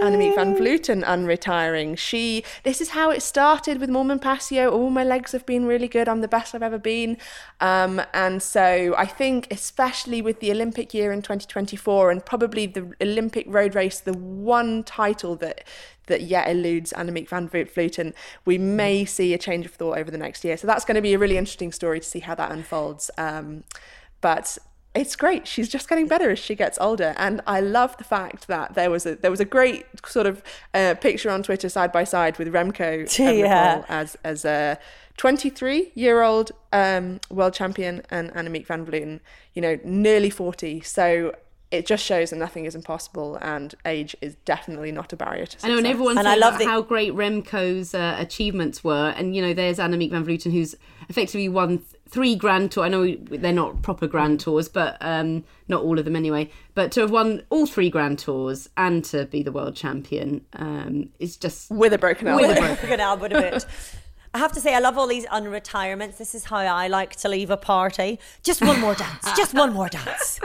Annemiek 0.03 0.35
van 0.35 0.57
Vleuten 0.57 1.05
unretiring. 1.05 1.97
She, 1.97 2.45
this 2.65 2.81
is 2.81 2.91
how 2.91 3.11
it 3.11 3.23
started 3.23 3.79
with 3.79 3.89
Moolman 3.89 4.21
Pasio. 4.21 4.71
All 4.73 4.91
my 4.91 5.05
legs 5.05 5.31
have 5.33 5.47
been 5.47 5.65
really 5.65 5.87
good. 5.87 6.09
I'm 6.09 6.21
the 6.21 6.29
best 6.29 6.55
I've 6.55 6.63
ever 6.63 6.79
been. 6.79 7.17
Um, 7.61 8.03
and 8.13 8.43
so 8.43 8.95
I 8.99 9.07
think, 9.07 9.47
especially 9.53 10.21
with 10.21 10.41
the 10.41 10.51
Olympic 10.51 10.93
year 10.93 11.13
in 11.13 11.23
2024 11.23 12.11
and 12.11 12.27
probably 12.27 12.67
the 12.67 12.93
Olympic 13.01 13.47
road 13.49 13.75
race, 13.75 14.01
the 14.01 14.15
one 14.15 14.83
title 14.83 15.37
that 15.37 15.65
that 16.07 16.23
yet 16.23 16.49
eludes 16.51 16.93
Annemiek 16.97 17.29
van 17.29 17.49
Vleuten, 17.49 18.13
we 18.45 18.59
may 18.59 19.05
see 19.05 19.33
a 19.35 19.39
change 19.39 19.67
of 19.67 19.73
thought 19.73 19.99
over 19.99 20.11
the 20.11 20.19
next 20.19 20.45
year. 20.45 20.57
So 20.57 20.67
that's 20.67 20.85
going 20.85 20.97
to 20.97 21.01
be 21.01 21.15
a 21.15 21.19
really 21.19 21.37
interesting 21.37 21.71
story 21.71 22.01
to 22.01 22.07
see 22.07 22.19
how 22.19 22.35
that 22.35 22.51
unfolds. 22.51 23.09
Um, 23.17 23.63
but 24.21 24.59
it's 24.95 25.17
great. 25.17 25.47
She's 25.47 25.69
just 25.69 25.89
getting 25.89 26.07
better 26.07 26.31
as 26.31 26.39
she 26.39 26.55
gets 26.55 26.79
older, 26.81 27.15
and 27.17 27.41
I 27.47 27.61
love 27.61 27.97
the 27.97 28.05
fact 28.05 28.47
that 28.49 28.75
there 28.75 28.91
was 28.91 29.07
a 29.07 29.17
there 29.17 29.31
was 29.31 29.41
a 29.41 29.45
great 29.45 29.87
sort 30.07 30.27
of 30.27 30.43
uh, 30.75 30.95
picture 31.01 31.31
on 31.31 31.43
Twitter 31.43 31.69
side 31.69 31.93
by 31.93 32.05
side 32.05 32.39
with 32.39 32.49
Remco 32.49 33.19
yeah. 33.39 33.85
as 33.89 34.17
as 34.23 34.45
a 34.45 34.79
23 35.17 35.93
year 35.95 36.23
old 36.23 36.53
um, 36.73 37.21
world 37.31 37.55
champion 37.55 38.03
and 38.11 38.33
Annemiek 38.33 38.67
van 38.67 38.85
Vleuten, 38.85 39.21
you 39.55 39.63
know, 39.63 39.79
nearly 39.85 40.31
40. 40.31 40.81
So 40.81 41.35
it 41.71 41.87
just 41.87 42.05
shows 42.05 42.31
that 42.31 42.37
nothing 42.37 42.67
is 42.67 42.75
impossible 42.75 43.39
and 43.41 43.75
age 43.87 44.15
is 44.21 44.37
definitely 44.45 44.93
not 44.93 45.13
a 45.13 45.17
barrier 45.17 45.47
to 45.47 45.53
success. 45.53 45.69
I 45.69 45.73
know, 45.73 45.79
and 45.79 45.87
everyone's 45.87 46.19
and 46.19 46.29
I 46.29 46.35
love 46.35 46.59
the- 46.59 46.67
how 46.67 46.83
great 46.83 47.13
Remco's 47.15 47.95
uh, 47.95 48.17
achievements 48.19 48.85
were. 48.85 49.15
And, 49.17 49.35
you 49.35 49.41
know, 49.41 49.55
there's 49.55 49.79
Annemiek 49.79 50.11
van 50.11 50.25
Vleuten 50.25 50.53
who's 50.53 50.75
effectively 51.09 51.49
won 51.49 51.79
th- 51.79 52.02
three 52.13 52.37
Grand 52.37 52.71
Tours. 52.71 52.85
I 52.85 52.89
know 52.89 53.17
they're 53.17 53.53
not 53.53 53.83
proper 53.83 54.07
Grand 54.07 54.39
Tours, 54.39 54.69
but 54.69 54.99
um, 55.01 55.45
not 55.67 55.83
all 55.83 55.99
of 55.99 56.05
them 56.05 56.15
anyway. 56.15 56.51
But 56.75 56.93
to 56.93 57.01
have 57.01 57.11
won 57.11 57.43
all 57.51 57.67
three 57.67 57.91
Grand 57.91 58.19
Tours 58.19 58.69
and 58.77 59.05
to 59.07 59.25
be 59.25 59.43
the 59.43 59.51
world 59.51 59.75
champion 59.75 60.45
um, 60.53 61.09
is 61.19 61.37
just... 61.37 61.71
With 61.71 61.93
a 61.93 61.99
broken 61.99 62.29
elbow. 62.29 62.47
With 62.47 62.59
a 62.59 62.61
broken 62.61 63.01
elbow 63.01 63.27
a 63.27 63.29
bit. 63.31 63.67
I 64.35 64.39
have 64.39 64.53
to 64.53 64.61
say, 64.61 64.75
I 64.75 64.79
love 64.79 64.97
all 64.97 65.07
these 65.07 65.27
unretirements. 65.27 66.17
This 66.17 66.35
is 66.35 66.45
how 66.45 66.57
I 66.57 66.89
like 66.89 67.17
to 67.17 67.29
leave 67.29 67.51
a 67.51 67.57
party. 67.57 68.19
Just 68.43 68.63
one 68.63 68.81
more 68.81 68.95
dance. 68.95 69.31
Just 69.37 69.53
one 69.53 69.73
more 69.73 69.89
dance. 69.89 70.41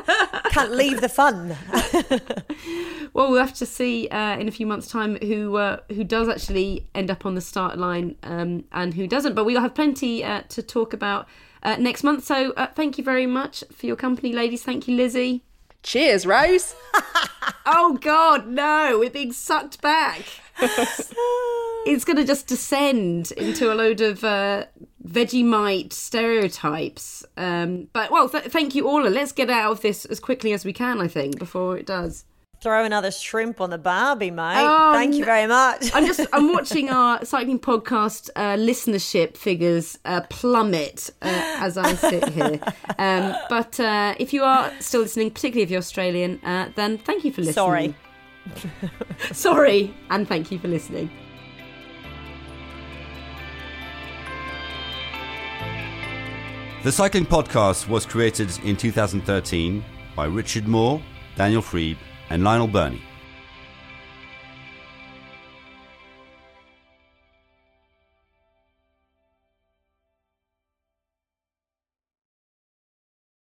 Can't 0.52 0.72
leave 0.72 1.00
the 1.00 1.08
fun. 1.08 1.56
well, 3.14 3.30
we'll 3.30 3.40
have 3.40 3.54
to 3.56 3.66
see 3.66 4.10
uh, 4.10 4.38
in 4.38 4.50
a 4.50 4.52
few 4.52 4.68
months' 4.68 4.88
time 4.88 5.18
who 5.22 5.56
uh, 5.56 5.78
who 5.90 6.04
does 6.04 6.28
actually 6.28 6.86
end 6.96 7.10
up 7.10 7.26
on 7.26 7.36
the 7.36 7.42
start 7.42 7.78
line 7.78 8.18
um, 8.24 8.66
and 8.74 8.94
who 8.94 9.08
doesn't. 9.08 9.36
But 9.36 9.46
we'll 9.46 9.62
have 9.62 9.74
plenty 9.74 10.22
uh, 10.22 10.42
to 10.50 10.62
talk 10.62 10.92
about 10.92 11.26
uh, 11.68 11.76
next 11.76 12.04
month. 12.04 12.24
So 12.24 12.54
uh, 12.54 12.68
thank 12.68 12.98
you 12.98 13.04
very 13.04 13.28
much 13.28 13.64
for 13.74 13.86
your 13.86 13.98
company, 13.98 14.32
ladies. 14.32 14.64
Thank 14.64 14.88
you, 14.88 14.96
Lizzy. 14.96 15.44
Cheers, 15.84 16.26
Rose. 16.26 16.76
oh 17.66 17.98
God, 18.02 18.48
no! 18.48 18.98
We're 19.00 19.10
being 19.10 19.34
sucked 19.34 19.82
back. 19.82 20.22
it's 20.60 22.06
going 22.06 22.18
to 22.18 22.24
just 22.24 22.48
descend 22.48 23.32
into 23.34 23.72
a 23.72 23.76
load 23.76 24.02
of 24.02 24.24
uh, 24.24 24.66
Vegemite 25.06 25.94
stereotypes. 25.94 27.26
Um, 27.36 27.90
but 27.94 28.12
well, 28.12 28.30
th- 28.30 28.46
thank 28.46 28.74
you, 28.74 28.88
all. 28.88 29.02
Let's 29.02 29.34
get 29.34 29.50
out 29.50 29.72
of 29.72 29.82
this 29.82 30.06
as 30.06 30.20
quickly 30.20 30.54
as 30.54 30.64
we 30.64 30.74
can. 30.74 31.02
I 31.02 31.08
think 31.08 31.38
before 31.38 31.78
it 31.78 31.86
does. 31.86 32.24
Throw 32.60 32.84
another 32.84 33.12
shrimp 33.12 33.62
on 33.62 33.70
the 33.70 33.78
barbie, 33.78 34.32
mate. 34.32 34.56
Oh, 34.58 34.92
Thank 34.92 35.14
you 35.14 35.24
very 35.24 35.46
much. 35.46 35.92
I'm 35.94 36.08
just 36.08 36.26
I'm 36.34 36.52
watching 36.54 36.90
our 36.90 37.24
cycling 37.24 37.60
podcast 37.60 38.32
uh, 38.36 38.56
listenership 38.56 39.38
figures 39.38 40.00
uh, 40.06 40.22
plummet 40.30 41.12
uh, 41.22 41.58
as 41.60 41.78
I 41.78 41.94
sit 41.94 42.28
here. 42.30 42.60
Um, 42.98 43.36
but 43.48 43.80
uh, 43.80 44.16
if 44.20 44.34
you 44.34 44.44
are 44.44 44.72
still 44.80 45.02
listening, 45.02 45.30
particularly 45.30 45.64
if 45.64 45.70
you're 45.70 45.78
Australian, 45.78 46.44
uh, 46.44 46.72
then 46.76 46.98
thank 46.98 47.24
you 47.24 47.32
for 47.32 47.42
listening. 47.42 47.54
Sorry. 47.54 47.96
Sorry, 49.34 49.94
and 50.10 50.28
thank 50.28 50.52
you 50.52 50.58
for 50.58 50.68
listening. 50.68 51.12
The 56.84 56.92
Cycling 56.92 57.26
Podcast 57.26 57.88
was 57.88 58.06
created 58.06 58.50
in 58.64 58.78
2013 58.78 59.84
by 60.16 60.26
Richard 60.26 60.68
Moore, 60.68 61.02
Daniel 61.36 61.62
Friebe, 61.62 61.98
and 62.30 62.44
Lionel 62.44 62.68
Birnie. 62.68 63.07